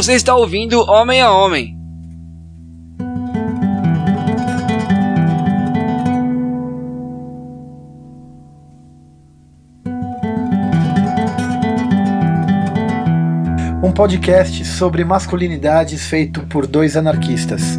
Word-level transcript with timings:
Você 0.00 0.14
está 0.14 0.34
ouvindo 0.34 0.80
Homem 0.90 1.20
a 1.20 1.30
Homem. 1.30 1.76
Um 13.84 13.92
podcast 13.92 14.64
sobre 14.64 15.04
masculinidades 15.04 16.06
feito 16.06 16.46
por 16.46 16.66
dois 16.66 16.96
anarquistas. 16.96 17.78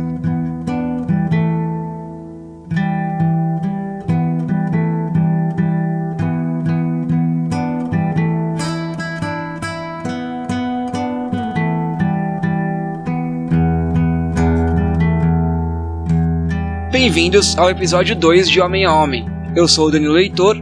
Bem-vindos 17.02 17.58
ao 17.58 17.68
episódio 17.68 18.16
2 18.16 18.48
de 18.48 18.62
Homem 18.62 18.86
a 18.86 18.94
Homem. 18.94 19.26
Eu 19.55 19.68
sou 19.68 19.88
o 19.88 19.91
Danilo 19.91 20.14
Leitor. 20.14 20.55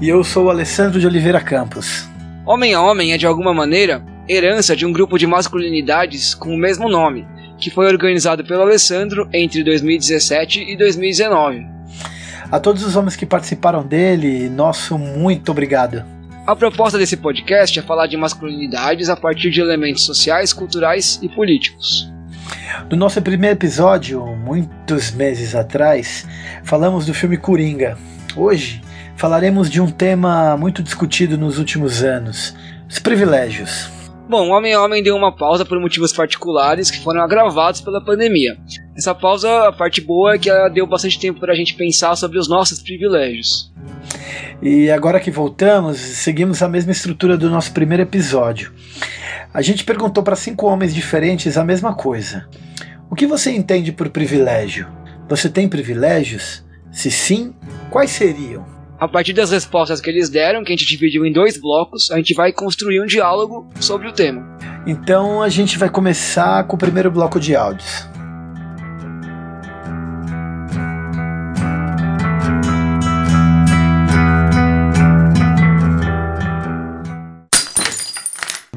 E 0.00 0.08
eu 0.08 0.22
sou 0.22 0.44
o 0.44 0.48
Alessandro 0.48 1.00
de 1.00 1.08
Oliveira 1.08 1.40
Campos. 1.40 2.08
Homem 2.46 2.72
a 2.72 2.80
Homem 2.80 3.12
é, 3.12 3.18
de 3.18 3.26
alguma 3.26 3.52
maneira, 3.52 4.00
herança 4.28 4.76
de 4.76 4.86
um 4.86 4.92
grupo 4.92 5.18
de 5.18 5.26
masculinidades 5.26 6.36
com 6.36 6.54
o 6.54 6.56
mesmo 6.56 6.88
nome, 6.88 7.26
que 7.58 7.68
foi 7.68 7.88
organizado 7.88 8.44
pelo 8.44 8.62
Alessandro 8.62 9.28
entre 9.32 9.64
2017 9.64 10.70
e 10.70 10.76
2019. 10.76 11.66
A 12.48 12.60
todos 12.60 12.84
os 12.84 12.94
homens 12.94 13.16
que 13.16 13.26
participaram 13.26 13.84
dele, 13.84 14.48
nosso 14.48 14.96
muito 14.96 15.50
obrigado. 15.50 16.04
A 16.46 16.54
proposta 16.54 16.96
desse 16.96 17.16
podcast 17.16 17.76
é 17.76 17.82
falar 17.82 18.06
de 18.06 18.16
masculinidades 18.16 19.08
a 19.08 19.16
partir 19.16 19.50
de 19.50 19.60
elementos 19.60 20.04
sociais, 20.04 20.52
culturais 20.52 21.18
e 21.20 21.28
políticos. 21.28 22.08
No 22.90 22.96
nosso 22.96 23.20
primeiro 23.22 23.56
episódio, 23.56 24.24
muitos 24.36 25.10
meses 25.12 25.54
atrás, 25.54 26.26
falamos 26.64 27.06
do 27.06 27.14
filme 27.14 27.36
Coringa. 27.36 27.96
Hoje 28.36 28.82
falaremos 29.16 29.70
de 29.70 29.80
um 29.80 29.90
tema 29.90 30.56
muito 30.56 30.82
discutido 30.82 31.36
nos 31.38 31.58
últimos 31.58 32.02
anos: 32.02 32.54
os 32.88 32.98
privilégios. 32.98 33.88
Bom, 34.28 34.48
o 34.48 34.52
Homem 34.52 34.72
a 34.72 34.82
Homem 34.82 35.02
deu 35.02 35.16
uma 35.16 35.34
pausa 35.34 35.64
por 35.64 35.80
motivos 35.80 36.12
particulares 36.12 36.90
que 36.90 37.02
foram 37.02 37.20
agravados 37.20 37.80
pela 37.80 38.00
pandemia. 38.00 38.56
Essa 39.00 39.14
pausa, 39.14 39.66
a 39.66 39.72
parte 39.72 39.98
boa 39.98 40.34
é 40.34 40.38
que 40.38 40.50
ela 40.50 40.68
deu 40.68 40.86
bastante 40.86 41.18
tempo 41.18 41.40
para 41.40 41.54
a 41.54 41.56
gente 41.56 41.72
pensar 41.72 42.14
sobre 42.16 42.38
os 42.38 42.46
nossos 42.46 42.82
privilégios. 42.82 43.72
E 44.60 44.90
agora 44.90 45.18
que 45.18 45.30
voltamos, 45.30 45.96
seguimos 45.96 46.62
a 46.62 46.68
mesma 46.68 46.92
estrutura 46.92 47.38
do 47.38 47.48
nosso 47.48 47.72
primeiro 47.72 48.02
episódio. 48.02 48.70
A 49.54 49.62
gente 49.62 49.84
perguntou 49.84 50.22
para 50.22 50.36
cinco 50.36 50.66
homens 50.66 50.94
diferentes 50.94 51.56
a 51.56 51.64
mesma 51.64 51.94
coisa. 51.94 52.46
O 53.10 53.14
que 53.14 53.26
você 53.26 53.50
entende 53.50 53.90
por 53.90 54.10
privilégio? 54.10 54.86
Você 55.30 55.48
tem 55.48 55.66
privilégios? 55.66 56.62
Se 56.92 57.10
sim, 57.10 57.54
quais 57.88 58.10
seriam? 58.10 58.66
A 58.98 59.08
partir 59.08 59.32
das 59.32 59.50
respostas 59.50 59.98
que 59.98 60.10
eles 60.10 60.28
deram, 60.28 60.62
que 60.62 60.74
a 60.74 60.76
gente 60.76 60.86
dividiu 60.86 61.24
em 61.24 61.32
dois 61.32 61.58
blocos, 61.58 62.10
a 62.10 62.18
gente 62.18 62.34
vai 62.34 62.52
construir 62.52 63.00
um 63.00 63.06
diálogo 63.06 63.66
sobre 63.80 64.08
o 64.08 64.12
tema. 64.12 64.58
Então 64.86 65.42
a 65.42 65.48
gente 65.48 65.78
vai 65.78 65.88
começar 65.88 66.64
com 66.64 66.76
o 66.76 66.78
primeiro 66.78 67.10
bloco 67.10 67.40
de 67.40 67.56
áudios. 67.56 68.09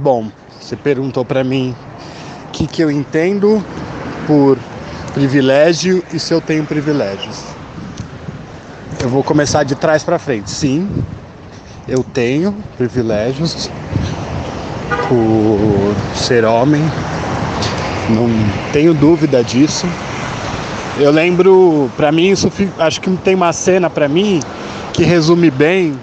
Bom, 0.04 0.28
você 0.60 0.76
perguntou 0.76 1.24
para 1.24 1.46
mim 1.46 1.74
o 2.50 2.52
que, 2.52 2.68
que 2.68 2.82
eu 2.82 2.92
entendo 2.92 3.64
por 4.28 4.60
privilégio 5.14 6.04
e 6.12 6.20
se 6.20 6.34
eu 6.34 6.42
tenho 6.42 6.66
privilégios. 6.66 7.42
Eu 9.02 9.08
vou 9.08 9.24
começar 9.24 9.64
de 9.64 9.76
trás 9.76 10.04
para 10.04 10.20
frente. 10.20 10.52
Sim, 10.52 10.90
eu 11.88 12.04
tenho 12.04 12.54
privilégios 12.78 13.70
por 15.08 16.18
ser 16.18 16.44
homem, 16.44 16.84
não 18.10 18.28
tenho 18.74 18.94
dúvida 18.94 19.42
disso. 19.42 19.88
Eu 21.00 21.12
lembro, 21.12 21.90
para 21.96 22.12
mim 22.12 22.32
isso 22.32 22.52
acho 22.78 23.00
que 23.00 23.10
tem 23.24 23.36
uma 23.36 23.54
cena 23.54 23.90
para 23.90 24.10
mim 24.10 24.42
que 24.92 25.06
resume 25.06 25.50
bem, 25.50 25.98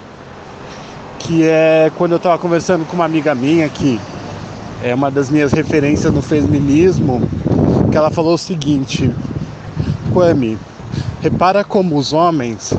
que 1.23 1.43
é 1.43 1.91
quando 1.97 2.11
eu 2.13 2.17
estava 2.17 2.37
conversando 2.37 2.85
com 2.85 2.95
uma 2.95 3.05
amiga 3.05 3.35
minha 3.35 3.69
que 3.69 3.99
é 4.83 4.93
uma 4.95 5.11
das 5.11 5.29
minhas 5.29 5.51
referências 5.51 6.11
no 6.11 6.21
feminismo, 6.21 7.21
que 7.91 7.97
ela 7.97 8.09
falou 8.09 8.33
o 8.33 8.37
seguinte: 8.37 9.13
Kwame, 10.11 10.57
repara 11.21 11.63
como 11.63 11.97
os 11.97 12.13
homens 12.13 12.73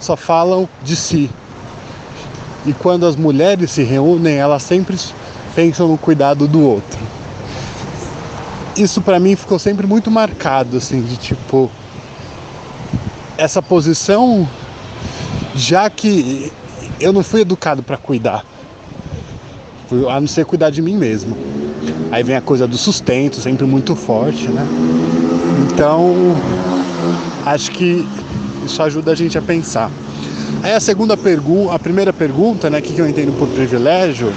só 0.00 0.16
falam 0.16 0.68
de 0.82 0.96
si. 0.96 1.30
E 2.64 2.72
quando 2.72 3.06
as 3.06 3.16
mulheres 3.16 3.72
se 3.72 3.82
reúnem, 3.82 4.36
elas 4.36 4.62
sempre 4.62 4.96
pensam 5.54 5.88
no 5.88 5.98
cuidado 5.98 6.46
do 6.48 6.62
outro. 6.62 6.98
Isso 8.76 9.02
para 9.02 9.20
mim 9.20 9.36
ficou 9.36 9.58
sempre 9.58 9.86
muito 9.86 10.10
marcado 10.10 10.78
assim, 10.78 11.02
de 11.02 11.16
tipo 11.16 11.70
essa 13.36 13.60
posição 13.60 14.48
já 15.54 15.90
que 15.90 16.50
eu 17.02 17.12
não 17.12 17.22
fui 17.22 17.40
educado 17.40 17.82
para 17.82 17.96
cuidar 17.96 18.44
a 20.08 20.20
não 20.20 20.26
ser 20.26 20.44
cuidar 20.44 20.70
de 20.70 20.80
mim 20.80 20.96
mesmo. 20.96 21.36
Aí 22.10 22.22
vem 22.22 22.36
a 22.36 22.40
coisa 22.40 22.66
do 22.66 22.78
sustento, 22.78 23.36
sempre 23.36 23.66
muito 23.66 23.94
forte, 23.94 24.48
né? 24.48 24.66
Então, 25.72 26.34
acho 27.44 27.70
que 27.70 28.06
isso 28.64 28.82
ajuda 28.82 29.12
a 29.12 29.14
gente 29.14 29.36
a 29.36 29.42
pensar. 29.42 29.90
Aí 30.62 30.72
a 30.72 30.80
segunda 30.80 31.16
pergunta, 31.16 31.74
a 31.74 31.78
primeira 31.78 32.12
pergunta, 32.12 32.70
né, 32.70 32.78
o 32.78 32.82
que 32.82 32.98
eu 32.98 33.08
entendo 33.08 33.36
por 33.36 33.48
privilégio? 33.48 34.32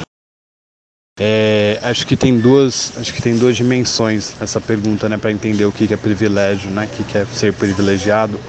É, 1.20 1.80
acho 1.84 2.06
que 2.06 2.18
tem 2.18 2.38
duas, 2.38 2.94
acho 2.98 3.14
que 3.14 3.22
tem 3.22 3.38
duas 3.38 3.56
dimensões 3.56 4.34
essa 4.42 4.60
pergunta, 4.60 5.08
né, 5.08 5.18
para 5.18 5.32
entender 5.32 5.66
o 5.66 5.72
que 5.72 5.94
é 5.94 5.98
privilégio, 5.98 6.70
né, 6.72 6.90
o 6.92 7.04
que 7.04 7.18
é 7.18 7.26
ser 7.26 7.54
privilegiado. 7.54 8.40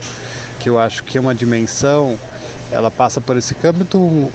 Que 0.59 0.71
eu 0.71 0.79
acho 0.79 1.05
que 1.05 1.19
é 1.19 1.21
uma 1.21 1.35
dimensão, 1.35 2.19
ela 2.71 2.91
passa 2.91 3.21
por 3.21 3.37
esse 3.37 3.55
câmbio 3.55 3.87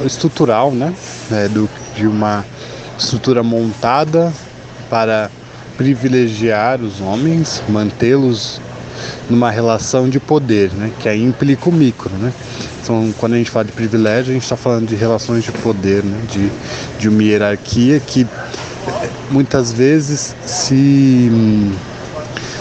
estrutural, 0.05 0.71
né, 0.71 0.93
é, 1.31 1.47
do, 1.47 1.69
de 1.95 2.07
uma 2.07 2.45
estrutura 2.97 3.43
montada 3.43 4.31
para 4.89 5.29
privilegiar 5.77 6.81
os 6.81 7.01
homens, 7.01 7.63
mantê-los 7.67 8.61
numa 9.29 9.49
relação 9.49 10.09
de 10.09 10.19
poder, 10.19 10.71
né? 10.73 10.91
que 10.99 11.09
aí 11.09 11.23
implica 11.23 11.69
o 11.69 11.71
micro. 11.71 12.11
Né? 12.17 12.31
Então, 12.83 13.13
quando 13.17 13.33
a 13.33 13.37
gente 13.37 13.49
fala 13.49 13.65
de 13.65 13.71
privilégio, 13.71 14.31
a 14.31 14.33
gente 14.33 14.43
está 14.43 14.57
falando 14.57 14.87
de 14.87 14.95
relações 14.95 15.43
de 15.43 15.51
poder, 15.51 16.03
né? 16.03 16.21
de, 16.29 16.51
de 16.99 17.09
uma 17.09 17.23
hierarquia 17.23 17.99
que 17.99 18.27
muitas 19.29 19.71
vezes 19.71 20.35
se, 20.45 21.31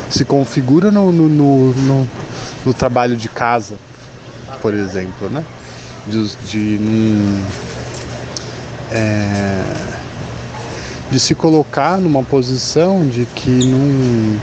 se 0.09 0.25
configura 0.25 0.91
no, 0.91 1.13
no, 1.13 1.29
no, 1.29 1.75
no, 1.75 2.09
no 2.65 2.75
trabalho 2.75 3.17
de 3.17 3.29
casa, 3.29 3.77
por 4.63 4.73
exemplo. 4.73 5.29
Né? 5.29 5.45
De, 6.07 6.37
de 6.47 6.79
num, 6.79 7.45
é, 8.91 9.63
de 11.11 11.21
se 11.21 11.35
colocar 11.35 11.99
numa 11.99 12.23
posição 12.23 13.07
de 13.07 13.27
que 13.27 13.51
não. 13.67 14.41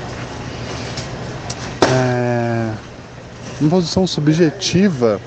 É, 1.91 2.71
uma 3.59 3.69
posição 3.69 4.05
subjetiva 4.05 5.19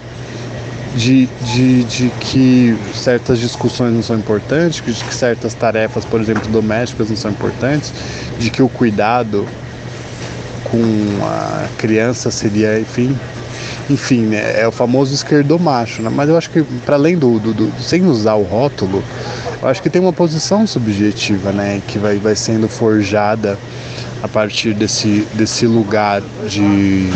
de, 0.94 1.26
de, 1.26 1.84
de 1.84 2.10
que 2.20 2.76
certas 2.94 3.38
discussões 3.38 3.94
não 3.94 4.02
são 4.02 4.18
importantes, 4.18 4.76
de 4.76 4.82
que 4.82 5.14
certas 5.14 5.54
tarefas, 5.54 6.04
por 6.04 6.20
exemplo, 6.20 6.48
domésticas 6.50 7.08
não 7.08 7.16
são 7.16 7.30
importantes, 7.30 7.92
de 8.38 8.50
que 8.50 8.62
o 8.62 8.68
cuidado 8.68 9.46
com 10.64 11.24
a 11.24 11.66
criança 11.78 12.30
seria, 12.30 12.78
enfim, 12.78 13.16
enfim, 13.90 14.22
né, 14.22 14.60
é 14.60 14.68
o 14.68 14.72
famoso 14.72 15.14
esquerdomacho, 15.14 16.00
né? 16.02 16.10
mas 16.10 16.28
eu 16.28 16.36
acho 16.36 16.48
que 16.50 16.62
para 16.84 16.96
além 16.96 17.18
do, 17.18 17.38
do, 17.38 17.52
do, 17.52 17.82
sem 17.82 18.04
usar 18.06 18.34
o 18.34 18.42
rótulo, 18.42 19.02
eu 19.60 19.68
acho 19.68 19.82
que 19.82 19.90
tem 19.90 20.00
uma 20.00 20.12
posição 20.12 20.66
subjetiva, 20.66 21.52
né, 21.52 21.82
que 21.86 21.98
vai, 21.98 22.16
vai 22.16 22.36
sendo 22.36 22.68
forjada 22.68 23.58
a 24.22 24.28
partir 24.28 24.74
desse, 24.74 25.26
desse 25.34 25.66
lugar 25.66 26.22
de, 26.48 27.08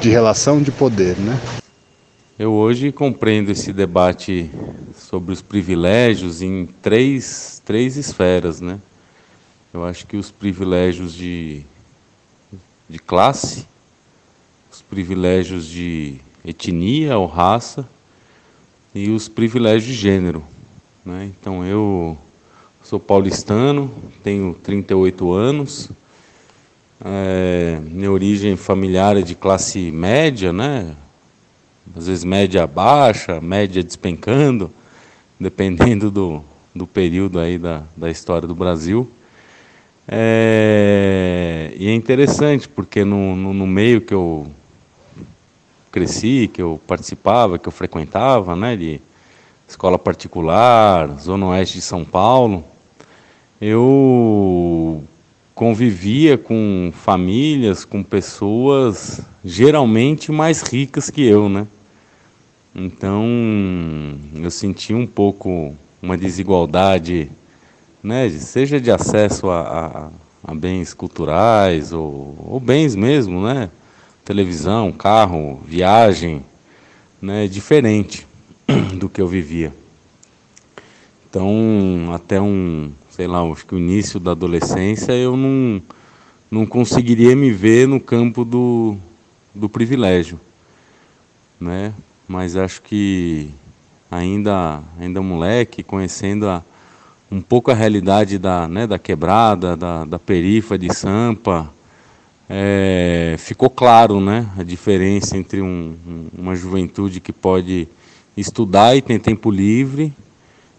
de 0.00 0.08
relação 0.08 0.60
de 0.62 0.70
poder, 0.70 1.16
né? 1.18 1.38
Eu 2.38 2.52
hoje 2.52 2.92
compreendo 2.92 3.50
esse 3.50 3.72
debate 3.72 4.50
sobre 4.94 5.32
os 5.32 5.40
privilégios 5.40 6.42
em 6.42 6.66
três, 6.82 7.62
três 7.64 7.96
esferas, 7.96 8.60
né? 8.60 8.78
Eu 9.72 9.84
acho 9.84 10.06
que 10.06 10.16
os 10.16 10.30
privilégios 10.30 11.14
de, 11.14 11.62
de 12.88 12.98
classe, 12.98 13.66
privilégios 14.88 15.66
de 15.66 16.14
etnia 16.44 17.18
ou 17.18 17.26
raça 17.26 17.88
e 18.94 19.10
os 19.10 19.28
privilégios 19.28 19.84
de 19.84 19.94
gênero. 19.94 20.42
Né? 21.04 21.30
Então 21.38 21.64
eu 21.64 22.16
sou 22.82 23.00
paulistano, 23.00 23.92
tenho 24.22 24.54
38 24.54 25.32
anos. 25.32 25.90
É, 27.04 27.80
minha 27.82 28.10
origem 28.10 28.56
familiar 28.56 29.16
é 29.16 29.22
de 29.22 29.34
classe 29.34 29.90
média, 29.90 30.52
né? 30.52 30.94
Às 31.94 32.06
vezes 32.06 32.24
média 32.24 32.66
baixa, 32.66 33.40
média 33.40 33.82
despencando, 33.82 34.70
dependendo 35.38 36.10
do, 36.10 36.42
do 36.74 36.86
período 36.86 37.38
aí 37.38 37.58
da, 37.58 37.82
da 37.96 38.10
história 38.10 38.48
do 38.48 38.54
Brasil. 38.54 39.10
É, 40.08 41.72
e 41.76 41.88
é 41.88 41.94
interessante, 41.94 42.68
porque 42.68 43.04
no, 43.04 43.34
no, 43.34 43.52
no, 43.52 43.66
meio 43.66 44.00
que 44.00 44.14
eu 44.14 44.46
cresci, 45.96 46.50
que 46.52 46.60
eu 46.60 46.78
participava, 46.86 47.58
que 47.58 47.66
eu 47.66 47.72
frequentava, 47.72 48.54
né, 48.54 48.76
de 48.76 49.00
escola 49.66 49.98
particular, 49.98 51.08
Zona 51.18 51.46
Oeste 51.46 51.76
de 51.76 51.80
São 51.80 52.04
Paulo, 52.04 52.62
eu 53.58 55.02
convivia 55.54 56.36
com 56.36 56.92
famílias, 56.94 57.86
com 57.86 58.02
pessoas 58.02 59.22
geralmente 59.42 60.30
mais 60.30 60.60
ricas 60.60 61.08
que 61.08 61.24
eu, 61.24 61.48
né? 61.48 61.66
Então 62.74 63.24
eu 64.34 64.50
senti 64.50 64.92
um 64.92 65.06
pouco 65.06 65.74
uma 66.02 66.18
desigualdade, 66.18 67.30
né? 68.02 68.28
Seja 68.28 68.78
de 68.78 68.90
acesso 68.90 69.48
a, 69.48 70.10
a, 70.44 70.50
a 70.52 70.54
bens 70.54 70.92
culturais 70.92 71.90
ou, 71.90 72.36
ou, 72.46 72.60
bens 72.60 72.94
mesmo, 72.94 73.42
né? 73.42 73.70
Televisão, 74.26 74.92
carro, 74.92 75.62
viagem, 75.64 76.44
né? 77.22 77.48
Diferente 77.48 78.26
do 78.98 79.08
que 79.08 79.22
eu 79.22 79.26
vivia. 79.26 79.72
Então 81.30 82.12
até 82.12 82.38
um 82.38 82.92
sei 83.16 83.26
lá, 83.26 83.40
acho 83.50 83.64
que 83.64 83.74
o 83.74 83.78
início 83.78 84.20
da 84.20 84.32
adolescência, 84.32 85.12
eu 85.12 85.38
não, 85.38 85.80
não 86.50 86.66
conseguiria 86.66 87.34
me 87.34 87.50
ver 87.50 87.88
no 87.88 87.98
campo 87.98 88.44
do, 88.44 88.94
do 89.54 89.70
privilégio, 89.70 90.38
né? 91.58 91.94
Mas 92.28 92.56
acho 92.56 92.82
que 92.82 93.50
ainda, 94.10 94.82
ainda 95.00 95.22
moleque, 95.22 95.82
conhecendo 95.82 96.46
a, 96.46 96.62
um 97.32 97.40
pouco 97.40 97.70
a 97.70 97.74
realidade 97.74 98.38
da, 98.38 98.68
né, 98.68 98.86
da 98.86 98.98
quebrada, 98.98 99.74
da, 99.74 100.04
da 100.04 100.18
perifa 100.18 100.76
de 100.76 100.94
Sampa, 100.94 101.72
é, 102.48 103.34
ficou 103.38 103.68
claro 103.68 104.20
né, 104.20 104.48
a 104.56 104.62
diferença 104.62 105.36
entre 105.36 105.60
um, 105.60 105.96
uma 106.36 106.54
juventude 106.54 107.20
que 107.20 107.32
pode 107.32 107.88
estudar 108.36 108.96
e 108.96 109.02
tem 109.02 109.18
tempo 109.18 109.50
livre 109.50 110.12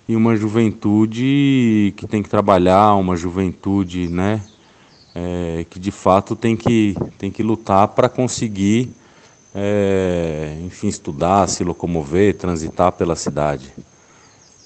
e 0.08 0.16
uma 0.16 0.36
juventude 0.36 1.94
que 1.98 2.08
tem 2.08 2.24
que 2.24 2.30
trabalhar, 2.30 2.96
uma 2.96 3.18
juventude 3.18 4.08
né, 4.08 4.42
é, 5.14 5.66
que 5.69 5.80
de 5.80 5.92
fato 5.92 6.36
tem 6.36 6.56
que, 6.56 6.96
tem 7.18 7.30
que 7.30 7.44
lutar 7.44 7.90
para 7.90 8.08
conseguir, 8.08 8.90
é, 9.54 10.58
enfim, 10.63 10.88
estudar, 10.88 11.50
se 11.50 11.63
locomover, 11.63 12.36
transitar 12.36 12.94
pela 12.94 13.16
cidade. 13.16 13.74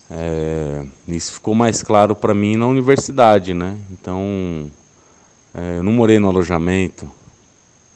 É, 0.09 0.86
isso 1.07 1.33
ficou 1.33 1.56
mais 1.56 1.81
claro 1.81 2.13
para 2.15 2.33
mim 2.33 2.57
na 2.57 2.68
universidade, 2.68 3.54
né? 3.54 3.77
Então, 3.89 4.69
é, 5.53 5.77
eu 5.77 5.83
não 5.83 5.92
morei 5.92 6.19
no 6.19 6.30
alojamento, 6.30 7.09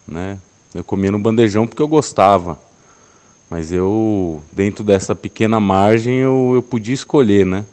né? 0.07 0.37
Eu 0.73 0.83
comia 0.83 1.11
no 1.11 1.19
bandejão 1.19 1.65
porque 1.65 1.81
eu 1.81 1.87
gostava. 1.87 2.59
Mas 3.49 3.71
eu, 3.71 4.41
dentro 4.51 4.83
dessa 4.83 5.15
pequena 5.15 5.59
margem, 5.59 6.15
eu, 6.15 6.51
eu 6.55 6.61
podia 6.61 6.93
escolher, 6.93 7.45
né? 7.45 7.63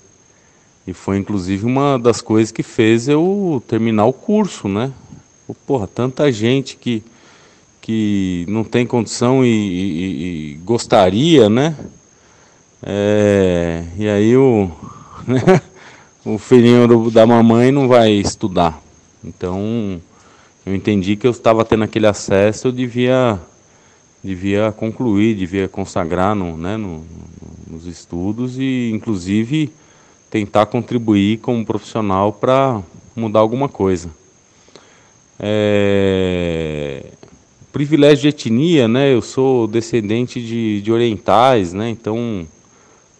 E 0.86 0.92
foi 0.92 1.18
inclusive 1.18 1.64
uma 1.64 1.98
das 1.98 2.20
coisas 2.20 2.52
que 2.52 2.62
fez 2.62 3.08
eu 3.08 3.62
terminar 3.66 4.04
o 4.04 4.12
curso, 4.12 4.68
né? 4.68 4.92
Porra, 5.66 5.86
tanta 5.86 6.30
gente 6.30 6.76
que, 6.76 7.02
que 7.80 8.46
não 8.48 8.64
tem 8.64 8.86
condição 8.86 9.44
e, 9.44 9.48
e, 9.48 10.52
e 10.52 10.54
gostaria, 10.64 11.48
né? 11.48 11.76
É, 12.82 13.84
e 13.98 14.08
aí 14.08 14.36
o, 14.36 14.70
né? 15.26 15.60
o 16.24 16.38
filhinho 16.38 16.88
do, 16.88 17.10
da 17.10 17.26
mamãe 17.26 17.70
não 17.70 17.88
vai 17.88 18.12
estudar. 18.12 18.80
Então 19.24 20.00
eu 20.64 20.74
entendi 20.74 21.16
que 21.16 21.26
eu 21.26 21.30
estava 21.30 21.64
tendo 21.64 21.84
aquele 21.84 22.06
acesso, 22.06 22.68
eu 22.68 22.72
devia 22.72 23.40
devia 24.22 24.70
concluir, 24.70 25.34
devia 25.34 25.68
consagrar 25.68 26.34
no, 26.34 26.56
né, 26.56 26.76
no, 26.76 27.04
nos 27.68 27.86
estudos 27.86 28.56
e, 28.58 28.90
inclusive, 28.92 29.72
tentar 30.30 30.66
contribuir 30.66 31.38
como 31.38 31.64
profissional 31.64 32.32
para 32.32 32.80
mudar 33.16 33.40
alguma 33.40 33.68
coisa. 33.68 34.10
É... 35.40 37.04
Privilégio 37.72 38.22
de 38.22 38.28
etnia, 38.28 38.86
né? 38.86 39.12
Eu 39.12 39.22
sou 39.22 39.66
descendente 39.66 40.40
de, 40.40 40.82
de 40.82 40.92
orientais, 40.92 41.72
né? 41.72 41.88
Então, 41.88 42.46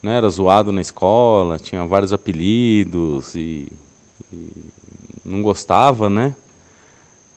né, 0.02 0.16
era 0.18 0.28
zoado 0.28 0.70
na 0.70 0.80
escola, 0.82 1.58
tinha 1.58 1.86
vários 1.86 2.12
apelidos 2.12 3.34
e, 3.34 3.66
e 4.30 4.52
não 5.24 5.42
gostava, 5.42 6.08
né? 6.08 6.34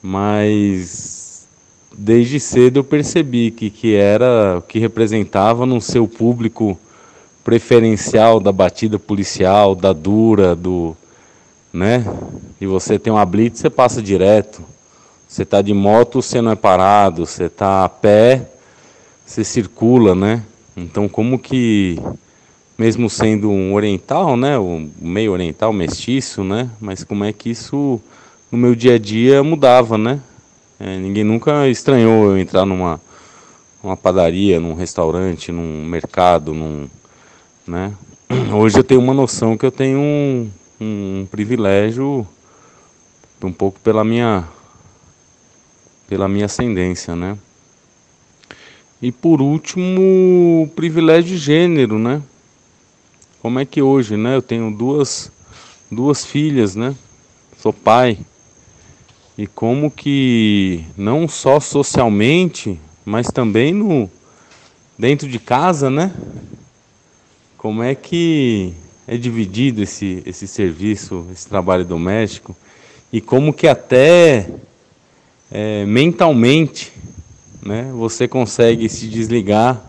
Mas 0.02 1.46
desde 1.96 2.38
cedo 2.38 2.80
eu 2.80 2.84
percebi 2.84 3.50
que, 3.50 3.70
que 3.70 3.94
era 3.94 4.58
o 4.58 4.62
que 4.62 4.78
representava 4.78 5.64
no 5.64 5.80
seu 5.80 6.06
público 6.06 6.78
preferencial 7.42 8.40
da 8.40 8.52
batida 8.52 8.98
policial, 8.98 9.74
da 9.74 9.92
dura, 9.92 10.54
do, 10.54 10.96
né? 11.72 12.04
E 12.60 12.66
você 12.66 12.98
tem 12.98 13.12
uma 13.12 13.24
blitz, 13.24 13.60
você 13.60 13.70
passa 13.70 14.02
direto. 14.02 14.62
Você 15.28 15.42
está 15.42 15.60
de 15.60 15.74
moto, 15.74 16.22
você 16.22 16.40
não 16.40 16.52
é 16.52 16.56
parado. 16.56 17.26
Você 17.26 17.44
está 17.44 17.84
a 17.84 17.88
pé, 17.88 18.48
você 19.24 19.44
circula, 19.44 20.14
né? 20.14 20.42
Então, 20.76 21.08
como 21.08 21.38
que, 21.38 22.00
mesmo 22.78 23.08
sendo 23.08 23.50
um 23.50 23.74
oriental, 23.74 24.36
né? 24.36 24.58
O 24.58 24.88
meio 25.00 25.32
oriental, 25.32 25.72
mestiço, 25.72 26.44
né? 26.44 26.70
Mas 26.80 27.02
como 27.02 27.24
é 27.24 27.32
que 27.32 27.50
isso 27.50 28.00
no 28.50 28.58
meu 28.58 28.74
dia 28.74 28.94
a 28.94 28.98
dia 28.98 29.42
mudava, 29.42 29.96
né? 29.96 30.20
É, 30.78 30.98
ninguém 30.98 31.24
nunca 31.24 31.68
estranhou 31.68 32.30
eu 32.30 32.38
entrar 32.38 32.66
numa, 32.66 33.00
numa 33.82 33.96
padaria, 33.96 34.60
num 34.60 34.74
restaurante, 34.74 35.50
num 35.50 35.86
mercado, 35.86 36.52
num, 36.52 36.86
né? 37.66 37.92
Hoje 38.54 38.78
eu 38.78 38.84
tenho 38.84 39.00
uma 39.00 39.14
noção 39.14 39.56
que 39.56 39.64
eu 39.64 39.72
tenho 39.72 39.98
um, 39.98 40.50
um, 40.80 41.20
um 41.20 41.28
privilégio 41.30 42.26
um 43.42 43.52
pouco 43.52 43.78
pela 43.80 44.02
minha 44.02 44.44
pela 46.08 46.28
minha 46.28 46.46
ascendência, 46.46 47.16
né? 47.16 47.36
E 49.00 49.12
por 49.12 49.40
último, 49.40 50.62
o 50.62 50.68
privilégio 50.74 51.36
de 51.36 51.38
gênero, 51.38 51.98
né? 51.98 52.22
Como 53.46 53.60
é 53.60 53.64
que 53.64 53.80
hoje, 53.80 54.16
né? 54.16 54.34
Eu 54.34 54.42
tenho 54.42 54.72
duas 54.72 55.30
duas 55.88 56.24
filhas, 56.24 56.74
né? 56.74 56.96
Sou 57.56 57.72
pai 57.72 58.18
e 59.38 59.46
como 59.46 59.88
que 59.88 60.84
não 60.96 61.28
só 61.28 61.60
socialmente, 61.60 62.76
mas 63.04 63.28
também 63.28 63.72
no 63.72 64.10
dentro 64.98 65.28
de 65.28 65.38
casa, 65.38 65.88
né? 65.88 66.12
Como 67.56 67.84
é 67.84 67.94
que 67.94 68.74
é 69.06 69.16
dividido 69.16 69.80
esse 69.80 70.24
esse 70.26 70.48
serviço, 70.48 71.24
esse 71.30 71.46
trabalho 71.46 71.84
doméstico 71.84 72.56
e 73.12 73.20
como 73.20 73.52
que 73.52 73.68
até 73.68 74.50
é, 75.52 75.86
mentalmente, 75.86 76.92
né? 77.62 77.92
Você 77.94 78.26
consegue 78.26 78.88
se 78.88 79.06
desligar 79.06 79.80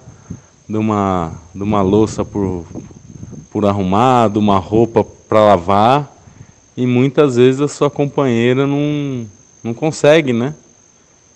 de 0.70 0.78
uma 0.78 1.34
de 1.56 1.64
uma 1.64 1.82
louça 1.82 2.24
por 2.24 2.64
por 3.58 3.66
arrumar, 3.66 4.30
de 4.30 4.38
uma 4.38 4.60
roupa 4.60 5.04
para 5.04 5.40
lavar 5.40 6.16
e 6.78 6.86
muitas 6.86 7.38
vezes 7.38 7.60
a 7.60 7.68
sua 7.68 7.90
companheira 7.90 8.68
não 8.68 9.26
não 9.64 9.74
consegue, 9.74 10.32
né? 10.32 10.54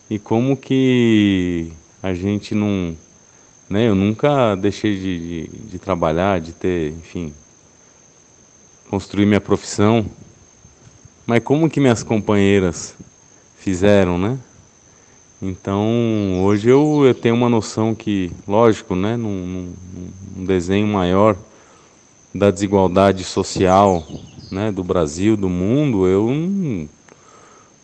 E 0.07 0.19
como 0.19 0.55
que 0.55 1.71
a 2.01 2.13
gente 2.13 2.53
não. 2.53 2.95
Né? 3.67 3.89
Eu 3.89 3.95
nunca 3.95 4.53
deixei 4.53 4.99
de, 4.99 5.47
de, 5.47 5.57
de 5.71 5.79
trabalhar, 5.79 6.39
de 6.39 6.51
ter, 6.51 6.91
enfim, 6.91 7.33
construir 8.87 9.25
minha 9.25 9.41
profissão. 9.41 10.05
Mas 11.25 11.43
como 11.43 11.71
que 11.71 11.79
minhas 11.79 12.03
companheiras 12.03 12.93
fizeram, 13.57 14.19
né? 14.19 14.37
Então, 15.41 16.43
hoje 16.43 16.69
eu, 16.69 17.01
eu 17.03 17.15
tenho 17.15 17.33
uma 17.33 17.49
noção 17.49 17.95
que, 17.95 18.31
lógico, 18.47 18.95
né, 18.95 19.17
num, 19.17 19.47
num, 19.47 19.73
num 20.37 20.45
desenho 20.45 20.85
maior 20.85 21.35
da 22.33 22.49
desigualdade 22.49 23.23
social 23.23 24.05
né, 24.49 24.71
do 24.71 24.83
Brasil, 24.83 25.37
do 25.37 25.49
mundo, 25.49 26.07
eu 26.07 26.29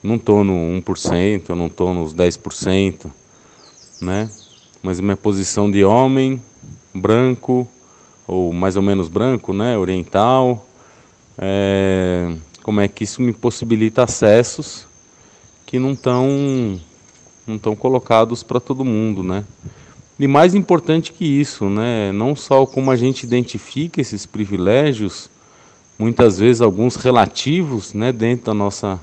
não, 0.03 0.15
estou 0.15 0.43
no 0.43 0.53
1%, 0.81 1.43
eu 1.49 1.55
não 1.55 1.67
estou 1.67 1.93
nos 1.93 2.13
10%, 2.13 3.11
né? 3.99 4.29
Mas 4.81 4.99
minha 4.99 5.17
posição 5.17 5.69
de 5.71 5.83
homem, 5.83 6.41
branco, 6.93 7.67
ou 8.27 8.53
mais 8.53 8.75
ou 8.75 8.81
menos 8.81 9.07
branco, 9.07 9.53
né? 9.53 9.77
Oriental, 9.77 10.65
é, 11.37 12.35
como 12.63 12.81
é 12.81 12.87
que 12.87 13.03
isso 13.03 13.21
me 13.21 13.33
possibilita 13.33 14.03
acessos 14.03 14.85
que 15.65 15.79
não 15.79 15.93
estão 15.93 16.79
não 17.45 17.55
estão 17.55 17.75
colocados 17.75 18.43
para 18.43 18.59
todo 18.59 18.83
mundo, 18.83 19.23
né? 19.23 19.45
E 20.19 20.27
mais 20.27 20.55
importante 20.55 21.13
que 21.13 21.25
isso, 21.25 21.69
né? 21.69 22.11
Não 22.11 22.35
só 22.35 22.65
como 22.65 22.89
a 22.89 22.95
gente 22.95 23.23
identifica 23.23 24.01
esses 24.01 24.25
privilégios, 24.25 25.29
muitas 25.97 26.39
vezes 26.39 26.61
alguns 26.61 26.95
relativos, 26.95 27.93
né, 27.93 28.11
dentro 28.11 28.47
da 28.47 28.53
nossa 28.53 28.99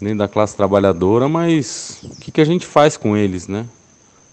dentro 0.00 0.18
da 0.18 0.28
classe 0.28 0.54
trabalhadora, 0.54 1.26
mas 1.28 2.00
o 2.04 2.16
que, 2.16 2.30
que 2.30 2.40
a 2.40 2.44
gente 2.44 2.66
faz 2.66 2.96
com 2.96 3.16
eles, 3.16 3.48
né? 3.48 3.66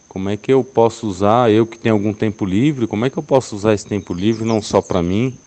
Como 0.09 0.29
é 0.29 0.35
que 0.35 0.51
eu 0.51 0.63
posso 0.63 1.07
usar, 1.07 1.49
eu 1.51 1.65
que 1.65 1.77
tenho 1.79 1.95
algum 1.95 2.13
tempo 2.13 2.45
livre, 2.45 2.85
como 2.85 3.05
é 3.05 3.09
que 3.09 3.17
eu 3.17 3.23
posso 3.23 3.55
usar 3.55 3.73
esse 3.73 3.85
tempo 3.85 4.13
livre 4.13 4.45
não 4.45 4.61
só 4.61 4.81
para 4.81 5.01
mim, 5.01 5.37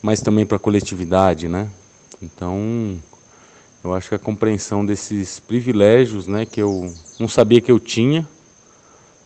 mas 0.00 0.20
também 0.20 0.46
para 0.46 0.56
a 0.56 0.60
coletividade, 0.60 1.48
né? 1.48 1.68
Então, 2.22 2.98
eu 3.82 3.92
acho 3.92 4.08
que 4.08 4.14
a 4.14 4.18
compreensão 4.18 4.86
desses 4.86 5.40
privilégios, 5.40 6.26
né, 6.26 6.46
que 6.46 6.62
eu 6.62 6.94
não 7.18 7.28
sabia 7.28 7.60
que 7.60 7.70
eu 7.70 7.80
tinha, 7.80 8.26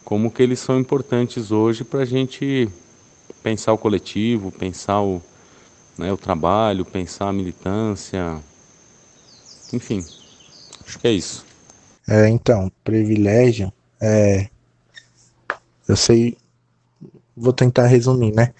como 0.04 0.30
que 0.30 0.42
eles 0.42 0.60
são 0.60 0.78
importantes 0.78 1.50
hoje 1.50 1.82
para 1.82 2.00
a 2.00 2.04
gente 2.04 2.68
pensar 3.42 3.72
o 3.72 3.78
coletivo, 3.78 4.50
pensar 4.50 5.00
o, 5.00 5.22
né, 5.96 6.12
o 6.12 6.16
trabalho, 6.16 6.84
pensar 6.84 7.28
a 7.28 7.32
militância, 7.32 8.38
enfim, 9.72 10.04
acho 10.86 10.98
que 10.98 11.08
é 11.08 11.12
isso. 11.12 11.44
É, 12.06 12.28
então, 12.28 12.70
privilégio, 12.82 13.72
é, 14.00 14.48
eu 15.88 15.96
sei, 15.96 16.36
vou 17.36 17.52
tentar 17.52 17.86
resumir, 17.86 18.32
né? 18.34 18.52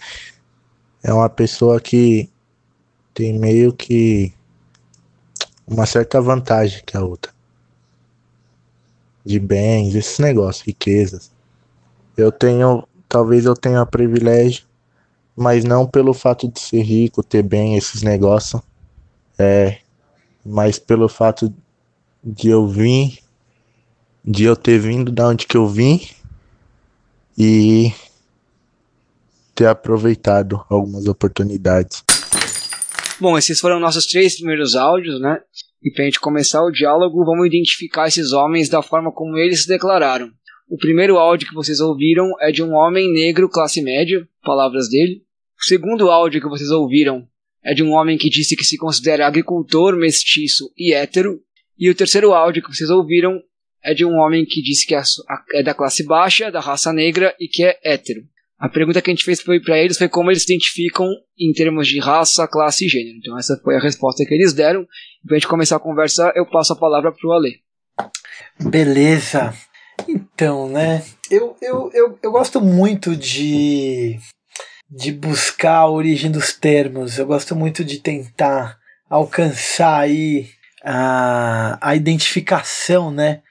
É 1.03 1.13
uma 1.13 1.29
pessoa 1.29 1.81
que 1.81 2.31
tem 3.13 3.39
meio 3.39 3.73
que 3.73 4.33
uma 5.67 5.87
certa 5.87 6.21
vantagem 6.21 6.83
que 6.85 6.97
a 6.97 7.03
outra. 7.03 7.33
De 9.25 9.39
bens, 9.39 9.95
esses 9.95 10.19
negócios, 10.19 10.67
riquezas. 10.67 11.34
Eu 12.16 12.30
tenho, 12.30 12.87
talvez 13.09 13.44
eu 13.44 13.54
tenha 13.54 13.85
privilégio, 13.85 14.64
mas 15.37 15.64
não 15.64 15.87
pelo 15.87 16.14
fato 16.14 16.49
de 16.49 16.61
ser 16.61 16.83
rico, 16.83 17.23
ter 17.23 17.42
bem, 17.42 17.76
esses 17.76 18.02
negócios. 18.02 18.62
É, 19.38 19.78
mas 20.44 20.78
pelo 20.78 21.09
fato 21.09 21.52
de 22.23 22.49
eu 22.49 22.68
vir, 22.68 23.18
de 24.25 24.44
eu 24.44 24.56
ter 24.56 24.78
vindo 24.78 25.11
da 25.11 25.28
onde 25.28 25.47
que 25.47 25.56
eu 25.56 25.66
vim 25.66 26.00
e 27.37 27.92
ter 29.54 29.66
aproveitado 29.66 30.64
algumas 30.68 31.06
oportunidades. 31.06 32.02
Bom, 33.21 33.38
esses 33.38 33.61
foram 33.61 33.78
nossos 33.78 34.06
três 34.06 34.37
primeiros 34.37 34.75
áudios, 34.75 35.21
né? 35.21 35.38
E 35.83 35.92
para 35.92 36.04
gente 36.04 36.18
começar 36.18 36.62
o 36.62 36.71
diálogo, 36.71 37.25
vamos 37.25 37.47
identificar 37.47 38.09
esses 38.09 38.33
homens 38.33 38.68
da 38.68 38.83
forma 38.83 39.12
como 39.12 39.37
eles 39.37 39.62
se 39.62 39.68
declararam. 39.68 40.30
O 40.68 40.78
primeiro 40.78 41.18
áudio 41.18 41.49
que 41.49 41.54
vocês 41.54 41.78
ouviram 41.80 42.30
é 42.40 42.50
de 42.50 42.62
um 42.62 42.73
homem 42.73 43.12
negro 43.12 43.49
classe 43.49 43.83
média, 43.83 44.26
palavras 44.42 44.88
dele. 44.88 45.23
O 45.61 45.64
segundo 45.64 46.11
áudio 46.11 46.40
que 46.40 46.49
vocês 46.49 46.71
ouviram 46.71 47.26
é 47.62 47.75
de 47.75 47.83
um 47.83 47.92
homem 47.92 48.18
que 48.18 48.28
disse 48.28 48.56
que 48.56 48.64
se 48.64 48.76
considera 48.76 49.26
agricultor, 49.26 49.97
mestiço 49.97 50.71
e 50.76 50.92
hétero. 50.92 51.40
E 51.78 51.90
o 51.90 51.94
terceiro 51.94 52.33
áudio 52.33 52.62
que 52.62 52.75
vocês 52.75 52.90
ouviram 52.90 53.40
é 53.83 53.92
de 53.92 54.04
um 54.04 54.14
homem 54.14 54.44
que 54.44 54.62
disse 54.62 54.87
que 54.87 54.94
é 54.94 55.62
da 55.62 55.75
classe 55.75 56.04
baixa, 56.04 56.50
da 56.50 56.61
raça 56.61 56.92
negra 56.92 57.35
e 57.38 57.47
que 57.47 57.64
é 57.64 57.78
hétero. 57.85 58.23
A 58.59 58.68
pergunta 58.68 59.02
que 59.02 59.11
a 59.11 59.14
gente 59.14 59.25
fez 59.25 59.42
para 59.42 59.78
eles 59.78 59.99
foi 59.99 60.09
como 60.09 60.30
eles 60.30 60.42
se 60.42 60.52
identificam 60.52 61.06
em 61.38 61.52
termos 61.52 61.87
de 61.87 61.99
raça, 61.99 62.49
classe 62.49 62.87
e 62.87 62.88
gênero. 62.88 63.18
Então 63.18 63.38
essa 63.38 63.61
foi 63.62 63.76
a 63.76 63.80
resposta 63.80 64.25
que 64.25 64.33
eles 64.33 64.54
deram. 64.54 64.87
Para 65.26 65.37
a 65.37 65.38
gente 65.38 65.49
começar 65.49 65.76
a 65.76 65.80
conversa, 65.80 66.33
eu 66.35 66.47
passo 66.47 66.73
a 66.73 66.78
palavra 66.78 67.12
para 67.12 67.28
o 67.28 67.33
Ale. 67.33 67.61
Beleza. 68.71 69.52
Então, 70.09 70.69
né? 70.69 71.03
Eu, 71.31 71.57
eu, 71.61 71.91
eu, 71.93 72.19
eu 72.23 72.31
gosto 72.33 72.61
muito 72.61 73.17
de 73.17 74.19
de 74.91 75.11
buscar 75.11 75.79
a 75.79 75.91
origem 75.91 76.31
dos 76.31 76.53
termos. 76.53 77.19
Eu 77.19 77.27
gosto 77.27 77.57
muito 77.57 77.85
de 77.85 77.99
tentar 77.99 78.79
alcançar 79.09 80.01
aí 80.01 80.49
a, 80.85 81.79
a 81.81 81.97
identificação, 81.97 83.11
né, 83.11 83.43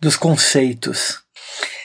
dos 0.00 0.16
conceitos. 0.16 1.20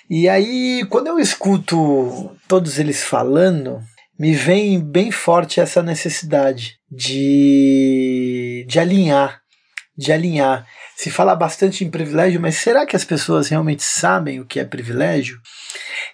E 0.09 0.29
aí, 0.29 0.85
quando 0.89 1.07
eu 1.07 1.17
escuto 1.17 2.37
todos 2.47 2.77
eles 2.77 3.03
falando, 3.03 3.81
me 4.19 4.33
vem 4.33 4.79
bem 4.79 5.11
forte 5.11 5.59
essa 5.59 5.81
necessidade 5.81 6.77
de, 6.91 8.65
de 8.67 8.79
alinhar, 8.79 9.41
de 9.97 10.11
alinhar. 10.11 10.67
Se 10.95 11.11
fala 11.11 11.35
bastante 11.35 11.83
em 11.83 11.89
privilégio, 11.89 12.39
mas 12.39 12.55
será 12.55 12.85
que 12.85 12.95
as 12.95 13.03
pessoas 13.03 13.49
realmente 13.49 13.83
sabem 13.83 14.39
o 14.39 14.45
que 14.45 14.59
é 14.59 14.63
privilégio? 14.63 15.39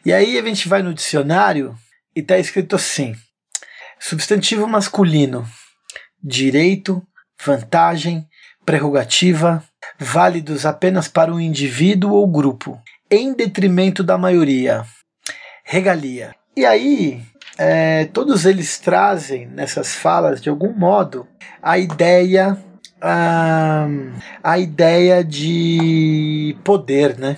E 0.06 0.12
aí 0.12 0.38
a 0.38 0.42
gente 0.44 0.68
vai 0.68 0.82
no 0.82 0.94
dicionário 0.94 1.76
e 2.16 2.20
está 2.20 2.38
escrito 2.38 2.76
assim: 2.76 3.16
substantivo 4.00 4.68
masculino, 4.68 5.48
direito, 6.24 7.02
vantagem, 7.46 8.26
prerrogativa, 8.66 9.64
válidos 10.00 10.66
apenas 10.66 11.08
para 11.08 11.34
um 11.34 11.40
indivíduo 11.40 12.14
ou 12.14 12.28
grupo, 12.28 12.82
em 13.10 13.34
detrimento 13.34 14.04
da 14.04 14.18
maioria, 14.18 14.86
regalia. 15.64 16.34
E 16.56 16.66
aí, 16.66 17.22
é, 17.58 18.06
todos 18.06 18.46
eles 18.46 18.80
trazem 18.80 19.46
nessas 19.48 19.94
falas, 19.94 20.42
de 20.42 20.50
algum 20.50 20.74
modo, 20.74 21.28
a 21.62 21.78
ideia. 21.78 22.58
A, 23.02 23.88
a 24.44 24.60
ideia 24.60 25.24
de 25.24 26.56
poder, 26.64 27.18
né? 27.18 27.38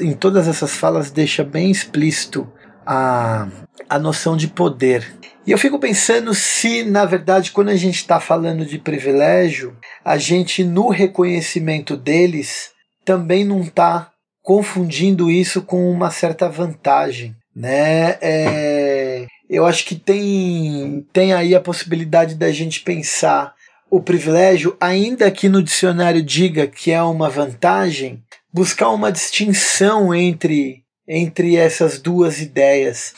em 0.00 0.12
todas 0.12 0.46
essas 0.46 0.76
falas 0.76 1.10
deixa 1.10 1.42
bem 1.42 1.70
explícito 1.70 2.46
a, 2.86 3.48
a 3.88 3.98
noção 3.98 4.36
de 4.36 4.46
poder. 4.46 5.12
E 5.46 5.52
eu 5.52 5.58
fico 5.58 5.78
pensando 5.78 6.34
se, 6.34 6.84
na 6.84 7.04
verdade, 7.04 7.52
quando 7.52 7.68
a 7.68 7.76
gente 7.76 7.96
está 7.96 8.20
falando 8.20 8.64
de 8.64 8.78
privilégio, 8.78 9.76
a 10.04 10.16
gente, 10.16 10.64
no 10.64 10.88
reconhecimento 10.88 11.96
deles, 11.96 12.70
também 13.04 13.44
não 13.44 13.60
está 13.62 14.10
confundindo 14.42 15.30
isso 15.30 15.62
com 15.62 15.90
uma 15.90 16.10
certa 16.10 16.48
vantagem. 16.48 17.34
Né? 17.54 18.18
É, 18.20 19.26
eu 19.48 19.64
acho 19.66 19.84
que 19.84 19.94
tem, 19.94 21.06
tem 21.12 21.32
aí 21.32 21.54
a 21.54 21.60
possibilidade 21.60 22.34
da 22.34 22.50
gente 22.50 22.80
pensar 22.80 23.55
o 23.90 24.02
privilégio, 24.02 24.76
ainda 24.80 25.30
que 25.30 25.48
no 25.48 25.62
dicionário 25.62 26.22
diga 26.22 26.66
que 26.66 26.90
é 26.90 27.02
uma 27.02 27.30
vantagem, 27.30 28.22
buscar 28.52 28.90
uma 28.90 29.12
distinção 29.12 30.14
entre 30.14 30.84
entre 31.08 31.56
essas 31.56 32.00
duas 32.00 32.40
ideias. 32.40 33.14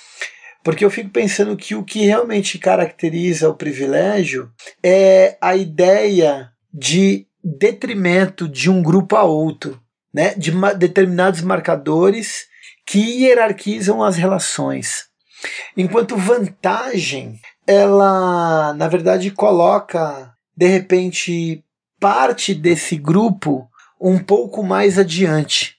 Porque 0.62 0.84
eu 0.84 0.90
fico 0.90 1.10
pensando 1.10 1.56
que 1.56 1.74
o 1.74 1.84
que 1.84 2.04
realmente 2.04 2.58
caracteriza 2.58 3.48
o 3.48 3.54
privilégio 3.54 4.50
é 4.82 5.38
a 5.40 5.56
ideia 5.56 6.50
de 6.72 7.26
detrimento 7.42 8.48
de 8.48 8.68
um 8.68 8.82
grupo 8.82 9.16
a 9.16 9.22
outro, 9.22 9.80
né? 10.12 10.34
de 10.34 10.52
determinados 10.76 11.40
marcadores 11.40 12.46
que 12.86 12.98
hierarquizam 12.98 14.02
as 14.02 14.16
relações. 14.16 15.06
Enquanto 15.76 16.16
vantagem, 16.16 17.40
ela, 17.66 18.74
na 18.74 18.88
verdade, 18.88 19.30
coloca, 19.30 20.34
de 20.58 20.66
repente, 20.66 21.64
parte 22.00 22.54
desse 22.54 22.96
grupo 22.96 23.68
um 24.00 24.18
pouco 24.18 24.62
mais 24.62 24.98
adiante 24.98 25.78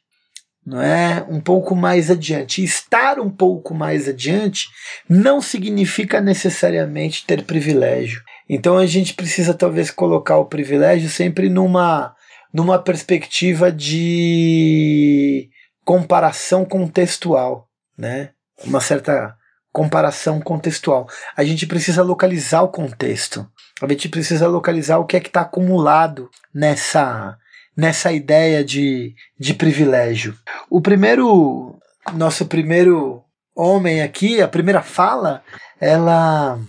não 0.69 0.79
é? 0.79 1.25
Um 1.27 1.41
pouco 1.41 1.75
mais 1.75 2.11
adiante. 2.11 2.63
Estar 2.63 3.19
um 3.19 3.29
pouco 3.29 3.73
mais 3.73 4.07
adiante 4.07 4.67
não 5.09 5.41
significa 5.41 6.21
necessariamente 6.21 7.25
ter 7.25 7.43
privilégio. 7.43 8.21
Então 8.47 8.77
a 8.77 8.85
gente 8.85 9.15
precisa 9.15 9.53
talvez 9.53 9.89
colocar 9.89 10.37
o 10.37 10.45
privilégio 10.45 11.09
sempre 11.09 11.49
numa 11.49 12.15
numa 12.53 12.79
perspectiva 12.79 13.71
de 13.71 15.49
comparação 15.83 16.65
contextual, 16.65 17.67
né? 17.97 18.29
Uma 18.63 18.79
certa 18.79 19.35
comparação 19.71 20.39
contextual. 20.39 21.07
A 21.35 21.43
gente 21.43 21.65
precisa 21.65 22.03
localizar 22.03 22.61
o 22.61 22.69
contexto. 22.69 23.47
A 23.81 23.87
gente 23.87 24.09
precisa 24.09 24.47
localizar 24.47 24.97
o 24.97 25.05
que 25.05 25.17
é 25.17 25.19
que 25.19 25.29
está 25.29 25.41
acumulado 25.41 26.29
nessa 26.53 27.37
nessa 27.79 28.11
ideia 28.11 28.61
de, 28.61 29.15
de 29.39 29.53
privilégio. 29.53 30.37
O 30.69 30.81
primeiro, 30.81 31.79
nosso 32.13 32.45
primeiro 32.45 33.23
homem 33.55 34.01
aqui, 34.01 34.41
a 34.41 34.49
primeira 34.49 34.81
fala, 34.81 35.41
ela, 35.79 36.59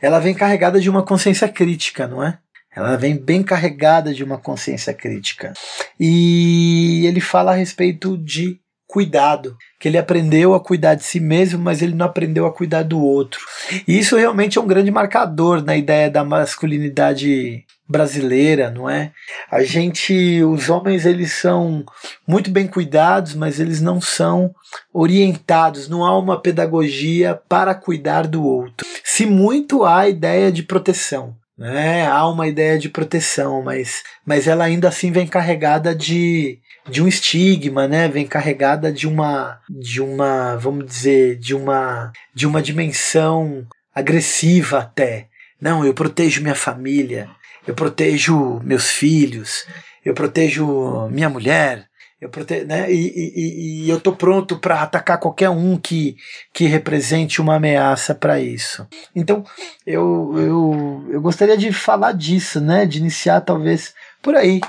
ela 0.00 0.18
vem 0.18 0.32
carregada 0.34 0.80
de 0.80 0.88
uma 0.88 1.02
consciência 1.02 1.48
crítica, 1.48 2.06
não 2.06 2.24
é? 2.24 2.38
Ela 2.74 2.96
vem 2.96 3.16
bem 3.16 3.42
carregada 3.42 4.14
de 4.14 4.24
uma 4.24 4.38
consciência 4.38 4.94
crítica. 4.94 5.52
E 6.00 7.04
ele 7.06 7.20
fala 7.20 7.52
a 7.52 7.54
respeito 7.54 8.16
de 8.16 8.58
cuidado, 8.88 9.54
que 9.78 9.86
ele 9.86 9.98
aprendeu 9.98 10.54
a 10.54 10.60
cuidar 10.60 10.94
de 10.94 11.04
si 11.04 11.20
mesmo, 11.20 11.62
mas 11.62 11.82
ele 11.82 11.94
não 11.94 12.06
aprendeu 12.06 12.46
a 12.46 12.52
cuidar 12.52 12.82
do 12.82 12.98
outro. 13.00 13.40
E 13.86 13.98
isso 13.98 14.16
realmente 14.16 14.56
é 14.56 14.60
um 14.60 14.66
grande 14.66 14.90
marcador 14.90 15.62
na 15.62 15.76
ideia 15.76 16.10
da 16.10 16.24
masculinidade 16.24 17.66
brasileira, 17.86 18.70
não 18.70 18.88
é? 18.88 19.12
A 19.50 19.62
gente, 19.62 20.42
os 20.42 20.70
homens, 20.70 21.04
eles 21.04 21.32
são 21.32 21.84
muito 22.26 22.50
bem 22.50 22.66
cuidados, 22.66 23.34
mas 23.34 23.60
eles 23.60 23.80
não 23.80 24.00
são 24.00 24.54
orientados, 24.92 25.88
não 25.88 26.04
há 26.04 26.18
uma 26.18 26.40
pedagogia 26.40 27.38
para 27.48 27.74
cuidar 27.74 28.26
do 28.26 28.42
outro. 28.42 28.86
Se 29.04 29.26
muito 29.26 29.84
há 29.84 30.00
a 30.00 30.08
ideia 30.08 30.50
de 30.50 30.62
proteção, 30.62 31.36
né? 31.56 32.06
Há 32.06 32.26
uma 32.26 32.46
ideia 32.46 32.78
de 32.78 32.88
proteção, 32.88 33.62
mas, 33.62 34.02
mas 34.24 34.46
ela 34.46 34.64
ainda 34.64 34.88
assim 34.88 35.10
vem 35.10 35.26
carregada 35.26 35.94
de 35.94 36.60
de 36.88 37.02
um 37.02 37.08
estigma, 37.08 37.86
né? 37.86 38.08
Vem 38.08 38.26
carregada 38.26 38.92
de 38.92 39.06
uma 39.06 39.60
de 39.68 40.00
uma, 40.00 40.56
vamos 40.56 40.86
dizer, 40.86 41.36
de 41.36 41.54
uma 41.54 42.12
de 42.34 42.46
uma 42.46 42.62
dimensão 42.62 43.66
agressiva 43.94 44.78
até. 44.78 45.28
Não, 45.60 45.84
eu 45.84 45.92
protejo 45.92 46.42
minha 46.42 46.54
família, 46.54 47.28
eu 47.66 47.74
protejo 47.74 48.60
meus 48.64 48.90
filhos, 48.90 49.66
eu 50.04 50.14
protejo 50.14 51.08
minha 51.10 51.28
mulher, 51.28 51.88
eu 52.20 52.28
protejo, 52.28 52.66
né? 52.66 52.90
E, 52.92 53.12
e, 53.14 53.84
e 53.84 53.90
eu 53.90 54.00
tô 54.00 54.12
pronto 54.12 54.58
para 54.58 54.82
atacar 54.82 55.18
qualquer 55.18 55.50
um 55.50 55.76
que, 55.76 56.16
que 56.52 56.66
represente 56.66 57.40
uma 57.40 57.56
ameaça 57.56 58.14
para 58.14 58.40
isso. 58.40 58.86
Então, 59.14 59.44
eu, 59.86 60.34
eu, 60.36 61.06
eu 61.10 61.20
gostaria 61.20 61.56
de 61.56 61.72
falar 61.72 62.12
disso, 62.12 62.60
né? 62.60 62.86
De 62.86 62.98
iniciar 62.98 63.40
talvez 63.40 63.94
por 64.22 64.34
aí, 64.34 64.60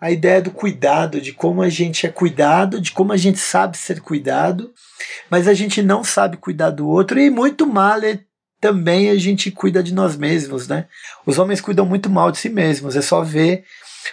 a 0.00 0.10
ideia 0.10 0.40
do 0.40 0.50
cuidado, 0.50 1.20
de 1.20 1.32
como 1.32 1.60
a 1.60 1.68
gente 1.68 2.06
é 2.06 2.10
cuidado, 2.10 2.80
de 2.80 2.92
como 2.92 3.12
a 3.12 3.16
gente 3.16 3.38
sabe 3.38 3.76
ser 3.76 4.00
cuidado, 4.00 4.72
mas 5.28 5.48
a 5.48 5.54
gente 5.54 5.82
não 5.82 6.04
sabe 6.04 6.36
cuidar 6.36 6.70
do 6.70 6.86
outro 6.86 7.18
e 7.18 7.30
muito 7.30 7.66
mal 7.66 7.98
é, 8.02 8.20
também 8.60 9.10
a 9.10 9.16
gente 9.16 9.50
cuida 9.50 9.82
de 9.82 9.92
nós 9.92 10.16
mesmos, 10.16 10.68
né? 10.68 10.86
Os 11.26 11.38
homens 11.38 11.60
cuidam 11.60 11.84
muito 11.84 12.08
mal 12.08 12.30
de 12.30 12.38
si 12.38 12.48
mesmos, 12.48 12.96
é 12.96 13.02
só 13.02 13.22
ver 13.22 13.64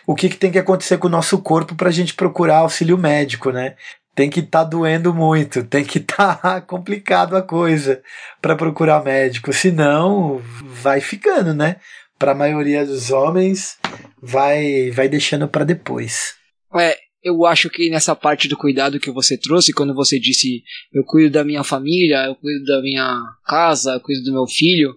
o 0.08 0.16
que, 0.16 0.30
que 0.30 0.38
tem 0.38 0.52
que 0.52 0.60
acontecer 0.60 0.98
com 0.98 1.08
o 1.08 1.12
nosso 1.12 1.38
corpo 1.40 1.76
para 1.76 1.90
a 1.90 1.92
gente 1.92 2.14
procurar 2.14 2.58
auxílio 2.58 2.98
médico, 2.98 3.52
né? 3.52 3.76
Tem 4.16 4.30
que 4.30 4.40
estar 4.40 4.64
tá 4.64 4.70
doendo 4.70 5.14
muito, 5.14 5.64
tem 5.64 5.84
que 5.84 6.00
estar 6.00 6.36
tá 6.42 6.62
complicado 6.62 7.36
a 7.36 7.42
coisa 7.42 8.02
para 8.42 8.56
procurar 8.56 9.04
médico, 9.04 9.54
senão 9.54 10.42
vai 10.82 11.00
ficando, 11.00 11.54
né? 11.54 11.78
Para 12.18 12.32
a 12.32 12.36
maioria 12.36 12.86
dos 12.86 13.12
homens, 13.12 13.78
vai 14.22 14.92
vai 14.92 15.08
deixando 15.10 15.48
para 15.48 15.66
depois. 15.66 16.34
É, 16.78 16.98
eu 17.24 17.46
acho 17.46 17.70
que 17.70 17.90
nessa 17.90 18.16
parte 18.16 18.48
do 18.48 18.56
cuidado 18.56 19.00
que 19.00 19.12
você 19.12 19.38
trouxe, 19.38 19.74
quando 19.74 19.96
você 19.96 20.20
disse 20.20 20.62
eu 20.94 21.04
cuido 21.04 21.32
da 21.32 21.44
minha 21.44 21.64
família, 21.64 22.26
eu 22.26 22.36
cuido 22.36 22.64
da 22.66 22.82
minha 22.82 23.20
casa, 23.46 23.94
eu 23.94 24.00
cuido 24.00 24.24
do 24.24 24.32
meu 24.32 24.46
filho, 24.46 24.94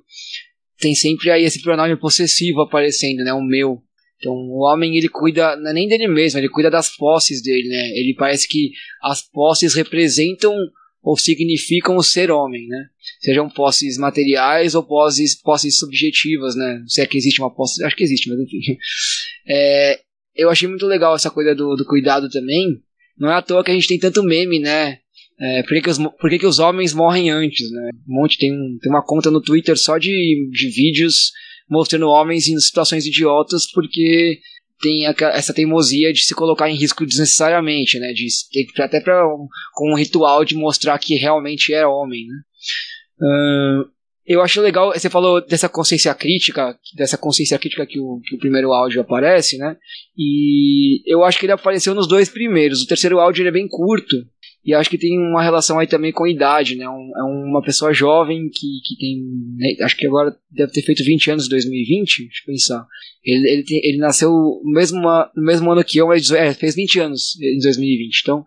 tem 0.78 0.94
sempre 0.94 1.30
aí 1.30 1.44
esse 1.44 1.62
pronome 1.62 1.96
possessivo 1.96 2.60
aparecendo, 2.60 3.24
né? 3.24 3.32
O 3.32 3.42
meu. 3.42 3.82
Então 4.18 4.32
o 4.32 4.64
homem 4.66 4.96
ele 4.96 5.08
cuida 5.08 5.56
não 5.56 5.70
é 5.70 5.72
nem 5.72 5.88
dele 5.88 6.08
mesmo, 6.08 6.38
ele 6.38 6.48
cuida 6.48 6.70
das 6.70 6.94
posses 6.96 7.42
dele, 7.42 7.68
né? 7.68 7.88
Ele 7.90 8.14
parece 8.18 8.46
que 8.46 8.72
as 9.02 9.22
posses 9.22 9.74
representam 9.74 10.54
ou 11.02 11.16
significam 11.16 12.00
ser 12.02 12.30
homem, 12.30 12.66
né? 12.66 12.86
Sejam 13.20 13.48
posses 13.48 13.96
materiais 13.96 14.74
ou 14.74 14.82
posses, 14.82 15.40
posses 15.40 15.78
subjetivas, 15.78 16.54
né? 16.54 16.82
Se 16.86 17.00
é 17.00 17.06
que 17.06 17.16
existe 17.16 17.40
uma 17.40 17.54
posse, 17.54 17.84
acho 17.84 17.96
que 17.96 18.04
existe, 18.04 18.28
mas 18.28 18.38
enfim. 18.40 18.58
É, 19.50 19.98
eu 20.36 20.50
achei 20.50 20.68
muito 20.68 20.84
legal 20.84 21.16
essa 21.16 21.30
coisa 21.30 21.54
do, 21.54 21.74
do 21.74 21.82
cuidado 21.86 22.28
também. 22.28 22.82
Não 23.18 23.30
é 23.30 23.34
à 23.34 23.40
toa 23.40 23.64
que 23.64 23.70
a 23.70 23.74
gente 23.74 23.88
tem 23.88 23.98
tanto 23.98 24.22
meme, 24.22 24.58
né? 24.58 24.98
É, 25.40 25.62
por 25.62 25.70
que, 25.70 25.80
que, 25.80 25.88
os, 25.88 25.98
por 25.98 26.28
que, 26.28 26.38
que 26.38 26.46
os 26.46 26.58
homens 26.58 26.92
morrem 26.92 27.30
antes, 27.30 27.70
né? 27.70 27.90
Um 28.06 28.20
monte, 28.20 28.36
tem, 28.36 28.50
tem 28.50 28.92
uma 28.92 29.02
conta 29.02 29.30
no 29.30 29.40
Twitter 29.40 29.74
só 29.78 29.96
de, 29.96 30.50
de 30.50 30.68
vídeos 30.68 31.32
mostrando 31.70 32.08
homens 32.08 32.48
em 32.48 32.58
situações 32.58 33.06
idiotas 33.06 33.70
porque 33.72 34.40
tem 34.80 35.06
essa 35.06 35.52
teimosia 35.52 36.12
de 36.12 36.24
se 36.24 36.34
colocar 36.34 36.68
em 36.70 36.76
risco 36.76 37.04
desnecessariamente, 37.04 37.98
né? 37.98 38.12
De, 38.12 38.28
até 38.82 39.00
para 39.00 39.26
um, 39.26 39.46
com 39.74 39.92
um 39.92 39.96
ritual 39.96 40.44
de 40.44 40.54
mostrar 40.54 40.98
que 40.98 41.16
realmente 41.16 41.72
é 41.72 41.86
homem, 41.86 42.26
né? 42.26 42.36
Uh, 43.20 43.98
eu 44.28 44.42
acho 44.42 44.60
legal, 44.60 44.92
você 44.92 45.08
falou 45.08 45.40
dessa 45.40 45.70
consciência 45.70 46.14
crítica, 46.14 46.78
dessa 46.94 47.16
consciência 47.16 47.58
crítica 47.58 47.86
que 47.86 47.98
o, 47.98 48.20
que 48.20 48.36
o 48.36 48.38
primeiro 48.38 48.72
áudio 48.72 49.00
aparece, 49.00 49.56
né? 49.56 49.74
E 50.16 51.02
eu 51.10 51.24
acho 51.24 51.38
que 51.38 51.46
ele 51.46 51.52
apareceu 51.52 51.94
nos 51.94 52.06
dois 52.06 52.28
primeiros. 52.28 52.82
O 52.82 52.86
terceiro 52.86 53.18
áudio 53.18 53.46
é 53.46 53.50
bem 53.50 53.66
curto, 53.66 54.16
e 54.64 54.74
acho 54.74 54.90
que 54.90 54.98
tem 54.98 55.18
uma 55.18 55.42
relação 55.42 55.78
aí 55.78 55.86
também 55.86 56.12
com 56.12 56.24
a 56.24 56.30
idade, 56.30 56.76
né? 56.76 56.88
Um, 56.88 57.12
é 57.16 57.22
uma 57.22 57.62
pessoa 57.62 57.92
jovem 57.92 58.48
que, 58.50 58.66
que 58.84 58.98
tem. 58.98 59.22
Né? 59.56 59.84
Acho 59.84 59.96
que 59.96 60.06
agora 60.06 60.36
deve 60.50 60.72
ter 60.72 60.82
feito 60.82 61.04
20 61.04 61.30
anos 61.30 61.46
em 61.46 61.50
2020, 61.50 62.24
deixa 62.24 62.42
eu 62.42 62.46
pensar. 62.46 62.86
Ele, 63.24 63.50
ele, 63.50 63.64
tem, 63.64 63.80
ele 63.82 63.98
nasceu 63.98 64.30
no 64.30 64.72
mesmo, 64.72 65.00
no 65.00 65.42
mesmo 65.42 65.70
ano 65.70 65.84
que 65.84 65.98
eu, 65.98 66.08
mas 66.08 66.30
é, 66.30 66.52
fez 66.52 66.74
20 66.74 67.00
anos 67.00 67.40
em 67.40 67.58
2020. 67.60 68.20
Então. 68.22 68.44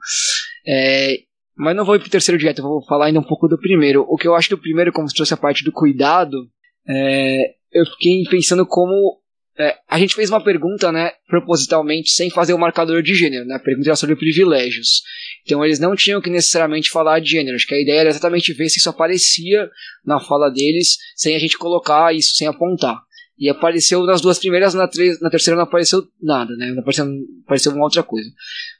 É, 0.67 1.21
mas 1.56 1.76
não 1.76 1.86
vou 1.86 1.95
ir 1.95 2.00
pro 2.00 2.10
terceiro 2.10 2.39
direto, 2.39 2.62
vou 2.62 2.84
falar 2.86 3.06
ainda 3.08 3.19
um 3.19 3.24
pouco 3.24 3.47
do 3.47 3.58
primeiro. 3.58 4.06
O 4.08 4.17
que 4.17 4.28
eu 4.28 4.36
acho 4.36 4.50
do 4.50 4.58
primeiro, 4.58 4.91
como 4.91 5.08
se 5.08 5.15
trouxe 5.15 5.34
a 5.34 5.38
parte 5.38 5.63
do 5.63 5.71
cuidado, 5.71 6.50
é, 6.88 7.56
eu 7.71 7.86
fiquei 7.86 8.24
pensando 8.30 8.65
como 8.65 9.21
é, 9.58 9.78
a 9.88 10.00
gente 10.00 10.15
fez 10.15 10.30
uma 10.30 10.43
pergunta, 10.43 10.91
né, 10.91 11.12
propositalmente, 11.28 12.10
sem 12.12 12.30
fazer 12.30 12.54
o 12.54 12.58
marcador 12.58 13.04
de 13.04 13.13
gênero, 13.13 13.45
né? 13.45 13.56
A 13.56 13.60
pergunta 13.60 13.89
era 13.89 13.95
sobre 13.95 14.15
privilégios. 14.15 15.04
Então 15.43 15.63
eles 15.63 15.80
não 15.80 15.95
tinham 15.95 16.21
que 16.21 16.30
necessariamente 16.30 16.89
falar 16.89 17.19
de 17.19 17.30
gênero. 17.30 17.56
Acho 17.56 17.67
que 17.67 17.75
a 17.75 17.82
ideia 17.82 18.01
era 18.01 18.10
exatamente 18.10 18.54
ver 18.54 18.69
se 18.69 18.80
isso 18.80 18.89
aparecia 18.89 19.69
na 20.06 20.19
fala 20.19 20.49
deles, 20.49 20.97
sem 21.15 21.36
a 21.36 21.39
gente 21.39 21.58
colocar 21.58 22.13
isso, 22.13 22.36
sem 22.36 22.47
apontar. 22.47 23.01
E 23.38 23.49
apareceu 23.49 24.04
nas 24.04 24.21
duas 24.21 24.38
primeiras, 24.38 24.73
na, 24.73 24.88
na 25.21 25.30
terceira 25.30 25.58
não 25.58 25.63
apareceu 25.63 26.04
nada, 26.21 26.56
né? 26.56 26.71
Não 26.71 26.82
apareceu, 26.82 27.06
apareceu 27.43 27.71
uma 27.71 27.84
outra 27.84 28.04
coisa. 28.04 28.30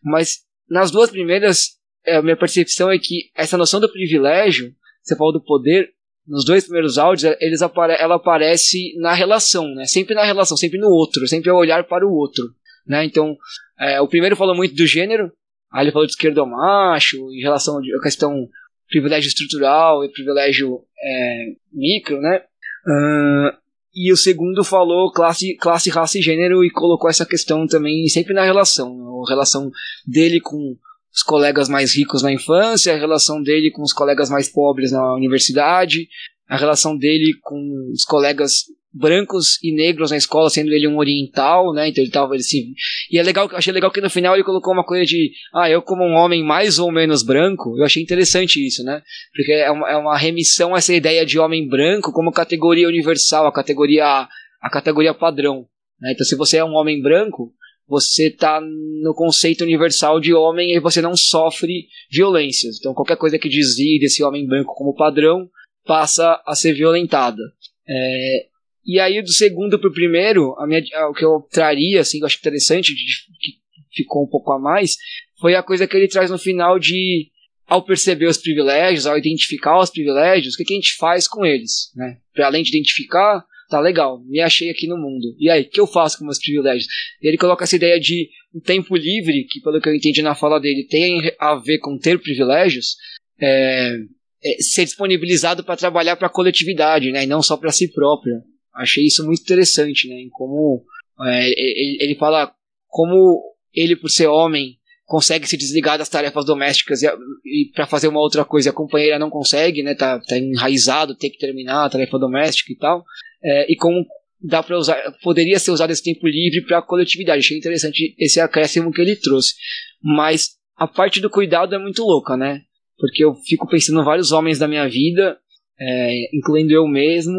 Mas 0.04 0.42
nas 0.70 0.92
duas 0.92 1.10
primeiras, 1.10 1.78
é, 2.06 2.18
a 2.18 2.22
minha 2.22 2.38
percepção 2.38 2.92
é 2.92 3.00
que 3.00 3.32
essa 3.36 3.58
noção 3.58 3.80
do 3.80 3.92
privilégio, 3.92 4.72
você 5.02 5.16
falou 5.16 5.34
do 5.34 5.44
poder, 5.44 5.90
nos 6.28 6.46
dois 6.46 6.64
primeiros 6.64 6.98
áudios, 6.98 7.36
eles 7.40 7.62
apare 7.62 7.94
ela 8.00 8.16
aparece 8.16 8.96
na 8.98 9.14
relação, 9.14 9.68
né? 9.74 9.86
Sempre 9.86 10.14
na 10.14 10.24
relação, 10.24 10.56
sempre 10.56 10.80
no 10.80 10.90
outro, 10.90 11.28
sempre 11.28 11.50
ao 11.50 11.58
olhar 11.58 11.84
para 11.86 12.08
o 12.08 12.14
outro, 12.14 12.44
né? 12.86 13.04
Então, 13.04 13.36
é, 13.80 14.00
o 14.00 14.08
primeiro 14.08 14.36
falou 14.36 14.56
muito 14.56 14.76
do 14.76 14.86
gênero, 14.86 15.32
aí 15.72 15.86
ele 15.86 15.92
falou 15.92 16.06
de 16.06 16.14
esquerdo 16.14 16.40
ao 16.40 16.50
macho, 16.50 17.18
em 17.32 17.42
relação 17.42 17.78
à 17.78 18.04
questão 18.04 18.48
privilégio 18.90 19.30
estrutural 19.30 20.04
e 20.04 20.12
privilégio 20.12 20.82
é, 21.02 21.46
micro, 21.72 22.20
né? 22.20 22.44
Uh, 22.86 23.58
e 23.94 24.12
o 24.12 24.18
segundo 24.18 24.64
falou 24.64 25.12
classe, 25.12 25.56
classe, 25.56 25.90
raça 25.90 26.18
e 26.18 26.22
gênero 26.22 26.64
e 26.64 26.70
colocou 26.70 27.10
essa 27.10 27.26
questão 27.26 27.68
também 27.68 28.08
sempre 28.08 28.34
na 28.34 28.44
relação, 28.44 29.24
a 29.26 29.30
relação 29.30 29.70
dele 30.06 30.40
com 30.40 30.76
os 31.14 31.24
colegas 31.24 31.68
mais 31.68 31.96
ricos 31.96 32.24
na 32.24 32.32
infância, 32.32 32.94
a 32.94 32.98
relação 32.98 33.42
dele 33.42 33.70
com 33.70 33.82
os 33.82 33.92
colegas 33.92 34.30
mais 34.30 34.50
pobres 34.50 34.92
na 34.92 35.14
universidade, 35.14 36.08
a 36.48 36.58
relação 36.58 36.98
dele 36.98 37.34
com 37.42 37.92
os 37.94 38.06
colegas 38.06 38.64
brancos 38.94 39.58
e 39.64 39.74
negros 39.74 40.12
na 40.12 40.18
escola, 40.18 40.50
sendo 40.50 40.72
ele 40.72 40.88
um 40.88 40.98
oriental, 40.98 41.74
né? 41.74 41.90
Então 41.90 42.04
ele 42.04 42.12
tava 42.12 42.36
assim. 42.36 42.74
E 43.10 43.18
é 43.18 43.24
legal, 43.24 43.50
achei 43.54 43.72
legal 43.72 43.92
que 43.92 44.02
no 44.02 44.10
final 44.10 44.34
ele 44.34 44.44
colocou 44.44 44.74
uma 44.74 44.86
coisa 44.86 45.06
de, 45.06 45.32
ah, 45.54 45.70
eu 45.70 45.82
como 45.82 46.04
um 46.04 46.14
homem 46.14 46.44
mais 46.44 46.78
ou 46.78 46.92
menos 46.92 47.24
branco, 47.24 47.78
eu 47.78 47.86
achei 47.86 48.04
interessante 48.04 48.66
isso, 48.66 48.84
né? 48.84 49.02
Porque 49.34 49.52
é 49.52 49.72
uma, 49.72 49.90
é 49.90 49.96
uma 49.96 50.18
remissão 50.18 50.76
a 50.76 50.78
essa 50.78 50.94
ideia 50.94 51.26
de 51.26 51.40
homem 51.40 51.68
branco 51.68 52.12
como 52.12 52.32
categoria 52.32 52.88
universal, 52.88 53.48
a 53.48 53.54
categoria 53.54 54.28
a 54.62 54.70
categoria 54.70 55.14
padrão. 55.14 55.66
Né? 56.00 56.12
Então 56.14 56.26
se 56.26 56.36
você 56.36 56.58
é 56.58 56.66
um 56.66 56.74
homem 56.74 57.02
branco, 57.02 57.54
você 57.88 58.28
está 58.28 58.60
no 58.62 59.14
conceito 59.14 59.64
universal 59.64 60.20
de 60.20 60.34
homem 60.34 60.74
e 60.74 60.80
você 60.80 61.02
não 61.02 61.16
sofre 61.16 61.88
violências. 62.12 62.78
Então 62.78 62.94
qualquer 62.94 63.18
coisa 63.18 63.40
que 63.40 63.50
desvie 63.50 64.00
desse 64.00 64.24
homem 64.24 64.46
branco 64.46 64.74
como 64.76 64.96
padrão 64.96 65.50
passa 65.86 66.42
a 66.46 66.56
ser 66.56 66.74
violentada. 66.74 67.42
É, 67.88 68.51
e 68.86 69.00
aí 69.00 69.22
do 69.22 69.32
segundo 69.32 69.80
para 69.80 69.90
o 69.90 69.94
primeiro, 69.94 70.56
a 70.60 70.68
minha, 70.68 70.82
o 71.10 71.14
que 71.14 71.24
eu 71.24 71.48
traria, 71.52 72.02
assim, 72.02 72.20
eu 72.20 72.26
acho 72.26 72.38
interessante, 72.38 72.94
que 72.94 73.54
ficou 73.94 74.24
um 74.24 74.30
pouco 74.30 74.52
a 74.52 74.60
mais, 74.60 74.96
foi 75.40 75.56
a 75.56 75.64
coisa 75.64 75.88
que 75.88 75.96
ele 75.96 76.08
traz 76.08 76.30
no 76.30 76.38
final 76.38 76.80
de 76.80 77.30
ao 77.68 77.86
perceber 77.86 78.26
os 78.26 78.38
privilégios, 78.38 79.06
ao 79.06 79.18
identificar 79.18 79.80
os 79.80 79.90
privilégios, 79.90 80.54
o 80.54 80.58
que, 80.58 80.66
que 80.66 80.74
a 80.74 80.76
gente 80.76 80.96
faz 80.98 81.26
com 81.28 81.46
eles, 81.46 81.90
né? 81.96 82.18
Para 82.34 82.48
além 82.48 82.64
de 82.64 82.70
identificar, 82.70 83.46
tá 83.70 83.80
legal, 83.80 84.22
me 84.26 84.42
achei 84.42 84.70
aqui 84.70 84.88
no 84.88 84.98
mundo. 84.98 85.34
E 85.40 85.50
aí, 85.50 85.62
o 85.62 85.70
que 85.70 85.80
eu 85.80 85.88
faço 85.88 86.18
com 86.18 86.26
meus 86.26 86.38
privilégios? 86.38 86.86
E 87.22 87.28
ele 87.30 87.38
coloca 87.38 87.64
essa 87.64 87.78
ideia 87.78 87.98
de 87.98 88.30
um 88.54 88.60
tempo 88.60 88.96
livre, 88.96 89.46
que 89.50 89.62
pelo 89.62 89.80
que 89.80 89.88
eu 89.88 89.96
entendi 89.96 90.22
na 90.22 90.36
fala 90.36 90.60
dele, 90.60 90.86
tem 90.86 91.32
a 91.40 91.56
ver 91.56 91.80
com 91.80 91.98
ter 91.98 92.20
privilégios, 92.20 92.98
é, 93.40 93.96
é 94.44 94.62
ser 94.62 94.84
disponibilizado 94.84 95.64
para 95.64 95.78
trabalhar 95.78 96.18
para 96.18 96.28
a 96.28 96.32
coletividade, 96.32 97.10
né, 97.12 97.24
e 97.24 97.28
não 97.28 97.42
só 97.42 97.56
para 97.56 97.72
si 97.72 97.90
próprio. 97.92 98.34
Achei 98.74 99.06
isso 99.06 99.26
muito 99.26 99.42
interessante, 99.42 100.08
né, 100.08 100.16
em 100.16 100.30
como 100.30 100.84
é, 101.26 101.50
ele, 101.50 101.98
ele 102.00 102.16
fala 102.16 102.54
como 102.88 103.42
ele, 103.74 103.96
por 103.96 104.10
ser 104.10 104.28
homem, 104.28 104.78
consegue 105.06 105.48
se 105.48 105.58
desligar 105.58 105.98
das 105.98 106.10
tarefas 106.10 106.46
domésticas 106.46 107.04
e, 107.04 107.08
e 107.08 107.72
para 107.74 107.86
fazer 107.86 108.08
uma 108.08 108.22
outra 108.22 108.46
coisa 108.46 108.70
a 108.70 108.74
companheira 108.74 109.20
não 109.20 109.30
consegue, 109.30 109.84
né? 109.84 109.94
Tá, 109.94 110.20
tá 110.20 110.38
enraizado, 110.38 111.16
tem 111.16 111.30
que 111.30 111.38
terminar 111.38 111.86
a 111.86 111.90
tarefa 111.90 112.18
doméstica 112.18 112.72
e 112.72 112.78
tal. 112.78 113.04
É, 113.44 113.72
e 113.72 113.76
como 113.76 114.06
dá 114.42 114.64
para 114.64 114.78
usar, 114.78 114.98
poderia 115.22 115.60
ser 115.60 115.72
usado 115.72 115.92
esse 115.92 116.04
tempo 116.04 116.26
livre 116.28 116.66
para 116.66 116.80
a 116.80 116.82
coletividade. 116.82 117.40
Achei 117.40 117.58
interessante 117.58 118.16
esse 118.18 118.40
acréscimo 118.40 118.92
que 118.92 119.02
ele 119.02 119.16
trouxe. 119.16 119.54
Mas 120.02 120.52
a 120.78 120.88
parte 120.88 121.20
do 121.20 121.30
cuidado 121.30 121.76
é 121.76 121.78
muito 121.78 122.04
louca, 122.04 122.38
né? 122.38 122.62
Porque 122.98 123.24
eu 123.24 123.36
fico 123.36 123.68
pensando 123.68 124.02
em 124.02 124.06
vários 124.06 124.32
homens 124.32 124.60
da 124.60 124.68
minha 124.68 124.88
vida, 124.88 125.38
é, 125.80 126.36
incluindo 126.36 126.72
eu 126.72 126.88
mesmo, 126.88 127.38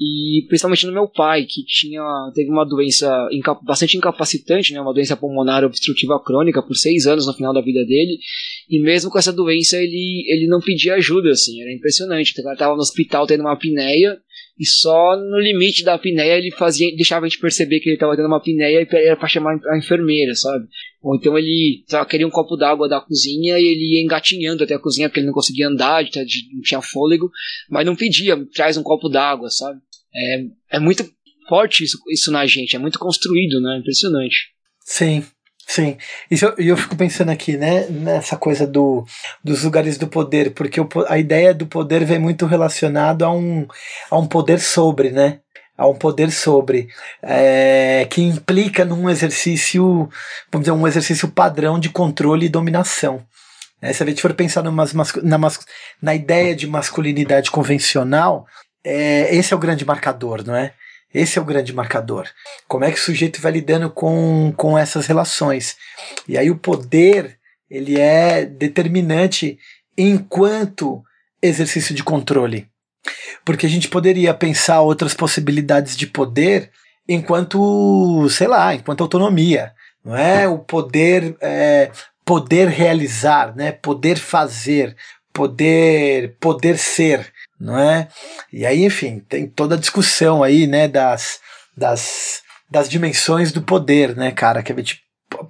e 0.00 0.46
principalmente 0.48 0.86
no 0.86 0.92
meu 0.92 1.06
pai, 1.06 1.44
que 1.44 1.62
tinha 1.62 2.02
teve 2.34 2.48
uma 2.48 2.64
doença 2.64 3.28
inca 3.30 3.54
bastante 3.54 3.98
incapacitante, 3.98 4.72
né, 4.72 4.80
uma 4.80 4.94
doença 4.94 5.14
pulmonar 5.14 5.62
obstrutiva 5.62 6.18
crônica 6.24 6.62
por 6.62 6.74
seis 6.74 7.06
anos 7.06 7.26
no 7.26 7.34
final 7.34 7.52
da 7.52 7.60
vida 7.60 7.84
dele, 7.84 8.18
e 8.68 8.80
mesmo 8.80 9.10
com 9.10 9.18
essa 9.18 9.32
doença 9.32 9.76
ele, 9.76 10.24
ele 10.26 10.46
não 10.46 10.60
pedia 10.60 10.94
ajuda, 10.94 11.30
assim, 11.30 11.60
era 11.60 11.70
impressionante. 11.70 12.32
Ele 12.34 12.52
estava 12.52 12.74
no 12.74 12.80
hospital 12.80 13.26
tendo 13.26 13.40
uma 13.40 13.52
apneia, 13.52 14.18
e 14.58 14.66
só 14.66 15.16
no 15.16 15.38
limite 15.38 15.84
da 15.84 15.94
apneia 15.94 16.38
ele 16.38 16.50
fazia, 16.50 16.94
deixava 16.94 17.26
a 17.26 17.28
gente 17.28 17.40
perceber 17.40 17.80
que 17.80 17.88
ele 17.88 17.96
estava 17.96 18.16
tendo 18.16 18.26
uma 18.26 18.36
apneia 18.38 18.82
e 18.82 18.96
era 19.06 19.16
para 19.16 19.28
chamar 19.28 19.58
a 19.70 19.78
enfermeira, 19.78 20.34
sabe? 20.34 20.66
Ou 21.02 21.16
então 21.16 21.36
ele 21.38 21.82
queria 22.08 22.26
um 22.26 22.30
copo 22.30 22.56
d'água 22.56 22.88
da 22.88 23.00
cozinha 23.00 23.58
e 23.58 23.64
ele 23.64 23.96
ia 23.96 24.02
engatinhando 24.02 24.64
até 24.64 24.74
a 24.74 24.78
cozinha 24.78 25.08
porque 25.08 25.20
ele 25.20 25.26
não 25.26 25.34
conseguia 25.34 25.66
andar, 25.68 26.04
não 26.04 26.62
tinha 26.62 26.82
fôlego, 26.82 27.30
mas 27.70 27.86
não 27.86 27.96
pedia, 27.96 28.36
traz 28.54 28.76
um 28.76 28.82
copo 28.82 29.08
d'água, 29.08 29.48
sabe? 29.50 29.80
É, 30.14 30.76
é 30.76 30.80
muito 30.80 31.08
forte 31.48 31.84
isso, 31.84 31.98
isso 32.08 32.30
na 32.30 32.46
gente, 32.46 32.76
é 32.76 32.78
muito 32.78 32.98
construído, 32.98 33.60
né? 33.60 33.78
Impressionante. 33.78 34.50
Sim, 34.84 35.24
Sim, 35.70 35.96
e 36.28 36.34
eu, 36.42 36.52
eu 36.58 36.76
fico 36.76 36.96
pensando 36.96 37.30
aqui, 37.30 37.56
né, 37.56 37.86
nessa 37.88 38.36
coisa 38.36 38.66
do, 38.66 39.04
dos 39.44 39.62
lugares 39.62 39.96
do 39.96 40.08
poder, 40.08 40.52
porque 40.52 40.80
o, 40.80 40.88
a 41.06 41.16
ideia 41.16 41.54
do 41.54 41.64
poder 41.64 42.04
vem 42.04 42.18
muito 42.18 42.44
relacionado 42.44 43.24
a 43.24 43.32
um, 43.32 43.68
a 44.10 44.18
um 44.18 44.26
poder 44.26 44.58
sobre, 44.58 45.12
né? 45.12 45.38
A 45.78 45.86
um 45.86 45.94
poder 45.94 46.32
sobre, 46.32 46.88
é, 47.22 48.04
que 48.10 48.20
implica 48.20 48.84
num 48.84 49.08
exercício, 49.08 50.08
vamos 50.50 50.66
dizer, 50.66 50.72
um 50.72 50.88
exercício 50.88 51.28
padrão 51.28 51.78
de 51.78 51.88
controle 51.88 52.46
e 52.46 52.48
dominação. 52.48 53.24
É, 53.80 53.92
se 53.92 54.02
a 54.02 54.06
gente 54.06 54.20
for 54.20 54.34
pensar 54.34 54.64
numas, 54.64 54.92
na, 55.22 55.38
na 56.02 56.14
ideia 56.16 56.54
de 56.56 56.66
masculinidade 56.66 57.48
convencional, 57.48 58.44
é, 58.84 59.34
esse 59.34 59.52
é 59.52 59.56
o 59.56 59.60
grande 59.60 59.84
marcador, 59.84 60.44
não 60.46 60.54
é? 60.54 60.72
Esse 61.12 61.38
é 61.38 61.42
o 61.42 61.44
grande 61.44 61.72
marcador. 61.72 62.28
Como 62.68 62.84
é 62.84 62.90
que 62.92 62.98
o 62.98 63.02
sujeito 63.02 63.40
vai 63.40 63.52
lidando 63.52 63.90
com, 63.90 64.52
com 64.56 64.78
essas 64.78 65.06
relações? 65.06 65.76
E 66.28 66.38
aí 66.38 66.50
o 66.50 66.56
poder 66.56 67.38
ele 67.70 67.98
é 67.98 68.44
determinante 68.44 69.58
enquanto 69.96 71.02
exercício 71.40 71.94
de 71.94 72.02
controle. 72.02 72.68
Porque 73.44 73.66
a 73.66 73.68
gente 73.68 73.88
poderia 73.88 74.34
pensar 74.34 74.80
outras 74.80 75.14
possibilidades 75.14 75.96
de 75.96 76.06
poder 76.06 76.70
enquanto, 77.08 78.28
sei 78.28 78.46
lá, 78.46 78.74
enquanto 78.74 79.02
autonomia. 79.02 79.72
Não 80.04 80.16
é 80.16 80.48
o 80.48 80.58
poder, 80.58 81.36
é, 81.40 81.90
poder 82.24 82.68
realizar, 82.68 83.54
né? 83.54 83.72
poder 83.72 84.16
fazer, 84.16 84.96
poder, 85.32 86.36
poder 86.40 86.76
ser 86.76 87.32
não 87.60 87.78
é? 87.78 88.08
E 88.50 88.64
aí, 88.64 88.84
enfim, 88.84 89.22
tem 89.28 89.46
toda 89.46 89.74
a 89.74 89.78
discussão 89.78 90.42
aí, 90.42 90.66
né, 90.66 90.88
das, 90.88 91.38
das, 91.76 92.40
das 92.70 92.88
dimensões 92.88 93.52
do 93.52 93.60
poder, 93.60 94.16
né, 94.16 94.30
cara, 94.32 94.62
que 94.62 94.72
a 94.72 94.76
gente 94.76 95.02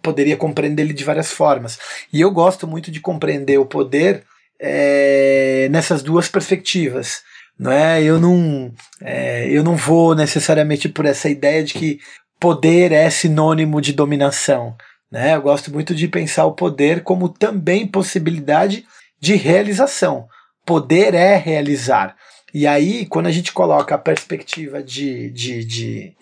poderia 0.02 0.36
compreender 0.36 0.82
ele 0.82 0.92
de 0.92 1.04
várias 1.04 1.30
formas. 1.30 1.78
E 2.12 2.20
eu 2.20 2.30
gosto 2.30 2.66
muito 2.66 2.90
de 2.90 3.00
compreender 3.00 3.58
o 3.58 3.64
poder 3.64 4.24
é, 4.60 5.68
nessas 5.70 6.02
duas 6.02 6.28
perspectivas. 6.28 7.22
Não 7.58 7.70
é? 7.70 8.02
Eu 8.02 8.18
não, 8.18 8.72
é, 9.02 9.48
eu 9.50 9.62
não 9.62 9.76
vou 9.76 10.14
necessariamente 10.14 10.88
por 10.88 11.04
essa 11.04 11.28
ideia 11.28 11.62
de 11.62 11.74
que 11.74 12.00
poder 12.38 12.90
é 12.90 13.08
sinônimo 13.10 13.80
de 13.80 13.92
dominação. 13.92 14.74
Né? 15.12 15.34
Eu 15.34 15.42
gosto 15.42 15.70
muito 15.70 15.94
de 15.94 16.08
pensar 16.08 16.46
o 16.46 16.54
poder 16.54 17.02
como 17.02 17.28
também 17.28 17.86
possibilidade 17.86 18.84
de 19.20 19.34
realização 19.34 20.26
poder 20.70 21.14
é 21.14 21.36
realizar. 21.36 22.14
E 22.54 22.64
aí, 22.64 23.04
quando 23.04 23.26
a 23.26 23.32
gente 23.32 23.52
coloca 23.52 23.92
a 23.92 23.98
perspectiva 23.98 24.80
de, 24.80 25.28
de, 25.30 25.64
de 25.64 26.12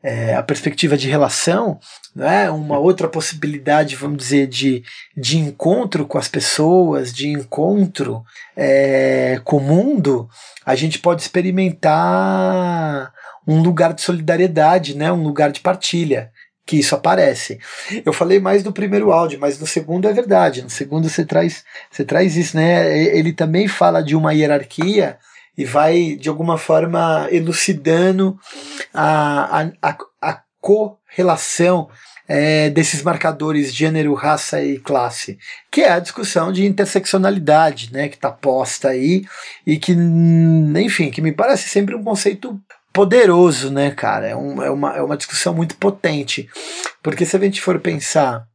é, 0.00 0.36
a 0.36 0.44
perspectiva 0.44 0.96
de 0.96 1.08
relação, 1.08 1.80
né, 2.14 2.48
uma 2.48 2.78
outra 2.78 3.08
possibilidade, 3.08 3.96
vamos 3.96 4.18
dizer, 4.18 4.46
de, 4.46 4.84
de 5.16 5.38
encontro 5.38 6.06
com 6.06 6.18
as 6.18 6.28
pessoas, 6.28 7.12
de 7.12 7.26
encontro 7.26 8.22
é, 8.56 9.40
com 9.42 9.56
o 9.56 9.60
mundo, 9.60 10.28
a 10.64 10.76
gente 10.76 11.00
pode 11.00 11.22
experimentar 11.22 13.12
um 13.44 13.60
lugar 13.60 13.92
de 13.92 14.02
solidariedade, 14.02 14.96
né, 14.96 15.10
um 15.10 15.24
lugar 15.24 15.50
de 15.50 15.58
partilha 15.58 16.30
que 16.66 16.76
isso 16.76 16.96
aparece. 16.96 17.60
Eu 18.04 18.12
falei 18.12 18.40
mais 18.40 18.64
do 18.64 18.72
primeiro 18.72 19.12
áudio, 19.12 19.38
mas 19.40 19.58
no 19.58 19.66
segundo 19.66 20.08
é 20.08 20.12
verdade. 20.12 20.62
No 20.62 20.68
segundo 20.68 21.08
você 21.08 21.24
traz, 21.24 21.64
você 21.88 22.04
traz 22.04 22.36
isso, 22.36 22.56
né? 22.56 22.98
Ele 23.16 23.32
também 23.32 23.68
fala 23.68 24.02
de 24.02 24.16
uma 24.16 24.34
hierarquia 24.34 25.16
e 25.56 25.64
vai, 25.64 26.16
de 26.16 26.28
alguma 26.28 26.58
forma, 26.58 27.28
elucidando 27.30 28.36
a, 28.92 29.62
a, 29.62 29.90
a, 29.90 29.96
a 30.20 30.42
correlação 30.60 31.88
é, 32.28 32.68
desses 32.70 33.02
marcadores 33.02 33.72
gênero, 33.72 34.12
raça 34.14 34.62
e 34.62 34.78
classe, 34.78 35.38
que 35.70 35.82
é 35.82 35.92
a 35.92 36.00
discussão 36.00 36.52
de 36.52 36.66
interseccionalidade, 36.66 37.92
né, 37.92 38.08
que 38.08 38.16
está 38.16 38.30
posta 38.30 38.88
aí 38.88 39.24
e 39.64 39.78
que, 39.78 39.92
enfim, 39.92 41.10
que 41.10 41.22
me 41.22 41.32
parece 41.32 41.68
sempre 41.68 41.94
um 41.94 42.02
conceito 42.02 42.60
poderoso, 42.96 43.70
né, 43.70 43.90
cara? 43.90 44.28
É, 44.28 44.34
um, 44.34 44.62
é, 44.62 44.70
uma, 44.70 44.96
é 44.96 45.02
uma 45.02 45.18
discussão 45.18 45.52
muito 45.52 45.76
potente. 45.76 46.48
Porque 47.02 47.26
se 47.26 47.36
a 47.36 47.38
gente 47.38 47.60
for 47.60 47.78
pensar 47.78 48.46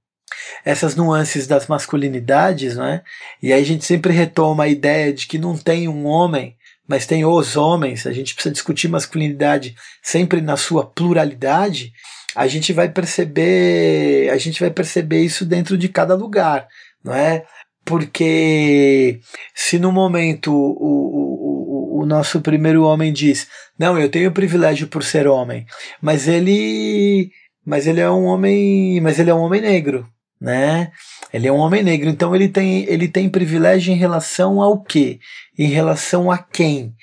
essas 0.65 0.95
nuances 0.95 1.45
das 1.45 1.67
masculinidades, 1.67 2.75
né? 2.75 3.03
E 3.39 3.53
aí 3.53 3.61
a 3.61 3.65
gente 3.65 3.85
sempre 3.85 4.11
retoma 4.11 4.63
a 4.63 4.67
ideia 4.67 5.13
de 5.13 5.27
que 5.27 5.37
não 5.37 5.55
tem 5.55 5.87
um 5.87 6.07
homem, 6.07 6.55
mas 6.87 7.05
tem 7.05 7.23
os 7.23 7.55
homens. 7.55 8.07
A 8.07 8.11
gente 8.11 8.33
precisa 8.33 8.51
discutir 8.51 8.87
masculinidade 8.87 9.75
sempre 10.01 10.41
na 10.41 10.57
sua 10.57 10.87
pluralidade. 10.87 11.91
A 12.35 12.47
gente 12.47 12.73
vai 12.73 12.89
perceber, 12.89 14.31
a 14.31 14.37
gente 14.37 14.59
vai 14.59 14.71
perceber 14.71 15.21
isso 15.21 15.45
dentro 15.45 15.77
de 15.77 15.87
cada 15.87 16.15
lugar, 16.15 16.67
não 17.03 17.13
é? 17.13 17.45
Porque 17.85 19.19
se 19.53 19.77
no 19.77 19.91
momento 19.91 20.51
o, 20.51 20.71
o, 20.79 21.50
o 22.01 22.05
nosso 22.05 22.41
primeiro 22.41 22.83
homem 22.83 23.13
diz 23.13 23.47
não, 23.77 23.97
eu 23.97 24.09
tenho 24.09 24.31
privilégio 24.31 24.87
por 24.87 25.03
ser 25.03 25.27
homem, 25.27 25.65
mas 26.01 26.27
ele, 26.27 27.31
mas 27.65 27.87
ele 27.87 27.99
é 27.99 28.09
um 28.09 28.25
homem, 28.25 28.99
mas 29.01 29.19
ele 29.19 29.29
é 29.29 29.33
um 29.33 29.39
homem 29.41 29.61
negro, 29.61 30.07
né? 30.39 30.91
Ele 31.33 31.47
é 31.47 31.51
um 31.51 31.57
homem 31.57 31.83
negro, 31.83 32.09
então 32.09 32.35
ele 32.35 32.49
tem, 32.49 32.83
ele 32.87 33.07
tem 33.07 33.29
privilégio 33.29 33.93
em 33.93 33.97
relação 33.97 34.61
ao 34.61 34.81
quê? 34.81 35.19
Em 35.57 35.67
relação 35.67 36.29
a 36.29 36.37
quem? 36.37 36.93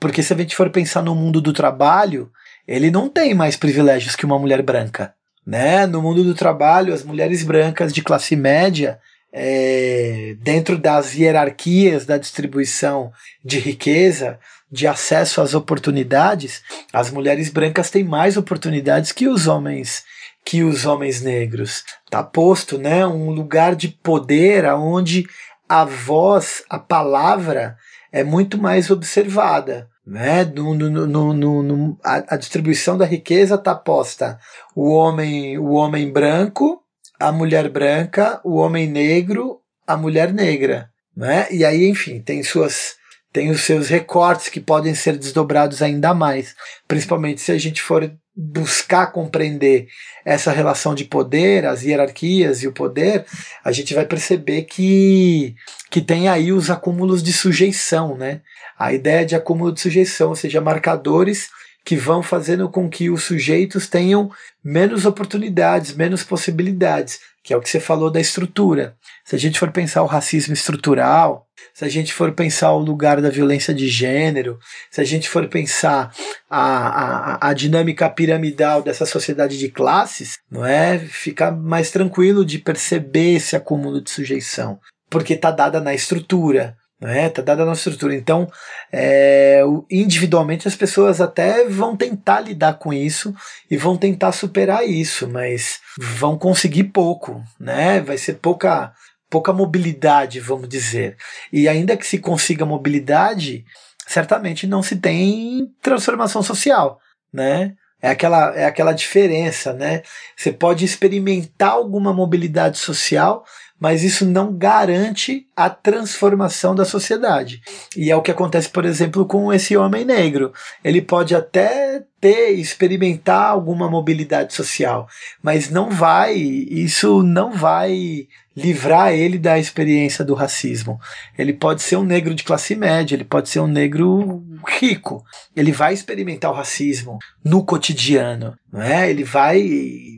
Porque 0.00 0.22
se 0.22 0.32
a 0.32 0.36
gente 0.36 0.56
for 0.56 0.70
pensar 0.70 1.02
no 1.02 1.14
mundo 1.14 1.40
do 1.40 1.52
trabalho, 1.52 2.30
ele 2.66 2.90
não 2.90 3.08
tem 3.08 3.32
mais 3.32 3.56
privilégios 3.56 4.16
que 4.16 4.26
uma 4.26 4.38
mulher 4.38 4.62
branca, 4.62 5.14
né? 5.46 5.86
No 5.86 6.02
mundo 6.02 6.24
do 6.24 6.34
trabalho, 6.34 6.92
as 6.92 7.04
mulheres 7.04 7.42
brancas 7.42 7.92
de 7.92 8.02
classe 8.02 8.34
média 8.34 8.98
é, 9.32 10.36
dentro 10.40 10.78
das 10.78 11.14
hierarquias 11.14 12.06
da 12.06 12.16
distribuição 12.16 13.12
de 13.44 13.58
riqueza, 13.58 14.38
de 14.70 14.86
acesso 14.86 15.40
às 15.40 15.54
oportunidades, 15.54 16.62
as 16.92 17.10
mulheres 17.10 17.50
brancas 17.50 17.90
têm 17.90 18.04
mais 18.04 18.36
oportunidades 18.36 19.12
que 19.12 19.28
os 19.28 19.46
homens 19.46 20.04
que 20.44 20.62
os 20.62 20.86
homens 20.86 21.20
negros. 21.20 21.84
Tá 22.08 22.22
posto, 22.22 22.78
né, 22.78 23.04
um 23.04 23.30
lugar 23.30 23.74
de 23.74 23.88
poder 23.88 24.64
aonde 24.64 25.26
a 25.68 25.84
voz, 25.84 26.62
a 26.70 26.78
palavra 26.78 27.76
é 28.12 28.22
muito 28.22 28.56
mais 28.56 28.88
observada. 28.88 29.90
Né? 30.06 30.44
No, 30.44 30.72
no, 30.72 31.34
no, 31.34 31.62
no 31.62 31.98
a, 32.02 32.34
a, 32.34 32.36
distribuição 32.36 32.96
da 32.96 33.04
riqueza 33.04 33.56
está 33.56 33.74
posta 33.74 34.38
o 34.72 34.88
homem, 34.92 35.58
o 35.58 35.72
homem 35.72 36.12
branco, 36.12 36.80
a 37.18 37.32
mulher 37.32 37.68
branca, 37.68 38.40
o 38.44 38.56
homem 38.56 38.88
negro, 38.88 39.60
a 39.86 39.96
mulher 39.96 40.32
negra. 40.32 40.90
Né? 41.16 41.46
E 41.50 41.64
aí, 41.64 41.88
enfim, 41.88 42.20
tem 42.20 42.42
suas 42.42 42.96
tem 43.32 43.50
os 43.50 43.60
seus 43.60 43.90
recortes 43.90 44.48
que 44.48 44.60
podem 44.60 44.94
ser 44.94 45.18
desdobrados 45.18 45.82
ainda 45.82 46.14
mais, 46.14 46.56
principalmente 46.88 47.42
se 47.42 47.52
a 47.52 47.58
gente 47.58 47.82
for 47.82 48.10
buscar 48.34 49.08
compreender 49.08 49.88
essa 50.24 50.50
relação 50.52 50.94
de 50.94 51.04
poder, 51.04 51.66
as 51.66 51.82
hierarquias 51.82 52.62
e 52.62 52.68
o 52.68 52.72
poder, 52.72 53.26
a 53.62 53.72
gente 53.72 53.92
vai 53.92 54.06
perceber 54.06 54.62
que, 54.62 55.54
que 55.90 56.00
tem 56.00 56.30
aí 56.30 56.50
os 56.50 56.70
acúmulos 56.70 57.22
de 57.22 57.30
sujeição, 57.30 58.16
né? 58.16 58.40
A 58.78 58.94
ideia 58.94 59.26
de 59.26 59.34
acúmulo 59.34 59.70
de 59.70 59.82
sujeição, 59.82 60.30
ou 60.30 60.36
seja, 60.36 60.58
marcadores 60.60 61.50
que 61.86 61.94
vão 61.94 62.20
fazendo 62.20 62.68
com 62.68 62.90
que 62.90 63.08
os 63.08 63.22
sujeitos 63.22 63.86
tenham 63.86 64.28
menos 64.62 65.06
oportunidades, 65.06 65.94
menos 65.94 66.24
possibilidades, 66.24 67.20
que 67.44 67.54
é 67.54 67.56
o 67.56 67.60
que 67.60 67.70
você 67.70 67.78
falou 67.78 68.10
da 68.10 68.20
estrutura. 68.20 68.96
Se 69.24 69.36
a 69.36 69.38
gente 69.38 69.56
for 69.56 69.70
pensar 69.70 70.02
o 70.02 70.06
racismo 70.06 70.52
estrutural, 70.52 71.46
se 71.72 71.84
a 71.84 71.88
gente 71.88 72.12
for 72.12 72.32
pensar 72.32 72.72
o 72.72 72.80
lugar 72.80 73.22
da 73.22 73.30
violência 73.30 73.72
de 73.72 73.86
gênero, 73.86 74.58
se 74.90 75.00
a 75.00 75.04
gente 75.04 75.28
for 75.28 75.46
pensar 75.46 76.12
a, 76.50 77.36
a, 77.36 77.50
a 77.50 77.52
dinâmica 77.54 78.10
piramidal 78.10 78.82
dessa 78.82 79.06
sociedade 79.06 79.56
de 79.56 79.68
classes, 79.68 80.38
não 80.50 80.66
é? 80.66 80.98
Fica 80.98 81.52
mais 81.52 81.92
tranquilo 81.92 82.44
de 82.44 82.58
perceber 82.58 83.36
esse 83.36 83.54
acúmulo 83.54 84.02
de 84.02 84.10
sujeição, 84.10 84.80
porque 85.08 85.34
está 85.34 85.52
dada 85.52 85.80
na 85.80 85.94
estrutura 85.94 86.76
né? 87.00 87.28
Tá 87.28 87.42
dada 87.42 87.62
a 87.62 87.66
nossa 87.66 87.88
estrutura. 87.88 88.14
Então, 88.14 88.50
é, 88.92 89.62
individualmente 89.90 90.66
as 90.66 90.74
pessoas 90.74 91.20
até 91.20 91.64
vão 91.66 91.96
tentar 91.96 92.40
lidar 92.40 92.74
com 92.74 92.92
isso 92.92 93.34
e 93.70 93.76
vão 93.76 93.96
tentar 93.96 94.32
superar 94.32 94.86
isso, 94.86 95.28
mas 95.28 95.80
vão 95.98 96.38
conseguir 96.38 96.84
pouco, 96.84 97.42
né? 97.60 98.00
Vai 98.00 98.18
ser 98.18 98.34
pouca 98.34 98.92
pouca 99.28 99.52
mobilidade, 99.52 100.40
vamos 100.40 100.68
dizer. 100.68 101.16
E 101.52 101.68
ainda 101.68 101.96
que 101.96 102.06
se 102.06 102.18
consiga 102.18 102.64
mobilidade, 102.64 103.64
certamente 104.06 104.66
não 104.66 104.82
se 104.82 104.96
tem 104.96 105.68
transformação 105.82 106.42
social, 106.42 107.00
né? 107.32 107.74
É 108.00 108.10
aquela, 108.10 108.54
é 108.54 108.64
aquela 108.66 108.92
diferença, 108.92 109.72
né? 109.72 110.02
Você 110.36 110.52
pode 110.52 110.84
experimentar 110.84 111.70
alguma 111.70 112.12
mobilidade 112.12 112.78
social, 112.78 113.44
mas 113.78 114.02
isso 114.02 114.24
não 114.24 114.52
garante 114.52 115.46
a 115.54 115.68
transformação 115.68 116.74
da 116.74 116.84
sociedade. 116.84 117.60
E 117.96 118.10
é 118.10 118.16
o 118.16 118.22
que 118.22 118.30
acontece, 118.30 118.68
por 118.68 118.84
exemplo, 118.84 119.26
com 119.26 119.52
esse 119.52 119.76
homem 119.76 120.04
negro. 120.04 120.52
Ele 120.82 121.02
pode 121.02 121.34
até 121.34 122.04
ter, 122.20 122.50
experimentar 122.50 123.50
alguma 123.50 123.90
mobilidade 123.90 124.54
social, 124.54 125.08
mas 125.42 125.70
não 125.70 125.90
vai, 125.90 126.34
isso 126.34 127.22
não 127.22 127.52
vai 127.52 128.26
livrar 128.56 129.12
ele 129.12 129.38
da 129.38 129.58
experiência 129.58 130.24
do 130.24 130.32
racismo. 130.32 130.98
Ele 131.36 131.52
pode 131.52 131.82
ser 131.82 131.96
um 131.96 132.02
negro 132.02 132.34
de 132.34 132.42
classe 132.42 132.74
média, 132.74 133.14
ele 133.14 133.24
pode 133.24 133.50
ser 133.50 133.60
um 133.60 133.66
negro 133.66 134.42
rico. 134.66 135.22
Ele 135.54 135.72
vai 135.72 135.92
experimentar 135.92 136.50
o 136.50 136.54
racismo 136.54 137.18
no 137.44 137.62
cotidiano, 137.62 138.56
não 138.72 138.80
é? 138.80 139.10
Ele 139.10 139.24
vai, 139.24 139.60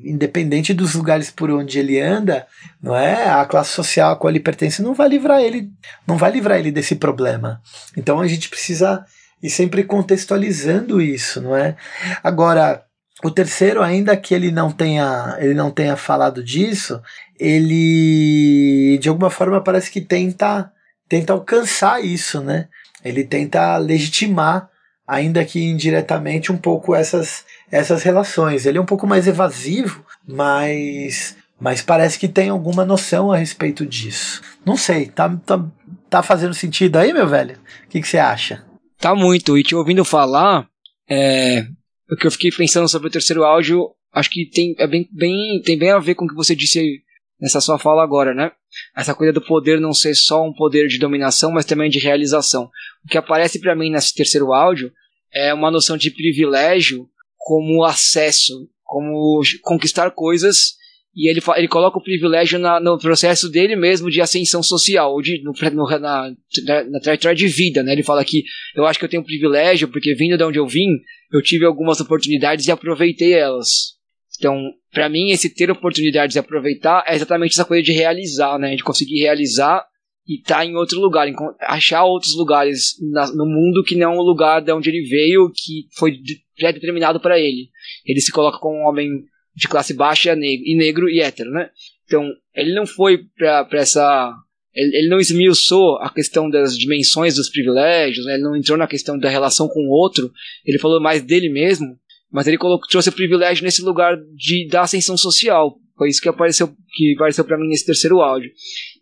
independente 0.05 0.73
dos 0.73 0.95
lugares 0.95 1.33
por 1.33 1.51
onde 1.51 1.81
ele 1.81 2.01
anda, 2.01 2.47
não 2.81 2.95
é? 2.95 3.29
A 3.29 3.45
classe 3.45 3.73
social 3.73 4.13
a 4.13 4.17
qual 4.17 4.31
ele 4.31 4.41
pertence 4.41 4.81
não 4.81 4.95
vai 4.95 5.09
livrar 5.09 5.41
ele, 5.41 5.69
não 6.07 6.17
vai 6.17 6.31
livrar 6.31 6.61
ele 6.61 6.71
desse 6.71 6.95
problema. 6.95 7.61
Então 7.97 8.21
a 8.21 8.29
gente 8.29 8.49
precisa 8.49 9.05
ir 9.43 9.51
sempre 9.51 9.85
contextualizando 9.85 11.01
isso, 11.01 11.41
não 11.41 11.57
é? 11.57 11.77
Agora, 12.23 12.85
o 13.23 13.31
terceiro, 13.31 13.83
ainda 13.83 14.17
que 14.17 14.35
ele 14.35 14.51
não 14.51 14.71
tenha, 14.71 15.37
ele 15.41 15.55
não 15.55 15.71
tenha 15.71 15.97
falado 15.97 16.43
disso, 16.43 17.01
ele 17.39 18.99
de 19.01 19.09
alguma 19.09 19.31
forma 19.31 19.61
parece 19.61 19.91
que 19.91 20.01
tenta 20.01 20.73
tenta 21.09 21.33
alcançar 21.33 22.05
isso, 22.05 22.41
né? 22.41 22.69
Ele 23.05 23.25
tenta 23.25 23.77
legitimar, 23.79 24.69
ainda 25.07 25.45
que 25.45 25.61
indiretamente, 25.65 26.53
um 26.53 26.57
pouco 26.57 26.95
essas 26.95 27.45
essas 27.71 28.03
relações. 28.03 28.67
Ele 28.67 28.79
é 28.79 28.81
um 28.81 28.87
pouco 28.87 29.07
mais 29.07 29.27
evasivo, 29.27 30.05
mas 30.27 31.37
mas 31.61 31.83
parece 31.83 32.19
que 32.19 32.29
tem 32.29 32.51
alguma 32.51 32.85
noção 32.85 33.33
a 33.33 33.37
respeito 33.37 33.85
disso. 33.85 34.41
Não 34.65 34.77
sei, 34.77 35.07
tá, 35.07 35.29
tá, 35.45 35.65
tá 36.09 36.23
fazendo 36.23 36.55
sentido 36.55 36.97
aí, 36.97 37.13
meu 37.13 37.27
velho? 37.27 37.57
O 37.85 37.89
que, 37.89 38.01
que 38.01 38.07
você 38.07 38.19
acha? 38.19 38.68
Tá 38.99 39.15
muito, 39.15 39.57
e 39.57 39.63
te 39.63 39.77
ouvindo 39.77 40.05
falar, 40.05 40.69
é, 41.09 41.63
o 42.11 42.17
que 42.17 42.27
eu 42.27 42.31
fiquei 42.31 42.51
pensando 42.51 42.89
sobre 42.89 43.09
o 43.09 43.11
terceiro 43.11 43.45
áudio, 43.45 43.91
acho 44.13 44.29
que 44.29 44.51
tem, 44.51 44.75
é 44.77 44.87
bem, 44.87 45.09
bem, 45.13 45.63
tem 45.63 45.79
bem 45.79 45.91
a 45.91 45.99
ver 45.99 46.17
com 46.17 46.25
o 46.25 46.29
que 46.29 46.35
você 46.35 46.55
disse 46.55 47.03
nessa 47.41 47.61
sua 47.61 47.79
fala 47.79 48.03
agora, 48.03 48.35
né? 48.35 48.51
Essa 48.97 49.15
coisa 49.15 49.33
do 49.33 49.41
poder 49.41 49.81
não 49.81 49.93
ser 49.93 50.15
só 50.17 50.45
um 50.45 50.53
poder 50.53 50.89
de 50.89 50.99
dominação, 50.99 51.53
mas 51.53 51.65
também 51.65 51.89
de 51.89 52.01
realização. 52.01 52.71
O 53.05 53.09
que 53.09 53.17
aparece 53.17 53.61
para 53.61 53.77
mim 53.77 53.91
nesse 53.91 54.13
terceiro 54.15 54.53
áudio 54.53 54.93
é 55.33 55.55
uma 55.55 55.71
noção 55.71 55.97
de 55.97 56.11
privilégio 56.11 57.09
como 57.37 57.85
acesso, 57.85 58.69
como 58.83 59.41
conquistar 59.63 60.11
coisas 60.11 60.78
e 61.15 61.29
ele, 61.29 61.41
ele 61.57 61.69
coloca 61.69 61.99
o 61.99 62.03
privilégio 62.03 62.59
na, 62.59 62.79
no 62.79 62.99
processo 62.99 63.49
dele 63.51 63.75
mesmo 63.75 64.11
de 64.11 64.21
ascensão 64.21 64.63
social, 64.63 65.21
de, 65.21 65.43
no, 65.43 65.53
no, 65.73 65.99
na, 65.99 66.31
na 66.31 67.01
trajetória 67.01 67.37
de 67.37 67.49
vida, 67.49 67.83
né? 67.83 67.93
Ele 67.93 68.03
fala 68.03 68.25
que 68.25 68.45
eu 68.77 68.87
acho 68.87 68.99
que 68.99 69.05
eu 69.05 69.09
tenho 69.09 69.23
um 69.23 69.27
privilégio, 69.27 69.89
porque 69.89 70.15
vindo 70.15 70.37
de 70.37 70.45
onde 70.45 70.59
eu 70.59 70.67
vim, 70.67 70.89
eu 71.33 71.43
tive 71.43 71.65
algumas 71.65 72.01
oportunidades 72.01 72.67
e 72.67 72.71
aproveitei 72.71 73.35
elas. 73.35 73.97
Então, 74.39 74.57
para 74.93 75.09
mim, 75.09 75.31
esse 75.31 75.53
ter 75.53 75.71
oportunidades 75.71 76.37
e 76.37 76.39
aproveitar 76.39 77.05
é 77.07 77.15
exatamente 77.15 77.53
essa 77.53 77.65
coisa 77.65 77.83
de 77.83 77.93
realizar, 77.93 78.59
né? 78.59 78.77
De 78.77 78.85
conseguir 78.85 79.21
realizar 79.21 79.85
e 80.27 80.39
estar 80.39 80.59
tá 80.59 80.67
em 80.67 80.77
outro 80.77 81.01
lugar, 81.01 81.27
achar 81.63 82.05
outros 82.05 82.37
lugares 82.37 82.95
no 83.35 83.47
mundo 83.47 83.83
que 83.83 83.97
não 83.97 84.19
o 84.19 84.23
lugar 84.23 84.61
de 84.61 84.73
onde 84.73 84.91
ele 84.91 85.09
veio, 85.09 85.51
que 85.51 85.89
foi 85.97 86.19
pré-determinado 86.57 87.19
para 87.19 87.39
ele. 87.39 87.71
Ele 88.07 88.21
se 88.21 88.31
coloca 88.31 88.59
como 88.59 88.77
um 88.77 88.87
homem 88.87 89.25
de 89.59 89.67
classe 89.67 89.93
baixa 89.93 90.35
e 90.35 90.77
negro 90.77 91.11
e 91.11 91.21
hétero, 91.21 91.51
né? 91.51 91.69
Então, 92.07 92.25
ele 92.55 92.75
não 92.75 92.87
foi 92.87 93.19
para 93.37 93.67
essa. 93.73 94.33
Ele, 94.73 94.97
ele, 94.97 95.09
não 95.09 95.19
esmiuçou 95.19 95.99
a 96.01 96.11
questão 96.11 96.49
das 96.49 96.79
dimensões 96.79 97.35
dos 97.35 97.51
privilégios, 97.51 98.25
né? 98.25 98.35
ele 98.35 98.45
não 98.45 98.57
entrou 98.57 98.79
na 98.79 98.87
questão 98.87 99.19
da 99.19 99.29
relação 99.29 99.67
com 99.67 99.81
o 99.81 99.91
outro, 99.91 100.31
ele 100.65 100.79
falou 100.79 101.01
mais 101.01 101.23
dele 101.23 101.49
mesmo, 101.49 101.99
mas 102.31 102.47
ele 102.47 102.57
colocou, 102.57 102.87
trouxe 102.89 103.09
o 103.09 103.13
privilégio 103.13 103.65
nesse 103.65 103.83
lugar 103.83 104.17
de, 104.37 104.69
da 104.69 104.83
ascensão 104.83 105.17
social. 105.17 105.77
Foi 105.97 106.09
isso 106.09 106.23
que 106.23 106.29
apareceu, 106.29 106.69
que 106.95 107.15
apareceu 107.17 107.45
para 107.45 107.59
mim 107.59 107.67
nesse 107.67 107.87
terceiro 107.87 108.21
áudio. 108.21 108.53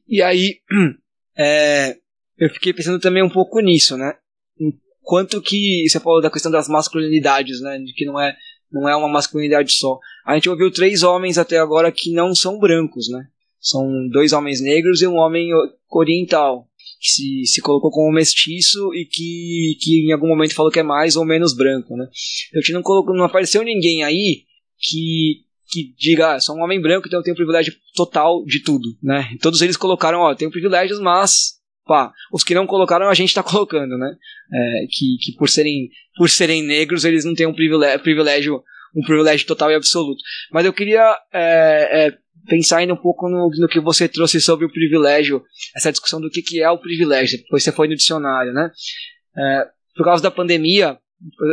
E 0.08 0.22
aí, 0.22 0.60
é, 1.36 1.96
eu 2.38 2.48
fiquei 2.48 2.72
pensando 2.72 2.98
também 2.98 3.22
um 3.22 3.28
pouco 3.28 3.60
nisso, 3.60 3.98
né? 3.98 4.14
Quanto 5.02 5.42
que 5.42 5.86
você 5.86 6.00
falou 6.00 6.22
da 6.22 6.30
questão 6.30 6.50
das 6.50 6.68
masculinidades, 6.68 7.60
né? 7.60 7.78
De 7.78 7.92
que 7.92 8.06
não 8.06 8.18
é 8.18 8.34
não 8.70 8.88
é 8.88 8.96
uma 8.96 9.08
masculinidade 9.08 9.72
só. 9.72 9.98
A 10.24 10.34
gente 10.34 10.48
ouviu 10.48 10.70
três 10.70 11.02
homens 11.02 11.38
até 11.38 11.58
agora 11.58 11.92
que 11.92 12.12
não 12.12 12.34
são 12.34 12.58
brancos, 12.58 13.08
né? 13.08 13.26
São 13.60 14.08
dois 14.08 14.32
homens 14.32 14.60
negros 14.60 15.02
e 15.02 15.06
um 15.06 15.16
homem 15.16 15.50
oriental, 15.90 16.68
que 17.00 17.08
se, 17.08 17.46
se 17.46 17.60
colocou 17.60 17.90
como 17.90 18.12
mestiço 18.12 18.94
e 18.94 19.04
que, 19.04 19.76
que 19.80 20.08
em 20.08 20.12
algum 20.12 20.28
momento 20.28 20.54
falou 20.54 20.70
que 20.70 20.80
é 20.80 20.84
mais 20.84 21.16
ou 21.16 21.24
menos 21.24 21.54
branco, 21.54 21.96
né? 21.96 22.06
A 22.54 22.58
gente 22.58 22.72
não, 22.72 22.82
colocou, 22.82 23.14
não 23.14 23.24
apareceu 23.24 23.62
ninguém 23.62 24.04
aí 24.04 24.44
que, 24.78 25.42
que 25.68 25.94
diga, 25.98 26.34
ah, 26.34 26.40
sou 26.40 26.56
um 26.56 26.62
homem 26.62 26.80
branco, 26.80 27.06
então 27.06 27.20
eu 27.20 27.24
tenho 27.24 27.36
privilégio 27.36 27.74
total 27.94 28.44
de 28.44 28.60
tudo, 28.60 28.96
né? 29.02 29.36
Todos 29.40 29.60
eles 29.62 29.76
colocaram, 29.76 30.20
ó, 30.20 30.34
tenho 30.34 30.50
privilégios, 30.50 31.00
mas 31.00 31.55
pá, 31.86 32.12
os 32.32 32.44
que 32.44 32.54
não 32.54 32.66
colocaram 32.66 33.08
a 33.08 33.14
gente 33.14 33.28
está 33.28 33.42
colocando, 33.44 33.96
né? 33.96 34.14
É, 34.52 34.86
que, 34.90 35.16
que 35.20 35.32
por 35.38 35.48
serem 35.48 35.88
por 36.16 36.28
serem 36.28 36.62
negros 36.62 37.04
eles 37.04 37.24
não 37.24 37.34
têm 37.34 37.46
um 37.46 37.54
privilégio, 37.54 38.00
privilégio 38.00 38.62
um 38.96 39.02
privilégio 39.02 39.46
total 39.46 39.70
e 39.70 39.74
absoluto. 39.74 40.22
Mas 40.50 40.64
eu 40.64 40.72
queria 40.72 41.14
é, 41.32 42.06
é, 42.06 42.18
pensar 42.46 42.78
ainda 42.78 42.94
um 42.94 43.00
pouco 43.00 43.28
no, 43.28 43.50
no, 43.58 43.68
que 43.68 43.78
você 43.78 44.08
trouxe 44.08 44.40
sobre 44.40 44.64
o 44.64 44.72
privilégio, 44.72 45.42
essa 45.74 45.92
discussão 45.92 46.20
do 46.20 46.30
que, 46.30 46.40
que 46.40 46.62
é 46.62 46.70
o 46.70 46.78
privilégio. 46.78 47.38
Depois 47.38 47.62
você 47.62 47.70
foi 47.70 47.88
no 47.88 47.94
dicionário, 47.94 48.52
né? 48.52 48.70
É, 49.36 49.66
por 49.94 50.04
causa 50.04 50.22
da 50.22 50.30
pandemia, 50.30 50.98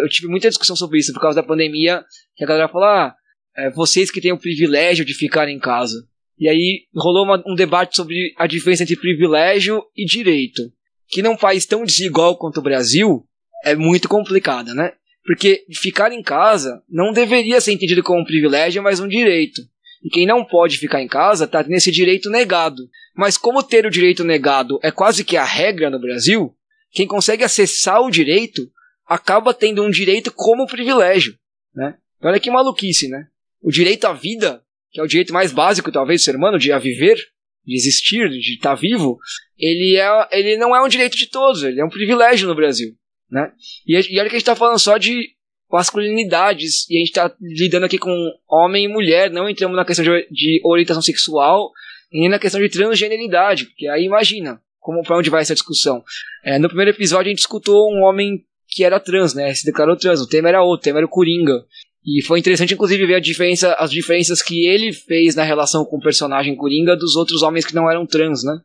eu 0.03 0.09
tive 0.09 0.27
muita 0.29 0.49
discussão 0.49 0.75
sobre 0.75 0.99
isso. 0.99 1.13
Por 1.13 1.21
causa 1.21 1.41
da 1.41 1.47
pandemia, 1.47 2.03
que 2.35 2.45
a 2.45 2.47
galera 2.47 2.69
falou: 2.69 2.87
ah, 2.87 3.13
é, 3.57 3.69
vocês 3.71 4.09
que 4.09 4.21
têm 4.21 4.31
o 4.31 4.39
privilégio 4.39 5.03
de 5.03 5.13
ficar 5.13 5.49
em 5.49 5.59
casa. 5.59 6.07
E 6.39 6.49
aí 6.49 6.85
rolou 6.95 7.25
uma, 7.25 7.43
um 7.45 7.55
debate 7.55 7.95
sobre 7.95 8.33
a 8.37 8.47
diferença 8.47 8.83
entre 8.83 8.95
privilégio 8.95 9.83
e 9.95 10.05
direito. 10.05 10.61
Que 11.07 11.21
num 11.21 11.37
país 11.37 11.65
tão 11.65 11.83
desigual 11.83 12.37
quanto 12.37 12.57
o 12.57 12.63
Brasil 12.63 13.25
é 13.63 13.75
muito 13.75 14.09
complicada, 14.09 14.73
né? 14.73 14.93
Porque 15.25 15.63
ficar 15.81 16.11
em 16.11 16.21
casa 16.21 16.83
não 16.89 17.13
deveria 17.13 17.61
ser 17.61 17.71
entendido 17.71 18.03
como 18.03 18.21
um 18.21 18.25
privilégio, 18.25 18.83
mas 18.83 18.99
um 18.99 19.07
direito. 19.07 19.61
E 20.03 20.09
quem 20.09 20.25
não 20.25 20.43
pode 20.43 20.77
ficar 20.77 21.01
em 21.01 21.07
casa 21.07 21.45
está 21.45 21.63
tendo 21.63 21.75
esse 21.75 21.91
direito 21.91 22.29
negado. 22.29 22.89
Mas 23.15 23.37
como 23.37 23.63
ter 23.63 23.85
o 23.85 23.91
direito 23.91 24.23
negado 24.23 24.79
é 24.83 24.91
quase 24.91 25.23
que 25.23 25.37
a 25.37 25.45
regra 25.45 25.89
no 25.89 25.99
Brasil, 25.99 26.53
quem 26.91 27.07
consegue 27.07 27.43
acessar 27.43 28.01
o 28.01 28.11
direito 28.11 28.69
acaba 29.07 29.53
tendo 29.53 29.83
um 29.83 29.89
direito 29.89 30.31
como 30.31 30.67
privilégio, 30.67 31.37
né? 31.73 31.95
Olha 32.21 32.39
que 32.39 32.51
maluquice, 32.51 33.07
né? 33.07 33.27
O 33.61 33.71
direito 33.71 34.05
à 34.05 34.13
vida 34.13 34.61
que 34.93 34.99
é 34.99 35.03
o 35.03 35.07
direito 35.07 35.33
mais 35.33 35.51
básico, 35.51 35.91
talvez, 35.91 36.21
do 36.21 36.25
ser 36.25 36.35
humano, 36.35 36.59
de 36.59 36.71
a 36.71 36.77
viver, 36.77 37.17
de 37.65 37.75
existir, 37.75 38.29
de 38.29 38.53
estar 38.53 38.75
vivo, 38.75 39.17
ele, 39.57 39.97
é, 39.97 40.27
ele 40.31 40.57
não 40.57 40.75
é 40.75 40.81
um 40.81 40.87
direito 40.87 41.17
de 41.17 41.25
todos, 41.27 41.63
ele 41.63 41.81
é 41.81 41.85
um 41.85 41.89
privilégio 41.89 42.47
no 42.47 42.55
Brasil. 42.55 42.93
Né? 43.29 43.51
E, 43.87 43.93
e 43.93 44.19
olha 44.19 44.29
que 44.29 44.35
a 44.35 44.39
gente 44.39 44.43
está 44.43 44.55
falando 44.55 44.79
só 44.79 44.97
de 44.97 45.31
masculinidades, 45.71 46.87
e 46.89 46.97
a 46.97 46.99
gente 46.99 47.09
está 47.09 47.35
lidando 47.41 47.87
aqui 47.87 47.97
com 47.97 48.13
homem 48.47 48.85
e 48.85 48.87
mulher, 48.87 49.31
não 49.31 49.49
entramos 49.49 49.75
na 49.75 49.83
questão 49.83 50.05
de, 50.05 50.27
de 50.29 50.61
orientação 50.63 51.01
sexual, 51.01 51.71
nem 52.11 52.29
na 52.29 52.37
questão 52.37 52.61
de 52.61 52.69
transgeneridade, 52.69 53.65
porque 53.65 53.87
aí 53.87 54.03
imagina 54.03 54.61
como 54.79 55.01
para 55.01 55.17
onde 55.17 55.31
vai 55.31 55.41
essa 55.41 55.55
discussão. 55.55 56.03
É, 56.43 56.59
no 56.59 56.67
primeiro 56.67 56.91
episódio 56.91 57.29
a 57.29 57.31
gente 57.31 57.39
escutou 57.39 57.91
um 57.91 58.03
homem 58.03 58.45
que 58.67 58.83
era 58.83 58.99
trans, 58.99 59.33
né? 59.33 59.53
Se 59.53 59.65
declarou 59.65 59.95
trans. 59.95 60.19
O 60.19 60.27
tema 60.27 60.49
era 60.49 60.61
outro, 60.61 60.81
o 60.81 60.83
tema 60.83 60.99
era 60.99 61.05
o 61.05 61.09
Coringa. 61.09 61.63
E 62.05 62.21
foi 62.23 62.39
interessante, 62.39 62.73
inclusive, 62.73 63.05
ver 63.05 63.21
diferença, 63.21 63.73
as 63.75 63.89
diferenças 63.89 64.41
que 64.41 64.65
ele 64.65 64.91
fez 64.91 65.35
na 65.35 65.43
relação 65.43 65.85
com 65.85 65.97
o 65.97 66.01
personagem 66.01 66.55
Coringa 66.55 66.97
dos 66.97 67.15
outros 67.15 67.41
homens 67.41 67.65
que 67.65 67.73
não 67.73 67.89
eram 67.89 68.05
trans, 68.05 68.43
né? 68.43 68.59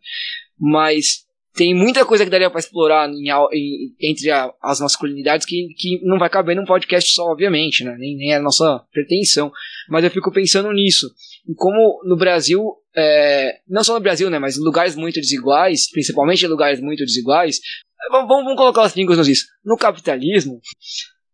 Mas 0.58 1.28
tem 1.54 1.74
muita 1.74 2.04
coisa 2.04 2.24
que 2.24 2.30
daria 2.30 2.50
para 2.50 2.60
explorar 2.60 3.08
em, 3.08 3.28
em, 3.52 3.94
entre 4.00 4.30
a, 4.30 4.52
as 4.62 4.80
masculinidades 4.80 5.46
que, 5.46 5.68
que 5.76 6.00
não 6.04 6.18
vai 6.18 6.28
caber 6.28 6.54
num 6.54 6.64
podcast 6.64 7.12
só, 7.12 7.24
obviamente, 7.24 7.84
né? 7.84 7.96
Nem, 7.98 8.16
nem 8.16 8.32
é 8.32 8.36
a 8.36 8.42
nossa 8.42 8.80
pretensão. 8.92 9.52
Mas 9.88 10.04
eu 10.04 10.10
fico 10.10 10.32
pensando 10.32 10.72
nisso. 10.72 11.08
Em 11.48 11.54
como 11.54 12.00
no 12.04 12.16
Brasil, 12.16 12.64
é, 12.94 13.58
não 13.68 13.84
só 13.84 13.94
no 13.94 14.00
Brasil, 14.00 14.30
né? 14.30 14.38
Mas 14.38 14.56
em 14.56 14.64
lugares 14.64 14.96
muito 14.96 15.20
desiguais, 15.20 15.90
principalmente 15.90 16.44
em 16.44 16.48
lugares 16.48 16.80
muito 16.80 17.04
desiguais, 17.04 17.60
vamos, 18.10 18.28
vamos 18.28 18.56
colocar 18.56 18.82
as 18.82 18.96
línguas 18.96 19.18
nos 19.18 19.28
isso. 19.28 19.46
No 19.64 19.76
capitalismo, 19.76 20.60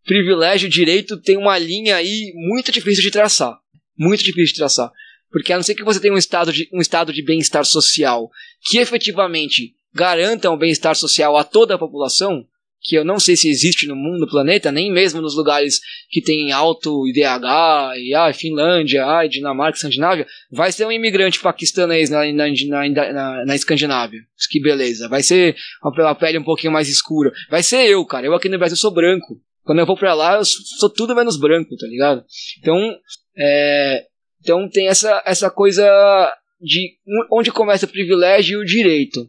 privilégio 0.05 0.69
direito 0.69 1.19
tem 1.19 1.37
uma 1.37 1.57
linha 1.57 1.95
aí 1.95 2.31
muito 2.35 2.71
difícil 2.71 3.03
de 3.03 3.11
traçar. 3.11 3.57
Muito 3.97 4.23
difícil 4.23 4.53
de 4.53 4.59
traçar. 4.59 4.91
Porque 5.31 5.51
a 5.51 5.57
não 5.57 5.63
ser 5.63 5.75
que 5.75 5.83
você 5.83 5.99
tenha 5.99 6.13
um 6.13 6.17
estado 6.17 6.53
de, 6.53 6.69
um 6.71 6.79
estado 6.79 7.11
de 7.11 7.21
bem-estar 7.21 7.65
social 7.65 8.29
que 8.63 8.77
efetivamente 8.77 9.73
garanta 9.93 10.49
um 10.49 10.57
bem-estar 10.57 10.95
social 10.95 11.35
a 11.37 11.43
toda 11.43 11.75
a 11.75 11.77
população, 11.77 12.45
que 12.81 12.95
eu 12.95 13.03
não 13.03 13.19
sei 13.19 13.35
se 13.35 13.49
existe 13.49 13.87
no 13.87 13.95
mundo, 13.95 14.19
no 14.19 14.29
planeta, 14.29 14.71
nem 14.71 14.91
mesmo 14.91 15.19
nos 15.19 15.35
lugares 15.35 15.79
que 16.09 16.21
tem 16.21 16.51
alto 16.51 17.07
IDH, 17.07 17.97
e 17.97 18.13
ah, 18.13 18.31
Finlândia, 18.31 19.05
ah, 19.05 19.25
Dinamarca, 19.25 19.77
Escandinávia, 19.77 20.27
vai 20.51 20.71
ser 20.71 20.85
um 20.85 20.91
imigrante 20.91 21.39
paquistanês 21.39 22.09
na, 22.09 22.31
na, 22.31 22.47
na, 22.47 23.45
na 23.45 23.55
Escandinávia. 23.55 24.21
Que 24.51 24.61
beleza. 24.61 25.09
Vai 25.09 25.23
ser 25.23 25.55
uma 25.83 26.15
pele 26.15 26.37
um 26.37 26.43
pouquinho 26.43 26.71
mais 26.71 26.87
escura. 26.87 27.31
Vai 27.49 27.63
ser 27.63 27.89
eu, 27.89 28.05
cara. 28.05 28.27
Eu 28.27 28.35
aqui 28.35 28.47
no 28.47 28.59
Brasil 28.59 28.77
sou 28.77 28.93
branco. 28.93 29.41
Quando 29.65 29.79
eu 29.79 29.85
vou 29.85 29.97
pra 29.97 30.13
lá, 30.13 30.35
eu 30.35 30.45
sou 30.45 30.89
tudo 30.89 31.15
menos 31.15 31.37
branco, 31.37 31.75
tá 31.75 31.87
ligado? 31.87 32.23
Então, 32.59 32.95
é, 33.35 34.05
então 34.39 34.69
tem 34.69 34.87
essa, 34.87 35.23
essa 35.25 35.49
coisa 35.49 35.83
de 36.61 36.93
onde 37.31 37.51
começa 37.51 37.85
o 37.85 37.89
privilégio 37.89 38.59
e 38.59 38.61
o 38.61 38.65
direito. 38.65 39.27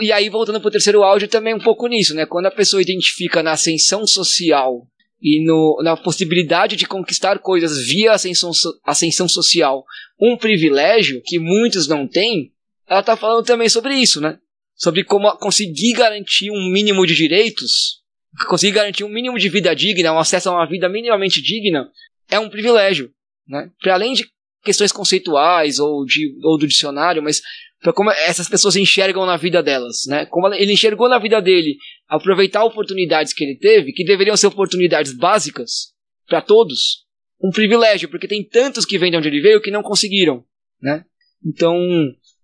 E 0.00 0.12
aí, 0.12 0.28
voltando 0.28 0.60
para 0.60 0.68
o 0.68 0.72
terceiro 0.72 1.02
áudio, 1.02 1.26
também 1.26 1.52
um 1.52 1.58
pouco 1.58 1.88
nisso, 1.88 2.14
né? 2.14 2.24
Quando 2.24 2.46
a 2.46 2.50
pessoa 2.50 2.80
identifica 2.80 3.42
na 3.42 3.52
ascensão 3.52 4.06
social 4.06 4.86
e 5.20 5.44
no, 5.44 5.80
na 5.82 5.96
possibilidade 5.96 6.76
de 6.76 6.86
conquistar 6.86 7.40
coisas 7.40 7.84
via 7.84 8.12
ascensão, 8.12 8.52
ascensão 8.84 9.28
social 9.28 9.84
um 10.20 10.36
privilégio 10.36 11.20
que 11.24 11.40
muitos 11.40 11.88
não 11.88 12.06
têm, 12.06 12.52
ela 12.86 13.00
está 13.00 13.16
falando 13.16 13.44
também 13.44 13.68
sobre 13.68 13.96
isso, 13.96 14.20
né? 14.20 14.38
Sobre 14.76 15.02
como 15.02 15.36
conseguir 15.38 15.94
garantir 15.94 16.50
um 16.52 16.70
mínimo 16.70 17.04
de 17.04 17.14
direitos, 17.16 18.03
conseguir 18.48 18.72
garantir 18.72 19.04
um 19.04 19.08
mínimo 19.08 19.38
de 19.38 19.48
vida 19.48 19.74
digna, 19.74 20.12
um 20.12 20.18
acesso 20.18 20.48
a 20.48 20.52
uma 20.52 20.68
vida 20.68 20.88
minimamente 20.88 21.40
digna, 21.40 21.88
é 22.30 22.38
um 22.38 22.48
privilégio, 22.48 23.10
né? 23.46 23.70
Para 23.80 23.94
além 23.94 24.14
de 24.14 24.26
questões 24.62 24.92
conceituais 24.92 25.78
ou, 25.78 26.04
de, 26.04 26.34
ou 26.42 26.58
do 26.58 26.66
dicionário, 26.66 27.22
mas 27.22 27.42
para 27.80 27.92
como 27.92 28.10
essas 28.10 28.48
pessoas 28.48 28.76
enxergam 28.76 29.26
na 29.26 29.36
vida 29.36 29.62
delas, 29.62 30.04
né? 30.06 30.24
Como 30.26 30.52
ele 30.54 30.72
enxergou 30.72 31.08
na 31.08 31.18
vida 31.18 31.40
dele 31.40 31.76
aproveitar 32.08 32.64
oportunidades 32.64 33.32
que 33.32 33.44
ele 33.44 33.58
teve, 33.58 33.92
que 33.92 34.04
deveriam 34.04 34.36
ser 34.36 34.46
oportunidades 34.46 35.12
básicas 35.12 35.92
para 36.26 36.40
todos, 36.40 37.04
um 37.42 37.50
privilégio, 37.50 38.08
porque 38.08 38.26
tem 38.26 38.42
tantos 38.42 38.86
que 38.86 38.98
vêm 38.98 39.10
de 39.10 39.18
onde 39.18 39.28
ele 39.28 39.42
veio 39.42 39.60
que 39.60 39.70
não 39.70 39.82
conseguiram, 39.82 40.42
né? 40.80 41.04
Então, 41.44 41.76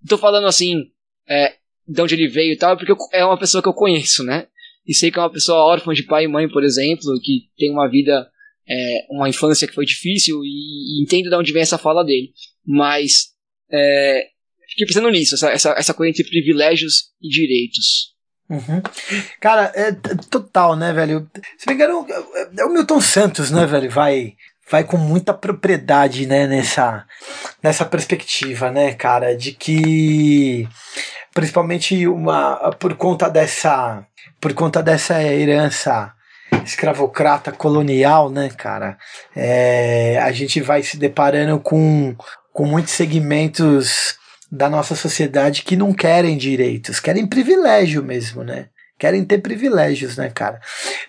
estou 0.03 0.18
falando 0.18 0.46
assim, 0.46 0.90
é, 1.26 1.57
de 1.88 2.03
onde 2.03 2.14
ele 2.14 2.29
veio 2.29 2.53
e 2.53 2.57
tal, 2.57 2.76
porque 2.76 2.92
é 3.12 3.24
uma 3.24 3.38
pessoa 3.38 3.62
que 3.62 3.68
eu 3.68 3.74
conheço, 3.74 4.22
né? 4.22 4.46
E 4.90 4.94
sei 4.94 5.09
que 5.09 5.20
é 5.20 5.22
uma 5.22 5.31
pessoa 5.31 5.72
órfã 5.72 5.92
de 5.94 6.03
pai 6.03 6.24
e 6.24 6.29
mãe, 6.29 6.48
por 6.48 6.64
exemplo, 6.64 7.16
que 7.22 7.48
tem 7.57 7.70
uma 7.70 7.88
vida, 7.88 8.29
é, 8.68 9.07
uma 9.09 9.29
infância 9.29 9.68
que 9.68 9.74
foi 9.74 9.87
difícil 9.87 10.42
e, 10.42 10.48
e 10.98 11.03
entendo 11.05 11.31
de 11.31 11.37
onde 11.37 11.53
vem 11.53 11.62
essa 11.62 11.79
fala 11.79 12.05
dele. 12.05 12.33
Mas 12.66 13.29
é, 13.70 14.26
fiquei 14.68 14.88
pensando 14.88 15.09
nisso, 15.09 15.37
essa, 15.37 15.48
essa, 15.50 15.70
essa 15.79 15.94
coisa 15.94 16.11
entre 16.11 16.29
privilégios 16.29 17.05
e 17.22 17.29
direitos. 17.29 18.16
Uhum. 18.50 18.83
Cara, 19.40 19.70
é 19.76 19.92
total, 20.29 20.74
né, 20.74 20.92
velho? 20.92 21.31
Se 21.57 21.68
me 21.68 21.74
engano, 21.74 22.05
é 22.59 22.64
o 22.64 22.72
Milton 22.72 23.00
Santos, 23.00 23.48
né, 23.53 23.64
velho? 23.66 23.88
Vai, 23.88 24.35
vai 24.68 24.83
com 24.83 24.96
muita 24.96 25.33
propriedade, 25.33 26.26
né, 26.26 26.48
nessa, 26.48 27.07
nessa 27.62 27.85
perspectiva, 27.85 28.72
né, 28.72 28.92
cara, 28.92 29.37
de 29.37 29.53
que 29.53 30.66
principalmente 31.33 32.09
uma 32.09 32.72
por 32.72 32.96
conta 32.96 33.29
dessa 33.29 34.05
por 34.40 34.55
conta 34.55 34.83
dessa 34.83 35.22
herança 35.22 36.12
escravocrata 36.64 37.53
colonial, 37.53 38.31
né, 38.31 38.50
cara, 38.57 38.98
é, 39.35 40.18
a 40.22 40.33
gente 40.33 40.61
vai 40.61 40.83
se 40.83 40.96
deparando 40.96 41.59
com, 41.61 42.16
com 42.53 42.66
muitos 42.66 42.92
segmentos 42.92 44.18
da 44.50 44.68
nossa 44.68 44.96
sociedade 44.96 45.62
que 45.62 45.76
não 45.76 45.92
querem 45.92 46.37
direitos, 46.37 46.98
querem 46.98 47.26
privilégio 47.26 48.03
mesmo, 48.03 48.42
né? 48.42 48.66
Querem 48.98 49.24
ter 49.24 49.38
privilégios, 49.38 50.16
né, 50.16 50.29
cara? 50.29 50.61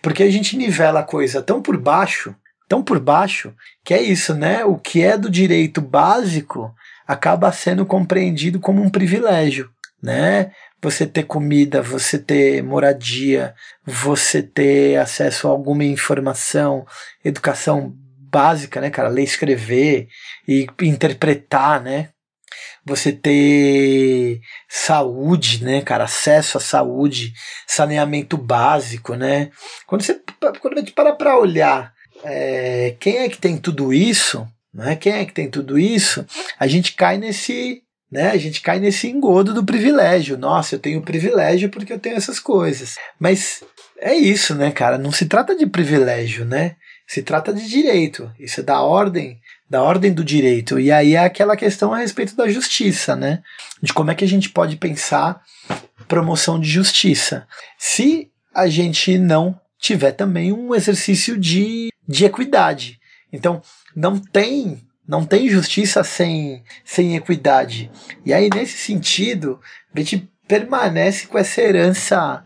Porque 0.01 0.23
a 0.23 0.31
gente 0.31 0.55
nivela 0.55 0.99
a 0.99 1.03
coisa 1.03 1.41
tão 1.41 1.61
por 1.61 1.77
baixo, 1.77 2.35
tão 2.69 2.83
por 2.83 2.99
baixo, 2.99 3.53
que 3.83 3.93
é 3.93 4.01
isso, 4.01 4.33
né? 4.35 4.63
O 4.63 4.77
que 4.77 5.03
é 5.03 5.17
do 5.17 5.29
direito 5.29 5.81
básico 5.81 6.73
acaba 7.07 7.51
sendo 7.51 7.85
compreendido 7.85 8.59
como 8.59 8.81
um 8.81 8.89
privilégio, 8.89 9.69
né? 10.01 10.51
Você 10.81 11.05
ter 11.05 11.23
comida, 11.23 11.81
você 11.81 12.17
ter 12.17 12.63
moradia, 12.63 13.53
você 13.85 14.41
ter 14.41 14.97
acesso 14.97 15.47
a 15.47 15.51
alguma 15.51 15.83
informação, 15.83 16.85
educação 17.23 17.93
básica, 18.17 18.81
né, 18.81 18.89
cara? 18.89 19.09
Ler, 19.09 19.23
escrever 19.23 20.07
e 20.47 20.67
interpretar, 20.81 21.81
né? 21.81 22.09
você 22.83 23.11
ter 23.11 24.41
saúde, 24.67 25.63
né, 25.63 25.81
cara, 25.81 26.05
acesso 26.05 26.57
à 26.57 26.61
saúde, 26.61 27.33
saneamento 27.67 28.37
básico, 28.37 29.15
né? 29.15 29.51
Quando 29.85 30.01
você 30.01 30.19
quando 30.59 30.77
a 30.77 30.79
gente 30.79 30.91
para 30.91 31.13
para 31.13 31.37
olhar 31.37 31.93
é, 32.23 32.95
quem 32.99 33.17
é 33.17 33.29
que 33.29 33.37
tem 33.37 33.57
tudo 33.57 33.93
isso, 33.93 34.47
né? 34.73 34.95
Quem 34.95 35.13
é 35.13 35.25
que 35.25 35.33
tem 35.33 35.49
tudo 35.49 35.77
isso? 35.77 36.25
A 36.59 36.67
gente 36.67 36.93
cai 36.93 37.17
nesse 37.17 37.83
né? 38.11 38.31
A 38.31 38.37
gente 38.37 38.61
cai 38.61 38.79
nesse 38.79 39.07
engodo 39.07 39.53
do 39.53 39.63
privilégio. 39.63 40.37
Nossa, 40.37 40.75
eu 40.75 40.79
tenho 40.79 41.01
privilégio 41.01 41.69
porque 41.69 41.93
eu 41.93 41.99
tenho 41.99 42.17
essas 42.17 42.39
coisas. 42.39 42.95
Mas 43.19 43.63
é 43.99 44.13
isso, 44.13 44.53
né, 44.53 44.71
cara? 44.71 44.97
Não 44.97 45.11
se 45.11 45.25
trata 45.25 45.55
de 45.55 45.65
privilégio, 45.65 46.45
né? 46.45 46.75
Se 47.07 47.21
trata 47.21 47.53
de 47.53 47.67
direito. 47.67 48.31
Isso 48.39 48.59
é 48.59 48.63
da 48.63 48.81
ordem 48.81 49.39
da 49.71 49.81
ordem 49.81 50.11
do 50.11 50.21
direito. 50.21 50.77
E 50.77 50.91
aí 50.91 51.15
é 51.15 51.19
aquela 51.23 51.55
questão 51.55 51.93
a 51.93 51.97
respeito 51.99 52.35
da 52.35 52.49
justiça, 52.49 53.15
né? 53.15 53.41
De 53.81 53.93
como 53.93 54.11
é 54.11 54.15
que 54.15 54.25
a 54.25 54.27
gente 54.27 54.49
pode 54.49 54.75
pensar 54.75 55.41
promoção 56.09 56.59
de 56.59 56.69
justiça. 56.69 57.47
Se 57.77 58.29
a 58.53 58.67
gente 58.67 59.17
não 59.17 59.57
tiver 59.79 60.11
também 60.11 60.51
um 60.51 60.75
exercício 60.75 61.37
de, 61.37 61.89
de 62.05 62.25
equidade. 62.25 62.99
Então, 63.31 63.61
não 63.95 64.19
tem 64.19 64.81
não 65.11 65.25
tem 65.25 65.49
justiça 65.49 66.05
sem, 66.05 66.63
sem 66.85 67.17
equidade. 67.17 67.91
E 68.25 68.33
aí, 68.33 68.49
nesse 68.49 68.77
sentido, 68.77 69.59
a 69.93 69.99
gente 69.99 70.31
permanece 70.47 71.27
com 71.27 71.37
essa 71.37 71.61
herança 71.61 72.41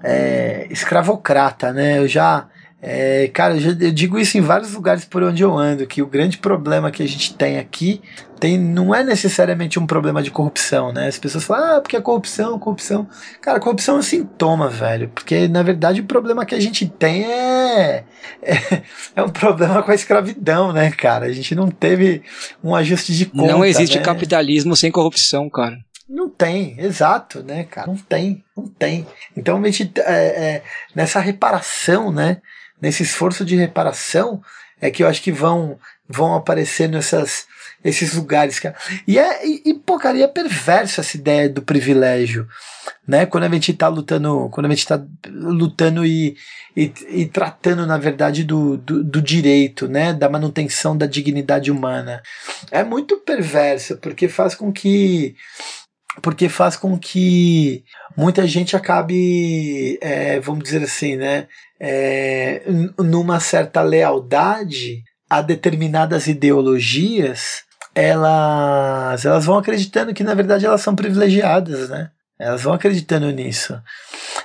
é, 0.00 0.68
escravocrata, 0.70 1.72
né? 1.72 1.98
Eu 1.98 2.06
já 2.06 2.46
é, 2.84 3.28
cara, 3.28 3.56
eu, 3.56 3.76
eu, 3.78 3.92
digo 3.92 4.18
isso 4.18 4.36
em 4.36 4.40
vários 4.40 4.72
lugares 4.72 5.04
por 5.04 5.22
onde 5.22 5.40
eu 5.40 5.56
ando, 5.56 5.86
que 5.86 6.02
o 6.02 6.06
grande 6.06 6.38
problema 6.38 6.90
que 6.90 7.00
a 7.00 7.06
gente 7.06 7.32
tem 7.32 7.56
aqui 7.60 8.02
tem, 8.40 8.58
não 8.58 8.92
é 8.92 9.04
necessariamente 9.04 9.78
um 9.78 9.86
problema 9.86 10.20
de 10.20 10.32
corrupção, 10.32 10.92
né? 10.92 11.06
As 11.06 11.16
pessoas 11.16 11.44
falam, 11.44 11.76
ah, 11.76 11.80
porque 11.80 11.96
é 11.96 12.00
corrupção, 12.00 12.58
corrupção. 12.58 13.08
Cara, 13.40 13.60
corrupção 13.60 13.94
é 13.94 13.98
um 14.00 14.02
sintoma, 14.02 14.68
velho. 14.68 15.08
Porque, 15.14 15.46
na 15.46 15.62
verdade, 15.62 16.00
o 16.00 16.04
problema 16.04 16.44
que 16.44 16.56
a 16.56 16.60
gente 16.60 16.88
tem 16.88 17.24
é, 17.24 18.02
é, 18.42 18.82
é 19.14 19.22
um 19.22 19.30
problema 19.30 19.80
com 19.80 19.92
a 19.92 19.94
escravidão, 19.94 20.72
né, 20.72 20.90
cara? 20.90 21.26
A 21.26 21.32
gente 21.32 21.54
não 21.54 21.70
teve 21.70 22.22
um 22.64 22.74
ajuste 22.74 23.14
de 23.14 23.26
conta. 23.26 23.52
Não 23.52 23.64
existe 23.64 23.98
né? 23.98 24.02
capitalismo 24.02 24.74
sem 24.74 24.90
corrupção, 24.90 25.48
cara. 25.48 25.78
Não 26.08 26.28
tem, 26.28 26.74
exato, 26.80 27.44
né, 27.44 27.62
cara? 27.62 27.86
Não 27.86 27.96
tem, 27.96 28.42
não 28.56 28.66
tem. 28.66 29.06
Então, 29.36 29.56
a 29.56 29.70
gente, 29.70 29.92
é, 29.98 30.12
é, 30.12 30.62
nessa 30.96 31.20
reparação, 31.20 32.10
né? 32.10 32.38
Nesse 32.82 33.04
esforço 33.04 33.44
de 33.44 33.56
reparação 33.56 34.42
é 34.80 34.90
que 34.90 35.04
eu 35.04 35.08
acho 35.08 35.22
que 35.22 35.30
vão 35.30 35.78
vão 36.08 36.34
aparecendo 36.34 36.98
essas 36.98 37.46
esses 37.84 38.14
lugares, 38.14 38.60
cara. 38.60 38.76
E 39.06 39.18
é, 39.18 39.46
e, 39.46 39.62
e, 39.66 39.74
pô, 39.74 39.98
cara, 39.98 40.16
e 40.16 40.22
é 40.22 40.28
perverso 40.28 41.00
essa 41.00 41.16
ideia 41.16 41.48
do 41.48 41.62
privilégio, 41.62 42.46
né? 43.06 43.26
Quando 43.26 43.44
a 43.44 43.48
gente 43.48 43.72
tá 43.74 43.88
lutando, 43.88 44.48
quando 44.50 44.66
a 44.66 44.68
gente 44.68 44.86
tá 44.86 45.02
lutando 45.28 46.06
e, 46.06 46.36
e, 46.76 46.92
e 47.08 47.26
tratando, 47.26 47.84
na 47.86 47.98
verdade, 47.98 48.44
do, 48.44 48.76
do, 48.76 49.02
do, 49.02 49.20
direito, 49.20 49.88
né? 49.88 50.12
Da 50.12 50.28
manutenção 50.28 50.96
da 50.96 51.06
dignidade 51.06 51.70
humana. 51.70 52.22
É 52.70 52.84
muito 52.84 53.18
perverso, 53.18 53.96
porque 53.96 54.28
faz 54.28 54.54
com 54.54 54.72
que 54.72 55.34
porque 56.20 56.48
faz 56.48 56.76
com 56.76 56.98
que 56.98 57.84
muita 58.14 58.46
gente 58.46 58.76
acabe, 58.76 59.98
é, 60.02 60.38
vamos 60.40 60.62
dizer 60.62 60.82
assim, 60.82 61.16
né, 61.16 61.48
é, 61.84 62.62
numa 62.96 63.40
certa 63.40 63.82
lealdade 63.82 65.02
a 65.28 65.42
determinadas 65.42 66.28
ideologias, 66.28 67.64
elas, 67.92 69.24
elas 69.24 69.44
vão 69.44 69.58
acreditando 69.58 70.14
que 70.14 70.22
na 70.22 70.32
verdade 70.32 70.64
elas 70.64 70.80
são 70.80 70.94
privilegiadas, 70.94 71.90
né? 71.90 72.10
Elas 72.38 72.62
vão 72.62 72.72
acreditando 72.72 73.28
nisso. 73.32 73.80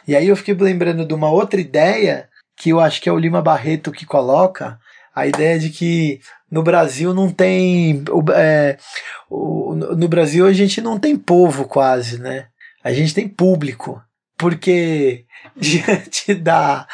E 0.08 0.16
aí 0.16 0.28
eu 0.28 0.36
fiquei 0.36 0.56
lembrando 0.56 1.06
de 1.06 1.14
uma 1.14 1.30
outra 1.30 1.62
ideia 1.62 2.28
que 2.56 2.72
eu 2.72 2.80
acho 2.80 3.00
que 3.00 3.08
é 3.08 3.12
o 3.12 3.20
Lima 3.20 3.42
Barreto 3.42 3.92
que 3.92 4.06
coloca, 4.06 4.80
a 5.16 5.28
ideia 5.28 5.60
de 5.60 5.70
que 5.70 6.20
no 6.50 6.64
Brasil 6.64 7.14
não 7.14 7.30
tem. 7.30 8.04
É, 8.36 8.78
no 9.30 10.08
Brasil 10.08 10.48
a 10.48 10.54
gente 10.54 10.82
não 10.82 10.98
tem 10.98 11.16
povo 11.16 11.66
quase, 11.66 12.20
né? 12.20 12.48
A 12.84 12.92
gente 12.92 13.14
tem 13.14 13.28
público. 13.28 14.02
Porque 14.38 15.26
diante 15.56 16.34
da 16.36 16.88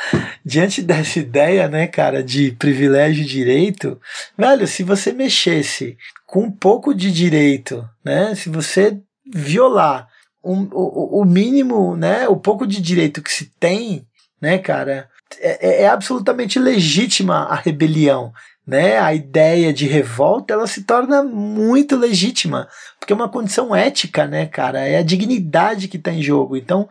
diante 0.46 0.82
dessa 0.82 1.20
ideia, 1.20 1.68
né, 1.68 1.88
cara, 1.88 2.24
de 2.24 2.52
privilégio 2.54 3.24
e 3.24 3.28
direito, 3.28 4.00
velho, 4.38 4.68
se 4.68 4.84
você 4.84 5.12
mexesse 5.12 5.98
com 6.26 6.44
um 6.44 6.52
pouco 6.52 6.94
de 6.94 7.12
direito, 7.12 7.88
né, 8.04 8.34
se 8.36 8.50
você 8.50 8.98
violar 9.26 10.08
o, 10.42 11.22
o 11.22 11.26
mínimo, 11.26 11.96
né, 11.96 12.28
o 12.28 12.36
pouco 12.36 12.68
de 12.68 12.82
direito 12.82 13.22
que 13.22 13.32
se 13.32 13.46
tem, 13.60 14.06
né, 14.42 14.58
cara, 14.58 15.10
é, 15.40 15.68
é, 15.68 15.82
é 15.84 15.88
absolutamente 15.88 16.60
legítima 16.60 17.46
a 17.46 17.56
rebelião, 17.56 18.34
né? 18.66 18.98
A 18.98 19.14
ideia 19.14 19.74
de 19.74 19.86
revolta 19.86 20.54
ela 20.54 20.68
se 20.68 20.84
torna 20.84 21.24
muito 21.24 21.96
legítima, 21.96 22.68
porque 23.00 23.12
é 23.12 23.16
uma 23.16 23.30
condição 23.30 23.76
ética, 23.76 24.26
né, 24.26 24.46
cara? 24.46 24.80
É 24.80 24.98
a 24.98 25.04
dignidade 25.04 25.88
que 25.88 25.98
está 25.98 26.12
em 26.12 26.22
jogo. 26.22 26.56
Então, 26.56 26.88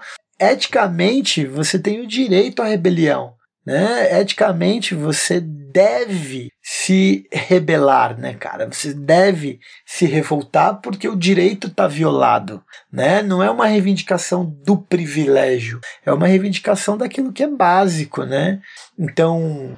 eticamente, 0.50 1.46
você 1.46 1.78
tem 1.78 2.00
o 2.00 2.06
direito 2.06 2.62
à 2.62 2.66
rebelião. 2.66 3.34
Né? 3.64 4.20
Eticamente, 4.20 4.94
você 4.94 5.40
deve 5.40 6.51
se 6.62 7.26
rebelar, 7.32 8.16
né, 8.16 8.34
cara? 8.34 8.68
Você 8.70 8.94
deve 8.94 9.58
se 9.84 10.06
revoltar 10.06 10.80
porque 10.80 11.08
o 11.08 11.16
direito 11.16 11.66
está 11.66 11.88
violado, 11.88 12.62
né? 12.90 13.20
Não 13.20 13.42
é 13.42 13.50
uma 13.50 13.66
reivindicação 13.66 14.44
do 14.64 14.78
privilégio, 14.78 15.80
é 16.06 16.12
uma 16.12 16.28
reivindicação 16.28 16.96
daquilo 16.96 17.32
que 17.32 17.42
é 17.42 17.48
básico, 17.48 18.22
né? 18.22 18.60
Então, 18.96 19.76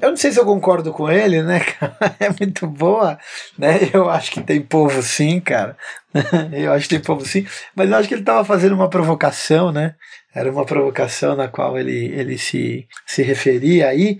eu 0.00 0.10
não 0.10 0.16
sei 0.16 0.30
se 0.30 0.38
eu 0.38 0.44
concordo 0.44 0.92
com 0.92 1.10
ele, 1.10 1.42
né, 1.42 1.60
cara? 1.80 1.96
É 2.20 2.28
muito 2.28 2.66
boa, 2.66 3.18
né? 3.58 3.88
Eu 3.94 4.10
acho 4.10 4.30
que 4.30 4.42
tem 4.42 4.60
povo 4.60 5.02
sim, 5.02 5.40
cara. 5.40 5.74
Eu 6.52 6.72
acho 6.72 6.88
que 6.88 6.94
tem 6.94 7.04
povo 7.04 7.26
sim, 7.26 7.46
mas 7.74 7.90
eu 7.90 7.96
acho 7.96 8.08
que 8.08 8.14
ele 8.14 8.22
estava 8.22 8.42
fazendo 8.42 8.74
uma 8.74 8.88
provocação, 8.88 9.70
né? 9.70 9.94
Era 10.34 10.50
uma 10.50 10.64
provocação 10.64 11.36
na 11.36 11.46
qual 11.46 11.78
ele, 11.78 12.06
ele 12.06 12.38
se, 12.38 12.86
se 13.06 13.22
referia 13.22 13.88
aí, 13.88 14.18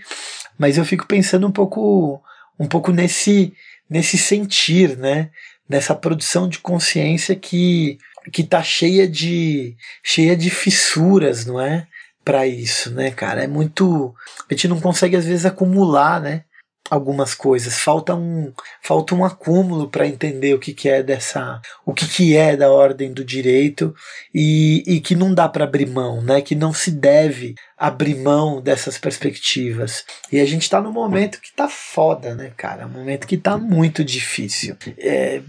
mas 0.59 0.78
eu 0.78 0.84
fico 0.84 1.07
pensando 1.07 1.46
um 1.46 1.52
pouco, 1.52 2.20
um 2.59 2.66
pouco 2.66 2.92
nesse, 2.92 3.52
nesse 3.88 4.18
sentir, 4.18 4.96
né? 4.96 5.30
Nessa 5.68 5.94
produção 5.94 6.48
de 6.48 6.59
consciência 6.59 7.34
que 7.34 7.98
que 8.32 8.42
tá 8.42 8.61
cheia 8.61 9.07
de 9.09 9.76
cheia 10.02 10.36
de 10.36 10.50
fissuras, 10.50 11.46
não 11.46 11.61
é? 11.61 11.86
Para 12.24 12.46
isso, 12.46 12.90
né, 12.90 13.11
cara? 13.11 13.44
É 13.44 13.46
muito 13.46 14.14
a 14.50 14.54
gente 14.54 14.68
não 14.68 14.80
consegue 14.80 15.16
às 15.16 15.24
vezes 15.24 15.46
acumular, 15.46 16.20
né? 16.20 16.44
Algumas 16.91 17.34
coisas, 17.34 17.78
falta 17.78 18.14
um, 18.14 18.53
falta 18.82 19.14
um 19.14 19.24
acúmulo 19.24 19.89
para 19.89 20.07
entender 20.07 20.55
o 20.55 20.59
que, 20.59 20.72
que 20.72 20.89
é 20.89 21.03
dessa, 21.03 21.61
o 21.84 21.93
que, 21.93 22.07
que 22.07 22.37
é 22.37 22.57
da 22.57 22.70
ordem 22.70 23.12
do 23.12 23.24
direito 23.24 23.95
e, 24.34 24.82
e 24.87 25.01
que 25.01 25.14
não 25.14 25.34
dá 25.34 25.49
para 25.49 25.64
abrir 25.64 25.87
mão, 25.87 26.22
né? 26.22 26.41
Que 26.41 26.55
não 26.55 26.72
se 26.72 26.91
deve 26.91 27.55
abrir 27.76 28.16
mão 28.16 28.61
dessas 28.61 28.99
perspectivas. 28.99 30.05
E 30.32 30.41
a 30.41 30.45
gente 30.45 30.62
está 30.62 30.80
num 30.80 30.93
momento 30.93 31.41
que 31.41 31.55
tá 31.55 31.68
foda, 31.68 32.34
né, 32.34 32.53
cara? 32.57 32.87
Um 32.87 32.91
momento 32.91 33.26
que 33.26 33.37
tá 33.37 33.59
muito 33.59 34.05
difícil 34.05 34.76
é, 34.99 35.43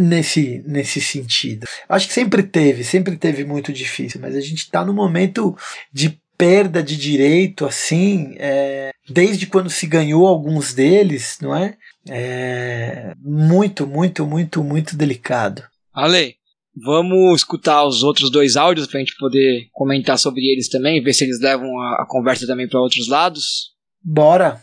nesse, 0.00 0.62
nesse 0.66 1.00
sentido. 1.00 1.66
Acho 1.88 2.08
que 2.08 2.14
sempre 2.14 2.42
teve, 2.42 2.82
sempre 2.82 3.16
teve 3.16 3.44
muito 3.44 3.72
difícil, 3.72 4.20
mas 4.20 4.34
a 4.34 4.40
gente 4.40 4.58
está 4.58 4.84
num 4.84 4.94
momento 4.94 5.56
de 5.92 6.18
perda 6.36 6.82
de 6.82 6.96
direito, 6.96 7.64
assim, 7.64 8.34
é, 8.38 8.90
desde 9.08 9.46
quando 9.46 9.70
se 9.70 9.86
ganhou 9.86 10.26
alguns 10.26 10.74
deles, 10.74 11.38
não 11.40 11.54
é? 11.54 11.76
É 12.08 13.14
muito, 13.22 13.86
muito, 13.86 14.26
muito, 14.26 14.62
muito 14.62 14.96
delicado. 14.96 15.62
Ale, 15.92 16.34
vamos 16.76 17.40
escutar 17.40 17.84
os 17.84 18.02
outros 18.02 18.30
dois 18.30 18.56
áudios 18.56 18.86
para 18.86 18.98
a 18.98 19.00
gente 19.00 19.16
poder 19.18 19.68
comentar 19.72 20.18
sobre 20.18 20.42
eles 20.52 20.68
também, 20.68 21.02
ver 21.02 21.14
se 21.14 21.24
eles 21.24 21.40
levam 21.40 21.80
a, 21.80 22.02
a 22.02 22.06
conversa 22.06 22.46
também 22.46 22.68
para 22.68 22.80
outros 22.80 23.08
lados. 23.08 23.72
Bora! 24.02 24.62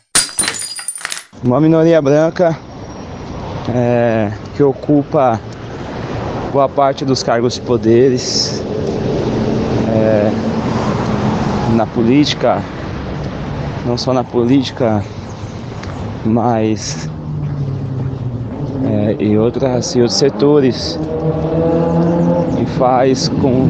Uma 1.44 1.60
minoria 1.60 2.02
branca 2.02 2.56
é, 3.74 4.32
que 4.56 4.62
ocupa 4.62 5.42
boa 6.52 6.68
parte 6.68 7.06
dos 7.06 7.24
cargos 7.24 7.56
de 7.56 7.62
poderes. 7.62 8.62
É, 9.90 10.51
na 11.76 11.86
política, 11.86 12.62
não 13.86 13.98
só 13.98 14.14
na 14.14 14.24
política, 14.24 15.04
mas 16.26 17.10
é, 18.86 19.16
em, 19.20 19.38
outras, 19.38 19.96
em 19.96 20.02
outros 20.02 20.18
setores, 20.18 21.00
e 22.62 22.66
faz 22.78 23.30
com 23.30 23.68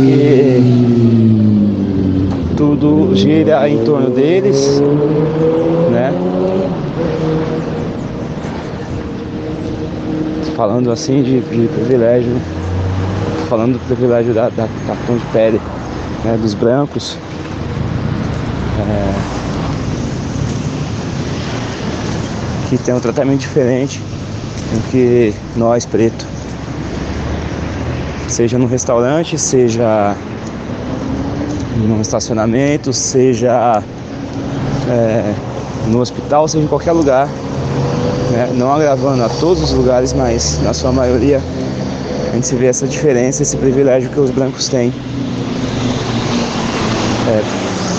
que 0.00 0.60
tudo 2.56 3.14
gira 3.14 3.68
em 3.68 3.84
torno 3.84 4.10
deles, 4.10 4.80
né? 5.90 6.12
Falando 10.56 10.90
assim 10.90 11.22
de, 11.22 11.40
de 11.40 11.68
privilégio, 11.68 12.36
falando 13.48 13.74
do 13.74 13.80
privilégio 13.86 14.34
da, 14.34 14.48
da, 14.48 14.66
da 14.66 14.94
de 15.14 15.26
pele 15.32 15.60
né, 16.24 16.36
dos 16.40 16.54
brancos. 16.54 17.18
É, 18.80 19.34
que 22.68 22.78
tem 22.78 22.94
um 22.94 23.00
tratamento 23.00 23.40
diferente 23.40 24.02
do 24.72 24.90
que 24.90 25.34
nós 25.56 25.84
preto. 25.84 26.26
Seja 28.28 28.58
no 28.58 28.66
restaurante, 28.66 29.38
seja 29.38 30.16
no 31.76 32.00
estacionamento, 32.00 32.92
seja 32.92 33.82
é, 34.88 35.34
no 35.88 36.00
hospital, 36.00 36.48
seja 36.48 36.64
em 36.64 36.68
qualquer 36.68 36.92
lugar. 36.92 37.28
Né? 38.32 38.50
Não 38.54 38.72
agravando 38.72 39.22
a 39.22 39.28
todos 39.28 39.62
os 39.62 39.72
lugares, 39.72 40.12
mas 40.12 40.60
na 40.62 40.72
sua 40.72 40.90
maioria 40.90 41.40
a 42.32 42.34
gente 42.34 42.54
vê 42.56 42.66
essa 42.66 42.86
diferença, 42.86 43.42
esse 43.42 43.56
privilégio 43.56 44.10
que 44.10 44.18
os 44.18 44.30
brancos 44.30 44.68
têm 44.68 44.92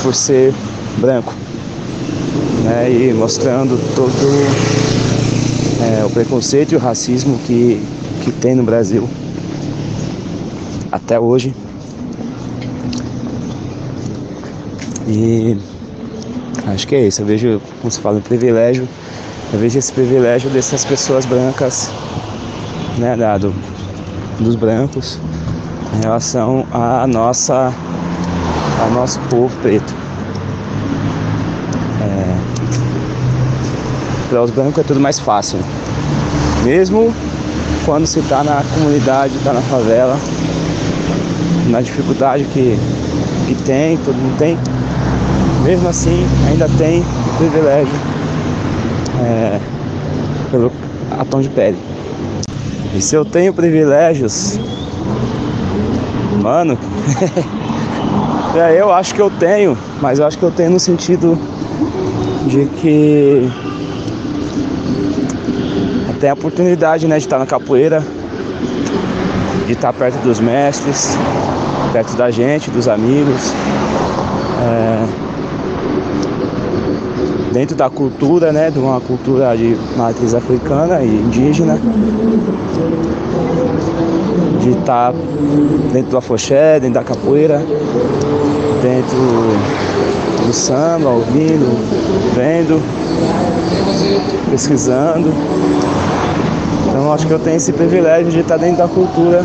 por 0.06 0.14
ser 0.14 0.54
branco, 1.00 1.34
né, 2.64 2.92
e 2.92 3.12
mostrando 3.12 3.76
todo 3.96 4.14
é, 5.82 6.06
o 6.06 6.12
preconceito 6.12 6.74
e 6.74 6.76
o 6.76 6.80
racismo 6.80 7.40
que, 7.40 7.84
que 8.24 8.32
tem 8.32 8.54
no 8.54 8.62
Brasil 8.62 9.10
até 10.92 11.20
hoje. 11.20 11.56
E 15.08 15.58
acho 16.68 16.88
que 16.88 16.94
é 16.94 17.08
isso. 17.08 17.24
Eu 17.24 17.26
vejo, 17.26 17.62
como 17.82 17.90
se 17.90 18.00
fala, 18.00 18.20
um 18.20 18.22
privilégio. 18.22 18.88
Eu 19.52 19.60
vejo 19.60 19.80
esse 19.80 19.92
privilégio 19.92 20.52
dessas 20.52 20.86
pessoas 20.86 21.26
brancas, 21.26 21.90
né, 23.00 23.16
dado 23.18 23.52
dos 24.40 24.56
brancos, 24.56 25.18
em 25.98 26.04
relação 26.04 26.64
à 26.72 27.08
nossa 27.08 27.74
ao 28.86 28.92
nosso 28.92 29.20
povo 29.30 29.54
preto. 29.62 29.94
É, 32.02 32.36
para 34.30 34.44
os 34.44 34.52
brancos 34.52 34.78
é 34.80 34.84
tudo 34.84 35.00
mais 35.00 35.20
fácil. 35.20 35.60
Mesmo 36.64 37.14
quando 37.86 38.06
se 38.06 38.20
está 38.20 38.44
na 38.44 38.64
comunidade, 38.74 39.36
está 39.36 39.54
na 39.54 39.62
favela, 39.62 40.18
na 41.70 41.82
dificuldade 41.82 42.46
que, 42.46 42.78
que 43.48 43.56
tem, 43.64 43.98
todo 43.98 44.16
mundo 44.16 44.38
tem, 44.38 44.58
mesmo 45.64 45.88
assim 45.88 46.26
ainda 46.48 46.68
tem 46.78 47.04
privilégio 47.38 47.94
é, 49.22 49.60
pelo 50.52 50.72
a 51.20 51.26
tom 51.26 51.42
de 51.42 51.50
pele. 51.50 51.78
E 52.96 53.02
se 53.02 53.16
eu 53.16 53.26
tenho 53.26 53.54
privilégios, 53.54 54.60
mano, 56.42 56.78
É, 58.56 58.80
eu 58.80 58.92
acho 58.92 59.14
que 59.14 59.22
eu 59.22 59.30
tenho, 59.30 59.78
mas 60.02 60.20
eu 60.20 60.26
acho 60.26 60.38
que 60.38 60.44
eu 60.44 60.52
tenho 60.52 60.72
no 60.72 60.80
sentido 60.80 61.38
de 62.48 62.66
que 62.66 63.50
até 66.10 66.30
a 66.30 66.34
oportunidade 66.34 67.06
né, 67.08 67.18
de 67.18 67.26
estar 67.26 67.38
na 67.38 67.46
capoeira 67.46 68.02
de 69.66 69.74
estar 69.74 69.92
perto 69.94 70.16
dos 70.24 70.40
mestres, 70.40 71.18
perto 71.92 72.16
da 72.16 72.30
gente, 72.30 72.70
dos 72.70 72.88
amigos. 72.88 73.54
É, 74.62 75.06
dentro 77.52 77.76
da 77.76 77.90
cultura, 77.90 78.52
né, 78.52 78.70
de 78.70 78.78
uma 78.78 79.00
cultura 79.02 79.56
de 79.56 79.78
matriz 79.98 80.36
africana 80.36 81.02
e 81.02 81.08
indígena, 81.08 81.80
de 84.62 84.70
estar 84.70 85.14
dentro 85.92 86.12
do 86.12 86.18
afoxé, 86.18 86.80
dentro 86.80 86.96
da 86.96 87.04
capoeira, 87.04 87.62
dentro 88.86 89.18
do 90.46 90.54
samba, 90.54 91.10
ouvindo, 91.10 91.76
vendo, 92.36 92.80
pesquisando. 94.52 95.34
Então 96.88 97.12
acho 97.12 97.26
que 97.26 97.34
eu 97.34 97.40
tenho 97.40 97.58
esse 97.58 97.74
privilégio 97.74 98.32
de 98.32 98.42
estar 98.42 98.58
dentro 98.58 98.78
da 98.78 98.88
cultura. 98.88 99.44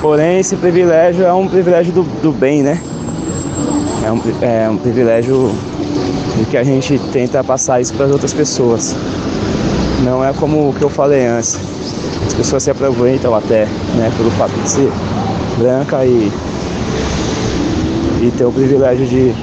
Porém 0.00 0.38
esse 0.38 0.56
privilégio 0.56 1.26
é 1.26 1.32
um 1.34 1.46
privilégio 1.48 1.92
do, 1.92 2.02
do 2.22 2.32
bem, 2.32 2.62
né? 2.62 2.80
É 4.06 4.12
um, 4.12 4.20
é 4.40 4.70
um 4.70 4.78
privilégio 4.78 5.52
de 6.38 6.46
que 6.46 6.56
a 6.56 6.64
gente 6.64 6.98
tenta 7.12 7.44
passar 7.44 7.80
isso 7.80 7.92
para 7.92 8.06
as 8.06 8.12
outras 8.12 8.32
pessoas. 8.32 8.96
Não 10.02 10.24
é 10.24 10.32
como 10.32 10.70
o 10.70 10.72
que 10.72 10.82
eu 10.82 10.88
falei 10.88 11.26
antes. 11.26 11.58
As 12.26 12.32
pessoas 12.32 12.62
se 12.62 12.70
aproveitam 12.70 13.34
até, 13.34 13.66
né, 13.96 14.10
pelo 14.16 14.30
fato 14.32 14.52
de 14.62 14.70
ser 14.70 14.90
branca 15.58 16.04
e, 16.04 16.30
e 18.26 18.30
ter 18.30 18.44
o 18.44 18.52
privilégio 18.52 19.06
de 19.06 19.34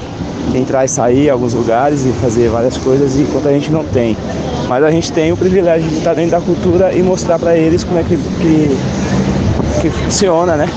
entrar 0.53 0.83
e 0.83 0.87
sair 0.87 1.27
em 1.27 1.29
alguns 1.29 1.53
lugares 1.53 2.05
e 2.05 2.11
fazer 2.13 2.49
várias 2.49 2.77
coisas 2.77 3.15
enquanto 3.17 3.47
a 3.47 3.51
gente 3.51 3.71
não 3.71 3.83
tem. 3.83 4.17
Mas 4.67 4.83
a 4.83 4.91
gente 4.91 5.11
tem 5.11 5.31
o 5.31 5.37
privilégio 5.37 5.87
de 5.89 5.97
estar 5.97 6.13
dentro 6.13 6.31
da 6.31 6.41
cultura 6.41 6.93
e 6.93 7.01
mostrar 7.01 7.39
para 7.39 7.55
eles 7.55 7.83
como 7.83 7.99
é 7.99 8.03
que, 8.03 8.17
que, 8.17 8.77
que 9.81 9.89
funciona, 9.89 10.55
né? 10.55 10.67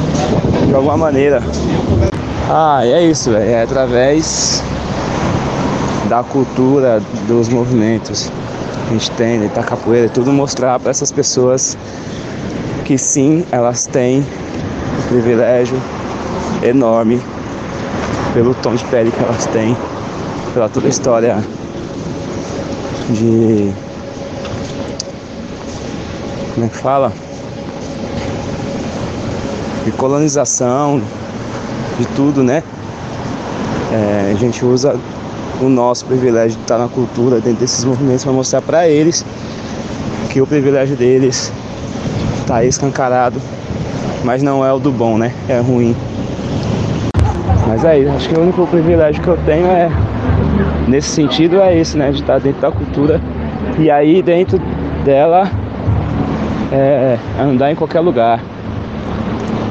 de 0.66 0.74
alguma 0.74 0.96
maneira. 0.96 1.42
Ah, 2.48 2.80
é 2.84 3.02
isso, 3.04 3.34
é 3.34 3.62
através 3.62 4.62
da 6.08 6.22
cultura, 6.22 7.00
dos 7.28 7.48
movimentos 7.48 8.30
que 8.88 8.88
a 8.88 8.92
gente 8.92 9.10
tem, 9.12 9.38
da 9.38 9.44
né, 9.44 9.62
capoeira, 9.64 10.08
tudo 10.08 10.32
mostrar 10.32 10.78
para 10.80 10.90
essas 10.90 11.12
pessoas 11.12 11.76
que 12.84 12.98
sim, 12.98 13.44
elas 13.52 13.86
têm 13.86 14.18
um 14.98 15.08
privilégio 15.08 15.80
enorme 16.62 17.20
pelo 18.32 18.54
tom 18.54 18.74
de 18.74 18.84
pele 18.84 19.10
que 19.10 19.22
elas 19.22 19.46
têm, 19.46 19.76
pela 20.54 20.68
toda 20.68 20.86
a 20.86 20.90
história 20.90 21.42
de. 23.10 23.72
Como 26.54 26.66
é 26.66 26.68
que 26.68 26.76
fala? 26.76 27.12
De 29.84 29.92
colonização, 29.92 31.00
de 31.98 32.06
tudo, 32.08 32.42
né? 32.42 32.62
É, 33.92 34.32
a 34.32 34.38
gente 34.38 34.64
usa 34.64 34.96
o 35.60 35.68
nosso 35.68 36.06
privilégio 36.06 36.56
de 36.56 36.62
estar 36.62 36.78
na 36.78 36.88
cultura, 36.88 37.40
dentro 37.40 37.60
desses 37.60 37.84
movimentos, 37.84 38.24
para 38.24 38.32
mostrar 38.32 38.62
para 38.62 38.88
eles 38.88 39.24
que 40.30 40.40
o 40.40 40.46
privilégio 40.46 40.96
deles 40.96 41.52
está 42.40 42.64
escancarado, 42.64 43.40
mas 44.24 44.42
não 44.42 44.64
é 44.64 44.72
o 44.72 44.78
do 44.78 44.92
bom, 44.92 45.18
né? 45.18 45.34
É 45.48 45.58
ruim. 45.58 45.94
Mas 47.70 47.84
é 47.84 48.00
isso, 48.00 48.10
acho 48.10 48.28
que 48.28 48.34
o 48.36 48.42
único 48.42 48.66
privilégio 48.66 49.22
que 49.22 49.28
eu 49.28 49.36
tenho 49.46 49.64
é, 49.68 49.88
nesse 50.88 51.10
sentido, 51.10 51.60
é 51.60 51.78
esse, 51.78 51.96
né? 51.96 52.10
De 52.10 52.20
estar 52.20 52.40
dentro 52.40 52.60
da 52.60 52.72
cultura 52.72 53.20
e 53.78 53.88
aí 53.88 54.20
dentro 54.22 54.60
dela 55.04 55.48
é, 56.72 57.16
andar 57.40 57.70
em 57.70 57.76
qualquer 57.76 58.00
lugar. 58.00 58.40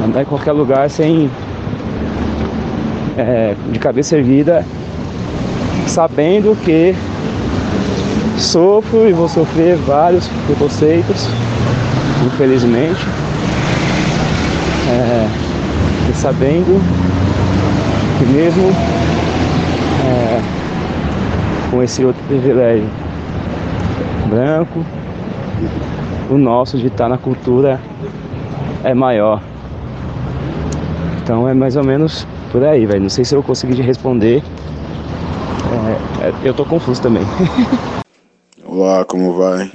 Andar 0.06 0.22
em 0.22 0.26
qualquer 0.26 0.54
lugar 0.54 0.90
sem. 0.90 1.30
É, 3.18 3.54
de 3.70 3.80
cabeça 3.80 4.16
erguida 4.16 4.66
sabendo 5.86 6.58
que 6.64 6.96
sofro 8.38 9.10
e 9.10 9.12
vou 9.12 9.28
sofrer 9.28 9.76
vários 9.76 10.26
preconceitos, 10.48 11.28
infelizmente. 12.26 13.06
É, 14.88 15.28
e 16.10 16.14
sabendo 16.14 16.82
que 18.20 18.26
mesmo 18.26 18.70
é, 20.06 20.42
com 21.72 21.82
esse 21.82 22.04
outro 22.04 22.22
privilégio 22.24 22.90
branco, 24.30 24.86
o 26.30 26.38
nosso 26.38 26.78
de 26.78 26.88
estar 26.88 27.08
na 27.08 27.18
cultura 27.18 27.82
é 28.84 28.94
maior. 28.94 29.42
Então 31.22 31.48
é 31.48 31.54
mais 31.54 31.78
ou 31.78 31.84
menos 31.84 32.28
por 32.52 32.64
aí, 32.64 32.86
velho. 32.86 33.04
Não 33.04 33.10
sei 33.10 33.24
se 33.24 33.34
eu 33.34 33.42
consegui 33.42 33.82
responder. 33.82 34.44
É, 36.22 36.48
eu 36.48 36.54
tô 36.54 36.66
confuso 36.66 37.02
também. 37.02 37.24
Olá, 38.66 39.06
como 39.06 39.38
vai? 39.38 39.72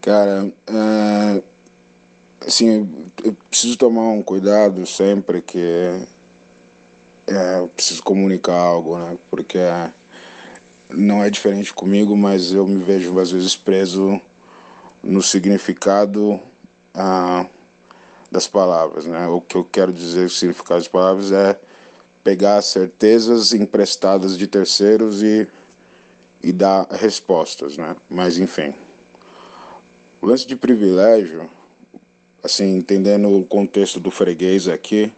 Cara, 0.00 0.52
é, 0.66 1.42
assim, 2.46 2.88
eu 3.24 3.36
preciso 3.50 3.76
tomar 3.76 4.08
um 4.10 4.22
cuidado 4.22 4.86
sempre 4.86 5.42
que 5.42 5.58
é, 5.58 6.06
eu 7.28 7.68
preciso 7.68 8.02
comunicar 8.02 8.56
algo, 8.56 8.98
né? 8.98 9.18
Porque 9.30 9.58
não 10.90 11.22
é 11.22 11.28
diferente 11.28 11.72
comigo, 11.74 12.16
mas 12.16 12.52
eu 12.52 12.66
me 12.66 12.82
vejo 12.82 13.18
às 13.18 13.30
vezes 13.30 13.54
preso 13.54 14.20
no 15.02 15.22
significado 15.22 16.40
ah, 16.94 17.46
das 18.30 18.48
palavras, 18.48 19.06
né? 19.06 19.26
O 19.28 19.40
que 19.40 19.56
eu 19.56 19.64
quero 19.64 19.92
dizer, 19.92 20.26
o 20.26 20.30
significado 20.30 20.80
das 20.80 20.88
palavras 20.88 21.32
é 21.32 21.60
pegar 22.24 22.60
certezas 22.62 23.52
emprestadas 23.52 24.36
de 24.36 24.46
terceiros 24.46 25.22
e, 25.22 25.46
e 26.42 26.52
dar 26.52 26.86
respostas, 26.90 27.76
né? 27.76 27.96
Mas 28.08 28.38
enfim. 28.38 28.74
O 30.20 30.26
lance 30.26 30.46
de 30.46 30.56
privilégio, 30.56 31.48
assim, 32.42 32.76
entendendo 32.76 33.30
o 33.30 33.44
contexto 33.44 34.00
do 34.00 34.10
freguês 34.10 34.66
aqui, 34.66 35.12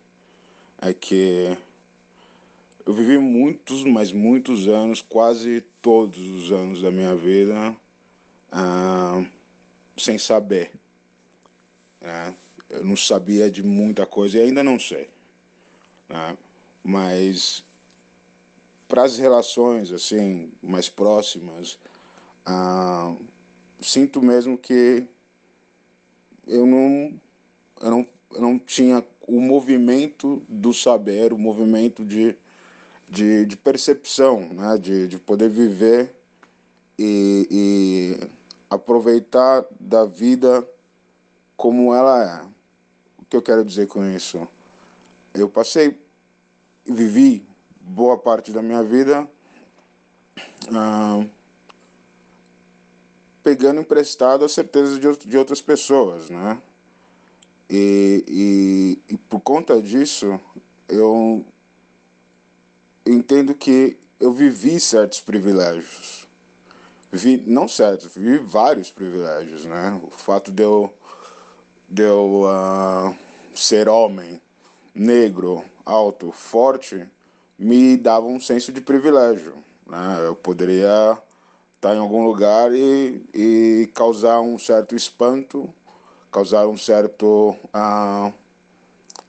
é 0.79 0.93
que 0.93 1.57
eu 2.85 2.93
vivi 2.93 3.19
muitos, 3.19 3.85
mas 3.85 4.13
muitos 4.13 4.69
anos, 4.69 5.01
quase 5.01 5.61
todos 5.83 6.19
os 6.19 6.53
anos 6.53 6.83
da 6.83 6.91
minha 6.91 7.15
vida, 7.17 7.77
ah, 8.51 9.25
sem 9.97 10.19
saber. 10.19 10.73
Né? 12.01 12.35
Eu 12.69 12.85
não 12.85 12.97
sabia 12.97 13.51
de 13.51 13.63
muita 13.63 14.07
coisa 14.07 14.39
e 14.39 14.43
ainda 14.43 14.63
não 14.63 14.79
sei. 14.79 15.09
Né? 16.09 16.37
mas 16.83 17.65
para 18.89 19.05
as 19.05 19.19
relações 19.19 19.93
assim 19.93 20.53
mais 20.63 20.89
próximas, 20.89 21.79
ah, 22.45 23.17
sinto 23.81 24.23
mesmo 24.23 24.59
que 24.59 25.07
eu 26.47 26.67
não, 26.67 27.21
eu 27.81 27.91
não, 27.91 28.07
eu 28.33 28.41
não 28.41 28.59
tinha 28.59 29.07
o 29.21 29.41
movimento 29.41 30.43
do 30.49 30.75
saber, 30.75 31.33
o 31.33 31.39
movimento 31.39 32.05
de, 32.05 32.37
de, 33.11 33.45
de 33.45 33.57
percepção, 33.57 34.41
né? 34.41 34.79
de, 34.79 35.09
de 35.09 35.19
poder 35.19 35.51
viver 35.51 36.15
e, 36.97 37.49
e 37.51 38.31
aproveitar 38.71 39.67
da 39.81 40.05
vida 40.05 40.67
como 41.57 41.93
ela 41.93 42.47
é. 42.47 42.51
O 43.19 43.25
que 43.25 43.37
eu 43.37 43.43
quero 43.43 43.65
dizer 43.65 43.89
com 43.89 44.05
isso? 44.09 44.47
Eu 45.35 45.49
passei 45.49 46.01
vivi 46.87 47.45
boa 47.81 48.17
parte 48.17 48.53
da 48.53 48.63
minha 48.63 48.83
vida 48.83 49.29
ah, 50.73 51.25
pegando 53.43 53.81
emprestado 53.81 54.45
as 54.45 54.53
certezas 54.53 55.01
de, 55.01 55.29
de 55.29 55.37
outras 55.37 55.61
pessoas, 55.61 56.31
né? 56.31 56.63
E, 57.69 58.25
e, 59.09 59.15
e, 59.15 59.17
por 59.17 59.41
conta 59.41 59.81
disso, 59.81 60.41
eu 60.89 61.47
entendo 63.07 63.55
que 63.55 63.99
eu 64.19 64.33
vivi 64.33 64.79
certos 64.79 65.21
privilégios. 65.21 66.29
Vivi, 67.11 67.43
não 67.45 67.67
certos, 67.67 68.15
vivi 68.15 68.39
vários 68.39 68.91
privilégios, 68.91 69.65
né? 69.65 70.01
O 70.05 70.11
fato 70.11 70.53
de 70.53 70.63
eu, 70.63 70.95
de 71.89 72.03
eu 72.03 72.43
uh, 72.45 73.17
ser 73.55 73.89
homem, 73.89 74.41
negro, 74.95 75.65
alto, 75.85 76.31
forte, 76.31 77.09
me 77.59 77.97
dava 77.97 78.27
um 78.27 78.39
senso 78.39 78.73
de 78.73 78.81
privilégio. 78.81 79.57
Né? 79.87 80.27
Eu 80.27 80.37
poderia 80.37 81.21
estar 81.75 81.95
em 81.95 81.99
algum 81.99 82.25
lugar 82.25 82.73
e, 82.73 83.25
e 83.35 83.91
causar 83.95 84.41
um 84.41 84.59
certo 84.59 84.95
espanto, 84.95 85.73
causar 86.31 86.69
um 86.69 86.77
certo 86.77 87.57
uh, 87.75 88.33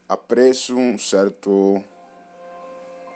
apreço, 0.07 0.77
um 0.77 0.97
certo 0.97 1.83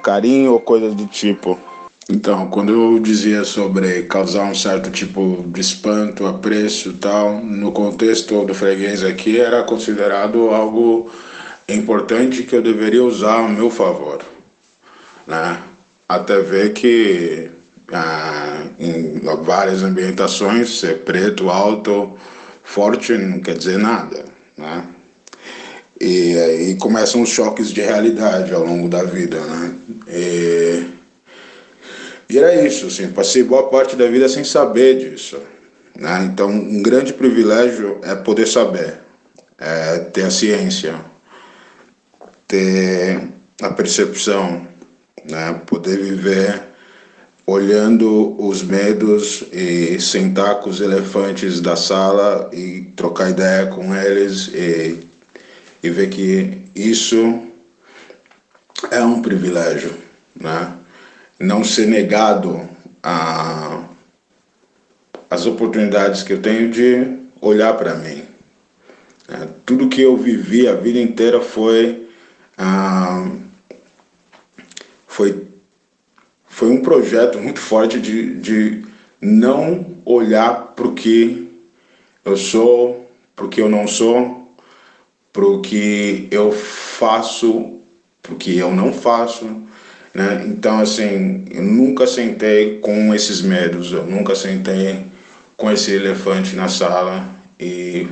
carinho 0.05 0.51
ou 0.51 0.59
coisa 0.59 0.91
do 0.91 1.07
tipo. 1.07 1.59
Então, 2.07 2.47
quando 2.51 2.71
eu 2.71 2.99
dizia 2.99 3.43
sobre 3.43 4.03
causar 4.03 4.43
um 4.43 4.53
certo 4.53 4.91
tipo 4.91 5.43
de 5.47 5.59
espanto, 5.59 6.27
apreço 6.27 6.89
e 6.89 6.93
tal, 6.93 7.41
no 7.43 7.71
contexto 7.71 8.45
do 8.45 8.53
freguês 8.53 9.03
aqui 9.03 9.39
era 9.39 9.63
considerado 9.63 10.51
algo 10.51 11.09
importante 11.67 12.43
que 12.43 12.55
eu 12.55 12.61
deveria 12.61 13.03
usar 13.03 13.43
a 13.43 13.49
meu 13.49 13.71
favor, 13.71 14.21
né? 15.25 15.59
Até 16.07 16.39
ver 16.39 16.73
que 16.73 17.49
ah, 17.91 18.67
em 18.77 19.19
várias 19.41 19.81
ambientações 19.81 20.79
ser 20.79 20.99
preto, 20.99 21.49
alto, 21.49 22.15
forte 22.63 23.13
não 23.17 23.39
quer 23.39 23.57
dizer 23.57 23.79
nada, 23.79 24.25
né? 24.55 24.83
E 25.99 26.37
aí 26.37 26.75
começam 26.75 27.23
os 27.23 27.29
choques 27.29 27.71
de 27.71 27.81
realidade 27.81 28.53
ao 28.53 28.63
longo 28.63 28.87
da 28.87 29.03
vida, 29.03 29.39
né? 29.39 29.73
E, 30.07 30.85
e 32.29 32.37
era 32.37 32.65
isso, 32.65 32.87
assim, 32.87 33.11
passei 33.11 33.43
boa 33.43 33.69
parte 33.69 33.95
da 33.95 34.07
vida 34.07 34.27
sem 34.27 34.43
saber 34.43 34.97
disso. 34.97 35.39
Né? 35.95 36.29
Então, 36.31 36.49
um 36.49 36.81
grande 36.81 37.13
privilégio 37.13 37.99
é 38.03 38.15
poder 38.15 38.47
saber, 38.47 38.99
é 39.57 39.99
ter 39.99 40.23
a 40.23 40.31
ciência, 40.31 40.95
ter 42.47 43.21
a 43.61 43.69
percepção, 43.69 44.67
né? 45.29 45.61
poder 45.65 45.97
viver 45.97 46.63
olhando 47.47 48.35
os 48.43 48.63
medos 48.63 49.43
e 49.51 49.99
sentar 49.99 50.59
com 50.61 50.69
os 50.69 50.81
elefantes 50.81 51.61
da 51.61 51.75
sala 51.75 52.49
e 52.51 52.91
trocar 52.95 53.29
ideia 53.29 53.67
com 53.67 53.95
eles 53.95 54.47
e, 54.47 54.99
e 55.83 55.89
ver 55.89 56.09
que 56.09 56.57
isso 56.75 57.44
é 58.91 59.01
um 59.03 59.21
privilégio, 59.21 59.95
né? 60.39 60.73
Não 61.39 61.63
ser 61.63 61.87
negado 61.87 62.67
a 63.03 63.85
as 65.29 65.45
oportunidades 65.45 66.23
que 66.23 66.33
eu 66.33 66.41
tenho 66.41 66.69
de 66.69 67.17
olhar 67.41 67.73
para 67.73 67.95
mim. 67.95 68.23
É, 69.27 69.47
tudo 69.65 69.89
que 69.89 70.01
eu 70.01 70.15
vivi 70.15 70.67
a 70.67 70.75
vida 70.75 70.99
inteira 70.99 71.41
foi 71.41 72.07
ah, 72.57 73.27
foi 75.07 75.47
foi 76.47 76.69
um 76.69 76.81
projeto 76.81 77.37
muito 77.37 77.59
forte 77.59 77.99
de, 77.99 78.35
de 78.35 78.85
não 79.19 79.97
olhar 80.05 80.67
para 80.73 80.87
o 80.87 80.93
que 80.93 81.51
eu 82.23 82.37
sou, 82.37 83.11
para 83.35 83.45
o 83.45 83.49
que 83.49 83.61
eu 83.61 83.67
não 83.67 83.85
sou, 83.87 84.55
para 85.33 85.45
o 85.45 85.61
que 85.61 86.29
eu 86.31 86.53
faço, 86.53 87.74
para 88.25 88.33
o 88.33 88.37
que 88.37 88.57
eu 88.57 88.71
não 88.71 88.91
faço. 88.91 89.45
Né? 90.13 90.45
Então, 90.47 90.79
assim, 90.79 91.45
eu 91.51 91.61
nunca 91.61 92.07
sentei 92.07 92.79
com 92.79 93.13
esses 93.13 93.41
medos, 93.41 93.91
eu 93.91 94.05
nunca 94.05 94.33
sentei 94.33 95.05
com 95.55 95.71
esse 95.71 95.91
elefante 95.91 96.55
na 96.55 96.67
sala 96.67 97.27
e 97.59 98.07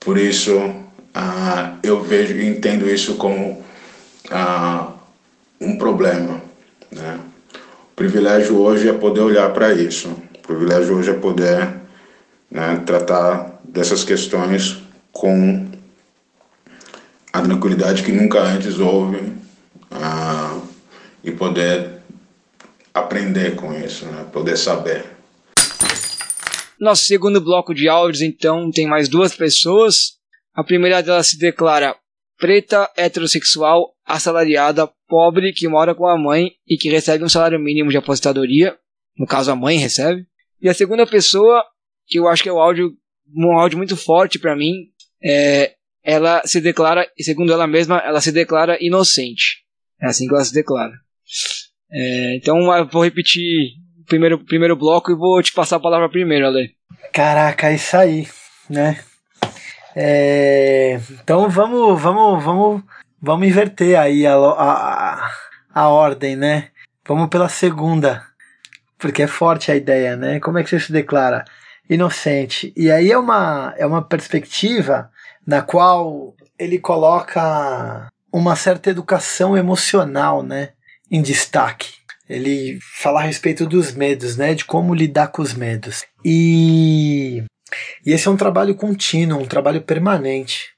por 0.00 0.16
isso 0.16 0.56
uh, 0.56 1.78
eu 1.82 2.02
vejo 2.02 2.36
e 2.36 2.46
entendo 2.46 2.88
isso 2.88 3.16
como 3.16 3.62
uh, 4.30 4.92
um 5.60 5.76
problema. 5.76 6.40
Né? 6.90 7.18
O 7.92 7.94
privilégio 7.96 8.58
hoje 8.58 8.88
é 8.88 8.92
poder 8.92 9.20
olhar 9.20 9.50
para 9.50 9.72
isso. 9.72 10.08
O 10.08 10.46
privilégio 10.46 10.96
hoje 10.96 11.10
é 11.10 11.14
poder 11.14 11.68
né, 12.50 12.82
tratar 12.84 13.60
dessas 13.64 14.04
questões 14.04 14.82
com 15.12 15.66
a 17.32 17.40
tranquilidade 17.40 18.02
que 18.02 18.12
nunca 18.12 18.40
antes 18.40 18.78
houve 18.78 19.16
uh, 19.18 20.68
e 21.24 21.30
poder 21.30 22.02
aprender 22.92 23.56
com 23.56 23.72
isso, 23.72 24.04
né, 24.06 24.26
poder 24.32 24.56
saber. 24.56 25.04
Nosso 26.78 27.04
segundo 27.04 27.40
bloco 27.40 27.72
de 27.72 27.88
áudios, 27.88 28.22
então, 28.22 28.70
tem 28.70 28.86
mais 28.86 29.08
duas 29.08 29.34
pessoas. 29.34 30.18
A 30.54 30.64
primeira 30.64 31.02
delas 31.02 31.28
se 31.28 31.38
declara 31.38 31.96
preta, 32.38 32.90
heterossexual, 32.96 33.94
assalariada, 34.04 34.90
pobre, 35.08 35.52
que 35.52 35.68
mora 35.68 35.94
com 35.94 36.06
a 36.06 36.18
mãe 36.18 36.50
e 36.66 36.76
que 36.76 36.90
recebe 36.90 37.24
um 37.24 37.28
salário 37.28 37.58
mínimo 37.60 37.90
de 37.90 37.96
aposentadoria. 37.96 38.76
No 39.16 39.26
caso, 39.26 39.52
a 39.52 39.56
mãe 39.56 39.78
recebe. 39.78 40.26
E 40.60 40.68
a 40.68 40.74
segunda 40.74 41.06
pessoa, 41.06 41.64
que 42.06 42.18
eu 42.18 42.26
acho 42.26 42.42
que 42.42 42.48
é 42.48 42.52
o 42.52 42.58
áudio, 42.58 42.90
um 43.34 43.56
áudio 43.56 43.78
muito 43.78 43.96
forte 43.96 44.38
para 44.40 44.56
mim, 44.56 44.72
é, 45.24 45.74
ela 46.04 46.42
se 46.44 46.60
declara, 46.60 47.06
segundo 47.20 47.52
ela 47.52 47.66
mesma, 47.66 47.98
ela 47.98 48.20
se 48.20 48.32
declara 48.32 48.76
inocente. 48.80 49.62
É 50.00 50.06
assim 50.06 50.26
que 50.26 50.34
ela 50.34 50.44
se 50.44 50.52
declara. 50.52 50.92
É, 51.90 52.36
então, 52.36 52.58
eu 52.74 52.88
vou 52.88 53.04
repetir 53.04 53.42
o 54.00 54.04
primeiro, 54.04 54.44
primeiro 54.44 54.76
bloco 54.76 55.12
e 55.12 55.16
vou 55.16 55.42
te 55.42 55.52
passar 55.52 55.76
a 55.76 55.80
palavra 55.80 56.08
primeiro, 56.08 56.46
Ale. 56.46 56.74
Caraca, 57.12 57.68
é 57.68 57.74
isso 57.74 57.96
aí, 57.96 58.26
né? 58.68 58.98
É, 59.94 60.98
então 61.22 61.50
vamos, 61.50 62.00
vamos, 62.00 62.42
vamos, 62.42 62.82
vamos 63.20 63.46
inverter 63.46 63.98
aí 63.98 64.26
a, 64.26 64.34
a, 64.34 65.30
a 65.72 65.88
ordem, 65.88 66.34
né? 66.34 66.70
Vamos 67.06 67.28
pela 67.28 67.48
segunda, 67.48 68.24
porque 68.98 69.22
é 69.22 69.26
forte 69.26 69.70
a 69.70 69.76
ideia, 69.76 70.16
né? 70.16 70.40
Como 70.40 70.58
é 70.58 70.64
que 70.64 70.70
você 70.70 70.80
se 70.80 70.92
declara 70.92 71.44
inocente? 71.90 72.72
E 72.74 72.90
aí 72.90 73.12
é 73.12 73.18
uma, 73.18 73.74
é 73.76 73.84
uma 73.84 74.02
perspectiva 74.02 75.10
na 75.46 75.62
qual 75.62 76.34
ele 76.58 76.78
coloca 76.78 78.08
uma 78.32 78.56
certa 78.56 78.90
educação 78.90 79.56
emocional, 79.56 80.42
né, 80.42 80.70
em 81.10 81.20
destaque. 81.20 81.94
Ele 82.28 82.78
fala 83.00 83.20
a 83.20 83.24
respeito 83.24 83.66
dos 83.66 83.92
medos, 83.92 84.36
né, 84.36 84.54
de 84.54 84.64
como 84.64 84.94
lidar 84.94 85.28
com 85.28 85.42
os 85.42 85.52
medos. 85.52 86.04
E 86.24 87.44
e 88.04 88.12
esse 88.12 88.28
é 88.28 88.30
um 88.30 88.36
trabalho 88.36 88.74
contínuo, 88.74 89.40
um 89.40 89.46
trabalho 89.46 89.82
permanente. 89.82 90.70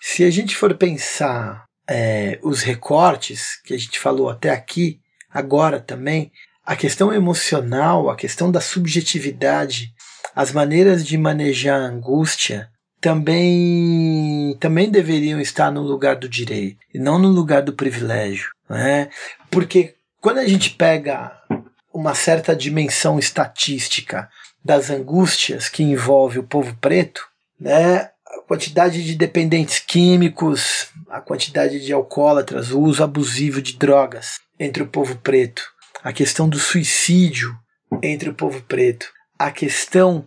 Se 0.00 0.24
a 0.24 0.30
gente 0.30 0.56
for 0.56 0.74
pensar 0.74 1.64
é, 1.88 2.38
os 2.42 2.62
recortes 2.62 3.60
que 3.62 3.74
a 3.74 3.78
gente 3.78 3.98
falou 3.98 4.28
até 4.28 4.50
aqui, 4.50 5.00
agora 5.30 5.80
também, 5.80 6.32
a 6.64 6.74
questão 6.74 7.12
emocional, 7.12 8.10
a 8.10 8.16
questão 8.16 8.50
da 8.50 8.60
subjetividade, 8.60 9.92
as 10.34 10.52
maneiras 10.52 11.06
de 11.06 11.16
manejar 11.16 11.80
a 11.80 11.86
angústia 11.86 12.68
também 13.00 14.56
também 14.58 14.90
deveriam 14.90 15.40
estar 15.40 15.70
no 15.70 15.82
lugar 15.82 16.16
do 16.16 16.28
direito 16.28 16.78
e 16.92 16.98
não 16.98 17.18
no 17.18 17.28
lugar 17.28 17.62
do 17.62 17.72
privilégio, 17.72 18.50
né? 18.68 19.08
Porque 19.50 19.94
quando 20.20 20.38
a 20.38 20.46
gente 20.46 20.70
pega 20.70 21.32
uma 21.92 22.14
certa 22.14 22.54
dimensão 22.54 23.18
estatística 23.18 24.28
das 24.64 24.90
angústias 24.90 25.68
que 25.68 25.82
envolve 25.82 26.38
o 26.38 26.44
povo 26.44 26.76
preto, 26.80 27.26
né? 27.58 28.10
A 28.26 28.40
quantidade 28.46 29.04
de 29.04 29.14
dependentes 29.14 29.78
químicos, 29.78 30.88
a 31.08 31.20
quantidade 31.20 31.84
de 31.84 31.92
alcoólatras, 31.92 32.70
o 32.70 32.80
uso 32.80 33.02
abusivo 33.02 33.62
de 33.62 33.74
drogas 33.74 34.40
entre 34.58 34.82
o 34.82 34.86
povo 34.86 35.16
preto, 35.16 35.62
a 36.02 36.12
questão 36.12 36.48
do 36.48 36.58
suicídio 36.58 37.56
entre 38.02 38.28
o 38.28 38.34
povo 38.34 38.60
preto, 38.62 39.06
a 39.38 39.50
questão 39.50 40.26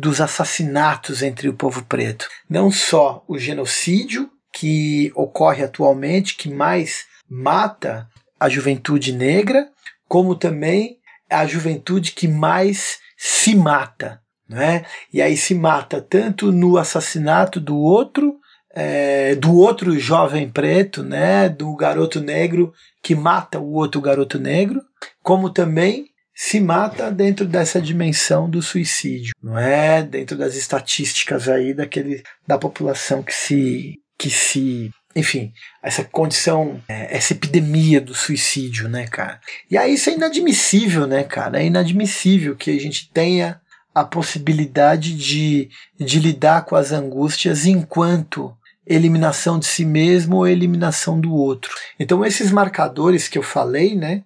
dos 0.00 0.20
assassinatos 0.20 1.22
entre 1.22 1.48
o 1.48 1.54
povo 1.54 1.84
preto. 1.84 2.26
Não 2.48 2.70
só 2.72 3.22
o 3.28 3.38
genocídio 3.38 4.30
que 4.52 5.12
ocorre 5.14 5.62
atualmente, 5.62 6.34
que 6.36 6.48
mais 6.48 7.04
mata 7.28 8.08
a 8.38 8.48
juventude 8.48 9.12
negra, 9.12 9.68
como 10.08 10.34
também 10.34 10.98
a 11.30 11.46
juventude 11.46 12.12
que 12.12 12.26
mais 12.26 12.98
se 13.16 13.54
mata, 13.54 14.20
né? 14.48 14.84
E 15.12 15.20
aí 15.20 15.36
se 15.36 15.54
mata 15.54 16.00
tanto 16.00 16.50
no 16.50 16.78
assassinato 16.78 17.60
do 17.60 17.76
outro, 17.76 18.36
é, 18.74 19.34
do 19.34 19.54
outro 19.54 19.96
jovem 19.98 20.48
preto, 20.50 21.02
né? 21.02 21.48
Do 21.48 21.76
garoto 21.76 22.20
negro 22.20 22.72
que 23.02 23.14
mata 23.14 23.60
o 23.60 23.74
outro 23.74 24.00
garoto 24.00 24.38
negro, 24.38 24.82
como 25.22 25.50
também 25.50 26.06
se 26.42 26.58
mata 26.58 27.10
dentro 27.10 27.46
dessa 27.46 27.82
dimensão 27.82 28.48
do 28.48 28.62
suicídio, 28.62 29.34
não 29.42 29.58
é? 29.58 30.02
Dentro 30.02 30.38
das 30.38 30.56
estatísticas 30.56 31.50
aí 31.50 31.74
daquele 31.74 32.22
da 32.48 32.56
população 32.56 33.22
que 33.22 33.34
se 33.34 34.00
que 34.18 34.30
se 34.30 34.90
enfim, 35.14 35.52
essa 35.82 36.02
condição, 36.02 36.82
é, 36.88 37.14
essa 37.14 37.34
epidemia 37.34 38.00
do 38.00 38.14
suicídio, 38.14 38.88
né, 38.88 39.06
cara? 39.06 39.38
E 39.70 39.76
aí 39.76 39.92
isso 39.92 40.08
é 40.08 40.14
inadmissível, 40.14 41.06
né, 41.06 41.24
cara? 41.24 41.60
É 41.60 41.66
inadmissível 41.66 42.56
que 42.56 42.70
a 42.70 42.80
gente 42.80 43.10
tenha 43.12 43.60
a 43.94 44.02
possibilidade 44.02 45.14
de, 45.14 45.68
de 45.98 46.18
lidar 46.18 46.64
com 46.64 46.74
as 46.74 46.90
angústias 46.90 47.66
enquanto 47.66 48.56
eliminação 48.86 49.58
de 49.58 49.66
si 49.66 49.84
mesmo 49.84 50.36
ou 50.36 50.48
eliminação 50.48 51.20
do 51.20 51.34
outro. 51.34 51.70
Então 51.98 52.24
esses 52.24 52.50
marcadores 52.50 53.28
que 53.28 53.36
eu 53.36 53.42
falei, 53.42 53.94
né? 53.94 54.24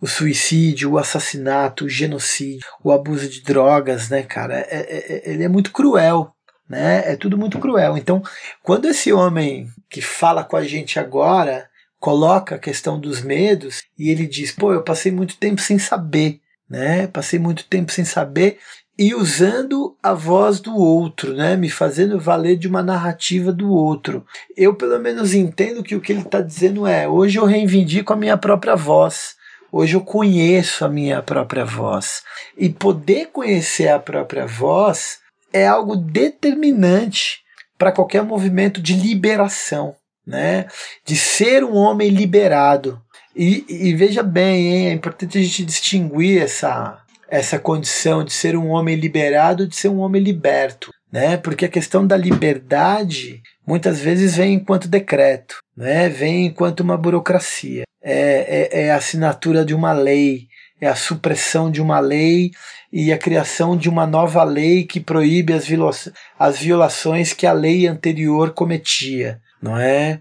O 0.00 0.06
suicídio, 0.06 0.92
o 0.92 0.98
assassinato, 0.98 1.86
o 1.86 1.88
genocídio, 1.88 2.66
o 2.82 2.92
abuso 2.92 3.28
de 3.28 3.42
drogas, 3.42 4.08
né, 4.08 4.22
cara? 4.22 4.58
É, 4.58 4.66
é, 4.70 5.12
é 5.14 5.30
ele 5.32 5.44
é 5.44 5.48
muito 5.48 5.72
cruel, 5.72 6.32
né? 6.68 7.12
É 7.12 7.16
tudo 7.16 7.38
muito 7.38 7.58
cruel. 7.58 7.96
Então, 7.96 8.22
quando 8.62 8.88
esse 8.88 9.12
homem 9.12 9.68
que 9.88 10.02
fala 10.02 10.44
com 10.44 10.56
a 10.56 10.64
gente 10.64 10.98
agora 10.98 11.68
coloca 11.98 12.54
a 12.54 12.58
questão 12.58 13.00
dos 13.00 13.22
medos 13.22 13.82
e 13.98 14.10
ele 14.10 14.26
diz: 14.26 14.52
pô, 14.52 14.72
eu 14.72 14.82
passei 14.82 15.10
muito 15.10 15.36
tempo 15.36 15.60
sem 15.60 15.78
saber, 15.78 16.40
né? 16.68 17.06
Passei 17.06 17.38
muito 17.38 17.64
tempo 17.64 17.90
sem 17.90 18.04
saber 18.04 18.58
e 18.98 19.14
usando 19.14 19.96
a 20.02 20.14
voz 20.14 20.60
do 20.60 20.74
outro, 20.74 21.34
né? 21.34 21.54
Me 21.56 21.68
fazendo 21.68 22.18
valer 22.18 22.56
de 22.56 22.66
uma 22.66 22.82
narrativa 22.82 23.52
do 23.52 23.70
outro. 23.70 24.24
Eu, 24.56 24.74
pelo 24.74 24.98
menos, 24.98 25.34
entendo 25.34 25.82
que 25.82 25.94
o 25.94 26.00
que 26.00 26.12
ele 26.12 26.22
está 26.22 26.40
dizendo 26.40 26.86
é: 26.86 27.06
hoje 27.06 27.38
eu 27.38 27.44
reivindico 27.44 28.12
a 28.12 28.16
minha 28.16 28.36
própria 28.36 28.74
voz. 28.74 29.36
Hoje 29.70 29.94
eu 29.94 30.00
conheço 30.00 30.84
a 30.84 30.88
minha 30.88 31.22
própria 31.22 31.64
voz. 31.64 32.22
E 32.56 32.68
poder 32.68 33.26
conhecer 33.26 33.88
a 33.88 33.98
própria 33.98 34.46
voz 34.46 35.18
é 35.52 35.66
algo 35.66 35.96
determinante 35.96 37.40
para 37.78 37.92
qualquer 37.92 38.22
movimento 38.22 38.80
de 38.80 38.94
liberação, 38.94 39.94
né? 40.26 40.66
De 41.04 41.16
ser 41.16 41.64
um 41.64 41.74
homem 41.74 42.08
liberado. 42.08 43.00
E, 43.34 43.64
e 43.68 43.94
veja 43.94 44.22
bem, 44.22 44.68
hein? 44.68 44.88
é 44.88 44.92
importante 44.92 45.38
a 45.38 45.42
gente 45.42 45.64
distinguir 45.64 46.42
essa, 46.42 46.98
essa 47.28 47.58
condição 47.58 48.24
de 48.24 48.32
ser 48.32 48.56
um 48.56 48.68
homem 48.68 48.96
liberado 48.96 49.66
de 49.66 49.76
ser 49.76 49.88
um 49.88 49.98
homem 49.98 50.22
liberto, 50.22 50.90
né? 51.16 51.38
Porque 51.38 51.64
a 51.64 51.68
questão 51.70 52.06
da 52.06 52.14
liberdade 52.14 53.40
muitas 53.66 54.00
vezes 54.00 54.36
vem 54.36 54.52
enquanto 54.52 54.86
decreto, 54.86 55.60
né? 55.74 56.10
Vem 56.10 56.44
enquanto 56.44 56.80
uma 56.80 56.98
burocracia, 56.98 57.84
é, 58.02 58.68
é, 58.70 58.82
é 58.82 58.90
a 58.90 58.96
assinatura 58.96 59.64
de 59.64 59.74
uma 59.74 59.94
lei, 59.94 60.46
é 60.78 60.86
a 60.86 60.94
supressão 60.94 61.70
de 61.70 61.80
uma 61.80 62.00
lei 62.00 62.50
e 62.92 63.14
a 63.14 63.16
criação 63.16 63.78
de 63.78 63.88
uma 63.88 64.06
nova 64.06 64.44
lei 64.44 64.84
que 64.84 65.00
proíbe 65.00 65.54
as, 65.54 65.64
viola 65.64 65.90
as 66.38 66.58
violações 66.58 67.32
que 67.32 67.46
a 67.46 67.52
lei 67.54 67.86
anterior 67.86 68.52
cometia, 68.52 69.40
não 69.62 69.74
é? 69.78 70.20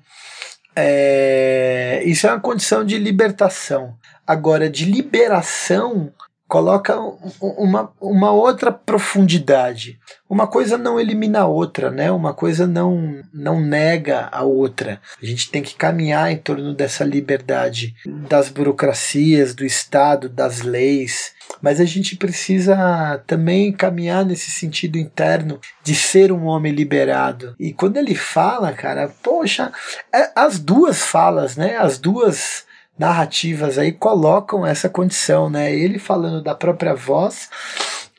é? 0.73 2.03
Isso 2.05 2.25
é 2.25 2.31
uma 2.31 2.39
condição 2.39 2.85
de 2.85 2.97
libertação. 2.97 3.97
Agora, 4.25 4.69
de 4.69 4.85
liberação, 4.85 6.09
coloca 6.47 6.95
uma, 7.41 7.91
uma 7.99 8.31
outra 8.31 8.71
profundidade. 8.71 9.99
Uma 10.29 10.47
coisa 10.47 10.77
não 10.77 10.99
elimina 10.99 11.41
a 11.41 11.47
outra, 11.47 11.89
né? 11.89 12.11
Uma 12.11 12.33
coisa 12.33 12.67
não, 12.67 13.21
não 13.33 13.59
nega 13.59 14.29
a 14.31 14.43
outra. 14.43 15.01
A 15.21 15.25
gente 15.25 15.49
tem 15.49 15.61
que 15.61 15.75
caminhar 15.75 16.31
em 16.31 16.37
torno 16.37 16.73
dessa 16.73 17.03
liberdade 17.03 17.95
das 18.05 18.49
burocracias, 18.49 19.53
do 19.53 19.65
Estado, 19.65 20.29
das 20.29 20.61
leis. 20.61 21.33
Mas 21.61 21.79
a 21.79 21.85
gente 21.85 22.15
precisa 22.15 23.23
também 23.25 23.71
caminhar 23.71 24.25
nesse 24.25 24.51
sentido 24.51 24.97
interno 24.97 25.59
de 25.83 25.95
ser 25.95 26.31
um 26.31 26.45
homem 26.45 26.71
liberado. 26.71 27.55
E 27.59 27.73
quando 27.73 27.97
ele 27.97 28.15
fala, 28.15 28.71
cara, 28.71 29.11
poxa, 29.23 29.71
é, 30.13 30.31
as 30.35 30.59
duas 30.59 31.01
falas, 31.01 31.55
né? 31.55 31.77
As 31.77 31.97
duas 31.97 32.65
narrativas 32.97 33.77
aí 33.77 33.91
colocam 33.91 34.65
essa 34.65 34.89
condição, 34.89 35.49
né? 35.49 35.73
Ele 35.73 35.99
falando 35.99 36.41
da 36.41 36.55
própria 36.55 36.93
voz 36.93 37.49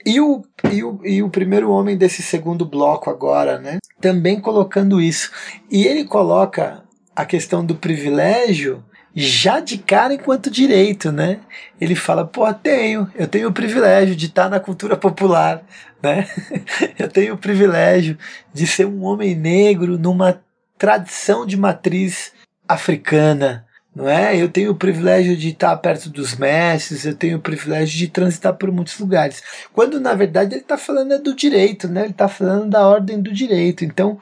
e 0.05 0.21
o, 0.21 0.45
e 0.71 0.85
o, 0.85 1.01
e 1.05 1.23
o 1.23 1.29
primeiro 1.29 1.71
homem 1.71 1.97
desse 1.97 2.23
segundo 2.23 2.65
bloco 2.65 3.11
agora, 3.11 3.59
né? 3.59 3.79
Também 4.01 4.41
colocando 4.41 5.01
isso. 5.01 5.33
E 5.71 5.85
ele 5.85 6.05
coloca 6.05 6.85
a 7.15 7.25
questão 7.25 7.65
do 7.65 7.75
privilégio 7.75 8.85
já 9.19 9.61
de 9.61 9.79
cara 9.79 10.13
enquanto 10.13 10.51
direito, 10.51 11.11
né? 11.11 11.41
Ele 11.81 11.95
fala, 11.95 12.27
pô, 12.27 12.53
tenho, 12.53 13.11
eu 13.15 13.27
tenho 13.27 13.49
o 13.49 13.53
privilégio 13.53 14.15
de 14.15 14.27
estar 14.27 14.51
na 14.51 14.61
cultura 14.61 14.95
popular, 14.95 15.65
né? 16.03 16.29
eu 16.99 17.09
tenho 17.09 17.35
o 17.35 17.39
privilégio 17.39 18.19
de 18.53 18.67
ser 18.67 18.87
um 18.87 19.03
homem 19.05 19.35
negro 19.35 19.99
numa 19.99 20.41
tradição 20.79 21.47
de 21.47 21.57
matriz 21.57 22.33
africana, 22.69 23.66
não 23.97 24.07
é? 24.07 24.37
Eu 24.37 24.51
tenho 24.51 24.73
o 24.73 24.77
privilégio 24.77 25.35
de 25.35 25.49
estar 25.49 25.75
perto 25.79 26.11
dos 26.11 26.37
mestres, 26.37 27.07
eu 27.07 27.15
tenho 27.15 27.39
o 27.39 27.41
privilégio 27.41 27.97
de 27.97 28.09
transitar 28.09 28.53
por 28.53 28.71
muitos 28.71 28.99
lugares. 28.99 29.43
Quando 29.73 29.99
na 29.99 30.13
verdade 30.13 30.53
ele 30.53 30.61
está 30.61 30.77
falando 30.77 31.15
é 31.15 31.19
do 31.19 31.35
direito, 31.35 31.89
né? 31.89 32.03
Ele 32.03 32.11
está 32.11 32.29
falando 32.29 32.69
da 32.69 32.87
ordem 32.87 33.23
do 33.23 33.33
direito. 33.33 33.87
Então, 33.87 34.21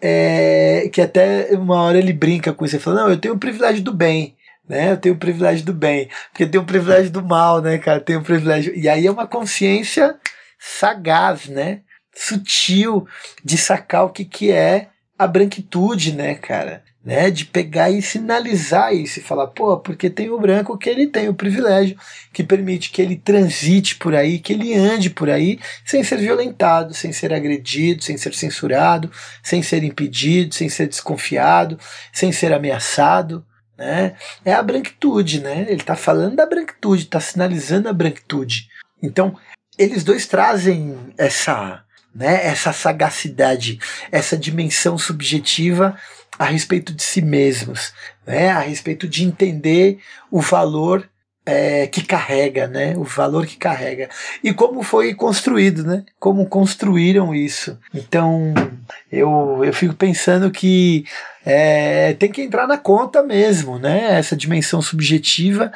é, 0.00 0.88
que 0.90 1.02
até 1.02 1.50
uma 1.52 1.82
hora 1.82 1.98
ele 1.98 2.14
brinca 2.14 2.54
com 2.54 2.64
isso, 2.64 2.76
ele 2.76 2.82
fala: 2.82 3.02
não, 3.02 3.10
eu 3.10 3.18
tenho 3.18 3.34
o 3.34 3.38
privilégio 3.38 3.82
do 3.82 3.92
bem. 3.92 4.34
Né? 4.66 4.92
Eu 4.92 4.96
tenho 4.96 5.14
o 5.14 5.18
privilégio 5.18 5.66
do 5.66 5.74
bem, 5.74 6.08
porque 6.30 6.44
eu 6.44 6.50
tenho 6.50 6.62
o 6.62 6.66
privilégio 6.66 7.10
do 7.10 7.22
mal, 7.22 7.60
né, 7.60 7.76
cara? 7.76 7.98
Eu 7.98 8.04
tenho 8.04 8.20
o 8.20 8.24
privilégio. 8.24 8.72
E 8.74 8.88
aí 8.88 9.06
é 9.06 9.10
uma 9.10 9.26
consciência 9.26 10.16
sagaz, 10.58 11.46
né? 11.46 11.80
Sutil 12.14 13.06
de 13.44 13.58
sacar 13.58 14.04
o 14.06 14.10
que, 14.10 14.24
que 14.24 14.50
é 14.50 14.88
a 15.18 15.26
branquitude, 15.26 16.14
né, 16.14 16.36
cara? 16.36 16.82
Né, 17.02 17.30
de 17.30 17.46
pegar 17.46 17.90
e 17.90 18.02
sinalizar 18.02 18.94
isso 18.94 19.18
e 19.18 19.22
falar, 19.22 19.46
pô, 19.46 19.78
porque 19.78 20.10
tem 20.10 20.28
o 20.28 20.38
branco 20.38 20.76
que 20.76 20.88
ele 20.88 21.06
tem 21.06 21.28
o 21.28 21.34
privilégio 21.34 21.96
que 22.32 22.44
permite 22.44 22.90
que 22.90 23.00
ele 23.00 23.16
transite 23.16 23.96
por 23.96 24.14
aí, 24.14 24.38
que 24.38 24.52
ele 24.52 24.74
ande 24.74 25.08
por 25.08 25.30
aí 25.30 25.58
sem 25.84 26.04
ser 26.04 26.18
violentado, 26.18 26.92
sem 26.92 27.10
ser 27.12 27.32
agredido, 27.32 28.04
sem 28.04 28.18
ser 28.18 28.34
censurado, 28.34 29.10
sem 29.42 29.62
ser 29.62 29.82
impedido, 29.82 30.54
sem 30.54 30.68
ser 30.68 30.88
desconfiado, 30.88 31.78
sem 32.12 32.32
ser 32.32 32.52
ameaçado, 32.52 33.44
né? 33.78 34.14
É 34.44 34.52
a 34.52 34.62
branquitude, 34.62 35.40
né? 35.40 35.62
Ele 35.62 35.80
está 35.80 35.96
falando 35.96 36.36
da 36.36 36.44
branquitude, 36.44 37.04
está 37.04 37.18
sinalizando 37.18 37.88
a 37.88 37.94
branquitude. 37.94 38.68
Então, 39.02 39.34
eles 39.78 40.04
dois 40.04 40.26
trazem 40.26 40.98
essa, 41.16 41.82
né, 42.14 42.46
essa 42.46 42.74
sagacidade, 42.74 43.78
essa 44.12 44.36
dimensão 44.36 44.98
subjetiva 44.98 45.96
a 46.40 46.46
respeito 46.46 46.94
de 46.94 47.02
si 47.02 47.20
mesmos, 47.20 47.92
né? 48.26 48.48
a 48.48 48.60
respeito 48.60 49.06
de 49.06 49.24
entender 49.24 49.98
o 50.30 50.40
valor 50.40 51.06
é, 51.44 51.86
que 51.86 52.02
carrega, 52.02 52.66
né? 52.66 52.94
o 52.96 53.04
valor 53.04 53.44
que 53.44 53.58
carrega. 53.58 54.08
E 54.42 54.50
como 54.50 54.82
foi 54.82 55.12
construído, 55.12 55.84
né? 55.84 56.02
como 56.18 56.46
construíram 56.46 57.34
isso. 57.34 57.78
Então 57.92 58.54
eu, 59.12 59.60
eu 59.62 59.72
fico 59.74 59.92
pensando 59.92 60.50
que 60.50 61.04
é, 61.44 62.14
tem 62.14 62.32
que 62.32 62.40
entrar 62.40 62.66
na 62.66 62.78
conta 62.78 63.22
mesmo, 63.22 63.78
né? 63.78 64.18
Essa 64.18 64.34
dimensão 64.34 64.80
subjetiva 64.80 65.70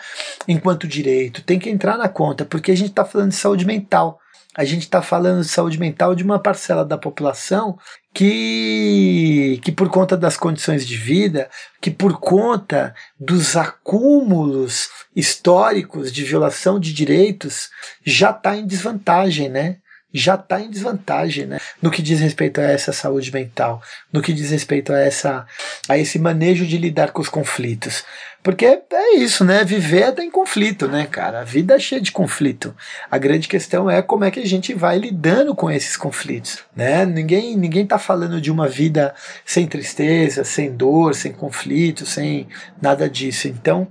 enquanto 0.48 0.88
direito 0.88 1.42
tem 1.42 1.58
que 1.58 1.68
entrar 1.68 1.98
na 1.98 2.08
conta, 2.08 2.42
porque 2.46 2.72
a 2.72 2.76
gente 2.76 2.88
está 2.88 3.04
falando 3.04 3.30
de 3.30 3.36
saúde 3.36 3.66
mental. 3.66 4.18
A 4.56 4.64
gente 4.64 4.82
está 4.82 5.02
falando 5.02 5.42
de 5.42 5.48
saúde 5.48 5.78
mental 5.78 6.14
de 6.14 6.22
uma 6.22 6.38
parcela 6.38 6.84
da 6.84 6.96
população 6.96 7.76
que, 8.12 9.60
que 9.64 9.72
por 9.72 9.88
conta 9.88 10.16
das 10.16 10.36
condições 10.36 10.86
de 10.86 10.96
vida, 10.96 11.50
que 11.80 11.90
por 11.90 12.20
conta 12.20 12.94
dos 13.18 13.56
acúmulos 13.56 14.88
históricos 15.14 16.12
de 16.12 16.22
violação 16.22 16.78
de 16.78 16.92
direitos, 16.92 17.68
já 18.04 18.30
está 18.30 18.56
em 18.56 18.66
desvantagem, 18.66 19.48
né? 19.48 19.78
já 20.14 20.36
está 20.36 20.60
em 20.60 20.70
desvantagem, 20.70 21.44
né? 21.44 21.58
No 21.82 21.90
que 21.90 22.00
diz 22.00 22.20
respeito 22.20 22.60
a 22.60 22.64
essa 22.64 22.92
saúde 22.92 23.32
mental, 23.32 23.82
no 24.12 24.22
que 24.22 24.32
diz 24.32 24.50
respeito 24.50 24.92
a 24.92 24.98
essa 25.00 25.44
a 25.88 25.98
esse 25.98 26.20
manejo 26.20 26.64
de 26.64 26.78
lidar 26.78 27.10
com 27.10 27.20
os 27.20 27.28
conflitos. 27.28 28.04
Porque 28.44 28.66
é 28.66 29.16
isso, 29.16 29.42
né? 29.42 29.64
Viver 29.64 30.14
é 30.18 30.22
em 30.22 30.30
conflito, 30.30 30.86
né, 30.86 31.06
cara? 31.06 31.40
A 31.40 31.44
vida 31.44 31.76
é 31.76 31.78
cheia 31.78 31.98
de 31.98 32.12
conflito. 32.12 32.76
A 33.10 33.16
grande 33.16 33.48
questão 33.48 33.90
é 33.90 34.02
como 34.02 34.22
é 34.22 34.30
que 34.30 34.38
a 34.38 34.46
gente 34.46 34.74
vai 34.74 34.98
lidando 34.98 35.54
com 35.54 35.70
esses 35.70 35.96
conflitos, 35.96 36.58
né? 36.76 37.06
Ninguém 37.06 37.56
ninguém 37.56 37.86
tá 37.86 37.98
falando 37.98 38.42
de 38.42 38.50
uma 38.50 38.68
vida 38.68 39.14
sem 39.46 39.66
tristeza, 39.66 40.44
sem 40.44 40.76
dor, 40.76 41.14
sem 41.14 41.32
conflito, 41.32 42.04
sem 42.04 42.46
nada 42.82 43.08
disso. 43.08 43.48
Então, 43.48 43.88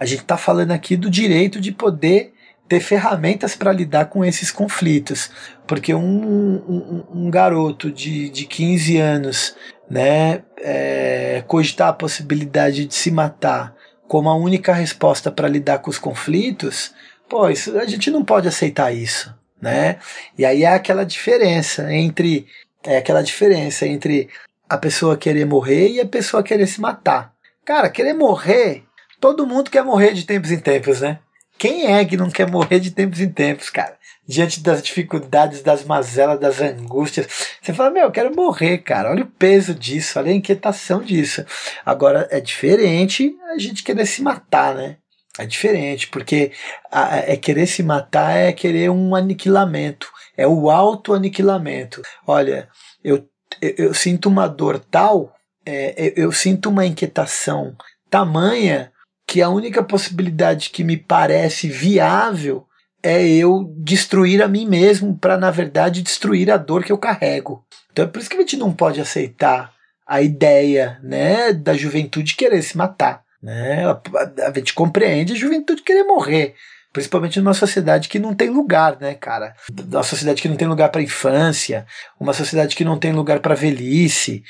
a 0.00 0.04
gente 0.04 0.22
está 0.22 0.36
falando 0.36 0.72
aqui 0.72 0.96
do 0.96 1.08
direito 1.08 1.60
de 1.60 1.70
poder 1.70 2.32
ter 2.68 2.80
ferramentas 2.80 3.54
para 3.54 3.70
lidar 3.70 4.06
com 4.06 4.24
esses 4.24 4.50
conflitos. 4.50 5.30
Porque 5.64 5.94
um, 5.94 6.56
um, 6.56 7.04
um, 7.14 7.30
garoto 7.30 7.92
de, 7.92 8.30
de 8.30 8.46
15 8.46 8.98
anos 8.98 9.54
né, 9.88 10.42
é, 10.58 11.44
cogitar 11.46 11.90
a 11.90 11.92
possibilidade 11.92 12.84
de 12.86 12.94
se 12.94 13.12
matar 13.12 13.75
como 14.08 14.28
a 14.28 14.34
única 14.34 14.72
resposta 14.72 15.30
para 15.30 15.48
lidar 15.48 15.78
com 15.78 15.90
os 15.90 15.98
conflitos, 15.98 16.94
pô, 17.28 17.48
isso, 17.48 17.78
a 17.78 17.86
gente 17.86 18.10
não 18.10 18.24
pode 18.24 18.48
aceitar 18.48 18.92
isso. 18.92 19.34
Né? 19.60 19.98
E 20.36 20.44
aí 20.44 20.64
é 20.64 20.74
aquela 20.74 21.04
diferença 21.04 21.92
entre 21.92 22.46
é 22.84 22.98
aquela 22.98 23.22
diferença 23.22 23.86
entre 23.86 24.28
a 24.68 24.78
pessoa 24.78 25.16
querer 25.16 25.44
morrer 25.44 25.88
e 25.88 26.00
a 26.00 26.06
pessoa 26.06 26.42
querer 26.42 26.66
se 26.66 26.80
matar. 26.80 27.32
Cara, 27.64 27.90
querer 27.90 28.12
morrer, 28.12 28.84
todo 29.20 29.46
mundo 29.46 29.70
quer 29.70 29.82
morrer 29.82 30.12
de 30.12 30.24
tempos 30.24 30.52
em 30.52 30.58
tempos, 30.58 31.00
né? 31.00 31.18
Quem 31.58 31.86
é 31.86 32.04
que 32.04 32.16
não 32.16 32.30
quer 32.30 32.50
morrer 32.50 32.80
de 32.80 32.90
tempos 32.90 33.20
em 33.20 33.30
tempos, 33.30 33.70
cara? 33.70 33.96
Diante 34.28 34.60
das 34.60 34.82
dificuldades, 34.82 35.62
das 35.62 35.84
mazelas, 35.84 36.38
das 36.38 36.60
angústias. 36.60 37.26
Você 37.62 37.72
fala, 37.72 37.90
meu, 37.90 38.04
eu 38.04 38.10
quero 38.10 38.34
morrer, 38.34 38.78
cara. 38.78 39.10
Olha 39.10 39.22
o 39.22 39.26
peso 39.30 39.74
disso, 39.74 40.18
olha 40.18 40.32
a 40.32 40.34
inquietação 40.34 41.00
disso. 41.00 41.44
Agora, 41.84 42.28
é 42.30 42.40
diferente 42.40 43.34
a 43.54 43.58
gente 43.58 43.82
querer 43.82 44.04
se 44.06 44.22
matar, 44.22 44.74
né? 44.74 44.96
É 45.38 45.44
diferente, 45.44 46.08
porque 46.08 46.50
a, 46.90 47.18
é 47.18 47.36
querer 47.36 47.66
se 47.66 47.82
matar 47.82 48.36
é 48.36 48.52
querer 48.52 48.90
um 48.90 49.14
aniquilamento. 49.14 50.08
É 50.36 50.46
o 50.46 50.70
auto-aniquilamento. 50.70 52.02
Olha, 52.26 52.68
eu, 53.04 53.28
eu, 53.60 53.74
eu, 53.78 53.94
sinto 53.94 54.28
uma 54.28 54.46
dor 54.46 54.78
tal, 54.78 55.34
é, 55.64 55.94
eu, 56.16 56.24
eu 56.24 56.32
sinto 56.32 56.68
uma 56.68 56.86
inquietação 56.86 57.76
tamanha 58.10 58.92
que 59.26 59.42
a 59.42 59.48
única 59.48 59.82
possibilidade 59.82 60.70
que 60.70 60.84
me 60.84 60.96
parece 60.96 61.68
viável 61.68 62.66
é 63.02 63.26
eu 63.26 63.72
destruir 63.76 64.42
a 64.42 64.48
mim 64.48 64.66
mesmo 64.66 65.16
para 65.16 65.36
na 65.36 65.50
verdade 65.50 66.02
destruir 66.02 66.50
a 66.50 66.56
dor 66.56 66.84
que 66.84 66.92
eu 66.92 66.98
carrego. 66.98 67.64
Então 67.92 68.04
é 68.04 68.08
por 68.08 68.20
isso 68.20 68.28
que 68.30 68.36
a 68.36 68.40
gente 68.40 68.56
não 68.56 68.72
pode 68.72 69.00
aceitar 69.00 69.72
a 70.06 70.22
ideia, 70.22 71.00
né, 71.02 71.52
da 71.52 71.74
juventude 71.74 72.36
querer 72.36 72.62
se 72.62 72.76
matar, 72.76 73.22
né? 73.42 73.84
A, 73.86 74.52
gente 74.54 74.72
compreende 74.72 75.32
a 75.32 75.36
juventude 75.36 75.82
querer 75.82 76.04
morrer, 76.04 76.54
principalmente 76.96 77.38
numa 77.38 77.52
sociedade 77.52 78.08
que 78.08 78.18
não 78.18 78.34
tem 78.34 78.48
lugar, 78.48 78.98
né, 78.98 79.12
cara? 79.12 79.54
Uma 79.70 80.02
sociedade 80.02 80.40
que 80.40 80.48
não 80.48 80.56
tem 80.56 80.66
lugar 80.66 80.88
para 80.88 81.02
infância, 81.02 81.86
uma 82.18 82.32
sociedade 82.32 82.74
que 82.74 82.86
não 82.86 82.98
tem 82.98 83.12
lugar 83.12 83.40
para 83.40 83.54
velhice, 83.54 84.42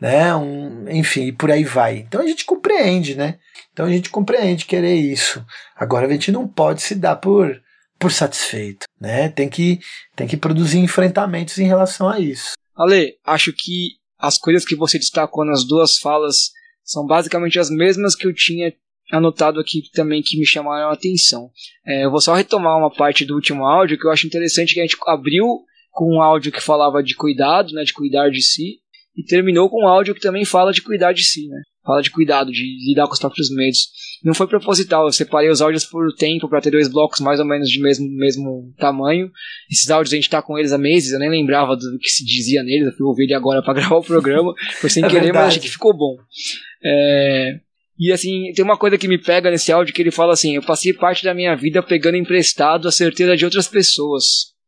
né? 0.00 0.34
Um, 0.34 0.90
enfim, 0.90 1.26
e 1.26 1.32
por 1.32 1.48
aí 1.48 1.62
vai. 1.62 1.98
Então 1.98 2.20
a 2.20 2.26
gente 2.26 2.44
compreende, 2.44 3.14
né? 3.14 3.38
Então 3.72 3.86
a 3.86 3.88
gente 3.88 4.10
compreende 4.10 4.64
querer 4.64 4.96
isso. 4.96 5.46
Agora 5.76 6.08
a 6.08 6.10
gente 6.10 6.32
não 6.32 6.48
pode 6.48 6.82
se 6.82 6.96
dar 6.96 7.14
por 7.14 7.56
por 8.00 8.10
satisfeito, 8.10 8.84
né? 9.00 9.28
Tem 9.28 9.48
que 9.48 9.78
tem 10.16 10.26
que 10.26 10.36
produzir 10.36 10.80
enfrentamentos 10.80 11.56
em 11.58 11.68
relação 11.68 12.08
a 12.08 12.18
isso. 12.18 12.54
Ale, 12.76 13.12
acho 13.24 13.52
que 13.56 13.90
as 14.18 14.36
coisas 14.38 14.64
que 14.64 14.74
você 14.74 14.98
destacou 14.98 15.44
nas 15.44 15.64
duas 15.64 15.98
falas 15.98 16.50
são 16.82 17.06
basicamente 17.06 17.60
as 17.60 17.70
mesmas 17.70 18.16
que 18.16 18.26
eu 18.26 18.34
tinha 18.34 18.72
anotado 19.12 19.60
aqui 19.60 19.82
também 19.92 20.22
que 20.22 20.38
me 20.38 20.46
chamaram 20.46 20.88
a 20.88 20.94
atenção. 20.94 21.50
É, 21.86 22.04
eu 22.04 22.10
vou 22.10 22.20
só 22.20 22.34
retomar 22.34 22.78
uma 22.78 22.90
parte 22.90 23.24
do 23.24 23.34
último 23.34 23.66
áudio 23.66 23.98
que 23.98 24.06
eu 24.06 24.10
acho 24.10 24.26
interessante 24.26 24.74
que 24.74 24.80
a 24.80 24.82
gente 24.82 24.96
abriu 25.06 25.44
com 25.90 26.16
um 26.16 26.22
áudio 26.22 26.50
que 26.50 26.60
falava 26.60 27.02
de 27.02 27.14
cuidado, 27.14 27.72
né, 27.74 27.84
de 27.84 27.92
cuidar 27.92 28.30
de 28.30 28.40
si, 28.40 28.78
e 29.14 29.22
terminou 29.22 29.68
com 29.68 29.84
um 29.84 29.88
áudio 29.88 30.14
que 30.14 30.20
também 30.20 30.44
fala 30.44 30.72
de 30.72 30.80
cuidar 30.80 31.12
de 31.12 31.22
si, 31.22 31.46
né? 31.46 31.60
Fala 31.84 32.00
de 32.00 32.10
cuidado, 32.10 32.50
de 32.50 32.62
lidar 32.88 33.06
com 33.06 33.12
os 33.12 33.18
próprios 33.18 33.50
medos. 33.50 33.90
Não 34.24 34.32
foi 34.32 34.46
proposital, 34.46 35.04
eu 35.04 35.12
separei 35.12 35.50
os 35.50 35.60
áudios 35.60 35.84
por 35.84 36.14
tempo 36.14 36.48
para 36.48 36.60
ter 36.60 36.70
dois 36.70 36.88
blocos 36.88 37.20
mais 37.20 37.40
ou 37.40 37.44
menos 37.46 37.68
de 37.68 37.80
mesmo, 37.80 38.08
mesmo 38.08 38.72
tamanho. 38.78 39.30
Esses 39.70 39.90
áudios 39.90 40.12
a 40.12 40.16
gente 40.16 40.30
tá 40.30 40.40
com 40.40 40.56
eles 40.56 40.72
há 40.72 40.78
meses, 40.78 41.12
eu 41.12 41.18
nem 41.18 41.28
lembrava 41.28 41.76
do 41.76 41.98
que 41.98 42.08
se 42.08 42.24
dizia 42.24 42.62
neles, 42.62 42.86
eu 42.86 42.92
fui 42.92 43.06
ouvir 43.06 43.24
ele 43.24 43.34
agora 43.34 43.62
para 43.62 43.74
gravar 43.80 43.96
o 43.96 44.02
programa, 44.02 44.54
foi 44.80 44.88
sem 44.88 45.04
é 45.04 45.08
querer, 45.08 45.24
verdade. 45.24 45.38
mas 45.38 45.48
achei 45.48 45.62
que 45.62 45.68
ficou 45.68 45.92
bom. 45.92 46.16
É, 46.82 47.60
e 48.02 48.10
assim, 48.12 48.52
tem 48.52 48.64
uma 48.64 48.76
coisa 48.76 48.98
que 48.98 49.06
me 49.06 49.16
pega 49.16 49.48
nesse 49.48 49.70
áudio 49.70 49.94
que 49.94 50.02
ele 50.02 50.10
fala 50.10 50.32
assim: 50.32 50.56
eu 50.56 50.62
passei 50.62 50.92
parte 50.92 51.22
da 51.22 51.32
minha 51.32 51.54
vida 51.54 51.80
pegando 51.80 52.16
emprestado 52.16 52.88
a 52.88 52.90
certeza 52.90 53.36
de 53.36 53.44
outras 53.44 53.68
pessoas. 53.68 54.24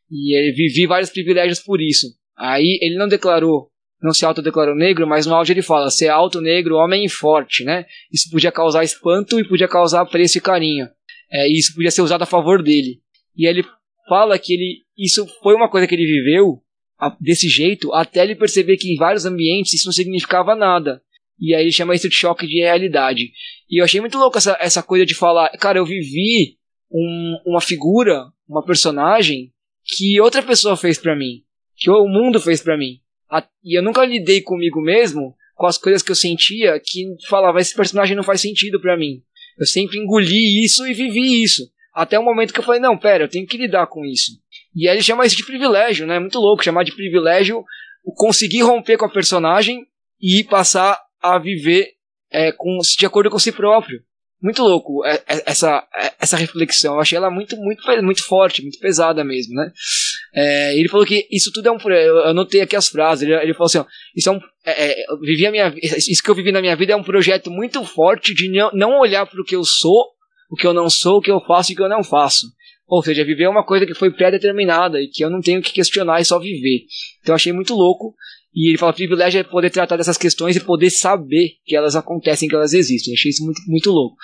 E 0.09 0.39
ele 0.39 0.53
vivi 0.53 0.87
vários 0.87 1.11
privilégios 1.11 1.59
por 1.59 1.80
isso. 1.80 2.07
Aí 2.39 2.78
ele 2.80 2.97
não 2.97 3.09
declarou, 3.09 3.68
não 4.01 4.12
se 4.12 4.24
autodeclarou 4.24 4.76
negro, 4.76 5.05
mas 5.05 5.26
no 5.26 5.35
áudio 5.35 5.53
ele 5.53 5.62
fala: 5.62 5.91
ser 5.91 6.09
alto, 6.09 6.41
negro, 6.41 6.76
homem 6.76 7.05
e 7.05 7.09
forte, 7.09 7.64
né? 7.64 7.85
Isso 8.12 8.30
podia 8.30 8.53
causar 8.53 8.85
espanto 8.85 9.41
e 9.41 9.49
podia 9.49 9.66
causar 9.66 10.03
apreço 10.03 10.39
e 10.39 10.41
carinho. 10.41 10.87
É, 11.28 11.49
e 11.49 11.59
isso 11.59 11.74
podia 11.74 11.91
ser 11.91 12.03
usado 12.03 12.22
a 12.22 12.26
favor 12.26 12.62
dele. 12.62 13.01
E 13.37 13.49
ele 13.49 13.64
fala 14.09 14.39
que 14.39 14.55
ele, 14.55 14.82
isso 14.97 15.26
foi 15.43 15.57
uma 15.57 15.68
coisa 15.68 15.89
que 15.89 15.95
ele 15.97 16.07
viveu 16.07 16.62
desse 17.20 17.49
jeito 17.49 17.93
até 17.93 18.22
ele 18.22 18.37
perceber 18.37 18.76
que 18.76 18.93
em 18.93 18.97
vários 18.97 19.26
ambientes 19.26 19.74
isso 19.74 19.87
não 19.87 19.93
significava 19.93 20.55
nada. 20.55 21.03
E 21.41 21.55
aí 21.55 21.62
ele 21.62 21.72
chama 21.72 21.95
isso 21.95 22.09
de 22.09 22.14
choque 22.14 22.47
de 22.47 22.61
realidade. 22.61 23.32
E 23.68 23.80
eu 23.80 23.85
achei 23.85 24.01
muito 24.01 24.18
louco 24.18 24.39
essa, 24.39 24.57
essa 24.61 24.82
coisa 24.82 25.05
de 25.05 25.14
falar, 25.14 25.49
cara, 25.59 25.78
eu 25.78 25.87
vivi 25.87 26.57
um, 26.91 27.37
uma 27.47 27.61
figura, 27.61 28.26
uma 28.49 28.64
personagem 28.64 29.53
que 29.85 30.20
outra 30.20 30.43
pessoa 30.43 30.76
fez 30.76 30.99
para 30.99 31.16
mim, 31.16 31.43
que 31.76 31.91
o 31.91 32.07
mundo 32.07 32.41
fez 32.41 32.62
para 32.62 32.76
mim. 32.76 33.01
A, 33.30 33.47
e 33.62 33.76
eu 33.76 33.82
nunca 33.82 34.05
lidei 34.05 34.41
comigo 34.41 34.80
mesmo 34.80 35.35
com 35.57 35.66
as 35.66 35.78
coisas 35.78 36.03
que 36.03 36.11
eu 36.11 36.16
sentia 36.16 36.80
que 36.80 37.05
falava, 37.28 37.61
esse 37.61 37.74
personagem 37.74 38.16
não 38.16 38.22
faz 38.22 38.41
sentido 38.41 38.80
para 38.80 38.97
mim. 38.97 39.22
Eu 39.59 39.66
sempre 39.66 39.99
engoli 39.99 40.64
isso 40.64 40.87
e 40.87 40.95
vivi 40.95 41.43
isso. 41.43 41.70
Até 41.93 42.18
o 42.18 42.24
momento 42.24 42.53
que 42.53 42.59
eu 42.59 42.64
falei, 42.64 42.80
não, 42.80 42.99
pera, 42.99 43.24
eu 43.24 43.28
tenho 43.28 43.47
que 43.47 43.57
lidar 43.57 43.87
com 43.87 44.05
isso. 44.05 44.32
E 44.74 44.89
aí 44.89 44.97
ele 44.97 45.03
chama 45.03 45.24
isso 45.24 45.37
de 45.37 45.47
privilégio, 45.47 46.07
né? 46.07 46.18
Muito 46.18 46.41
louco 46.41 46.64
chamar 46.64 46.82
de 46.82 46.95
privilégio 46.95 47.64
conseguir 48.16 48.62
romper 48.62 48.99
com 48.99 49.05
a 49.05 49.12
personagem 49.12 49.87
e 50.20 50.43
passar 50.43 50.99
a 51.25 51.39
viver 51.39 51.89
é, 52.31 52.53
com, 52.53 52.79
de 52.99 53.07
acordo 53.07 53.31
com 53.31 53.39
si 53.39 53.51
próprio. 53.51 54.03
Muito 54.43 54.62
louco 54.62 55.03
é, 55.07 55.14
é, 55.27 55.43
essa, 55.47 55.83
é, 55.97 56.12
essa 56.20 56.37
reflexão. 56.37 56.95
Eu 56.95 57.01
achei 57.01 57.16
ela 57.16 57.31
muito, 57.31 57.57
muito, 57.57 57.83
muito 58.03 58.22
forte, 58.22 58.61
muito 58.61 58.79
pesada 58.79 59.25
mesmo, 59.25 59.55
né? 59.55 59.72
É, 60.35 60.79
ele 60.79 60.89
falou 60.89 61.07
que 61.07 61.27
isso 61.31 61.51
tudo 61.51 61.68
é 61.68 61.72
um. 61.72 61.79
Eu 61.91 62.25
anotei 62.27 62.61
aqui 62.61 62.77
as 62.77 62.89
frases. 62.89 63.22
Ele, 63.22 63.35
ele 63.35 63.55
falou 63.55 63.66
assim: 63.66 63.79
ó, 63.79 63.87
isso 64.14 64.29
é 64.29 64.33
um. 64.33 64.41
É, 64.66 64.97
vivi 65.22 65.47
a 65.47 65.51
minha, 65.51 65.75
isso 65.81 66.22
que 66.22 66.29
eu 66.29 66.35
vivi 66.35 66.53
na 66.53 66.61
minha 66.61 66.77
vida 66.77 66.93
é 66.93 66.97
um 66.97 67.03
projeto 67.03 67.51
muito 67.51 67.83
forte 67.85 68.35
de 68.35 68.51
não, 68.51 68.70
não 68.75 69.01
olhar 69.01 69.25
para 69.25 69.41
o 69.41 69.45
que 69.45 69.57
eu 69.57 69.64
sou, 69.64 70.11
o 70.51 70.57
que 70.57 70.66
eu 70.66 70.75
não 70.75 70.91
sou, 70.91 71.18
o 71.18 71.20
que 71.22 71.31
eu 71.31 71.41
faço 71.41 71.72
e 71.72 71.75
o 71.75 71.77
que 71.77 71.83
eu 71.83 71.89
não 71.89 72.05
faço. 72.05 72.47
Ou 72.87 73.03
seja, 73.03 73.25
viver 73.25 73.45
é 73.45 73.49
uma 73.49 73.64
coisa 73.64 73.87
que 73.87 73.95
foi 73.95 74.11
pré-determinada 74.11 75.01
e 75.01 75.09
que 75.09 75.25
eu 75.25 75.31
não 75.31 75.41
tenho 75.41 75.62
que 75.62 75.72
questionar 75.72 76.20
e 76.20 76.25
só 76.25 76.39
viver. 76.39 76.85
Então 77.22 77.33
eu 77.33 77.37
achei 77.37 77.53
muito 77.53 77.75
louco 77.75 78.14
e 78.55 78.69
ele 78.71 78.79
fala 78.79 78.93
privilégio 78.93 79.41
é 79.41 79.43
poder 79.43 79.71
tratar 79.71 79.97
dessas 79.97 80.17
questões 80.17 80.55
e 80.55 80.61
poder 80.61 80.91
saber 80.91 81.57
que 81.65 81.75
elas 81.75 81.97
acontecem, 81.97 82.49
que 82.49 82.55
elas 82.55 82.73
existem. 82.73 83.13
Eu 83.13 83.17
achei 83.17 83.31
isso 83.31 83.45
muito, 83.45 83.61
muito 83.67 83.91
louco. 83.91 84.17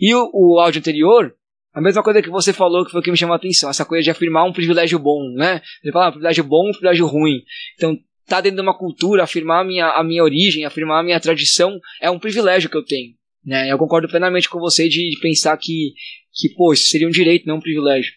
E 0.00 0.12
o, 0.12 0.28
o 0.34 0.58
áudio 0.58 0.80
anterior, 0.80 1.32
a 1.72 1.80
mesma 1.80 2.02
coisa 2.02 2.20
que 2.20 2.28
você 2.28 2.52
falou, 2.52 2.84
que 2.84 2.90
foi 2.90 3.00
o 3.00 3.02
que 3.02 3.10
me 3.12 3.16
chamou 3.16 3.34
a 3.34 3.36
atenção, 3.36 3.70
essa 3.70 3.84
coisa 3.84 4.02
de 4.02 4.10
afirmar 4.10 4.44
um 4.44 4.52
privilégio 4.52 4.98
bom, 4.98 5.30
né? 5.34 5.62
Ele 5.84 5.92
fala 5.92 6.08
ah, 6.08 6.10
privilégio 6.10 6.42
bom 6.42 6.70
privilégio 6.72 7.06
ruim. 7.06 7.42
Então, 7.76 7.96
tá 8.26 8.40
dentro 8.40 8.56
de 8.56 8.62
uma 8.62 8.76
cultura, 8.76 9.22
afirmar 9.22 9.60
a 9.60 9.64
minha, 9.64 9.88
a 9.90 10.02
minha 10.02 10.24
origem, 10.24 10.64
afirmar 10.64 11.00
a 11.00 11.04
minha 11.04 11.20
tradição, 11.20 11.78
é 12.00 12.10
um 12.10 12.18
privilégio 12.18 12.68
que 12.68 12.76
eu 12.76 12.84
tenho. 12.84 13.14
Né? 13.44 13.70
Eu 13.70 13.78
concordo 13.78 14.08
plenamente 14.08 14.48
com 14.48 14.58
você 14.58 14.88
de, 14.88 15.10
de 15.10 15.20
pensar 15.20 15.56
que, 15.56 15.92
que, 16.34 16.48
pô, 16.56 16.72
isso 16.72 16.88
seria 16.88 17.06
um 17.06 17.10
direito, 17.10 17.46
não 17.46 17.58
um 17.58 17.60
privilégio. 17.60 18.12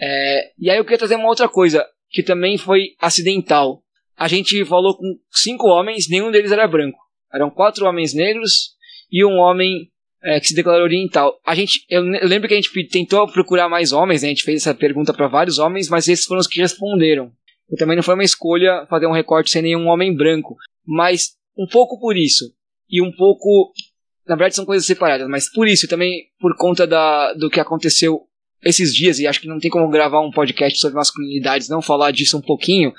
É, 0.00 0.50
e 0.60 0.70
aí 0.70 0.78
eu 0.78 0.84
queria 0.84 0.98
trazer 0.98 1.16
uma 1.16 1.28
outra 1.28 1.48
coisa, 1.48 1.84
que 2.08 2.22
também 2.22 2.56
foi 2.56 2.90
acidental 3.00 3.82
a 4.22 4.28
gente 4.28 4.64
falou 4.66 4.96
com 4.96 5.18
cinco 5.32 5.66
homens, 5.66 6.08
nenhum 6.08 6.30
deles 6.30 6.52
era 6.52 6.68
branco. 6.68 6.98
Eram 7.34 7.50
quatro 7.50 7.84
homens 7.86 8.14
negros 8.14 8.70
e 9.10 9.24
um 9.24 9.36
homem 9.36 9.90
é, 10.22 10.38
que 10.38 10.46
se 10.46 10.54
declarou 10.54 10.84
oriental. 10.84 11.40
A 11.44 11.56
gente, 11.56 11.84
eu, 11.90 12.02
lembro 12.02 12.46
que 12.46 12.54
a 12.54 12.56
gente 12.56 12.70
tentou 12.88 13.26
procurar 13.26 13.68
mais 13.68 13.90
homens, 13.90 14.22
né? 14.22 14.28
a 14.28 14.30
gente 14.30 14.44
fez 14.44 14.62
essa 14.62 14.72
pergunta 14.72 15.12
para 15.12 15.26
vários 15.26 15.58
homens, 15.58 15.88
mas 15.88 16.06
esses 16.06 16.24
foram 16.24 16.40
os 16.40 16.46
que 16.46 16.60
responderam. 16.60 17.32
E 17.68 17.76
também 17.76 17.96
não 17.96 18.02
foi 18.04 18.14
uma 18.14 18.22
escolha 18.22 18.86
fazer 18.88 19.08
um 19.08 19.12
recorte 19.12 19.50
sem 19.50 19.60
nenhum 19.60 19.88
homem 19.88 20.14
branco, 20.14 20.54
mas 20.86 21.32
um 21.58 21.66
pouco 21.66 21.98
por 21.98 22.16
isso 22.16 22.44
e 22.88 23.02
um 23.02 23.10
pouco, 23.10 23.72
na 24.24 24.36
verdade 24.36 24.54
são 24.54 24.64
coisas 24.64 24.86
separadas, 24.86 25.26
mas 25.28 25.50
por 25.50 25.66
isso 25.66 25.88
também 25.88 26.26
por 26.38 26.56
conta 26.56 26.86
da, 26.86 27.32
do 27.32 27.50
que 27.50 27.58
aconteceu 27.58 28.20
esses 28.64 28.94
dias 28.94 29.18
e 29.18 29.26
acho 29.26 29.40
que 29.40 29.48
não 29.48 29.58
tem 29.58 29.70
como 29.70 29.90
gravar 29.90 30.20
um 30.20 30.30
podcast 30.30 30.78
sobre 30.78 30.94
masculinidades 30.94 31.68
não 31.68 31.82
falar 31.82 32.12
disso 32.12 32.38
um 32.38 32.40
pouquinho 32.40 32.92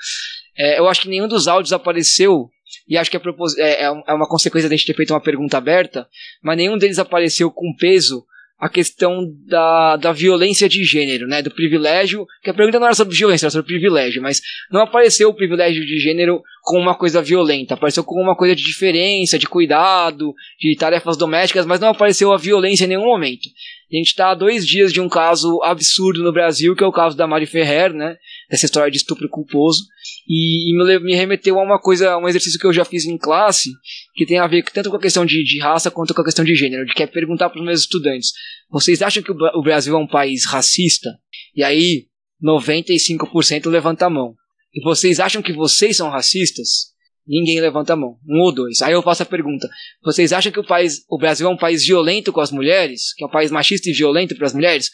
é, 0.56 0.78
eu 0.78 0.88
acho 0.88 1.02
que 1.02 1.08
nenhum 1.08 1.28
dos 1.28 1.48
áudios 1.48 1.72
apareceu, 1.72 2.48
e 2.88 2.96
acho 2.96 3.10
que 3.10 3.16
é, 3.16 3.20
é, 3.58 3.84
é, 3.84 4.02
é 4.06 4.12
uma 4.12 4.28
consequência 4.28 4.68
de 4.68 4.74
a 4.74 4.76
gente 4.76 4.86
ter 4.86 4.94
feito 4.94 5.12
uma 5.12 5.22
pergunta 5.22 5.58
aberta, 5.58 6.08
mas 6.42 6.56
nenhum 6.56 6.78
deles 6.78 6.98
apareceu 6.98 7.50
com 7.50 7.74
peso 7.78 8.24
a 8.58 8.68
questão 8.68 9.30
da, 9.46 9.96
da 9.96 10.12
violência 10.12 10.68
de 10.68 10.84
gênero, 10.84 11.26
né, 11.26 11.42
do 11.42 11.50
privilégio, 11.50 12.26
que 12.42 12.48
a 12.48 12.54
pergunta 12.54 12.78
não 12.78 12.86
era 12.86 12.94
sobre 12.94 13.14
violência, 13.14 13.46
era 13.46 13.50
sobre 13.50 13.66
privilégio, 13.66 14.22
mas 14.22 14.40
não 14.70 14.80
apareceu 14.80 15.28
o 15.28 15.34
privilégio 15.34 15.84
de 15.84 15.98
gênero 15.98 16.40
como 16.62 16.80
uma 16.80 16.94
coisa 16.94 17.20
violenta, 17.20 17.74
apareceu 17.74 18.02
como 18.04 18.22
uma 18.22 18.36
coisa 18.36 18.54
de 18.54 18.62
diferença, 18.62 19.38
de 19.38 19.46
cuidado, 19.46 20.32
de 20.58 20.74
tarefas 20.76 21.16
domésticas, 21.16 21.66
mas 21.66 21.80
não 21.80 21.88
apareceu 21.88 22.32
a 22.32 22.38
violência 22.38 22.84
em 22.84 22.88
nenhum 22.88 23.04
momento. 23.04 23.48
A 23.94 23.96
gente 23.96 24.08
está 24.08 24.30
há 24.32 24.34
dois 24.34 24.66
dias 24.66 24.92
de 24.92 25.00
um 25.00 25.08
caso 25.08 25.60
absurdo 25.62 26.20
no 26.20 26.32
Brasil, 26.32 26.74
que 26.74 26.82
é 26.82 26.86
o 26.86 26.90
caso 26.90 27.16
da 27.16 27.28
Mari 27.28 27.46
Ferrer, 27.46 27.92
né, 27.92 28.16
dessa 28.50 28.64
história 28.64 28.90
de 28.90 28.96
estupro 28.96 29.28
culposo, 29.28 29.84
e, 30.28 30.72
e, 30.72 31.00
me 31.00 31.14
remeteu 31.14 31.60
a 31.60 31.62
uma 31.62 31.78
coisa, 31.78 32.16
um 32.18 32.26
exercício 32.26 32.58
que 32.58 32.66
eu 32.66 32.72
já 32.72 32.84
fiz 32.84 33.04
em 33.04 33.16
classe, 33.16 33.70
que 34.16 34.26
tem 34.26 34.38
a 34.38 34.48
ver 34.48 34.64
tanto 34.64 34.90
com 34.90 34.96
a 34.96 35.00
questão 35.00 35.24
de, 35.24 35.44
de 35.44 35.60
raça 35.60 35.92
quanto 35.92 36.12
com 36.12 36.22
a 36.22 36.24
questão 36.24 36.44
de 36.44 36.56
gênero, 36.56 36.84
de 36.84 36.92
que 36.92 37.04
é 37.04 37.06
perguntar 37.06 37.50
para 37.50 37.60
os 37.60 37.64
meus 37.64 37.82
estudantes: 37.82 38.32
vocês 38.68 39.00
acham 39.00 39.22
que 39.22 39.30
o 39.30 39.62
Brasil 39.62 39.94
é 39.94 39.98
um 39.98 40.08
país 40.08 40.44
racista? 40.44 41.10
E 41.54 41.62
aí, 41.62 42.06
95% 42.42 43.70
levanta 43.70 44.06
a 44.06 44.10
mão. 44.10 44.34
E 44.74 44.82
vocês 44.82 45.20
acham 45.20 45.40
que 45.40 45.52
vocês 45.52 45.96
são 45.96 46.10
racistas? 46.10 46.93
Ninguém 47.26 47.60
levanta 47.60 47.94
a 47.94 47.96
mão. 47.96 48.18
Um 48.28 48.42
ou 48.42 48.52
dois. 48.52 48.82
Aí 48.82 48.92
eu 48.92 49.02
faço 49.02 49.22
a 49.22 49.26
pergunta: 49.26 49.68
vocês 50.02 50.32
acham 50.32 50.52
que 50.52 50.60
o, 50.60 50.66
país, 50.66 51.04
o 51.08 51.18
Brasil 51.18 51.46
é 51.46 51.50
um 51.50 51.56
país 51.56 51.86
violento 51.86 52.32
com 52.32 52.40
as 52.40 52.50
mulheres? 52.50 53.14
Que 53.14 53.24
é 53.24 53.26
um 53.26 53.30
país 53.30 53.50
machista 53.50 53.88
e 53.88 53.92
violento 53.92 54.36
para 54.36 54.46
as 54.46 54.54
mulheres? 54.54 54.90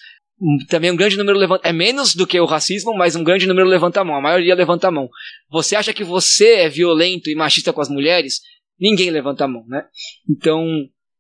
também 0.69 0.91
um 0.91 0.97
grande 0.97 1.17
número 1.17 1.39
levanta. 1.39 1.69
É 1.69 1.73
menos 1.73 2.15
do 2.15 2.27
que 2.27 2.41
o 2.41 2.47
racismo, 2.47 2.95
mas 2.95 3.15
um 3.15 3.23
grande 3.23 3.47
número 3.47 3.69
levanta 3.69 4.01
a 4.01 4.05
mão. 4.05 4.17
A 4.17 4.23
maioria 4.23 4.55
levanta 4.55 4.89
a 4.89 4.91
mão. 4.91 5.09
Você 5.51 5.77
acha 5.77 5.93
que 5.93 6.03
você 6.03 6.55
é 6.55 6.69
violento 6.69 7.29
e 7.29 7.35
machista 7.35 7.73
com 7.73 7.81
as 7.81 7.89
mulheres? 7.89 8.41
Ninguém 8.79 9.11
levanta 9.11 9.45
a 9.45 9.49
mão, 9.49 9.65
né? 9.69 9.85
Então, 10.29 10.67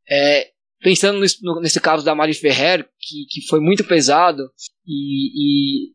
é, 0.08 0.48
pensando 0.80 1.20
nesse, 1.20 1.36
nesse, 1.61 1.80
caso 1.80 2.04
da 2.04 2.14
Mari 2.14 2.32
Ferrer, 2.32 2.88
que, 2.98 3.26
que 3.28 3.46
foi 3.46 3.61
muito 3.61 3.84
pesado 3.84 4.42
e, 4.86 5.88
e 5.88 5.92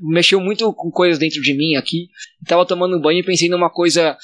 mexeu 0.00 0.40
muito 0.40 0.72
com 0.72 0.90
coisas 0.90 1.18
dentro 1.18 1.40
de 1.40 1.54
mim 1.54 1.74
aqui. 1.76 2.08
Estava 2.42 2.66
tomando 2.66 3.00
banho 3.00 3.20
e 3.20 3.24
pensei 3.24 3.48
numa 3.48 3.70
coisa, 3.70 4.16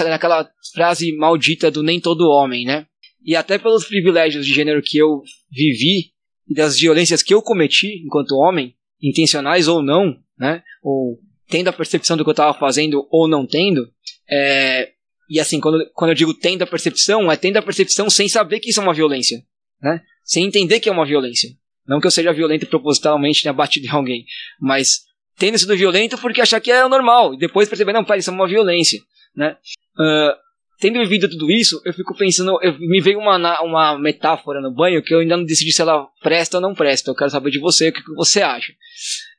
naquela 0.00 0.48
frase 0.72 1.14
maldita 1.16 1.70
do 1.70 1.82
nem 1.82 2.00
todo 2.00 2.28
homem, 2.28 2.64
né? 2.64 2.86
e 3.24 3.36
até 3.36 3.58
pelos 3.58 3.84
privilégios 3.84 4.46
de 4.46 4.52
gênero 4.52 4.82
que 4.82 4.98
eu 4.98 5.22
vivi 5.50 6.12
e 6.48 6.54
das 6.54 6.78
violências 6.78 7.22
que 7.22 7.34
eu 7.34 7.42
cometi 7.42 8.02
enquanto 8.04 8.36
homem, 8.36 8.74
intencionais 9.00 9.68
ou 9.68 9.82
não, 9.82 10.16
né? 10.38 10.62
Ou 10.82 11.18
tendo 11.48 11.68
a 11.68 11.72
percepção 11.72 12.16
do 12.16 12.24
que 12.24 12.30
eu 12.30 12.32
estava 12.32 12.58
fazendo 12.58 13.06
ou 13.10 13.28
não 13.28 13.46
tendo, 13.46 13.88
é, 14.28 14.90
e 15.28 15.38
assim, 15.38 15.60
quando, 15.60 15.88
quando 15.94 16.10
eu 16.10 16.14
digo 16.14 16.34
tendo 16.34 16.62
a 16.62 16.66
percepção, 16.66 17.30
é 17.30 17.36
tendo 17.36 17.56
a 17.56 17.62
percepção 17.62 18.08
sem 18.08 18.28
saber 18.28 18.60
que 18.60 18.70
isso 18.70 18.80
é 18.80 18.82
uma 18.82 18.94
violência, 18.94 19.42
né? 19.80 20.00
Sem 20.24 20.44
entender 20.44 20.80
que 20.80 20.88
é 20.88 20.92
uma 20.92 21.06
violência. 21.06 21.50
Não 21.90 21.98
que 21.98 22.06
eu 22.06 22.10
seja 22.12 22.32
violento 22.32 22.66
propositalmente, 22.66 23.42
tenha 23.42 23.52
batido 23.52 23.84
em 23.84 23.90
alguém, 23.90 24.24
mas 24.60 25.00
tendo 25.36 25.58
sido 25.58 25.76
violento 25.76 26.16
porque 26.18 26.40
achar 26.40 26.60
que 26.60 26.70
é 26.70 26.86
normal, 26.86 27.34
e 27.34 27.36
depois 27.36 27.68
perceber, 27.68 27.92
não, 27.92 28.04
pera, 28.04 28.20
isso 28.20 28.30
é 28.30 28.32
uma 28.32 28.46
violência, 28.46 29.00
né? 29.34 29.56
Uh, 29.98 30.32
tendo 30.78 31.00
vivido 31.00 31.28
tudo 31.28 31.50
isso, 31.50 31.82
eu 31.84 31.92
fico 31.92 32.14
pensando, 32.14 32.56
eu, 32.62 32.78
me 32.78 33.00
veio 33.00 33.18
uma, 33.18 33.60
uma 33.62 33.98
metáfora 33.98 34.60
no 34.60 34.72
banho 34.72 35.02
que 35.02 35.12
eu 35.12 35.18
ainda 35.18 35.36
não 35.36 35.42
decidi 35.42 35.72
se 35.72 35.82
ela 35.82 36.06
presta 36.22 36.58
ou 36.58 36.60
não 36.60 36.76
presta, 36.76 37.10
eu 37.10 37.14
quero 37.16 37.28
saber 37.28 37.50
de 37.50 37.58
você, 37.58 37.88
o 37.88 37.92
que, 37.92 38.04
que 38.04 38.14
você 38.14 38.40
acha. 38.40 38.72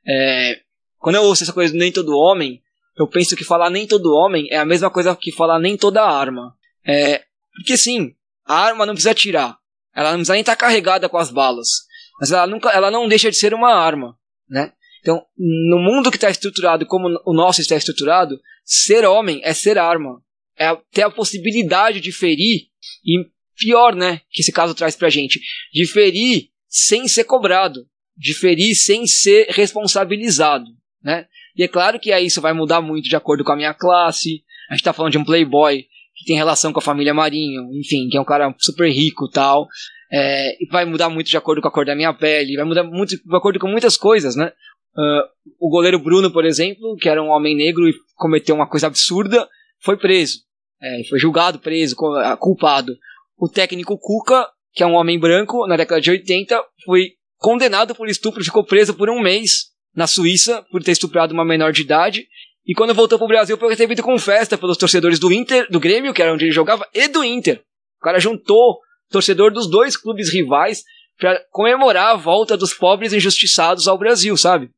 É, 0.06 0.60
quando 0.98 1.16
eu 1.16 1.24
ouço 1.24 1.44
essa 1.44 1.54
coisa 1.54 1.74
nem 1.74 1.90
todo 1.90 2.18
homem, 2.18 2.62
eu 3.00 3.08
penso 3.08 3.34
que 3.34 3.46
falar 3.46 3.70
nem 3.70 3.88
todo 3.88 4.14
homem 4.14 4.50
é 4.52 4.58
a 4.58 4.66
mesma 4.66 4.90
coisa 4.90 5.16
que 5.16 5.32
falar 5.32 5.58
nem 5.58 5.78
toda 5.78 6.04
arma. 6.04 6.54
É, 6.86 7.24
porque 7.56 7.78
sim, 7.78 8.14
a 8.46 8.56
arma 8.56 8.86
não 8.86 8.94
precisa 8.94 9.12
atirar. 9.12 9.58
Ela 9.96 10.10
não 10.10 10.18
precisa 10.18 10.34
nem 10.34 10.42
estar 10.42 10.58
carregada 10.58 11.08
com 11.08 11.18
as 11.18 11.32
balas. 11.32 11.90
Mas 12.22 12.32
ela, 12.32 12.46
nunca, 12.46 12.70
ela 12.70 12.92
não 12.92 13.08
deixa 13.08 13.32
de 13.32 13.36
ser 13.36 13.52
uma 13.52 13.74
arma. 13.74 14.16
Né? 14.48 14.72
Então, 15.02 15.26
no 15.36 15.80
mundo 15.80 16.12
que 16.12 16.18
está 16.18 16.30
estruturado 16.30 16.86
como 16.86 17.10
o 17.26 17.34
nosso 17.34 17.62
está 17.62 17.76
estruturado, 17.76 18.40
ser 18.64 19.04
homem 19.06 19.42
é 19.44 19.56
ser 19.56 19.80
arma. 19.80 20.22
É 20.56 20.78
ter 20.92 21.02
a 21.02 21.10
possibilidade 21.10 22.00
de 22.00 22.12
ferir, 22.12 22.68
e 23.04 23.26
pior, 23.58 23.96
né, 23.96 24.22
que 24.30 24.42
esse 24.42 24.52
caso 24.52 24.76
traz 24.76 24.96
pra 24.96 25.10
gente, 25.10 25.40
de 25.74 25.88
ferir 25.88 26.50
sem 26.68 27.08
ser 27.08 27.24
cobrado, 27.24 27.88
de 28.16 28.36
ferir 28.36 28.76
sem 28.76 29.08
ser 29.08 29.48
responsabilizado, 29.50 30.66
né? 31.04 31.26
E 31.58 31.64
é 31.64 31.68
claro 31.68 32.00
que 32.00 32.12
aí 32.12 32.28
isso 32.28 32.40
vai 32.40 32.54
mudar 32.54 32.82
muito 32.82 33.10
de 33.10 33.16
acordo 33.16 33.44
com 33.44 33.52
a 33.52 33.56
minha 33.56 33.74
classe. 33.74 34.44
A 34.70 34.76
gente 34.76 34.84
tá 34.84 34.94
falando 34.94 35.12
de 35.12 35.18
um 35.18 35.26
playboy 35.26 35.84
que 36.16 36.26
tem 36.26 36.36
relação 36.36 36.72
com 36.72 36.80
a 36.80 36.84
família 36.84 37.14
Marinho, 37.14 37.64
enfim, 37.74 38.08
que 38.10 38.18
é 38.18 38.22
um 38.22 38.26
cara 38.26 38.54
super 38.60 38.90
rico 38.90 39.30
tal. 39.30 39.68
É, 40.12 40.58
vai 40.70 40.84
mudar 40.86 41.10
muito 41.10 41.28
de 41.28 41.38
acordo 41.38 41.62
com 41.62 41.68
a 41.68 41.72
cor 41.72 41.86
da 41.86 41.96
minha 41.96 42.14
pele, 42.14 42.56
vai 42.56 42.66
mudar 42.66 42.84
muito 42.84 43.16
de 43.16 43.36
acordo 43.36 43.60
com 43.60 43.68
muitas 43.68 43.96
coisas, 43.96 44.36
né? 44.36 44.52
Uh, 44.94 45.24
o 45.58 45.70
goleiro 45.70 45.98
Bruno, 45.98 46.30
por 46.32 46.44
exemplo, 46.44 46.98
que 46.98 47.08
era 47.08 47.24
um 47.24 47.30
homem 47.30 47.56
negro 47.56 47.88
e 47.88 47.94
cometeu 48.16 48.54
uma 48.54 48.68
coisa 48.68 48.88
absurda, 48.88 49.48
foi 49.80 49.98
preso. 49.98 50.40
É, 50.82 51.04
foi 51.10 51.20
julgado, 51.20 51.60
preso, 51.60 51.96
culpado. 52.40 52.94
O 53.38 53.48
técnico 53.48 53.98
Cuca, 53.98 54.48
que 54.74 54.84
é 54.84 54.88
um 54.88 54.96
homem 54.96 55.20
branco, 55.20 55.66
na 55.68 55.78
década 55.78 56.02
de 56.02 56.12
80, 56.12 56.62
foi 56.86 57.12
condenado 57.38 57.96
por 57.96 58.10
estupro, 58.10 58.44
ficou 58.44 58.66
preso 58.66 58.94
por 58.94 59.10
um 59.10 59.22
mês 59.22 59.72
na 59.96 60.08
Suíça 60.08 60.64
por 60.72 60.84
ter 60.84 60.92
estuprado 60.92 61.34
uma 61.34 61.46
menor 61.46 61.72
de 61.72 61.82
idade. 61.82 62.28
E 62.66 62.74
quando 62.74 62.94
voltou 62.94 63.18
pro 63.18 63.28
Brasil 63.28 63.58
foi 63.58 63.70
recebido 63.70 64.04
com 64.04 64.18
festa 64.18 64.58
pelos 64.58 64.78
torcedores 64.78 65.20
do 65.20 65.32
Inter, 65.32 65.68
do 65.70 65.80
Grêmio, 65.80 66.14
que 66.14 66.22
era 66.22 66.34
onde 66.34 66.46
ele 66.46 66.52
jogava, 66.52 66.88
e 66.94 67.08
do 67.08 67.24
Inter. 67.24 67.62
O 68.00 68.04
cara 68.04 68.20
juntou 68.20 68.80
torcedor 69.12 69.52
dos 69.52 69.70
dois 69.70 69.96
clubes 69.98 70.34
rivais 70.34 70.84
para 71.20 71.40
comemorar 71.52 72.14
a 72.14 72.18
volta 72.18 72.58
dos 72.58 72.74
pobres 72.74 73.14
injustiçados 73.14 73.88
ao 73.88 73.98
Brasil, 73.98 74.36
sabe? 74.36 74.70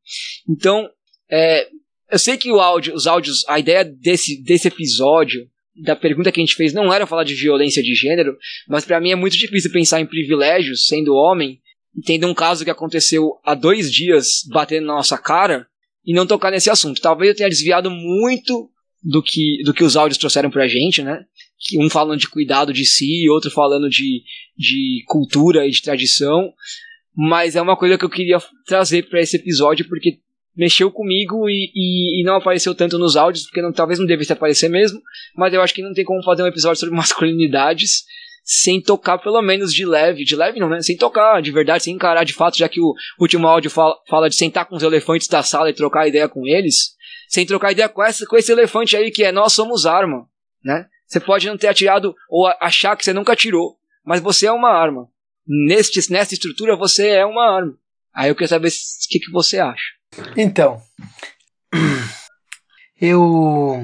Então, 0.48 0.88
é, 1.30 1.68
eu 2.10 2.18
sei 2.18 2.36
que 2.36 2.52
o 2.52 2.60
áudio, 2.60 2.94
os 2.94 3.06
áudios, 3.06 3.44
a 3.48 3.58
ideia 3.58 3.84
desse, 3.84 4.42
desse 4.42 4.68
episódio, 4.68 5.46
da 5.82 5.96
pergunta 5.96 6.30
que 6.30 6.40
a 6.40 6.44
gente 6.44 6.54
fez, 6.54 6.72
não 6.72 6.92
era 6.92 7.06
falar 7.06 7.24
de 7.24 7.34
violência 7.34 7.82
de 7.82 7.94
gênero, 7.94 8.36
mas 8.68 8.84
para 8.84 9.00
mim 9.00 9.10
é 9.10 9.16
muito 9.16 9.36
difícil 9.36 9.72
pensar 9.72 10.00
em 10.00 10.06
privilégios 10.06 10.86
sendo 10.86 11.14
homem 11.14 11.60
tendo 12.04 12.26
um 12.26 12.34
caso 12.34 12.64
que 12.64 12.70
aconteceu 12.70 13.38
há 13.44 13.54
dois 13.54 13.92
dias 13.92 14.42
batendo 14.50 14.86
na 14.86 14.94
nossa 14.94 15.16
cara 15.16 15.66
e 16.04 16.12
não 16.12 16.26
tocar 16.26 16.50
nesse 16.50 16.68
assunto. 16.68 17.00
Talvez 17.00 17.30
eu 17.30 17.36
tenha 17.36 17.48
desviado 17.48 17.90
muito 17.90 18.70
do 19.02 19.22
que, 19.22 19.62
do 19.64 19.72
que 19.72 19.84
os 19.84 19.96
áudios 19.96 20.18
trouxeram 20.18 20.50
pra 20.50 20.66
gente, 20.66 21.02
né? 21.02 21.24
Um 21.78 21.88
falando 21.88 22.18
de 22.18 22.28
cuidado 22.28 22.72
de 22.72 22.84
si, 22.84 23.28
outro 23.28 23.50
falando 23.50 23.88
de, 23.88 24.22
de 24.56 25.02
cultura 25.06 25.66
e 25.66 25.70
de 25.70 25.82
tradição. 25.82 26.52
Mas 27.16 27.56
é 27.56 27.62
uma 27.62 27.76
coisa 27.76 27.96
que 27.96 28.04
eu 28.04 28.10
queria 28.10 28.38
trazer 28.66 29.08
para 29.08 29.20
esse 29.20 29.36
episódio 29.36 29.86
porque 29.88 30.18
mexeu 30.56 30.90
comigo 30.90 31.48
e, 31.48 31.70
e, 31.74 32.20
e, 32.20 32.24
não 32.24 32.36
apareceu 32.36 32.74
tanto 32.74 32.98
nos 32.98 33.16
áudios, 33.16 33.44
porque 33.44 33.60
não, 33.60 33.72
talvez 33.72 33.98
não 33.98 34.06
devesse 34.06 34.32
aparecer 34.32 34.68
mesmo. 34.68 35.00
Mas 35.36 35.52
eu 35.52 35.62
acho 35.62 35.74
que 35.74 35.82
não 35.82 35.92
tem 35.92 36.04
como 36.04 36.22
fazer 36.22 36.42
um 36.42 36.46
episódio 36.46 36.78
sobre 36.80 36.94
masculinidades 36.96 38.04
sem 38.44 38.78
tocar 38.78 39.16
pelo 39.18 39.40
menos 39.40 39.72
de 39.72 39.86
leve, 39.86 40.22
de 40.22 40.36
leve 40.36 40.60
não, 40.60 40.68
né? 40.68 40.82
Sem 40.82 40.96
tocar 40.96 41.40
de 41.40 41.50
verdade, 41.50 41.84
sem 41.84 41.94
encarar 41.94 42.24
de 42.24 42.34
fato, 42.34 42.58
já 42.58 42.68
que 42.68 42.78
o 42.78 42.94
último 43.18 43.48
áudio 43.48 43.70
fala, 43.70 43.96
fala 44.06 44.28
de 44.28 44.36
sentar 44.36 44.66
com 44.66 44.76
os 44.76 44.82
elefantes 44.82 45.28
da 45.28 45.42
sala 45.42 45.70
e 45.70 45.74
trocar 45.74 46.06
ideia 46.06 46.28
com 46.28 46.46
eles, 46.46 46.90
sem 47.26 47.46
trocar 47.46 47.72
ideia 47.72 47.88
com, 47.88 48.04
essa, 48.04 48.26
com 48.26 48.36
esse 48.36 48.52
elefante 48.52 48.96
aí 48.96 49.10
que 49.10 49.24
é 49.24 49.32
nós 49.32 49.54
somos 49.54 49.86
arma, 49.86 50.26
né? 50.62 50.86
Você 51.14 51.20
pode 51.20 51.46
não 51.46 51.56
ter 51.56 51.68
atirado 51.68 52.12
ou 52.28 52.48
achar 52.60 52.96
que 52.96 53.04
você 53.04 53.12
nunca 53.12 53.34
atirou, 53.34 53.76
mas 54.04 54.20
você 54.20 54.46
é 54.46 54.52
uma 54.52 54.70
arma. 54.70 55.08
Neste, 55.46 56.10
nessa 56.10 56.34
estrutura 56.34 56.76
você 56.76 57.08
é 57.10 57.24
uma 57.24 57.54
arma. 57.56 57.78
Aí 58.12 58.30
eu 58.30 58.34
queria 58.34 58.48
saber 58.48 58.66
o 58.66 58.72
que, 59.08 59.20
que 59.20 59.30
você 59.30 59.60
acha. 59.60 59.84
Então, 60.36 60.82
eu 63.00 63.80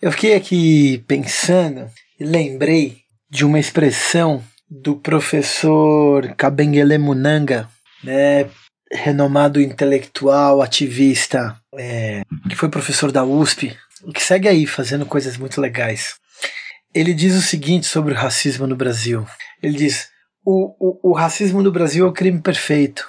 eu 0.00 0.10
fiquei 0.10 0.34
aqui 0.34 1.04
pensando 1.06 1.88
e 2.18 2.24
lembrei 2.24 3.02
de 3.30 3.44
uma 3.44 3.60
expressão 3.60 4.42
do 4.68 4.96
professor 4.96 6.34
Kabengele 6.34 6.98
Munanga, 6.98 7.68
né, 8.02 8.50
renomado 8.90 9.60
intelectual, 9.60 10.60
ativista, 10.60 11.56
é, 11.78 12.22
que 12.50 12.56
foi 12.56 12.68
professor 12.68 13.12
da 13.12 13.24
USP, 13.24 13.78
que 14.12 14.20
segue 14.20 14.48
aí 14.48 14.66
fazendo 14.66 15.06
coisas 15.06 15.36
muito 15.36 15.60
legais. 15.60 16.20
Ele 16.94 17.14
diz 17.14 17.34
o 17.34 17.42
seguinte 17.42 17.86
sobre 17.86 18.12
o 18.12 18.16
racismo 18.16 18.66
no 18.66 18.76
Brasil. 18.76 19.26
Ele 19.62 19.76
diz: 19.76 20.08
o, 20.44 20.74
o, 20.78 21.10
o 21.10 21.12
racismo 21.14 21.62
no 21.62 21.72
Brasil 21.72 22.06
é 22.06 22.08
o 22.08 22.12
crime 22.12 22.40
perfeito, 22.40 23.08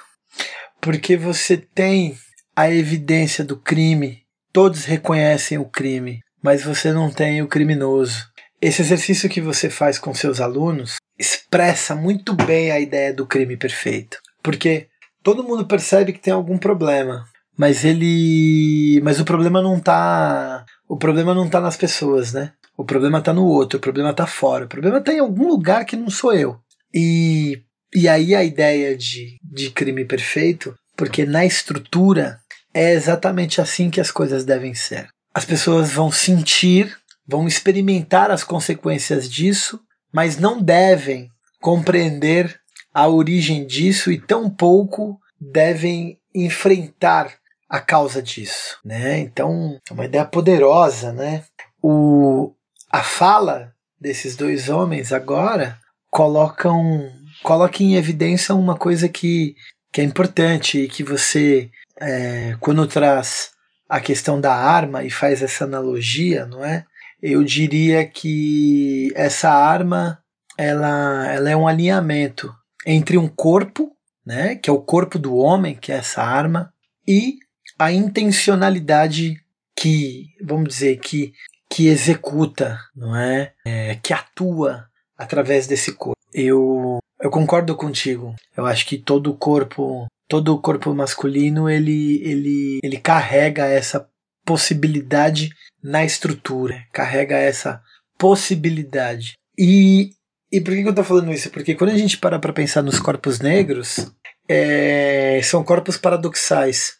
porque 0.80 1.16
você 1.16 1.56
tem 1.56 2.16
a 2.56 2.70
evidência 2.70 3.44
do 3.44 3.56
crime, 3.56 4.22
todos 4.52 4.84
reconhecem 4.84 5.58
o 5.58 5.64
crime, 5.64 6.20
mas 6.42 6.62
você 6.62 6.92
não 6.92 7.10
tem 7.10 7.42
o 7.42 7.48
criminoso. 7.48 8.26
Esse 8.60 8.80
exercício 8.80 9.28
que 9.28 9.40
você 9.40 9.68
faz 9.68 9.98
com 9.98 10.14
seus 10.14 10.40
alunos 10.40 10.96
expressa 11.18 11.94
muito 11.94 12.32
bem 12.32 12.70
a 12.70 12.80
ideia 12.80 13.12
do 13.12 13.26
crime 13.26 13.56
perfeito. 13.56 14.18
Porque 14.42 14.88
todo 15.22 15.44
mundo 15.44 15.66
percebe 15.66 16.12
que 16.12 16.20
tem 16.20 16.32
algum 16.32 16.56
problema, 16.56 17.24
mas 17.56 17.84
ele, 17.84 19.00
mas 19.02 19.20
o 19.20 19.24
problema 19.24 19.60
não 19.60 19.78
tá, 19.78 20.64
o 20.88 20.96
problema 20.96 21.34
não 21.34 21.48
tá 21.48 21.60
nas 21.60 21.76
pessoas, 21.76 22.32
né? 22.32 22.52
O 22.76 22.84
problema 22.84 23.20
tá 23.20 23.32
no 23.32 23.46
outro, 23.46 23.78
o 23.78 23.80
problema 23.80 24.12
tá 24.12 24.26
fora, 24.26 24.64
o 24.64 24.68
problema 24.68 25.00
tá 25.00 25.12
em 25.12 25.20
algum 25.20 25.46
lugar 25.48 25.84
que 25.84 25.96
não 25.96 26.10
sou 26.10 26.32
eu. 26.32 26.58
E 26.92 27.62
e 27.96 28.08
aí 28.08 28.34
a 28.34 28.42
ideia 28.42 28.96
de, 28.96 29.38
de 29.40 29.70
crime 29.70 30.04
perfeito, 30.04 30.74
porque 30.96 31.24
na 31.24 31.46
estrutura 31.46 32.40
é 32.72 32.92
exatamente 32.92 33.60
assim 33.60 33.88
que 33.88 34.00
as 34.00 34.10
coisas 34.10 34.44
devem 34.44 34.74
ser. 34.74 35.06
As 35.32 35.44
pessoas 35.44 35.92
vão 35.92 36.10
sentir 36.10 36.96
vão 37.26 37.48
experimentar 37.48 38.30
as 38.30 38.44
consequências 38.44 39.28
disso, 39.28 39.80
mas 40.12 40.36
não 40.36 40.60
devem 40.60 41.30
compreender 41.60 42.60
a 42.92 43.08
origem 43.08 43.66
disso 43.66 44.12
e 44.12 44.20
tampouco 44.20 45.18
devem 45.40 46.18
enfrentar 46.34 47.34
a 47.68 47.80
causa 47.80 48.22
disso, 48.22 48.78
né? 48.84 49.18
Então, 49.18 49.80
é 49.88 49.92
uma 49.92 50.04
ideia 50.04 50.24
poderosa, 50.24 51.12
né? 51.12 51.44
O, 51.82 52.52
a 52.94 53.02
fala 53.02 53.74
desses 54.00 54.36
dois 54.36 54.68
homens 54.68 55.12
agora 55.12 55.76
colocam 56.10 57.10
coloca 57.42 57.82
em 57.82 57.96
evidência 57.96 58.54
uma 58.54 58.76
coisa 58.76 59.08
que, 59.08 59.56
que 59.92 60.00
é 60.00 60.04
importante 60.04 60.78
e 60.78 60.88
que 60.88 61.02
você 61.02 61.70
é, 62.00 62.56
quando 62.60 62.86
traz 62.86 63.50
a 63.88 64.00
questão 64.00 64.40
da 64.40 64.54
arma 64.54 65.02
e 65.02 65.10
faz 65.10 65.42
essa 65.42 65.64
analogia, 65.64 66.46
não 66.46 66.64
é? 66.64 66.84
eu 67.20 67.42
diria 67.42 68.06
que 68.06 69.12
essa 69.16 69.50
arma 69.50 70.22
ela, 70.56 71.32
ela 71.32 71.50
é 71.50 71.56
um 71.56 71.66
alinhamento 71.66 72.54
entre 72.86 73.18
um 73.18 73.26
corpo, 73.26 73.90
né, 74.24 74.54
que 74.54 74.70
é 74.70 74.72
o 74.72 74.80
corpo 74.80 75.18
do 75.18 75.34
homem, 75.34 75.74
que 75.74 75.90
é 75.90 75.96
essa 75.96 76.22
arma, 76.22 76.72
e 77.08 77.38
a 77.76 77.90
intencionalidade 77.90 79.42
que, 79.76 80.28
vamos 80.44 80.68
dizer, 80.68 80.98
que, 81.00 81.32
que 81.74 81.88
executa, 81.88 82.78
não 82.94 83.16
é? 83.16 83.52
é 83.64 83.96
que 83.96 84.12
atua 84.12 84.86
através 85.18 85.66
desse 85.66 85.92
corpo. 85.92 86.16
Eu, 86.32 87.00
eu 87.20 87.30
concordo 87.30 87.74
contigo. 87.74 88.32
Eu 88.56 88.64
acho 88.64 88.86
que 88.86 88.96
todo 88.96 89.32
o 89.32 89.36
corpo, 89.36 90.06
todo 90.28 90.54
o 90.54 90.60
corpo 90.60 90.94
masculino, 90.94 91.68
ele, 91.68 92.22
ele, 92.22 92.78
ele 92.80 92.96
carrega 92.96 93.66
essa 93.66 94.08
possibilidade 94.46 95.50
na 95.82 96.04
estrutura, 96.04 96.80
carrega 96.92 97.36
essa 97.36 97.82
possibilidade. 98.16 99.32
E, 99.58 100.10
E 100.52 100.60
por 100.60 100.74
que, 100.74 100.86
eu 100.86 100.94
tô 100.94 101.02
falando 101.02 101.32
isso? 101.32 101.50
Porque 101.50 101.74
quando 101.74 101.90
a 101.90 101.98
gente 101.98 102.18
para 102.18 102.38
para 102.38 102.52
pensar 102.52 102.82
nos 102.82 103.00
corpos 103.00 103.40
negros, 103.40 104.12
é, 104.48 105.40
são 105.42 105.64
corpos 105.64 105.96
paradoxais. 105.96 106.98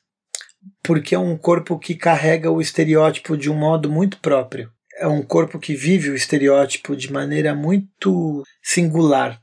Porque 0.83 1.15
é 1.15 1.19
um 1.19 1.37
corpo 1.37 1.79
que 1.79 1.95
carrega 1.95 2.51
o 2.51 2.61
estereótipo 2.61 3.37
de 3.37 3.51
um 3.51 3.55
modo 3.55 3.91
muito 3.91 4.19
próprio. 4.19 4.71
É 4.99 5.07
um 5.07 5.23
corpo 5.23 5.59
que 5.59 5.75
vive 5.75 6.11
o 6.11 6.15
estereótipo 6.15 6.97
de 6.97 7.13
maneira 7.13 7.55
muito 7.55 8.43
singular. 8.63 9.41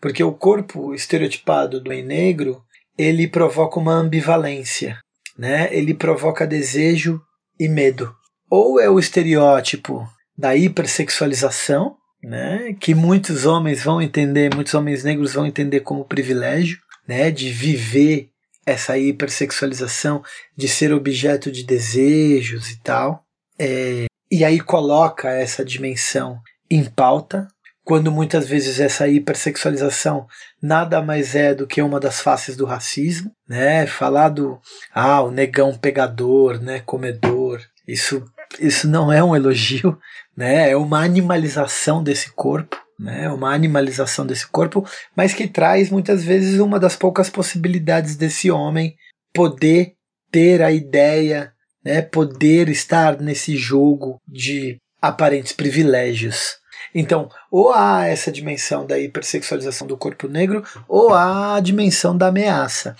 Porque 0.00 0.22
o 0.22 0.32
corpo 0.32 0.94
estereotipado 0.94 1.80
do 1.80 1.90
negro, 1.90 2.62
ele 2.96 3.28
provoca 3.28 3.78
uma 3.78 3.92
ambivalência, 3.92 4.98
né? 5.38 5.68
Ele 5.70 5.94
provoca 5.94 6.46
desejo 6.46 7.20
e 7.58 7.68
medo. 7.68 8.14
Ou 8.50 8.80
é 8.80 8.88
o 8.88 8.98
estereótipo 8.98 10.08
da 10.36 10.56
hipersexualização, 10.56 11.96
né, 12.22 12.74
que 12.80 12.94
muitos 12.94 13.46
homens 13.46 13.82
vão 13.82 14.00
entender, 14.00 14.54
muitos 14.54 14.74
homens 14.74 15.04
negros 15.04 15.34
vão 15.34 15.46
entender 15.46 15.80
como 15.80 16.04
privilégio, 16.04 16.78
né, 17.06 17.30
de 17.30 17.50
viver 17.50 18.30
essa 18.66 18.98
hipersexualização, 18.98 20.22
de 20.56 20.68
ser 20.68 20.92
objeto 20.92 21.50
de 21.50 21.64
desejos 21.64 22.70
e 22.70 22.80
tal. 22.82 23.24
É, 23.58 24.06
e 24.30 24.44
aí 24.44 24.60
coloca 24.60 25.28
essa 25.30 25.64
dimensão 25.64 26.40
em 26.70 26.84
pauta, 26.84 27.48
quando 27.82 28.12
muitas 28.12 28.46
vezes 28.46 28.78
essa 28.78 29.08
hipersexualização 29.08 30.26
nada 30.62 31.02
mais 31.02 31.34
é 31.34 31.54
do 31.54 31.66
que 31.66 31.82
uma 31.82 31.98
das 31.98 32.20
faces 32.20 32.56
do 32.56 32.64
racismo, 32.64 33.32
né? 33.48 33.86
Falar 33.86 34.28
do 34.28 34.60
ah, 34.94 35.22
o 35.22 35.30
negão 35.30 35.76
pegador, 35.76 36.60
né, 36.60 36.80
comedor. 36.80 37.60
Isso 37.88 38.24
isso 38.60 38.88
não 38.88 39.12
é 39.12 39.22
um 39.22 39.34
elogio, 39.34 39.98
né? 40.36 40.70
É 40.70 40.76
uma 40.76 41.02
animalização 41.02 42.02
desse 42.02 42.30
corpo, 42.32 42.76
né? 43.00 43.30
Uma 43.30 43.54
animalização 43.54 44.26
desse 44.26 44.46
corpo, 44.46 44.86
mas 45.16 45.32
que 45.32 45.48
traz 45.48 45.90
muitas 45.90 46.22
vezes 46.22 46.60
uma 46.60 46.78
das 46.78 46.94
poucas 46.94 47.30
possibilidades 47.30 48.16
desse 48.16 48.50
homem 48.50 48.94
poder 49.32 49.94
ter 50.30 50.62
a 50.62 50.70
ideia, 50.70 51.52
né? 51.84 52.02
Poder 52.02 52.68
estar 52.68 53.18
nesse 53.20 53.56
jogo 53.56 54.18
de 54.28 54.76
aparentes 55.00 55.52
privilégios. 55.52 56.58
Então, 56.94 57.28
ou 57.50 57.72
há 57.72 58.06
essa 58.06 58.30
dimensão 58.30 58.86
da 58.86 58.98
hipersexualização 58.98 59.86
do 59.86 59.96
corpo 59.96 60.28
negro, 60.28 60.62
ou 60.88 61.14
há 61.14 61.56
a 61.56 61.60
dimensão 61.60 62.16
da 62.16 62.28
ameaça. 62.28 62.96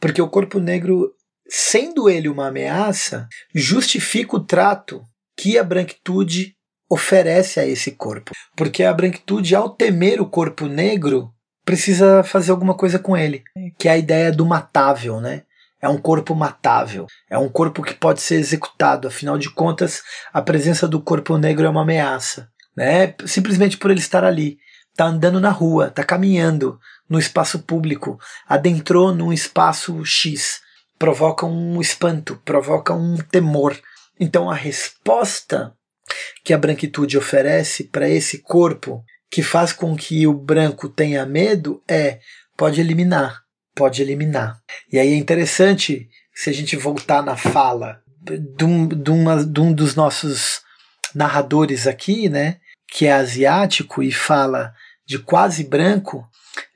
Porque 0.00 0.20
o 0.20 0.28
corpo 0.28 0.58
negro 0.58 1.12
sendo 1.54 2.08
ele 2.08 2.30
uma 2.30 2.48
ameaça, 2.48 3.28
justifica 3.54 4.36
o 4.36 4.44
trato 4.44 5.04
que 5.36 5.58
a 5.58 5.62
branquitude 5.62 6.54
oferece 6.92 7.58
a 7.58 7.66
esse 7.66 7.92
corpo. 7.92 8.32
Porque 8.54 8.84
a 8.84 8.92
branquitude, 8.92 9.54
ao 9.54 9.70
temer 9.70 10.20
o 10.20 10.26
corpo 10.26 10.66
negro, 10.66 11.32
precisa 11.64 12.22
fazer 12.22 12.50
alguma 12.50 12.74
coisa 12.74 12.98
com 12.98 13.16
ele, 13.16 13.42
que 13.78 13.88
é 13.88 13.92
a 13.92 13.96
ideia 13.96 14.30
do 14.30 14.44
matável, 14.44 15.20
né? 15.20 15.42
É 15.80 15.88
um 15.88 15.98
corpo 15.98 16.34
matável, 16.34 17.06
é 17.30 17.38
um 17.38 17.48
corpo 17.48 17.82
que 17.82 17.94
pode 17.94 18.20
ser 18.20 18.36
executado, 18.36 19.08
afinal 19.08 19.38
de 19.38 19.50
contas, 19.50 20.02
a 20.32 20.42
presença 20.42 20.86
do 20.86 21.00
corpo 21.00 21.36
negro 21.38 21.66
é 21.66 21.68
uma 21.68 21.82
ameaça, 21.82 22.48
né? 22.76 23.14
Simplesmente 23.26 23.78
por 23.78 23.90
ele 23.90 24.00
estar 24.00 24.22
ali, 24.22 24.58
tá 24.94 25.06
andando 25.06 25.40
na 25.40 25.50
rua, 25.50 25.90
tá 25.90 26.04
caminhando 26.04 26.78
no 27.08 27.18
espaço 27.18 27.60
público, 27.60 28.18
adentrou 28.46 29.14
num 29.14 29.32
espaço 29.32 30.04
X, 30.04 30.60
provoca 30.98 31.46
um 31.46 31.80
espanto, 31.80 32.40
provoca 32.44 32.92
um 32.92 33.16
temor. 33.16 33.76
Então 34.20 34.50
a 34.50 34.54
resposta 34.54 35.74
que 36.44 36.52
a 36.52 36.58
branquitude 36.58 37.16
oferece 37.16 37.84
para 37.84 38.08
esse 38.08 38.38
corpo, 38.38 39.04
que 39.30 39.42
faz 39.42 39.72
com 39.72 39.96
que 39.96 40.26
o 40.26 40.34
branco 40.34 40.88
tenha 40.88 41.24
medo, 41.24 41.82
é 41.88 42.18
pode 42.56 42.80
eliminar, 42.80 43.42
pode 43.74 44.02
eliminar. 44.02 44.60
E 44.92 44.98
aí 44.98 45.12
é 45.12 45.16
interessante 45.16 46.08
se 46.34 46.50
a 46.50 46.52
gente 46.52 46.76
voltar 46.76 47.22
na 47.22 47.36
fala 47.36 48.00
de 48.20 48.64
um, 48.64 48.86
de 48.86 49.10
uma, 49.10 49.44
de 49.44 49.60
um 49.60 49.72
dos 49.72 49.94
nossos 49.94 50.60
narradores 51.14 51.86
aqui, 51.86 52.28
né, 52.28 52.58
que 52.88 53.06
é 53.06 53.12
asiático 53.12 54.02
e 54.02 54.12
fala 54.12 54.72
de 55.06 55.18
quase 55.18 55.64
branco, 55.64 56.26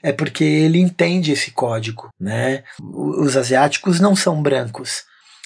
é 0.02 0.12
porque 0.12 0.44
ele 0.44 0.78
entende 0.78 1.32
esse 1.32 1.50
código, 1.50 2.08
né? 2.18 2.64
Os 2.80 3.36
asiáticos 3.36 4.00
não 4.00 4.16
são 4.16 4.42
brancos, 4.42 5.04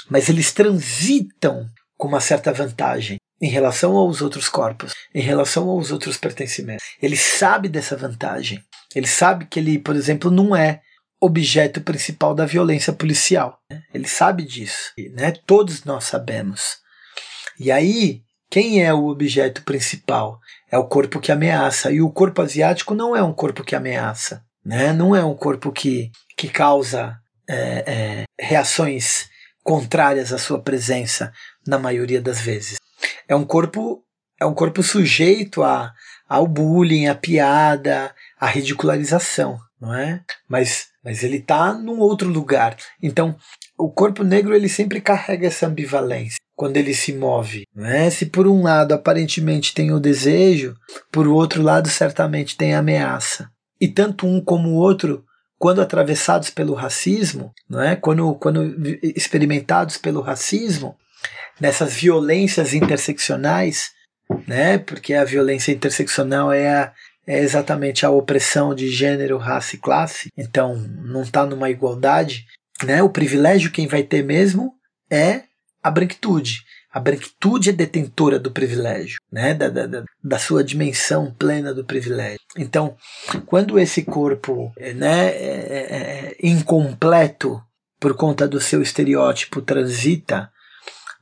mas 0.09 0.29
eles 0.29 0.53
transitam 0.53 1.69
com 1.97 2.09
uma 2.09 2.21
certa 2.21 2.53
vantagem 2.53 3.17
em 3.41 3.49
relação 3.49 3.97
aos 3.97 4.21
outros 4.21 4.49
corpos, 4.49 4.95
em 5.15 5.23
relação 5.23 5.69
aos 5.69 5.91
outros 5.91 6.17
pertencimentos. 6.17 6.85
Ele 7.01 7.17
sabe 7.17 7.69
dessa 7.69 7.97
vantagem. 7.97 8.63
Ele 8.95 9.07
sabe 9.07 9.47
que 9.47 9.59
ele, 9.59 9.79
por 9.79 9.97
exemplo, 9.97 10.31
não 10.31 10.55
é 10.55 10.81
objeto 11.21 11.81
principal 11.81 12.35
da 12.35 12.47
violência 12.47 12.93
policial. 12.93 13.59
Ele 13.93 14.09
sabe 14.09 14.45
disso, 14.45 14.93
né? 15.15 15.33
Todos 15.47 15.85
nós 15.85 16.05
sabemos. 16.05 16.79
E 17.59 17.71
aí, 17.71 18.23
quem 18.51 18.85
é 18.85 18.93
o 18.93 19.07
objeto 19.07 19.63
principal? 19.63 20.41
É 20.71 20.79
o 20.79 20.89
corpo 20.89 21.21
que 21.21 21.31
ameaça. 21.31 21.93
E 21.93 22.01
o 22.01 22.11
corpo 22.11 22.43
asiático 22.43 22.95
não 22.95 23.15
é 23.15 23.23
um 23.23 23.33
corpo 23.33 23.63
que 23.63 23.77
ameaça. 23.77 24.43
Né? 24.65 24.93
Não 24.93 25.15
é 25.15 25.25
um 25.25 25.35
corpo 25.35 25.71
que, 25.71 26.11
que 26.37 26.49
causa 26.49 27.17
é, 27.49 27.85
é, 27.87 28.25
reações 28.41 29.29
contrárias 29.63 30.33
à 30.33 30.39
sua 30.39 30.61
presença 30.61 31.33
na 31.67 31.79
maioria 31.79 32.21
das 32.21 32.41
vezes. 32.41 32.79
É 33.29 33.35
um 33.35 33.45
corpo 33.45 34.05
é 34.41 34.47
um 34.47 34.55
corpo 34.55 34.83
sujeito 34.83 35.63
a, 35.63 35.93
ao 36.27 36.47
bullying, 36.47 37.09
à 37.09 37.15
piada, 37.15 38.15
à 38.39 38.47
ridicularização, 38.47 39.59
não 39.79 39.95
é? 39.95 40.23
Mas, 40.49 40.87
mas 41.05 41.23
ele 41.23 41.37
está 41.37 41.75
num 41.75 41.99
outro 41.99 42.27
lugar. 42.27 42.75
Então, 43.03 43.37
o 43.79 43.91
corpo 43.91 44.25
negro 44.25 44.55
ele 44.55 44.69
sempre 44.69 44.99
carrega 44.99 45.47
essa 45.47 45.67
ambivalência 45.67 46.39
quando 46.57 46.79
ele 46.79 46.95
se 46.95 47.13
move. 47.13 47.65
Né? 47.75 48.09
Se 48.09 48.27
por 48.27 48.47
um 48.47 48.63
lado 48.63 48.93
aparentemente 48.93 49.75
tem 49.75 49.93
o 49.93 50.01
desejo, 50.01 50.75
por 51.13 51.29
outro 51.29 51.63
lado 51.63 51.89
certamente 51.89 52.57
tem 52.57 52.75
a 52.75 52.79
ameaça 52.79 53.51
e 53.81 53.89
tanto 53.89 54.27
um 54.27 54.43
como 54.43 54.71
o 54.71 54.75
outro, 54.75 55.25
quando 55.59 55.81
atravessados 55.81 56.51
pelo 56.51 56.75
racismo, 56.75 57.53
não 57.69 57.83
é? 57.83 57.97
quando, 57.97 58.35
quando 58.35 58.75
experimentados 59.03 59.97
pelo 59.97 60.21
racismo, 60.21 60.97
nessas 61.61 61.95
violências 61.95 62.73
interseccionais, 62.73 63.91
né? 64.47 64.79
porque 64.79 65.15
a 65.15 65.25
violência 65.25 65.73
interseccional 65.73 66.53
é, 66.53 66.69
a, 66.69 66.93
é 67.27 67.41
exatamente 67.41 68.07
a 68.07 68.11
opressão 68.11 68.75
de 68.75 68.89
gênero, 68.89 69.37
raça 69.37 69.77
e 69.77 69.79
classe, 69.79 70.29
então 70.37 70.77
não 70.77 71.23
está 71.23 71.45
numa 71.45 71.71
igualdade. 71.71 72.45
Né? 72.83 73.03
O 73.03 73.11
privilégio 73.11 73.71
quem 73.71 73.87
vai 73.87 74.03
ter 74.03 74.25
mesmo 74.25 74.73
é 75.11 75.43
a 75.83 75.91
branquitude. 75.91 76.63
A 76.93 76.99
branquitude 76.99 77.71
é 77.71 77.73
detentora 77.73 78.37
do 78.37 78.51
privilégio, 78.51 79.19
né? 79.31 79.55
da, 79.55 79.69
da, 79.69 80.03
da 80.23 80.39
sua 80.39 80.65
dimensão 80.65 81.33
plena 81.39 81.73
do 81.73 81.85
privilégio. 81.85 82.41
Então, 82.57 82.97
quando 83.47 83.79
esse 83.79 84.03
corpo 84.03 84.73
né, 84.97 85.29
é, 85.29 85.37
é, 85.37 86.35
é 86.35 86.37
incompleto 86.43 87.63
por 88.01 88.17
conta 88.17 88.49
do 88.49 88.61
seu 88.61 88.83
estereótipo 88.83 89.61
transita, 89.61 90.51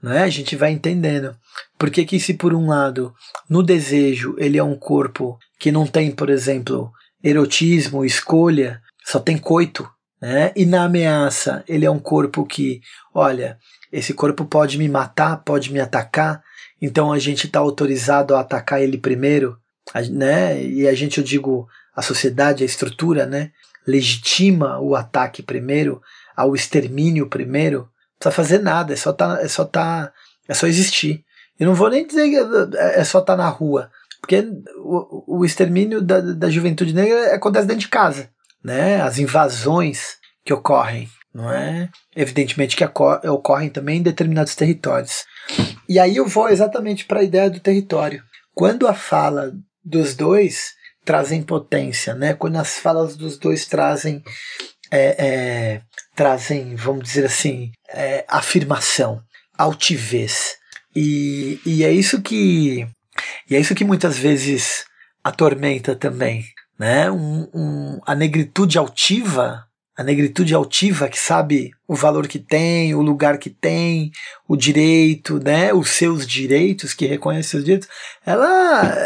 né, 0.02 0.22
a 0.22 0.28
gente 0.28 0.56
vai 0.56 0.70
entendendo. 0.70 1.36
Por 1.78 1.90
que, 1.90 2.04
que 2.04 2.20
se 2.20 2.34
por 2.34 2.54
um 2.54 2.68
lado, 2.68 3.14
no 3.48 3.62
desejo, 3.62 4.34
ele 4.38 4.58
é 4.58 4.62
um 4.62 4.76
corpo 4.76 5.38
que 5.58 5.72
não 5.72 5.86
tem, 5.86 6.10
por 6.10 6.30
exemplo, 6.30 6.92
erotismo, 7.22 8.04
escolha, 8.04 8.80
só 9.04 9.18
tem 9.18 9.36
coito, 9.38 9.88
né? 10.20 10.52
E 10.54 10.66
na 10.66 10.84
ameaça, 10.84 11.64
ele 11.68 11.84
é 11.84 11.90
um 11.90 11.98
corpo 11.98 12.44
que, 12.44 12.80
olha, 13.14 13.58
esse 13.92 14.12
corpo 14.12 14.44
pode 14.44 14.78
me 14.78 14.88
matar, 14.88 15.38
pode 15.38 15.72
me 15.72 15.80
atacar, 15.80 16.42
então 16.80 17.12
a 17.12 17.18
gente 17.18 17.46
está 17.46 17.58
autorizado 17.58 18.34
a 18.34 18.40
atacar 18.40 18.80
ele 18.82 18.98
primeiro, 18.98 19.56
né? 20.10 20.62
E 20.62 20.86
a 20.86 20.94
gente, 20.94 21.18
eu 21.18 21.24
digo, 21.24 21.66
a 21.94 22.02
sociedade, 22.02 22.62
a 22.62 22.66
estrutura, 22.66 23.26
né? 23.26 23.50
Legitima 23.86 24.78
o 24.78 24.94
ataque 24.94 25.42
primeiro, 25.42 26.00
ao 26.36 26.54
extermínio 26.54 27.28
primeiro. 27.28 27.88
Precisa 28.18 28.34
fazer 28.34 28.58
nada, 28.58 28.92
é 28.92 28.96
só 28.96 29.12
tá, 29.12 29.38
é 29.40 29.48
só 29.48 29.64
tá, 29.64 30.12
é 30.48 30.54
só 30.54 30.66
existir. 30.66 31.24
Eu 31.58 31.66
não 31.66 31.74
vou 31.74 31.90
nem 31.90 32.06
dizer 32.06 32.28
que 32.28 32.36
é 32.76 33.04
só 33.04 33.18
estar 33.20 33.36
tá 33.36 33.36
na 33.36 33.48
rua, 33.48 33.90
porque 34.20 34.44
o, 34.78 35.38
o 35.38 35.44
extermínio 35.44 36.00
da, 36.00 36.20
da 36.20 36.50
juventude 36.50 36.94
negra 36.94 37.34
acontece 37.34 37.66
dentro 37.66 37.82
de 37.82 37.88
casa, 37.88 38.30
né? 38.62 39.00
As 39.00 39.18
invasões 39.18 40.16
que 40.44 40.52
ocorrem 40.52 41.08
não 41.38 41.52
é? 41.52 41.88
Evidentemente 42.16 42.76
que 42.76 42.84
ocorrem 42.84 43.68
também 43.68 43.98
em 43.98 44.02
determinados 44.02 44.56
territórios. 44.56 45.24
E 45.88 45.98
aí 45.98 46.16
eu 46.16 46.26
vou 46.26 46.48
exatamente 46.48 47.04
para 47.04 47.20
a 47.20 47.22
ideia 47.22 47.48
do 47.48 47.60
território. 47.60 48.22
Quando 48.52 48.88
a 48.88 48.94
fala 48.94 49.52
dos 49.84 50.16
dois 50.16 50.72
trazem 51.04 51.42
potência, 51.42 52.14
né? 52.14 52.34
Quando 52.34 52.56
as 52.56 52.78
falas 52.78 53.16
dos 53.16 53.38
dois 53.38 53.66
trazem 53.66 54.22
é, 54.90 55.26
é, 55.26 55.80
trazem, 56.14 56.74
vamos 56.76 57.04
dizer 57.04 57.26
assim, 57.26 57.70
é, 57.88 58.24
afirmação, 58.28 59.22
altivez. 59.56 60.56
E, 60.94 61.60
e 61.64 61.84
é 61.84 61.92
isso 61.92 62.20
que 62.22 62.86
e 63.48 63.56
é 63.56 63.60
isso 63.60 63.74
que 63.74 63.84
muitas 63.84 64.18
vezes 64.18 64.84
atormenta 65.22 65.94
também, 65.94 66.44
né? 66.78 67.10
Um, 67.10 67.48
um, 67.54 68.00
a 68.06 68.14
negritude 68.14 68.78
altiva, 68.78 69.64
a 69.96 70.04
negritude 70.04 70.54
altiva 70.54 71.08
que 71.08 71.18
sabe 71.18 71.70
o 71.86 71.94
valor 71.94 72.28
que 72.28 72.38
tem, 72.38 72.94
o 72.94 73.02
lugar 73.02 73.38
que 73.38 73.50
tem, 73.50 74.10
o 74.46 74.56
direito, 74.56 75.38
né? 75.42 75.72
Os 75.72 75.90
seus 75.90 76.26
direitos, 76.26 76.94
que 76.94 77.06
reconhece 77.06 77.50
seus 77.50 77.64
direitos, 77.64 77.88
ela 78.24 78.96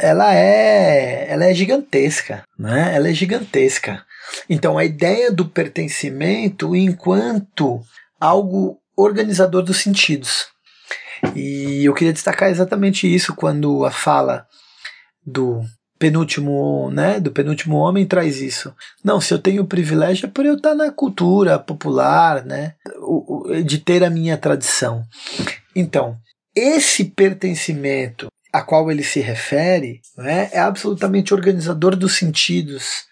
ela 0.00 0.34
é 0.34 1.26
ela 1.28 1.44
é 1.46 1.54
gigantesca, 1.54 2.42
né? 2.58 2.94
Ela 2.94 3.08
é 3.08 3.12
gigantesca. 3.12 4.04
Então 4.48 4.78
a 4.78 4.84
ideia 4.84 5.30
do 5.30 5.46
pertencimento 5.46 6.74
enquanto 6.74 7.80
algo 8.20 8.78
organizador 8.96 9.62
dos 9.62 9.78
sentidos. 9.78 10.46
E 11.34 11.84
eu 11.84 11.94
queria 11.94 12.12
destacar 12.12 12.50
exatamente 12.50 13.12
isso 13.12 13.34
quando 13.34 13.84
a 13.84 13.90
fala 13.90 14.46
do 15.24 15.62
penúltimo, 15.98 16.90
né, 16.90 17.18
do 17.18 17.30
penúltimo 17.30 17.76
homem 17.76 18.04
traz 18.04 18.40
isso. 18.40 18.74
Não, 19.02 19.20
se 19.20 19.32
eu 19.32 19.38
tenho 19.38 19.66
privilégio 19.66 20.26
é 20.26 20.30
por 20.30 20.44
eu 20.44 20.56
estar 20.56 20.74
na 20.74 20.90
cultura 20.90 21.58
popular, 21.58 22.44
né, 22.44 22.74
de 23.64 23.78
ter 23.78 24.04
a 24.04 24.10
minha 24.10 24.36
tradição. 24.36 25.02
Então, 25.74 26.18
esse 26.54 27.04
pertencimento 27.04 28.26
a 28.54 28.62
qual 28.62 28.88
ele 28.88 29.02
se 29.02 29.18
refere 29.18 30.00
né, 30.16 30.48
é 30.52 30.60
absolutamente 30.60 31.34
organizador 31.34 31.96
dos 31.96 32.16
sentidos, 32.16 33.02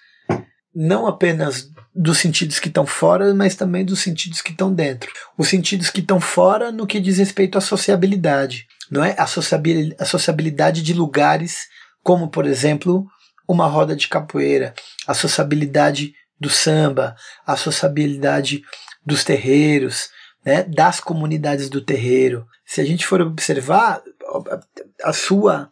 não 0.73 1.05
apenas 1.05 1.69
dos 1.93 2.19
sentidos 2.19 2.61
que 2.61 2.69
estão 2.69 2.87
fora, 2.87 3.35
mas 3.35 3.57
também 3.57 3.85
dos 3.85 3.99
sentidos 3.99 4.41
que 4.41 4.53
estão 4.53 4.73
dentro. 4.73 5.11
Os 5.37 5.49
sentidos 5.49 5.91
que 5.91 5.99
estão 5.99 6.21
fora 6.21 6.71
no 6.71 6.87
que 6.87 7.01
diz 7.01 7.19
respeito 7.19 7.59
à 7.59 7.61
sociabilidade, 7.61 8.69
não 8.89 9.05
é? 9.05 9.17
A 9.19 9.27
sociabilidade 9.27 10.81
de 10.81 10.95
lugares, 10.95 11.67
como 12.05 12.29
por 12.29 12.47
exemplo 12.47 13.05
uma 13.49 13.67
roda 13.67 13.97
de 13.97 14.07
capoeira, 14.07 14.73
a 15.09 15.13
sociabilidade 15.13 16.15
do 16.39 16.49
samba, 16.49 17.17
a 17.45 17.57
sociabilidade 17.57 18.63
dos 19.05 19.25
terreiros, 19.25 20.09
né, 20.45 20.63
das 20.63 21.01
comunidades 21.01 21.69
do 21.69 21.81
terreiro. 21.81 22.47
Se 22.65 22.81
a 22.81 22.85
gente 22.85 23.07
for 23.07 23.21
observar, 23.21 24.01
a 25.03 25.13
sua, 25.13 25.71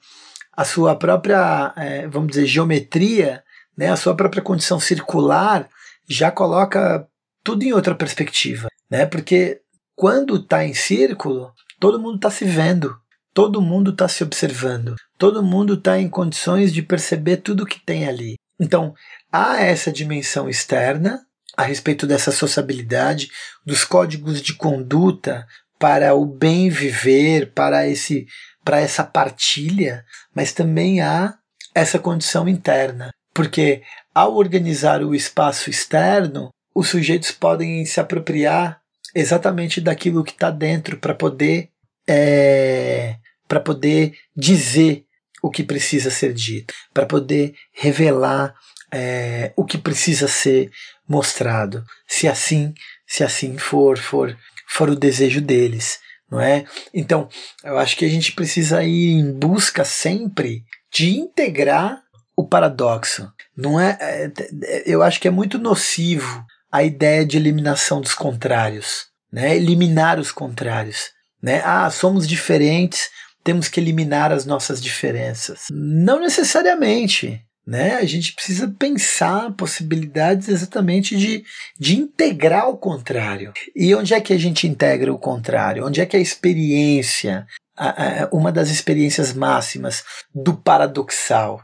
a 0.53 0.65
sua 0.65 0.97
própria, 0.97 1.73
é, 1.77 2.07
vamos 2.09 2.29
dizer, 2.29 2.47
geometria, 2.47 3.43
né, 3.77 3.91
a 3.91 3.97
sua 3.97 4.15
própria 4.15 4.43
condição 4.43 4.79
circular 4.79 5.69
já 6.09 6.31
coloca 6.31 7.07
tudo 7.43 7.63
em 7.63 7.73
outra 7.73 7.95
perspectiva, 7.95 8.69
né? 8.91 9.07
Porque 9.07 9.61
quando 9.95 10.37
está 10.37 10.65
em 10.65 10.75
círculo, 10.75 11.53
todo 11.79 12.01
mundo 12.01 12.17
está 12.17 12.31
se 12.31 12.45
vendo, 12.45 12.95
todo 13.33 13.63
mundo 13.63 13.91
está 13.93 14.09
se 14.09 14.23
observando, 14.23 14.97
todo 15.17 15.43
mundo 15.43 15.75
está 15.75 15.99
em 15.99 16.09
condições 16.09 16.73
de 16.73 16.83
perceber 16.83 17.39
tudo 17.39 17.67
que 17.67 17.85
tem 17.85 18.09
ali. 18.09 18.35
Então, 18.59 18.95
há 19.33 19.63
essa 19.63 19.91
dimensão 19.91 20.49
externa 20.49 21.21
a 21.57 21.63
respeito 21.63 22.07
dessa 22.07 22.31
sociabilidade, 22.31 23.31
dos 23.65 23.85
códigos 23.85 24.43
de 24.43 24.55
conduta 24.55 25.47
para 25.79 26.15
o 26.15 26.27
bem 26.27 26.69
viver, 26.69 27.53
para 27.53 27.89
esse 27.89 28.27
para 28.65 28.81
essa 28.81 29.05
partilha, 29.05 30.05
mas 30.35 30.53
também 30.53 31.01
há 31.01 31.35
essa 31.75 31.99
condição 31.99 32.49
interna, 32.49 33.11
porque 33.33 33.83
ao 34.15 34.37
organizar 34.37 35.03
o 35.03 35.15
espaço 35.15 35.71
externo, 35.71 36.51
os 36.75 36.89
sujeitos 36.89 37.31
podem 37.31 37.85
se 37.85 38.01
apropriar 38.01 38.81
exatamente 39.15 39.81
daquilo 39.81 40.25
que 40.25 40.33
está 40.33 40.51
dentro 40.51 40.97
para 40.99 41.15
poder 41.15 41.69
é, 42.09 43.17
para 43.47 43.61
poder 43.61 44.15
dizer 44.37 45.05
o 45.43 45.51
que 45.51 45.65
precisa 45.65 46.11
ser 46.11 46.33
dito, 46.33 46.75
para 46.93 47.07
poder 47.07 47.55
revelar 47.73 48.55
é, 48.93 49.53
o 49.57 49.65
que 49.65 49.79
precisa 49.79 50.29
ser 50.29 50.71
mostrado, 51.09 51.85
se 52.07 52.29
assim 52.29 52.75
se 53.07 53.25
assim 53.25 53.59
for 53.59 53.99
for 53.99 54.37
for 54.69 54.89
o 54.89 54.97
desejo 54.97 55.41
deles 55.41 55.99
não 56.31 56.41
é? 56.41 56.65
Então, 56.95 57.29
eu 57.65 57.79
acho 57.79 57.97
que 57.97 58.05
a 58.05 58.09
gente 58.09 58.33
precisa 58.33 58.83
ir 58.85 59.13
em 59.13 59.33
busca 59.33 59.85
sempre 59.85 60.65
de 60.93 61.19
integrar 61.19 62.03
o 62.37 62.47
paradoxo. 62.47 63.31
Não 63.57 63.79
é, 63.79 63.99
é, 64.01 64.33
é, 64.65 64.83
eu 64.87 65.03
acho 65.03 65.21
que 65.21 65.29
é 65.29 65.31
muito 65.31 65.59
nocivo 65.59 66.45
a 66.71 66.83
ideia 66.83 67.27
de 67.27 67.37
eliminação 67.37 68.01
dos 68.01 68.15
contrários, 68.15 69.07
né? 69.33 69.57
Eliminar 69.57 70.19
os 70.19 70.31
contrários, 70.31 71.11
né? 71.43 71.63
Ah, 71.65 71.91
somos 71.91 72.27
diferentes, 72.27 73.11
temos 73.43 73.69
que 73.69 73.81
eliminar 73.81 74.33
as 74.33 74.47
nossas 74.47 74.81
diferenças. 74.81 75.65
Não 75.71 76.21
necessariamente 76.21 77.45
né? 77.71 77.95
A 77.99 78.05
gente 78.05 78.35
precisa 78.35 78.67
pensar 78.77 79.53
possibilidades 79.53 80.49
exatamente 80.49 81.17
de, 81.17 81.45
de 81.79 81.97
integrar 81.97 82.69
o 82.69 82.77
contrário. 82.77 83.53
E 83.77 83.95
onde 83.95 84.13
é 84.13 84.21
que 84.21 84.33
a 84.33 84.37
gente 84.37 84.67
integra 84.67 85.13
o 85.13 85.19
contrário? 85.19 85.87
Onde 85.87 86.01
é 86.01 86.07
que 86.07 86.17
a 86.17 86.21
experiência, 86.21 87.47
a, 87.79 88.25
a, 88.25 88.29
uma 88.33 88.51
das 88.51 88.71
experiências 88.71 89.33
máximas 89.33 90.03
do 90.35 90.57
paradoxal, 90.57 91.63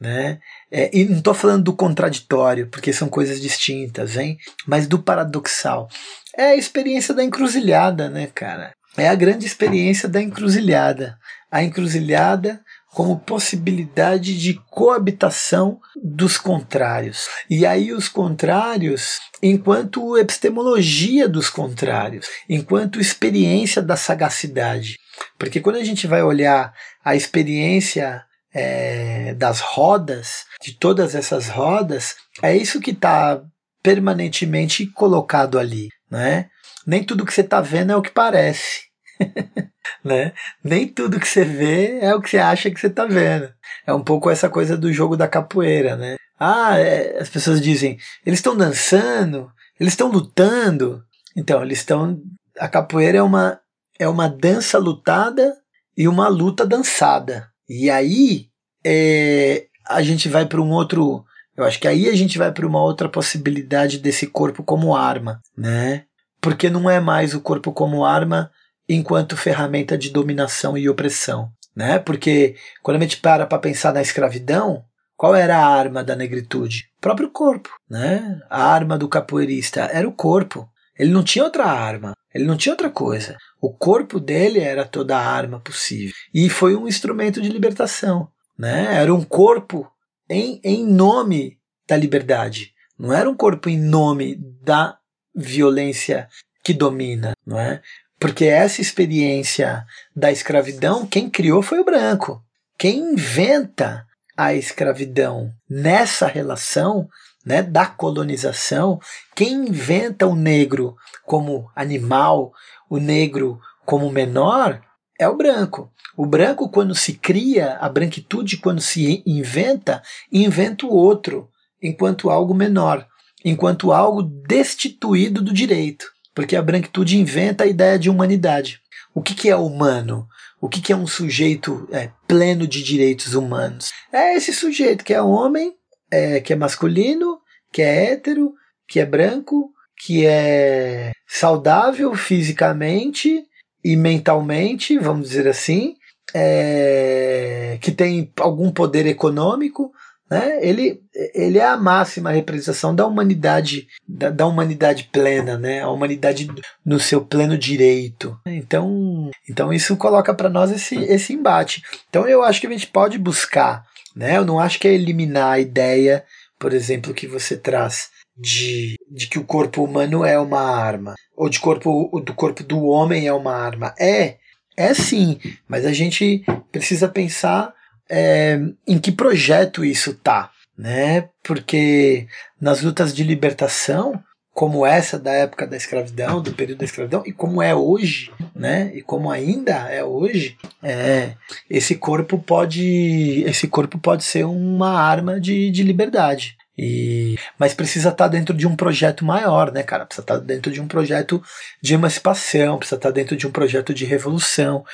né? 0.00 0.40
É, 0.72 0.90
e 0.92 1.04
não 1.04 1.18
estou 1.18 1.34
falando 1.34 1.62
do 1.62 1.76
contraditório, 1.76 2.66
porque 2.66 2.92
são 2.92 3.08
coisas 3.08 3.40
distintas, 3.40 4.16
hein? 4.16 4.36
Mas 4.66 4.88
do 4.88 4.98
paradoxal. 4.98 5.88
É 6.36 6.46
a 6.46 6.56
experiência 6.56 7.14
da 7.14 7.22
encruzilhada, 7.22 8.10
né, 8.10 8.26
cara? 8.34 8.74
É 8.96 9.08
a 9.08 9.14
grande 9.14 9.46
experiência 9.46 10.08
da 10.08 10.20
encruzilhada. 10.20 11.16
A 11.48 11.62
encruzilhada 11.62 12.60
como 12.94 13.18
possibilidade 13.18 14.38
de 14.38 14.54
coabitação 14.70 15.80
dos 16.00 16.38
contrários. 16.38 17.26
E 17.50 17.66
aí 17.66 17.92
os 17.92 18.08
contrários, 18.08 19.18
enquanto 19.42 20.16
epistemologia 20.16 21.28
dos 21.28 21.50
contrários, 21.50 22.28
enquanto 22.48 23.00
experiência 23.00 23.82
da 23.82 23.96
sagacidade. 23.96 24.96
Porque 25.36 25.60
quando 25.60 25.76
a 25.76 25.84
gente 25.84 26.06
vai 26.06 26.22
olhar 26.22 26.72
a 27.04 27.16
experiência 27.16 28.24
é, 28.54 29.34
das 29.34 29.60
rodas, 29.60 30.44
de 30.62 30.78
todas 30.78 31.16
essas 31.16 31.48
rodas, 31.48 32.14
é 32.40 32.56
isso 32.56 32.80
que 32.80 32.92
está 32.92 33.42
permanentemente 33.82 34.86
colocado 34.86 35.58
ali. 35.58 35.88
Né? 36.08 36.46
Nem 36.86 37.02
tudo 37.02 37.26
que 37.26 37.34
você 37.34 37.40
está 37.40 37.60
vendo 37.60 37.92
é 37.92 37.96
o 37.96 38.02
que 38.02 38.10
parece. 38.10 38.93
né? 40.04 40.32
Nem 40.62 40.86
tudo 40.86 41.20
que 41.20 41.28
você 41.28 41.44
vê 41.44 41.98
é 42.00 42.14
o 42.14 42.20
que 42.20 42.30
você 42.30 42.38
acha 42.38 42.70
que 42.70 42.80
você 42.80 42.88
está 42.88 43.04
vendo. 43.04 43.52
É 43.86 43.92
um 43.92 44.02
pouco 44.02 44.30
essa 44.30 44.48
coisa 44.48 44.76
do 44.76 44.92
jogo 44.92 45.16
da 45.16 45.28
capoeira, 45.28 45.96
né? 45.96 46.16
Ah, 46.38 46.78
é, 46.78 47.18
as 47.18 47.28
pessoas 47.28 47.60
dizem, 47.60 47.98
eles 48.26 48.38
estão 48.38 48.56
dançando, 48.56 49.50
eles 49.78 49.92
estão 49.92 50.10
lutando. 50.10 51.02
Então, 51.36 51.62
eles 51.62 51.78
estão. 51.78 52.20
A 52.58 52.68
capoeira 52.68 53.18
é 53.18 53.22
uma, 53.22 53.60
é 53.98 54.08
uma 54.08 54.28
dança 54.28 54.78
lutada 54.78 55.56
e 55.96 56.06
uma 56.08 56.28
luta 56.28 56.66
dançada. 56.66 57.48
E 57.68 57.88
aí 57.90 58.48
é, 58.84 59.66
a 59.88 60.02
gente 60.02 60.28
vai 60.28 60.46
para 60.46 60.60
um 60.60 60.70
outro. 60.70 61.24
Eu 61.56 61.64
acho 61.64 61.78
que 61.78 61.88
aí 61.88 62.08
a 62.08 62.16
gente 62.16 62.36
vai 62.36 62.52
para 62.52 62.66
uma 62.66 62.82
outra 62.82 63.08
possibilidade 63.08 63.98
desse 63.98 64.26
corpo 64.26 64.62
como 64.62 64.94
arma, 64.94 65.40
né? 65.56 66.04
Porque 66.40 66.68
não 66.68 66.90
é 66.90 67.00
mais 67.00 67.32
o 67.32 67.40
corpo 67.40 67.72
como 67.72 68.04
arma 68.04 68.50
enquanto 68.88 69.36
ferramenta 69.36 69.96
de 69.96 70.10
dominação 70.10 70.76
e 70.76 70.88
opressão. 70.88 71.50
Né? 71.74 71.98
Porque 71.98 72.56
quando 72.82 72.98
a 72.98 73.00
gente 73.00 73.18
para 73.18 73.46
para 73.46 73.58
pensar 73.58 73.92
na 73.92 74.02
escravidão, 74.02 74.84
qual 75.16 75.34
era 75.34 75.56
a 75.56 75.66
arma 75.66 76.04
da 76.04 76.14
negritude? 76.16 76.88
O 76.98 77.00
próprio 77.00 77.30
corpo. 77.30 77.70
Né? 77.88 78.40
A 78.48 78.64
arma 78.64 78.98
do 78.98 79.08
capoeirista 79.08 79.82
era 79.82 80.08
o 80.08 80.12
corpo. 80.12 80.68
Ele 80.98 81.10
não 81.10 81.24
tinha 81.24 81.44
outra 81.44 81.64
arma, 81.64 82.14
ele 82.32 82.44
não 82.44 82.56
tinha 82.56 82.72
outra 82.72 82.88
coisa. 82.88 83.36
O 83.60 83.72
corpo 83.72 84.20
dele 84.20 84.60
era 84.60 84.84
toda 84.84 85.16
a 85.16 85.26
arma 85.26 85.58
possível. 85.58 86.14
E 86.32 86.48
foi 86.48 86.76
um 86.76 86.86
instrumento 86.86 87.40
de 87.40 87.48
libertação. 87.48 88.28
Né? 88.56 88.94
Era 88.94 89.12
um 89.12 89.24
corpo 89.24 89.90
em, 90.28 90.60
em 90.62 90.86
nome 90.86 91.58
da 91.88 91.96
liberdade. 91.96 92.72
Não 92.98 93.12
era 93.12 93.28
um 93.28 93.36
corpo 93.36 93.68
em 93.68 93.78
nome 93.78 94.36
da 94.62 94.96
violência 95.34 96.28
que 96.62 96.72
domina, 96.72 97.34
não 97.44 97.58
é? 97.58 97.82
Porque 98.24 98.46
essa 98.46 98.80
experiência 98.80 99.84
da 100.16 100.32
escravidão, 100.32 101.04
quem 101.04 101.28
criou 101.28 101.60
foi 101.60 101.80
o 101.80 101.84
branco. 101.84 102.42
Quem 102.78 103.12
inventa 103.12 104.06
a 104.34 104.54
escravidão 104.54 105.52
nessa 105.68 106.26
relação 106.26 107.06
né, 107.44 107.62
da 107.62 107.84
colonização, 107.84 108.98
quem 109.36 109.68
inventa 109.68 110.26
o 110.26 110.34
negro 110.34 110.96
como 111.26 111.70
animal, 111.76 112.50
o 112.88 112.96
negro 112.96 113.60
como 113.84 114.10
menor, 114.10 114.80
é 115.20 115.28
o 115.28 115.36
branco. 115.36 115.92
O 116.16 116.24
branco, 116.24 116.70
quando 116.70 116.94
se 116.94 117.12
cria, 117.12 117.76
a 117.76 117.90
branquitude, 117.90 118.56
quando 118.56 118.80
se 118.80 119.22
inventa, 119.26 120.02
inventa 120.32 120.86
o 120.86 120.94
outro 120.94 121.50
enquanto 121.82 122.30
algo 122.30 122.54
menor, 122.54 123.06
enquanto 123.44 123.92
algo 123.92 124.22
destituído 124.22 125.42
do 125.42 125.52
direito 125.52 126.13
porque 126.34 126.56
a 126.56 126.62
branquitude 126.62 127.18
inventa 127.18 127.64
a 127.64 127.66
ideia 127.66 127.98
de 127.98 128.10
humanidade. 128.10 128.80
O 129.14 129.22
que, 129.22 129.34
que 129.34 129.48
é 129.48 129.56
humano? 129.56 130.26
o 130.64 130.68
que, 130.68 130.80
que 130.80 130.94
é 130.94 130.96
um 130.96 131.06
sujeito 131.06 131.86
é, 131.92 132.08
pleno 132.26 132.66
de 132.66 132.82
direitos 132.82 133.34
humanos? 133.34 133.92
É 134.10 134.34
esse 134.34 134.50
sujeito 134.50 135.04
que 135.04 135.12
é 135.12 135.20
homem, 135.20 135.74
é, 136.10 136.40
que 136.40 136.54
é 136.54 136.56
masculino, 136.56 137.38
que 137.70 137.82
é 137.82 138.12
hétero, 138.12 138.54
que 138.88 138.98
é 138.98 139.04
branco, 139.04 139.70
que 139.94 140.24
é 140.24 141.12
saudável 141.28 142.14
fisicamente 142.14 143.44
e 143.84 143.94
mentalmente, 143.94 144.98
vamos 144.98 145.28
dizer 145.28 145.46
assim, 145.46 145.96
é, 146.34 147.76
que 147.82 147.92
tem 147.92 148.32
algum 148.40 148.72
poder 148.72 149.04
econômico, 149.04 149.92
né? 150.34 150.58
Ele, 150.60 151.00
ele 151.32 151.58
é 151.58 151.64
a 151.64 151.76
máxima 151.76 152.32
representação 152.32 152.92
da 152.92 153.06
humanidade, 153.06 153.86
da, 154.06 154.30
da, 154.30 154.44
humanidade 154.44 155.08
plena, 155.12 155.56
né? 155.56 155.80
A 155.80 155.88
humanidade 155.88 156.50
no 156.84 156.98
seu 156.98 157.24
pleno 157.24 157.56
direito. 157.56 158.36
Então, 158.44 159.30
então 159.48 159.72
isso 159.72 159.96
coloca 159.96 160.34
para 160.34 160.48
nós 160.48 160.72
esse, 160.72 160.96
esse 160.96 161.32
embate. 161.32 161.84
Então 162.08 162.26
eu 162.26 162.42
acho 162.42 162.60
que 162.60 162.66
a 162.66 162.70
gente 162.70 162.88
pode 162.88 163.16
buscar, 163.16 163.84
né? 164.16 164.36
Eu 164.36 164.44
não 164.44 164.58
acho 164.58 164.80
que 164.80 164.88
é 164.88 164.92
eliminar 164.92 165.52
a 165.52 165.60
ideia, 165.60 166.24
por 166.58 166.72
exemplo, 166.72 167.14
que 167.14 167.28
você 167.28 167.56
traz 167.56 168.10
de, 168.36 168.96
de 169.08 169.28
que 169.28 169.38
o 169.38 169.44
corpo 169.44 169.84
humano 169.84 170.24
é 170.24 170.36
uma 170.36 170.62
arma, 170.62 171.14
ou 171.36 171.48
de 171.48 171.60
corpo 171.60 172.20
do 172.20 172.34
corpo 172.34 172.64
do 172.64 172.82
homem 172.86 173.28
é 173.28 173.32
uma 173.32 173.54
arma. 173.54 173.94
É, 174.00 174.38
é 174.76 174.92
sim, 174.94 175.38
mas 175.68 175.86
a 175.86 175.92
gente 175.92 176.44
precisa 176.72 177.06
pensar 177.06 177.72
é, 178.10 178.60
em 178.86 178.98
que 178.98 179.12
projeto 179.12 179.84
isso 179.84 180.14
tá, 180.14 180.50
né? 180.76 181.28
Porque 181.42 182.26
nas 182.60 182.82
lutas 182.82 183.14
de 183.14 183.22
libertação, 183.22 184.22
como 184.52 184.86
essa 184.86 185.18
da 185.18 185.32
época 185.32 185.66
da 185.66 185.76
escravidão, 185.76 186.40
do 186.40 186.52
período 186.52 186.78
da 186.78 186.84
escravidão, 186.84 187.22
e 187.26 187.32
como 187.32 187.60
é 187.60 187.74
hoje, 187.74 188.30
né? 188.54 188.92
E 188.94 189.02
como 189.02 189.30
ainda 189.30 189.90
é 189.90 190.04
hoje, 190.04 190.56
é, 190.82 191.34
esse 191.68 191.96
corpo 191.96 192.38
pode 192.38 193.42
esse 193.46 193.66
corpo 193.66 193.98
pode 193.98 194.22
ser 194.22 194.44
uma 194.44 194.92
arma 194.92 195.40
de, 195.40 195.70
de 195.70 195.82
liberdade. 195.82 196.56
E, 196.76 197.36
mas 197.58 197.72
precisa 197.72 198.08
estar 198.08 198.24
tá 198.24 198.28
dentro 198.28 198.54
de 198.54 198.66
um 198.66 198.74
projeto 198.74 199.24
maior, 199.24 199.70
né, 199.70 199.82
cara? 199.82 200.04
Precisa 200.04 200.22
estar 200.22 200.38
tá 200.38 200.44
dentro 200.44 200.72
de 200.72 200.80
um 200.80 200.88
projeto 200.88 201.42
de 201.80 201.94
emancipação, 201.94 202.78
precisa 202.78 202.96
estar 202.96 203.08
tá 203.10 203.14
dentro 203.14 203.36
de 203.36 203.46
um 203.46 203.50
projeto 203.50 203.94
de 203.94 204.04
revolução, 204.04 204.84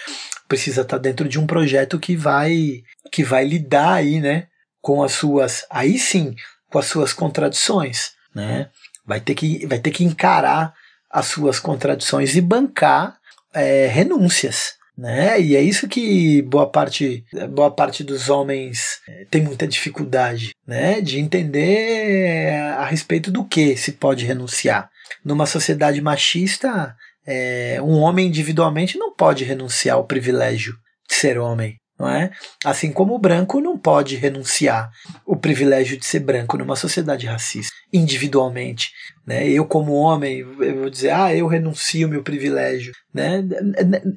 precisa 0.46 0.82
estar 0.82 0.98
dentro 0.98 1.28
de 1.28 1.38
um 1.38 1.46
projeto 1.46 1.98
que 1.98 2.16
vai 2.16 2.82
que 3.10 3.24
vai 3.24 3.44
lidar 3.44 3.94
aí, 3.94 4.20
né, 4.20 4.46
com 4.80 5.02
as 5.02 5.12
suas, 5.12 5.64
aí 5.70 5.98
sim, 5.98 6.34
com 6.70 6.78
as 6.78 6.86
suas 6.86 7.12
contradições, 7.12 8.12
né? 8.34 8.68
Vai 9.06 9.20
ter 9.20 9.34
que 9.34 9.66
vai 9.66 9.78
ter 9.78 9.90
que 9.90 10.04
encarar 10.04 10.74
as 11.10 11.26
suas 11.26 11.58
contradições 11.58 12.36
e 12.36 12.40
bancar 12.40 13.18
é, 13.54 13.86
renúncias, 13.86 14.74
né? 15.00 15.40
E 15.40 15.56
é 15.56 15.62
isso 15.62 15.88
que 15.88 16.42
boa 16.42 16.68
parte, 16.68 17.24
boa 17.52 17.70
parte 17.70 18.04
dos 18.04 18.28
homens 18.28 19.00
eh, 19.08 19.26
tem 19.30 19.42
muita 19.42 19.66
dificuldade, 19.66 20.54
né? 20.66 21.00
De 21.00 21.18
entender 21.18 22.52
a 22.76 22.84
respeito 22.84 23.30
do 23.30 23.42
que 23.42 23.78
se 23.78 23.92
pode 23.92 24.26
renunciar. 24.26 24.90
Numa 25.24 25.46
sociedade 25.46 26.02
machista, 26.02 26.94
é, 27.26 27.80
um 27.82 28.00
homem 28.00 28.26
individualmente 28.26 28.98
não 28.98 29.14
pode 29.14 29.42
renunciar 29.42 29.96
ao 29.96 30.06
privilégio 30.06 30.74
de 31.08 31.14
ser 31.14 31.38
homem 31.38 31.80
não 32.00 32.08
é? 32.08 32.30
Assim 32.64 32.90
como 32.90 33.14
o 33.14 33.18
branco 33.18 33.60
não 33.60 33.76
pode 33.76 34.16
renunciar 34.16 34.90
o 35.26 35.36
privilégio 35.36 35.98
de 35.98 36.06
ser 36.06 36.20
branco 36.20 36.56
numa 36.56 36.74
sociedade 36.74 37.26
racista, 37.26 37.74
individualmente, 37.92 38.90
né? 39.26 39.48
Eu 39.48 39.64
como 39.64 39.92
homem, 39.92 40.38
eu 40.38 40.76
vou 40.80 40.90
dizer, 40.90 41.10
ah, 41.10 41.34
eu 41.34 41.46
renuncio 41.46 42.08
meu 42.08 42.22
privilégio, 42.22 42.92
né? 43.12 43.42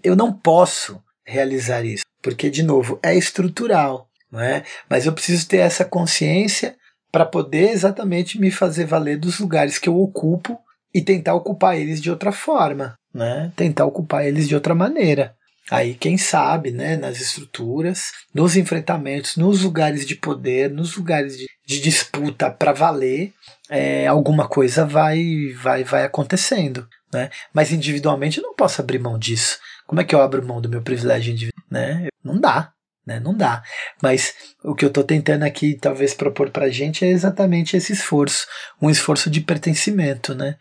Eu 0.04 0.16
não 0.16 0.32
posso 0.32 1.02
realizar 1.26 1.84
isso, 1.86 2.04
porque 2.22 2.50
de 2.50 2.64
novo, 2.64 3.00
é 3.02 3.16
estrutural, 3.16 4.10
não 4.32 4.40
é? 4.40 4.64
Mas 4.90 5.06
eu 5.06 5.14
preciso 5.14 5.48
ter 5.48 5.58
essa 5.58 5.86
consciência 5.86 6.76
para 7.12 7.26
poder 7.26 7.70
exatamente 7.70 8.40
me 8.40 8.50
fazer 8.50 8.86
valer 8.86 9.18
dos 9.18 9.40
lugares 9.40 9.78
que 9.78 9.88
eu 9.88 10.00
ocupo 10.00 10.60
e 10.94 11.02
tentar 11.02 11.36
ocupar 11.36 11.78
eles 11.78 12.02
de 12.02 12.10
outra 12.10 12.32
forma, 12.32 12.96
né? 13.14 13.52
Tentar 13.56 13.86
ocupar 13.86 14.26
eles 14.26 14.48
de 14.48 14.56
outra 14.56 14.74
maneira. 14.74 15.36
Aí, 15.72 15.94
quem 15.94 16.18
sabe, 16.18 16.72
né, 16.72 16.98
nas 16.98 17.22
estruturas, 17.22 18.12
nos 18.34 18.58
enfrentamentos, 18.58 19.38
nos 19.38 19.62
lugares 19.62 20.06
de 20.06 20.16
poder, 20.16 20.70
nos 20.70 20.96
lugares 20.98 21.38
de, 21.38 21.46
de 21.66 21.80
disputa 21.80 22.52
para 22.52 22.74
valer, 22.74 23.32
é, 23.74 24.06
alguma 24.06 24.48
coisa 24.48 24.86
vai, 24.86 25.52
vai, 25.60 25.84
vai 25.84 26.04
acontecendo. 26.04 26.88
Né? 27.12 27.32
Mas 27.52 27.72
individualmente 27.72 28.38
eu 28.38 28.44
não 28.44 28.54
posso 28.54 28.80
abrir 28.80 29.00
mão 29.00 29.18
disso. 29.18 29.58
Como 29.88 30.00
é 30.00 30.04
que 30.04 30.14
eu 30.14 30.22
abro 30.22 30.45
mão 30.45 30.62
do 30.62 30.70
meu 30.70 30.84
privilégio 30.84 31.34
individual? 31.34 31.66
Né? 31.72 32.08
Não 32.24 32.40
dá. 32.40 32.72
Né? 33.06 33.20
Não 33.20 33.36
dá. 33.36 33.64
Mas 34.02 34.36
o 34.64 34.76
que 34.76 34.86
eu 34.86 34.90
estou 34.90 35.04
tentando 35.04 35.41
aqui, 35.41 35.76
talvez, 35.76 36.14
propor 36.14 36.52
para 36.52 36.66
a 36.66 36.70
gente 36.70 37.04
é 37.04 37.10
exatamente 37.10 37.76
esse 37.76 37.94
esforço. 37.94 38.45
Um 38.80 38.91
esforço 38.91 39.28
de 39.28 39.41
pertencimento, 39.41 40.36
né? 40.36 40.56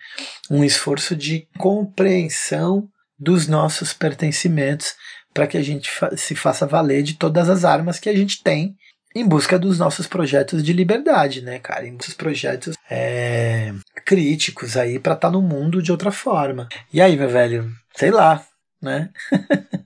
um 0.51 0.65
esforço 0.65 1.15
de 1.15 1.47
compreensão 1.59 2.89
dos 3.19 3.47
nossos 3.47 3.93
pertencimentos 3.93 4.95
para 5.35 5.47
que 5.47 5.59
a 5.59 5.63
gente 5.63 5.91
fa 5.91 6.17
se 6.17 6.35
faça 6.35 6.67
valer 6.67 7.03
de 7.03 7.15
todas 7.15 7.51
as 7.51 7.65
armas 7.65 7.99
que 7.99 8.09
a 8.09 8.17
gente 8.17 8.43
tem 8.43 8.75
em 9.15 9.27
busca 9.27 9.59
dos 9.59 9.79
nossos 9.79 10.07
projetos 10.07 10.63
de 10.63 10.73
liberdade, 10.73 11.43
né, 11.43 11.59
cara? 11.59 11.87
Em 11.87 11.91
muitos 11.91 12.15
projetos 12.15 12.75
é, 12.91 13.73
críticos 14.05 14.77
aí 14.77 14.99
para 14.99 15.15
estar 15.15 15.29
tá 15.29 15.33
no 15.33 15.43
mundo 15.43 15.83
de 15.83 15.93
outra 15.93 16.11
forma. 16.11 16.69
E 16.93 17.01
aí, 17.01 17.17
meu 17.17 17.29
velho, 17.29 17.71
sei 17.95 18.11
lá, 18.11 18.45
né? 18.81 19.11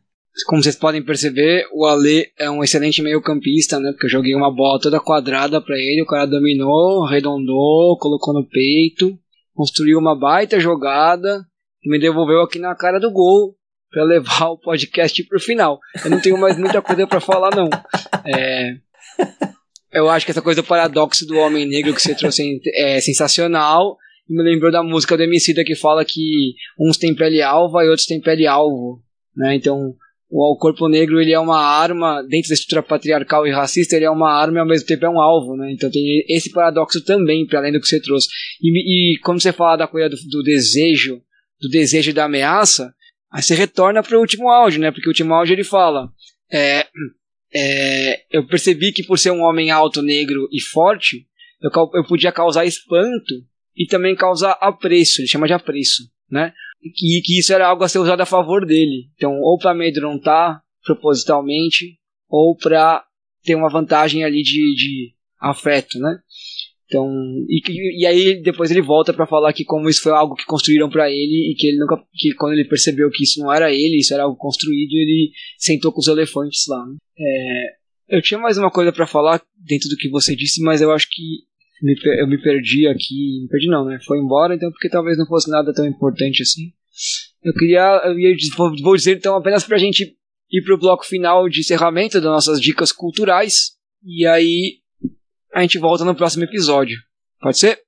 Como 0.47 0.62
vocês 0.62 0.77
podem 0.77 1.03
perceber, 1.03 1.66
o 1.73 1.86
Ale 1.86 2.27
é 2.39 2.51
um 2.51 2.62
excelente 2.62 3.01
meio-campista, 3.01 3.81
né? 3.81 3.90
Porque 3.93 4.07
eu 4.07 4.11
joguei 4.11 4.35
uma 4.35 4.55
bola 4.55 4.78
toda 4.78 5.01
quadrada 5.01 5.62
para 5.62 5.77
ele, 5.77 6.03
o 6.03 6.07
cara 6.07 6.27
dominou, 6.27 7.07
arredondou, 7.07 7.97
colocou 7.98 8.35
no 8.35 8.47
peito, 8.47 9.19
construiu 9.55 9.98
uma 9.98 10.15
baita 10.15 10.61
jogada, 10.61 11.43
me 11.85 11.98
devolveu 11.98 12.43
aqui 12.43 12.59
na 12.59 12.74
cara 12.74 13.01
do 13.01 13.11
gol 13.11 13.57
para 13.90 14.05
levar 14.05 14.51
o 14.51 14.59
podcast 14.59 15.24
pro 15.24 15.40
final. 15.40 15.81
Eu 16.05 16.11
não 16.11 16.20
tenho 16.20 16.39
mais 16.39 16.59
muita 16.59 16.82
coisa 16.82 17.07
para 17.07 17.20
falar 17.20 17.57
não. 17.57 17.70
É, 18.27 18.77
eu 19.93 20.09
acho 20.09 20.24
que 20.24 20.32
essa 20.32 20.43
coisa 20.43 20.62
do 20.62 20.66
paradoxo 20.66 21.26
do 21.26 21.36
homem 21.38 21.66
negro 21.66 21.94
que 21.94 22.02
você 22.02 22.14
trouxe 22.14 22.60
é 22.74 23.01
sensacional. 23.01 23.97
E 24.28 24.34
me 24.34 24.43
lembrou 24.43 24.72
da 24.72 24.82
música 24.82 25.16
do 25.16 25.22
Emicida 25.22 25.64
que 25.64 25.76
fala 25.76 26.05
que 26.05 26.55
uns 26.78 26.97
têm 26.97 27.14
pele 27.14 27.40
alva 27.40 27.84
e 27.84 27.88
outros 27.88 28.06
têm 28.06 28.20
pele 28.20 28.47
alvo. 28.47 29.01
Né? 29.36 29.55
Então, 29.55 29.94
o 30.28 30.56
corpo 30.59 30.88
negro 30.88 31.20
ele 31.20 31.32
é 31.32 31.38
uma 31.38 31.60
arma, 31.60 32.22
dentro 32.22 32.48
da 32.48 32.55
estrutura 32.55 32.82
patriarcal 32.82 33.47
e 33.47 33.52
racista, 33.52 33.94
ele 33.94 34.05
é 34.05 34.10
uma 34.10 34.32
arma 34.32 34.59
e 34.59 34.60
ao 34.60 34.66
mesmo 34.66 34.86
tempo 34.86 35.06
é 35.06 35.09
um 35.09 35.20
alvo. 35.20 35.56
Né? 35.56 35.72
Então 35.72 35.90
tem 35.90 36.24
esse 36.28 36.51
paradoxo 36.51 37.05
também, 37.05 37.47
para 37.47 37.60
além 37.60 37.72
do 37.72 37.80
que 37.80 37.86
você 37.86 38.01
trouxe. 38.01 38.26
E, 38.60 39.14
e 39.14 39.18
quando 39.20 39.40
você 39.40 39.52
fala 39.52 39.76
da 39.76 39.86
coisa 39.86 40.09
do, 40.09 40.16
do 40.16 40.43
desejo 40.43 41.22
do 41.60 41.68
desejo 41.68 42.10
e 42.10 42.14
da 42.14 42.24
ameaça, 42.24 42.94
aí 43.32 43.43
você 43.43 43.55
retorna 43.55 44.02
para 44.02 44.16
o 44.16 44.20
último 44.20 44.48
áudio, 44.48 44.80
né? 44.80 44.90
Porque 44.90 45.09
o 45.09 45.10
último 45.10 45.34
áudio 45.34 45.55
ele 45.55 45.64
fala: 45.64 46.10
é, 46.52 46.86
é, 47.55 48.24
eu 48.31 48.47
percebi 48.47 48.93
que 48.93 49.02
por 49.02 49.18
ser 49.18 49.31
um 49.31 49.43
homem 49.43 49.70
alto, 49.70 50.02
negro 50.02 50.48
e 50.52 50.60
forte, 50.60 51.27
eu, 51.62 51.70
eu 51.94 52.05
podia 52.05 52.32
causar 52.32 52.64
espanto 52.64 53.35
e 53.77 53.86
também 53.86 54.14
causar 54.16 54.56
apreço. 54.60 55.20
Ele 55.20 55.28
chama 55.28 55.47
de 55.47 55.52
apreço, 55.52 56.02
né? 56.31 56.52
E 56.82 57.20
que 57.23 57.39
isso 57.39 57.52
era 57.52 57.66
algo 57.66 57.85
a 57.85 57.89
ser 57.89 57.98
usado 57.98 58.20
a 58.20 58.27
favor 58.27 58.64
dele. 58.64 59.10
Então, 59.14 59.32
ou 59.40 59.59
para 59.59 59.73
amedrontar 59.73 60.62
propositalmente, 60.85 61.98
ou 62.28 62.56
para 62.56 63.05
ter 63.43 63.55
uma 63.55 63.68
vantagem 63.68 64.24
ali 64.24 64.43
de, 64.43 64.74
de 64.74 65.14
afeto, 65.40 65.98
né? 65.98 66.18
Então, 66.86 67.10
e, 67.48 68.00
e 68.00 68.06
aí 68.06 68.40
depois 68.40 68.70
ele 68.70 68.80
volta 68.80 69.12
para 69.12 69.26
falar 69.26 69.52
que 69.52 69.64
como 69.64 69.88
isso 69.88 70.02
foi 70.02 70.12
algo 70.12 70.36
que 70.36 70.46
construíram 70.46 70.88
para 70.88 71.10
ele 71.10 71.50
e 71.50 71.54
que 71.56 71.66
ele 71.66 71.78
nunca, 71.78 71.96
que 72.14 72.32
quando 72.34 72.52
ele 72.52 72.68
percebeu 72.68 73.10
que 73.10 73.24
isso 73.24 73.40
não 73.40 73.52
era 73.52 73.72
ele, 73.72 73.98
isso 73.98 74.14
era 74.14 74.22
algo 74.22 74.36
construído, 74.36 74.92
ele 74.92 75.32
sentou 75.58 75.92
com 75.92 75.98
os 75.98 76.06
elefantes 76.06 76.64
lá. 76.68 76.86
Né? 76.86 76.96
É, 77.18 78.16
eu 78.16 78.22
tinha 78.22 78.38
mais 78.38 78.56
uma 78.56 78.70
coisa 78.70 78.92
para 78.92 79.06
falar 79.06 79.42
dentro 79.56 79.88
do 79.88 79.96
que 79.96 80.08
você 80.08 80.36
disse, 80.36 80.62
mas 80.62 80.80
eu 80.80 80.92
acho 80.92 81.08
que 81.10 81.22
me, 81.82 81.94
eu 82.20 82.28
me 82.28 82.40
perdi 82.40 82.86
aqui, 82.86 83.40
me 83.42 83.48
perdi 83.48 83.66
não, 83.66 83.84
né? 83.84 83.98
Foi 84.06 84.18
embora, 84.18 84.54
então 84.54 84.70
porque 84.70 84.88
talvez 84.88 85.18
não 85.18 85.26
fosse 85.26 85.50
nada 85.50 85.74
tão 85.74 85.84
importante 85.84 86.42
assim. 86.42 86.72
Eu 87.42 87.52
queria, 87.52 88.02
eu 88.06 88.18
ia, 88.18 88.34
vou 88.82 88.96
dizer 88.96 89.16
então 89.16 89.36
apenas 89.36 89.64
pra 89.64 89.76
gente 89.76 90.16
ir 90.50 90.62
pro 90.62 90.78
bloco 90.78 91.04
final 91.04 91.48
de 91.48 91.60
encerramento 91.60 92.20
das 92.20 92.30
nossas 92.30 92.60
dicas 92.60 92.92
culturais. 92.92 93.76
E 94.04 94.24
aí 94.24 94.78
a 95.57 95.62
gente 95.62 95.78
volta 95.78 96.05
no 96.05 96.15
próximo 96.15 96.45
episódio. 96.45 96.99
Pode 97.41 97.59
ser? 97.59 97.78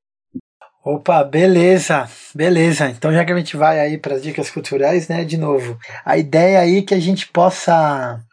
Opa, 0.82 1.23
beleza, 1.23 2.09
beleza. 2.35 2.89
Então 2.89 3.12
já 3.12 3.23
que 3.27 3.31
a 3.31 3.36
gente 3.36 3.59
vai 3.59 3.78
aí 3.78 3.99
para 3.99 4.15
as 4.15 4.23
dicas 4.23 4.51
culturais, 4.51 5.07
né, 5.07 5.23
de 5.23 5.36
novo, 5.36 5.78
a 6.03 6.16
ideia 6.16 6.61
aí 6.61 6.78
é 6.78 6.82
que 6.82 6.95
a 6.95 6.99
gente 6.99 7.28
possa 7.28 8.24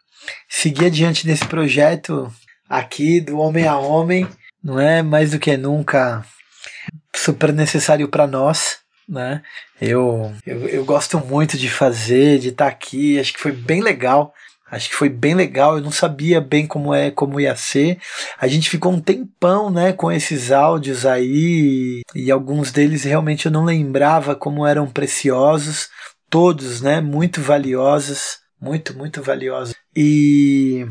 seguir 0.48 0.86
adiante 0.86 1.26
desse 1.26 1.44
projeto 1.44 2.32
aqui 2.66 3.20
do 3.20 3.36
homem 3.38 3.66
a 3.66 3.76
homem, 3.76 4.26
não 4.64 4.80
é 4.80 5.02
mais 5.02 5.32
do 5.32 5.38
que 5.38 5.54
nunca 5.54 6.24
super 7.14 7.52
necessário 7.52 8.08
para 8.08 8.26
nós, 8.26 8.78
né? 9.06 9.42
Eu, 9.78 10.34
eu, 10.46 10.66
eu 10.66 10.84
gosto 10.86 11.18
muito 11.20 11.58
de 11.58 11.68
fazer, 11.68 12.38
de 12.38 12.48
estar 12.48 12.64
tá 12.64 12.70
aqui, 12.70 13.20
acho 13.20 13.34
que 13.34 13.40
foi 13.40 13.52
bem 13.52 13.82
legal 13.82 14.32
Acho 14.70 14.88
que 14.88 14.96
foi 14.96 15.08
bem 15.08 15.34
legal. 15.34 15.76
Eu 15.76 15.82
não 15.82 15.92
sabia 15.92 16.40
bem 16.40 16.66
como 16.66 16.92
é, 16.92 17.10
como 17.10 17.40
ia 17.40 17.54
ser. 17.54 17.98
A 18.38 18.48
gente 18.48 18.68
ficou 18.68 18.92
um 18.92 19.00
tempão, 19.00 19.70
né, 19.70 19.92
com 19.92 20.10
esses 20.10 20.50
áudios 20.50 21.06
aí 21.06 22.02
e 22.14 22.30
alguns 22.30 22.72
deles 22.72 23.04
realmente 23.04 23.46
eu 23.46 23.52
não 23.52 23.64
lembrava 23.64 24.34
como 24.34 24.66
eram 24.66 24.86
preciosos. 24.88 25.88
Todos, 26.28 26.80
né, 26.80 27.00
muito 27.00 27.40
valiosos, 27.40 28.38
muito, 28.60 28.96
muito 28.96 29.22
valiosos. 29.22 29.74
E 29.94 30.84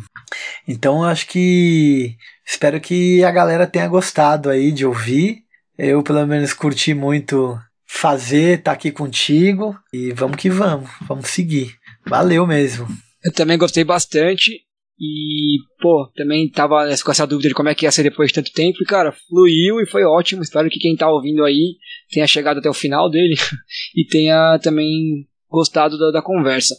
então 0.68 1.04
acho 1.04 1.28
que 1.28 2.16
espero 2.46 2.80
que 2.80 3.24
a 3.24 3.32
galera 3.32 3.68
tenha 3.68 3.88
gostado 3.88 4.50
aí 4.50 4.72
de 4.72 4.86
ouvir. 4.86 5.44
Eu 5.78 6.02
pelo 6.02 6.26
menos 6.26 6.54
curti 6.54 6.94
muito 6.94 7.60
fazer, 7.86 8.62
tá 8.62 8.72
aqui 8.72 8.92
contigo 8.92 9.78
e 9.92 10.14
vamos 10.14 10.38
que 10.38 10.50
vamos, 10.50 10.90
vamos 11.08 11.30
seguir. 11.30 11.76
Valeu 12.08 12.48
mesmo. 12.48 12.88
Eu 13.26 13.34
também 13.34 13.58
gostei 13.58 13.84
bastante. 13.84 14.62
E, 14.98 15.58
pô, 15.82 16.10
também 16.16 16.50
tava 16.50 16.86
com 17.04 17.12
essa 17.12 17.28
dúvida 17.28 17.50
de 17.50 17.56
como 17.56 17.68
é 17.68 17.76
que 17.76 17.86
ia 17.86 17.92
ser 17.92 18.04
depois 18.04 18.30
de 18.30 18.36
tanto 18.36 18.52
tempo. 18.54 18.78
E, 18.82 18.86
cara, 18.86 19.12
fluiu 19.12 19.82
e 19.82 19.90
foi 19.90 20.04
ótimo. 20.04 20.44
Espero 20.44 20.70
que 20.70 20.80
quem 20.80 20.96
tá 20.96 21.10
ouvindo 21.10 21.44
aí 21.44 21.76
tenha 22.12 22.28
chegado 22.28 22.60
até 22.60 22.70
o 22.70 22.74
final 22.74 23.10
dele 23.10 23.36
e 23.96 24.06
tenha 24.06 24.60
também 24.60 25.28
gostado 25.50 25.98
da, 25.98 26.12
da 26.12 26.22
conversa. 26.22 26.78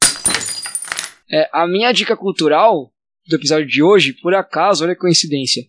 É, 1.31 1.49
a 1.53 1.67
minha 1.67 1.91
dica 1.93 2.17
cultural 2.17 2.93
do 3.29 3.37
episódio 3.37 3.67
de 3.67 3.83
hoje, 3.83 4.13
por 4.23 4.35
acaso, 4.35 4.85
olha 4.85 4.95
que 4.95 5.01
coincidência. 5.01 5.65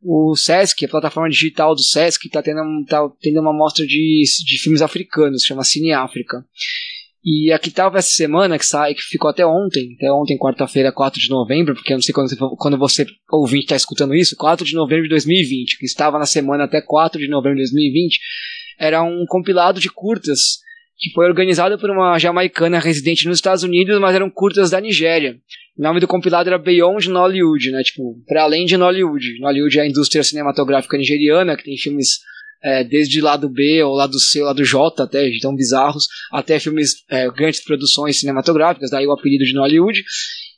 O 0.00 0.34
Sesc, 0.34 0.84
a 0.84 0.88
plataforma 0.88 1.28
digital 1.28 1.74
do 1.74 1.82
Sesc, 1.82 2.28
tá 2.30 2.42
tendo, 2.42 2.62
tá 2.88 3.08
tendo 3.20 3.40
uma 3.40 3.52
mostra 3.52 3.86
de, 3.86 4.24
de 4.44 4.58
filmes 4.60 4.82
africanos, 4.82 5.44
chama 5.44 5.62
Cine 5.62 5.92
África. 5.92 6.44
E 7.24 7.52
a 7.52 7.58
que 7.58 7.70
tava 7.70 7.98
essa 7.98 8.10
semana, 8.10 8.58
que 8.58 8.66
sai, 8.66 8.94
que 8.94 9.02
ficou 9.02 9.30
até 9.30 9.46
ontem, 9.46 9.94
até 9.96 10.10
ontem, 10.10 10.36
quarta-feira, 10.36 10.90
4 10.90 11.20
de 11.20 11.30
novembro, 11.30 11.74
porque 11.74 11.92
eu 11.92 11.96
não 11.96 12.02
sei 12.02 12.12
quando 12.12 12.28
você, 12.28 12.36
quando 12.58 12.78
você 12.78 13.06
ouvinte 13.30 13.64
está 13.64 13.76
escutando 13.76 14.12
isso, 14.12 14.34
4 14.36 14.66
de 14.66 14.74
novembro 14.74 15.04
de 15.04 15.10
2020, 15.10 15.78
que 15.78 15.86
estava 15.86 16.18
na 16.18 16.26
semana 16.26 16.64
até 16.64 16.80
4 16.80 17.20
de 17.20 17.28
novembro 17.28 17.58
de 17.58 17.62
2020, 17.62 18.18
era 18.78 19.02
um 19.04 19.24
compilado 19.28 19.78
de 19.78 19.88
curtas 19.88 20.58
que 20.98 21.12
foi 21.12 21.26
organizado 21.26 21.78
por 21.78 21.90
uma 21.90 22.18
jamaicana 22.18 22.80
residente 22.80 23.28
nos 23.28 23.38
Estados 23.38 23.62
Unidos, 23.62 24.00
mas 24.00 24.14
eram 24.14 24.28
curtas 24.28 24.70
da 24.70 24.80
Nigéria. 24.80 25.36
O 25.78 25.82
nome 25.82 26.00
do 26.00 26.08
compilado 26.08 26.48
era 26.48 26.58
Beyond 26.58 27.08
Nollywood, 27.08 27.70
né? 27.70 27.82
Tipo, 27.82 28.16
para 28.26 28.42
além 28.42 28.66
de 28.66 28.76
Nollywood. 28.76 29.40
Nollywood 29.40 29.78
é 29.78 29.82
a 29.82 29.88
indústria 29.88 30.22
cinematográfica 30.22 30.98
nigeriana, 30.98 31.56
que 31.56 31.64
tem 31.64 31.76
filmes 31.76 32.18
é, 32.62 32.84
desde 32.84 33.20
lado 33.20 33.48
B 33.48 33.82
ou 33.82 33.94
lado 33.94 34.18
C 34.18 34.40
ou 34.40 34.46
lado 34.46 34.64
J, 34.64 35.02
até 35.02 35.28
tão 35.40 35.54
bizarros, 35.54 36.06
até 36.30 36.58
filmes, 36.58 37.04
é, 37.10 37.28
grandes 37.30 37.62
produções 37.62 38.20
cinematográficas, 38.20 38.90
daí 38.90 39.06
o 39.06 39.12
apelido 39.12 39.44
de 39.44 39.54
Nollywood. 39.54 40.02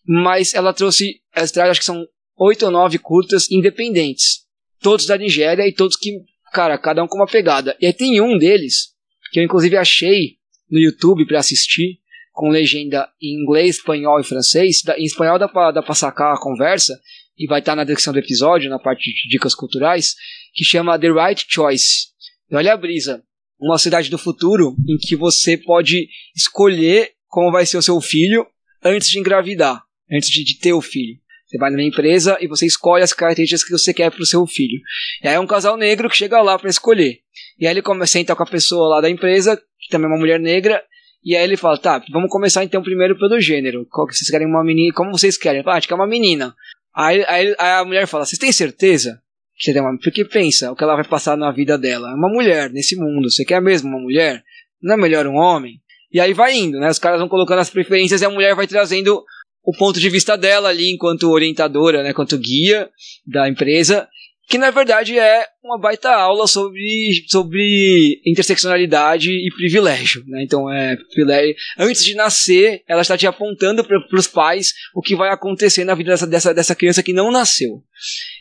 Mas 0.06 0.52
ela 0.52 0.72
trouxe, 0.72 1.20
ela 1.34 1.48
traz, 1.48 1.70
acho 1.70 1.80
que 1.80 1.86
são 1.86 2.04
oito 2.38 2.66
ou 2.66 2.70
nove 2.70 2.98
curtas 2.98 3.50
independentes. 3.50 4.44
Todos 4.80 5.06
da 5.06 5.16
Nigéria 5.16 5.66
e 5.66 5.72
todos 5.72 5.96
que, 5.96 6.10
cara, 6.52 6.76
cada 6.76 7.02
um 7.02 7.06
com 7.06 7.16
uma 7.16 7.26
pegada. 7.26 7.76
E 7.80 7.86
aí 7.86 7.92
tem 7.92 8.20
um 8.20 8.36
deles, 8.36 8.88
que 9.32 9.40
eu 9.40 9.44
inclusive 9.44 9.76
achei 9.76 10.36
no 10.70 10.78
YouTube 10.78 11.26
para 11.26 11.38
assistir, 11.38 12.00
com 12.32 12.50
legenda 12.50 13.08
em 13.22 13.40
inglês, 13.40 13.76
espanhol 13.76 14.20
e 14.20 14.24
francês. 14.24 14.82
Em 14.98 15.04
espanhol 15.04 15.38
dá 15.38 15.48
pra, 15.48 15.70
dá 15.70 15.82
pra 15.82 15.94
sacar 15.94 16.34
a 16.34 16.40
conversa, 16.40 16.92
e 17.36 17.46
vai 17.46 17.60
estar 17.60 17.72
tá 17.72 17.76
na 17.76 17.84
descrição 17.84 18.12
do 18.12 18.18
episódio, 18.18 18.70
na 18.70 18.78
parte 18.78 19.10
de 19.10 19.28
dicas 19.28 19.54
culturais 19.54 20.14
que 20.54 20.64
chama 20.64 20.98
The 20.98 21.10
Right 21.10 21.44
Choice. 21.48 22.08
E 22.50 22.56
olha 22.56 22.72
a 22.72 22.76
brisa. 22.76 23.22
Uma 23.60 23.78
cidade 23.78 24.10
do 24.10 24.18
futuro 24.18 24.76
em 24.88 24.96
que 24.98 25.16
você 25.16 25.56
pode 25.56 26.08
escolher 26.36 27.12
como 27.26 27.50
vai 27.50 27.66
ser 27.66 27.76
o 27.76 27.82
seu 27.82 28.00
filho 28.00 28.46
antes 28.82 29.08
de 29.08 29.18
engravidar, 29.18 29.82
antes 30.10 30.28
de, 30.28 30.44
de 30.44 30.58
ter 30.58 30.72
o 30.72 30.80
filho. 30.80 31.18
Você 31.46 31.58
vai 31.58 31.70
numa 31.70 31.82
empresa 31.82 32.36
e 32.40 32.48
você 32.48 32.66
escolhe 32.66 33.02
as 33.02 33.12
características 33.12 33.64
que 33.64 33.70
você 33.70 33.92
quer 33.92 34.10
para 34.10 34.22
o 34.22 34.26
seu 34.26 34.46
filho. 34.46 34.80
E 35.22 35.28
aí 35.28 35.34
é 35.34 35.40
um 35.40 35.46
casal 35.46 35.76
negro 35.76 36.08
que 36.08 36.16
chega 36.16 36.40
lá 36.40 36.58
para 36.58 36.70
escolher. 36.70 37.20
E 37.58 37.66
aí 37.66 37.72
ele 37.72 37.82
come, 37.82 38.06
senta 38.06 38.34
com 38.34 38.42
a 38.42 38.46
pessoa 38.46 38.88
lá 38.88 39.00
da 39.00 39.10
empresa, 39.10 39.56
que 39.56 39.88
também 39.90 40.06
é 40.06 40.12
uma 40.12 40.18
mulher 40.18 40.40
negra, 40.40 40.82
e 41.24 41.34
aí 41.34 41.42
ele 41.42 41.56
fala, 41.56 41.78
tá, 41.78 42.04
vamos 42.12 42.28
começar 42.28 42.62
então 42.64 42.82
primeiro 42.82 43.18
pelo 43.18 43.40
gênero. 43.40 43.86
Qual 43.90 44.06
que 44.06 44.14
vocês 44.14 44.28
querem 44.28 44.46
uma 44.46 44.62
menina? 44.62 44.92
Como 44.94 45.10
vocês 45.10 45.38
querem? 45.38 45.62
Ah, 45.64 45.72
acho 45.72 45.86
que 45.86 45.92
é 45.92 45.96
uma 45.96 46.06
menina. 46.06 46.54
Aí, 46.94 47.24
aí, 47.26 47.54
aí 47.58 47.72
a 47.80 47.84
mulher 47.84 48.06
fala, 48.06 48.26
vocês 48.26 48.38
têm 48.38 48.52
certeza? 48.52 49.22
Você 49.58 49.72
tem 49.72 49.82
uma... 49.82 49.96
Porque 49.98 50.24
pensa, 50.24 50.70
o 50.70 50.76
que 50.76 50.82
ela 50.82 50.96
vai 50.96 51.04
passar 51.04 51.36
na 51.36 51.52
vida 51.52 51.78
dela. 51.78 52.10
É 52.10 52.14
uma 52.14 52.28
mulher 52.28 52.70
nesse 52.70 52.96
mundo. 52.96 53.30
Você 53.30 53.44
quer 53.44 53.60
mesmo 53.60 53.88
uma 53.88 54.00
mulher? 54.00 54.42
Não 54.82 54.94
é 54.94 54.96
melhor 54.96 55.26
um 55.26 55.36
homem? 55.36 55.80
E 56.12 56.20
aí 56.20 56.32
vai 56.32 56.54
indo, 56.56 56.78
né? 56.78 56.88
Os 56.88 56.98
caras 56.98 57.18
vão 57.18 57.28
colocando 57.28 57.60
as 57.60 57.70
preferências 57.70 58.22
e 58.22 58.24
a 58.24 58.30
mulher 58.30 58.54
vai 58.54 58.66
trazendo 58.66 59.24
o 59.64 59.76
ponto 59.76 59.98
de 59.98 60.10
vista 60.10 60.36
dela 60.36 60.68
ali 60.68 60.92
enquanto 60.92 61.30
orientadora, 61.30 62.02
né? 62.02 62.10
Enquanto 62.10 62.38
guia 62.38 62.88
da 63.26 63.48
empresa 63.48 64.08
que 64.46 64.58
na 64.58 64.70
verdade 64.70 65.18
é 65.18 65.46
uma 65.62 65.78
baita 65.78 66.10
aula 66.10 66.46
sobre, 66.46 67.24
sobre 67.28 68.20
interseccionalidade 68.26 69.30
e 69.30 69.48
privilégio. 69.56 70.22
Né? 70.26 70.42
Então, 70.42 70.70
é 70.70 70.96
privilégio. 70.96 71.54
antes 71.78 72.04
de 72.04 72.14
nascer, 72.14 72.82
ela 72.86 73.02
está 73.02 73.16
te 73.16 73.26
apontando 73.26 73.82
para 73.82 73.98
os 74.12 74.26
pais 74.26 74.72
o 74.94 75.00
que 75.00 75.16
vai 75.16 75.30
acontecer 75.30 75.84
na 75.84 75.94
vida 75.94 76.10
dessa, 76.10 76.26
dessa, 76.26 76.54
dessa 76.54 76.74
criança 76.74 77.02
que 77.02 77.12
não 77.12 77.30
nasceu. 77.30 77.82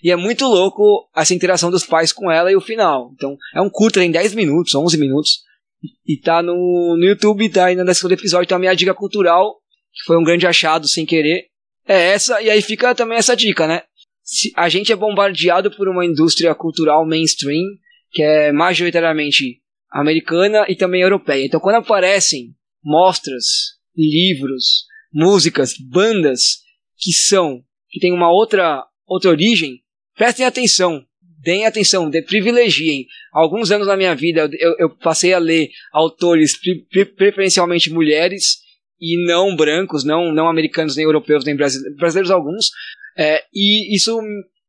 E 0.03 0.11
é 0.11 0.15
muito 0.15 0.45
louco 0.45 1.09
essa 1.15 1.33
interação 1.33 1.71
dos 1.71 1.85
pais 1.85 2.11
com 2.11 2.29
ela 2.29 2.51
e 2.51 2.55
o 2.55 2.61
final. 2.61 3.11
Então, 3.15 3.37
é 3.55 3.61
um 3.61 3.69
curto, 3.69 3.99
tem 3.99 4.11
10 4.11 4.35
minutos, 4.35 4.75
11 4.75 4.97
minutos. 4.97 5.41
E 6.05 6.17
tá 6.17 6.41
no, 6.41 6.97
no 6.97 7.05
YouTube, 7.05 7.49
tá 7.49 7.65
aí 7.65 7.75
do 7.75 8.13
episódio. 8.13 8.45
Então, 8.45 8.57
a 8.57 8.59
minha 8.59 8.75
dica 8.75 8.93
cultural, 8.93 9.55
que 9.93 10.03
foi 10.05 10.17
um 10.17 10.23
grande 10.23 10.45
achado 10.45 10.87
sem 10.87 11.05
querer, 11.05 11.45
é 11.87 12.11
essa. 12.13 12.41
E 12.41 12.49
aí 12.49 12.61
fica 12.61 12.93
também 12.93 13.17
essa 13.17 13.35
dica, 13.35 13.67
né? 13.67 13.83
A 14.55 14.69
gente 14.69 14.91
é 14.91 14.95
bombardeado 14.95 15.71
por 15.71 15.87
uma 15.87 16.05
indústria 16.05 16.53
cultural 16.55 17.05
mainstream 17.05 17.63
que 18.11 18.21
é 18.21 18.51
majoritariamente 18.51 19.61
americana 19.91 20.65
e 20.67 20.75
também 20.75 21.01
europeia. 21.01 21.45
Então, 21.45 21.59
quando 21.59 21.77
aparecem 21.77 22.55
mostras, 22.83 23.45
livros, 23.95 24.85
músicas, 25.13 25.73
bandas 25.77 26.59
que 26.97 27.11
são 27.11 27.63
que 27.89 27.99
têm 27.99 28.11
uma 28.11 28.31
outra 28.31 28.83
outra 29.05 29.29
origem, 29.29 29.81
prestem 30.15 30.45
atenção, 30.45 31.05
deem 31.43 31.65
atenção, 31.65 32.09
de, 32.09 32.21
privilegiem. 32.21 33.05
Alguns 33.31 33.69
anos 33.69 33.87
na 33.87 33.97
minha 33.97 34.15
vida 34.15 34.49
eu, 34.59 34.75
eu 34.79 34.89
passei 34.89 35.33
a 35.33 35.39
ler 35.39 35.69
autores 35.91 36.57
pre, 36.89 37.05
preferencialmente 37.05 37.91
mulheres 37.91 38.63
e 38.99 39.23
não 39.27 39.55
brancos, 39.55 40.03
não, 40.03 40.33
não 40.33 40.47
americanos, 40.47 40.95
nem 40.95 41.05
europeus, 41.05 41.43
nem 41.43 41.55
brasileiros, 41.55 41.97
brasileiros 41.97 42.31
alguns, 42.31 42.71
é, 43.17 43.43
e 43.53 43.95
isso 43.95 44.19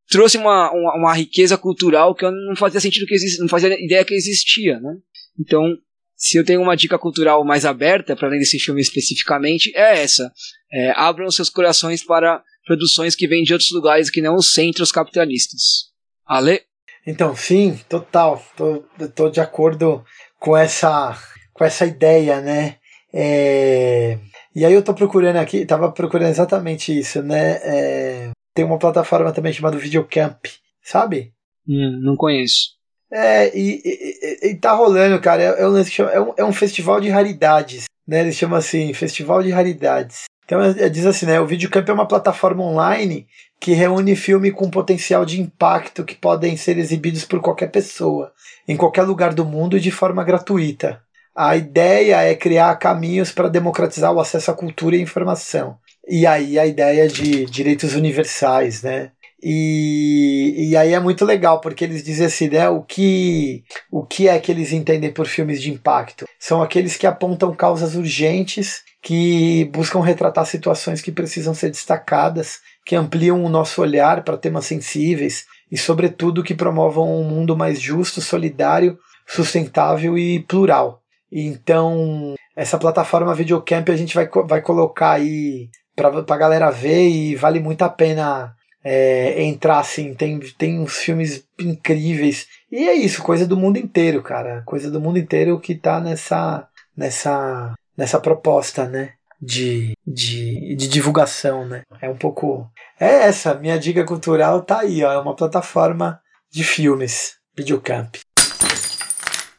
trouxe 0.09 0.37
uma, 0.37 0.71
uma, 0.71 0.97
uma, 0.97 1.15
riqueza 1.15 1.57
cultural 1.57 2.15
que 2.15 2.25
eu 2.25 2.31
não 2.31 2.55
fazia 2.57 2.81
sentido 2.81 3.07
que 3.07 3.15
existia, 3.15 3.41
não 3.41 3.49
fazia 3.49 3.83
ideia 3.83 4.05
que 4.05 4.15
existia, 4.15 4.79
né? 4.81 4.95
Então, 5.39 5.77
se 6.17 6.37
eu 6.37 6.45
tenho 6.45 6.63
uma 6.63 6.77
dica 6.77 6.99
cultural 6.99 7.45
mais 7.45 7.65
aberta, 7.65 8.15
para 8.15 8.29
além 8.29 8.39
desse 8.39 8.59
filme 8.59 8.81
especificamente, 8.81 9.73
é 9.75 10.03
essa. 10.03 10.31
É, 10.73 10.93
abram 10.97 11.31
seus 11.31 11.51
corações 11.51 12.05
para 12.05 12.43
produções 12.67 13.15
que 13.15 13.27
vêm 13.27 13.43
de 13.43 13.53
outros 13.53 13.71
lugares 13.73 14.11
que 14.11 14.21
não 14.21 14.37
os 14.37 14.53
centros 14.53 14.93
capitalistas. 14.93 15.91
Ale? 16.27 16.63
Então, 17.07 17.37
sim, 17.37 17.79
total. 17.89 18.45
Tô, 18.57 18.85
tô 19.15 19.29
de 19.29 19.41
acordo 19.41 20.05
com 20.39 20.57
essa, 20.57 21.19
com 21.53 21.65
essa 21.65 21.85
ideia, 21.85 22.41
né? 22.41 22.77
É, 23.13 24.19
e 24.55 24.65
aí 24.65 24.73
eu 24.73 24.83
tô 24.83 24.95
procurando 24.95 25.37
aqui, 25.37 25.67
tava 25.67 25.91
procurando 25.91 26.31
exatamente 26.31 26.97
isso, 26.97 27.23
né? 27.23 27.61
É, 27.63 28.31
tem 28.55 28.65
uma 28.65 28.79
plataforma 28.79 29.33
também 29.33 29.53
chamada 29.53 29.77
Videocamp, 29.77 30.47
sabe? 30.83 31.33
Hum, 31.69 32.01
não 32.03 32.17
conheço. 32.17 32.75
É, 33.13 33.57
e, 33.57 33.81
e, 33.85 34.51
e, 34.51 34.55
tá 34.57 34.73
rolando, 34.73 35.21
cara. 35.21 35.43
É, 35.43 35.63
é, 35.63 35.69
um, 35.69 35.77
é, 35.77 36.21
um, 36.21 36.35
é 36.39 36.45
um 36.45 36.53
festival 36.53 37.01
de 37.01 37.09
raridades, 37.09 37.85
né? 38.07 38.21
Eles 38.21 38.37
chamam 38.37 38.59
assim, 38.59 38.93
Festival 38.93 39.43
de 39.43 39.51
Raridades. 39.51 40.25
Então 40.45 40.61
é, 40.61 40.71
é, 40.85 40.89
diz 40.89 41.07
assim, 41.07 41.27
né? 41.27 41.41
O 41.41 41.47
Videocamp 41.47 41.89
é 41.89 41.93
uma 41.93 42.09
plataforma 42.09 42.63
online 42.63 43.27
que 43.61 43.73
reúne 43.73 44.15
filme 44.15 44.51
com 44.51 44.71
potencial 44.71 45.25
de 45.25 45.41
impacto 45.41 46.05
que 46.05 46.15
podem 46.15 46.57
ser 46.57 46.77
exibidos 46.77 47.25
por 47.25 47.41
qualquer 47.41 47.71
pessoa, 47.71 48.33
em 48.69 48.77
qualquer 48.77 49.03
lugar 49.03 49.33
do 49.33 49.45
mundo 49.45 49.77
e 49.77 49.81
de 49.81 49.91
forma 49.91 50.23
gratuita. 50.23 51.01
A 51.37 51.57
ideia 51.57 52.23
é 52.23 52.35
criar 52.35 52.77
caminhos 52.77 53.33
para 53.33 53.49
democratizar 53.49 54.13
o 54.13 54.21
acesso 54.21 54.53
à 54.53 54.55
cultura 54.55 54.95
e 54.95 55.01
à 55.01 55.03
informação. 55.03 55.77
E 56.09 56.27
aí 56.27 56.59
a 56.59 56.67
ideia 56.67 57.09
de 57.09 57.45
direitos 57.47 57.95
universais, 57.95 58.83
né? 58.83 59.11
E, 59.43 60.71
e 60.71 60.77
aí 60.77 60.95
é 60.95 61.01
muito 61.01 61.25
legal, 61.25 61.61
porque 61.61 61.85
eles 61.85 62.03
dizem 62.03 62.27
assim, 62.27 62.49
né? 62.49 62.69
O 62.69 62.83
que, 62.83 63.63
o 63.91 64.07
que 64.07 64.29
é 64.29 64.39
que 64.39 64.51
eles 64.51 64.73
entendem 64.73 65.13
por 65.13 65.27
filmes 65.27 65.61
de 65.61 65.71
impacto? 65.71 66.25
São 66.39 66.63
aqueles 66.63 66.97
que 66.97 67.07
apontam 67.07 67.55
causas 67.55 67.95
urgentes, 67.95 68.83
que 69.03 69.67
buscam 69.67 70.01
retratar 70.01 70.47
situações 70.47 71.03
que 71.03 71.13
precisam 71.13 71.53
ser 71.53 71.71
destacadas, 71.71 72.61
que 72.87 72.97
ampliam 72.97 73.45
o 73.45 73.51
nosso 73.51 73.83
olhar 73.83 74.25
para 74.25 74.39
temas 74.39 74.67
sensíveis 74.67 75.45
e, 75.71 75.77
sobretudo, 75.77 76.45
que 76.45 76.55
promovam 76.55 77.21
um 77.21 77.25
mundo 77.25 77.57
mais 77.57 77.81
justo, 77.81 78.23
solidário, 78.23 78.97
sustentável 79.27 80.17
e 80.17 80.41
plural. 80.41 81.04
Então, 81.37 82.37
essa 82.55 82.79
plataforma 82.79 83.35
Videocamp 83.35 83.89
a 83.89 83.97
gente 83.97 84.15
vai, 84.15 84.29
vai 84.47 84.63
colocar 84.63 85.11
aí 85.11 85.69
pra, 85.97 86.23
pra 86.23 86.37
galera 86.37 86.71
ver 86.71 87.09
e 87.09 87.35
vale 87.35 87.59
muito 87.59 87.83
a 87.83 87.89
pena 87.89 88.55
é, 88.85 89.43
entrar 89.43 89.81
assim. 89.81 90.15
Tem, 90.15 90.39
tem 90.57 90.79
uns 90.79 90.99
filmes 90.99 91.45
incríveis. 91.59 92.47
E 92.71 92.89
é 92.89 92.95
isso, 92.95 93.21
coisa 93.21 93.45
do 93.45 93.57
mundo 93.57 93.79
inteiro, 93.79 94.23
cara. 94.23 94.63
Coisa 94.65 94.89
do 94.89 95.01
mundo 95.01 95.19
inteiro 95.19 95.59
que 95.59 95.75
tá 95.75 96.01
nessa, 96.01 96.69
nessa, 96.97 97.75
nessa 97.97 98.21
proposta, 98.21 98.87
né? 98.87 99.15
De, 99.43 99.93
de, 100.07 100.77
de 100.77 100.89
divulgação, 100.89 101.67
né? 101.67 101.83
É 102.01 102.09
um 102.09 102.17
pouco. 102.17 102.71
É 102.99 103.27
essa, 103.27 103.55
minha 103.55 103.79
dica 103.79 104.05
cultural 104.05 104.63
tá 104.63 104.81
aí, 104.81 105.03
ó. 105.03 105.13
É 105.13 105.19
uma 105.19 105.35
plataforma 105.35 106.21
de 106.51 106.63
filmes. 106.63 107.35
Videocamp. 107.57 108.17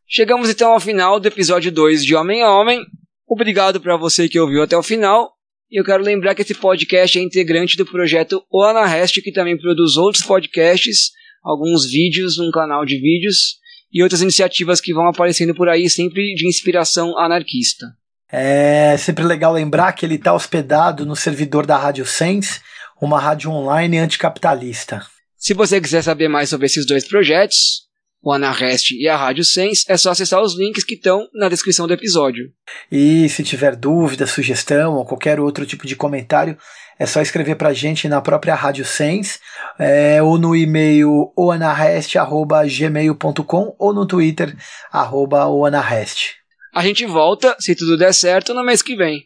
Chegamos 0.08 0.52
então 0.52 0.72
ao 0.72 0.80
final 0.80 1.20
do 1.20 1.28
episódio 1.28 1.72
2 1.72 2.06
de 2.06 2.14
Homem 2.14 2.44
a 2.44 2.52
Homem. 2.52 2.80
Obrigado 3.28 3.82
para 3.82 3.98
você 3.98 4.30
que 4.30 4.40
ouviu 4.40 4.62
até 4.62 4.78
o 4.78 4.84
final. 4.84 5.32
E 5.70 5.80
eu 5.80 5.84
quero 5.84 6.04
lembrar 6.04 6.36
que 6.36 6.44
esse 6.44 6.54
podcast 6.54 7.18
é 7.18 7.24
integrante 7.24 7.76
do 7.76 7.88
projeto 7.88 8.44
O 8.52 8.64
Anarrest, 8.64 9.20
que 9.24 9.32
também 9.32 9.58
produz 9.58 9.98
outros 9.98 10.24
podcasts, 10.24 11.10
alguns 11.44 11.90
vídeos 11.90 12.38
num 12.38 12.52
canal 12.52 12.86
de 12.86 13.00
vídeos 13.00 13.56
e 13.92 14.04
outras 14.04 14.22
iniciativas 14.22 14.80
que 14.80 14.94
vão 14.94 15.08
aparecendo 15.08 15.56
por 15.56 15.68
aí, 15.68 15.90
sempre 15.90 16.36
de 16.36 16.48
inspiração 16.48 17.18
anarquista. 17.18 17.88
É 18.32 18.96
sempre 18.98 19.24
legal 19.24 19.54
lembrar 19.54 19.92
que 19.94 20.06
ele 20.06 20.16
está 20.16 20.36
hospedado 20.36 21.04
no 21.04 21.16
servidor 21.16 21.66
da 21.66 21.78
Rádio 21.78 22.06
Sense, 22.06 22.62
uma 23.02 23.20
rádio 23.20 23.50
online 23.50 23.98
anticapitalista. 23.98 25.02
Se 25.36 25.56
você 25.56 25.82
quiser 25.82 26.04
saber 26.04 26.28
mais 26.28 26.50
sobre 26.50 26.68
esses 26.68 26.86
dois 26.86 27.08
projetos, 27.08 27.86
o 28.26 28.34
Anarrest 28.34 28.92
e 28.92 29.08
a 29.08 29.16
Rádio 29.16 29.46
Sense, 29.46 29.86
é 29.88 29.96
só 29.96 30.10
acessar 30.10 30.42
os 30.42 30.58
links 30.58 30.84
que 30.84 30.96
estão 30.96 31.30
na 31.32 31.48
descrição 31.48 31.86
do 31.86 31.94
episódio. 31.94 32.50
E 32.92 33.30
se 33.30 33.44
tiver 33.44 33.76
dúvida, 33.76 34.26
sugestão 34.26 34.96
ou 34.96 35.06
qualquer 35.06 35.40
outro 35.40 35.64
tipo 35.64 35.86
de 35.86 35.96
comentário, 35.96 36.58
é 36.98 37.06
só 37.06 37.22
escrever 37.22 37.54
para 37.54 37.70
a 37.70 37.74
gente 37.74 38.10
na 38.10 38.20
própria 38.22 38.56
Rádio 38.56 38.84
Sense, 38.84 39.38
é, 39.78 40.24
ou 40.24 40.40
no 40.40 40.56
e-mail 40.56 41.32
oanarrest.gmail.com 41.38 43.76
ou 43.78 43.94
no 43.94 44.08
Twitter, 44.08 44.58
arroba 44.92 45.46
oanarrest. 45.46 46.32
A 46.74 46.82
gente 46.82 47.06
volta, 47.06 47.56
se 47.60 47.76
tudo 47.76 47.96
der 47.96 48.12
certo, 48.12 48.56
no 48.56 48.64
mês 48.64 48.82
que 48.82 48.96
vem. 48.96 49.22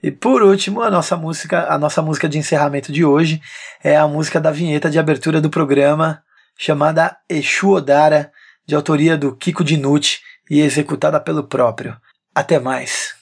E 0.00 0.12
por 0.12 0.40
último, 0.40 0.82
a 0.82 0.90
nossa 0.90 1.16
música, 1.16 1.66
a 1.68 1.76
nossa 1.76 2.00
música 2.00 2.28
de 2.28 2.38
encerramento 2.38 2.92
de 2.92 3.04
hoje 3.04 3.40
é 3.82 3.96
a 3.96 4.06
música 4.06 4.40
da 4.40 4.52
vinheta 4.52 4.88
de 4.88 5.00
abertura 5.00 5.40
do 5.40 5.50
programa, 5.50 6.22
chamada 6.56 7.16
Exu 7.28 7.70
Odara, 7.70 8.32
de 8.66 8.74
autoria 8.74 9.16
do 9.16 9.36
Kiko 9.36 9.62
Dinucci 9.62 10.20
e 10.48 10.60
executada 10.60 11.20
pelo 11.20 11.44
próprio. 11.44 11.96
Até 12.34 12.58
mais. 12.58 13.13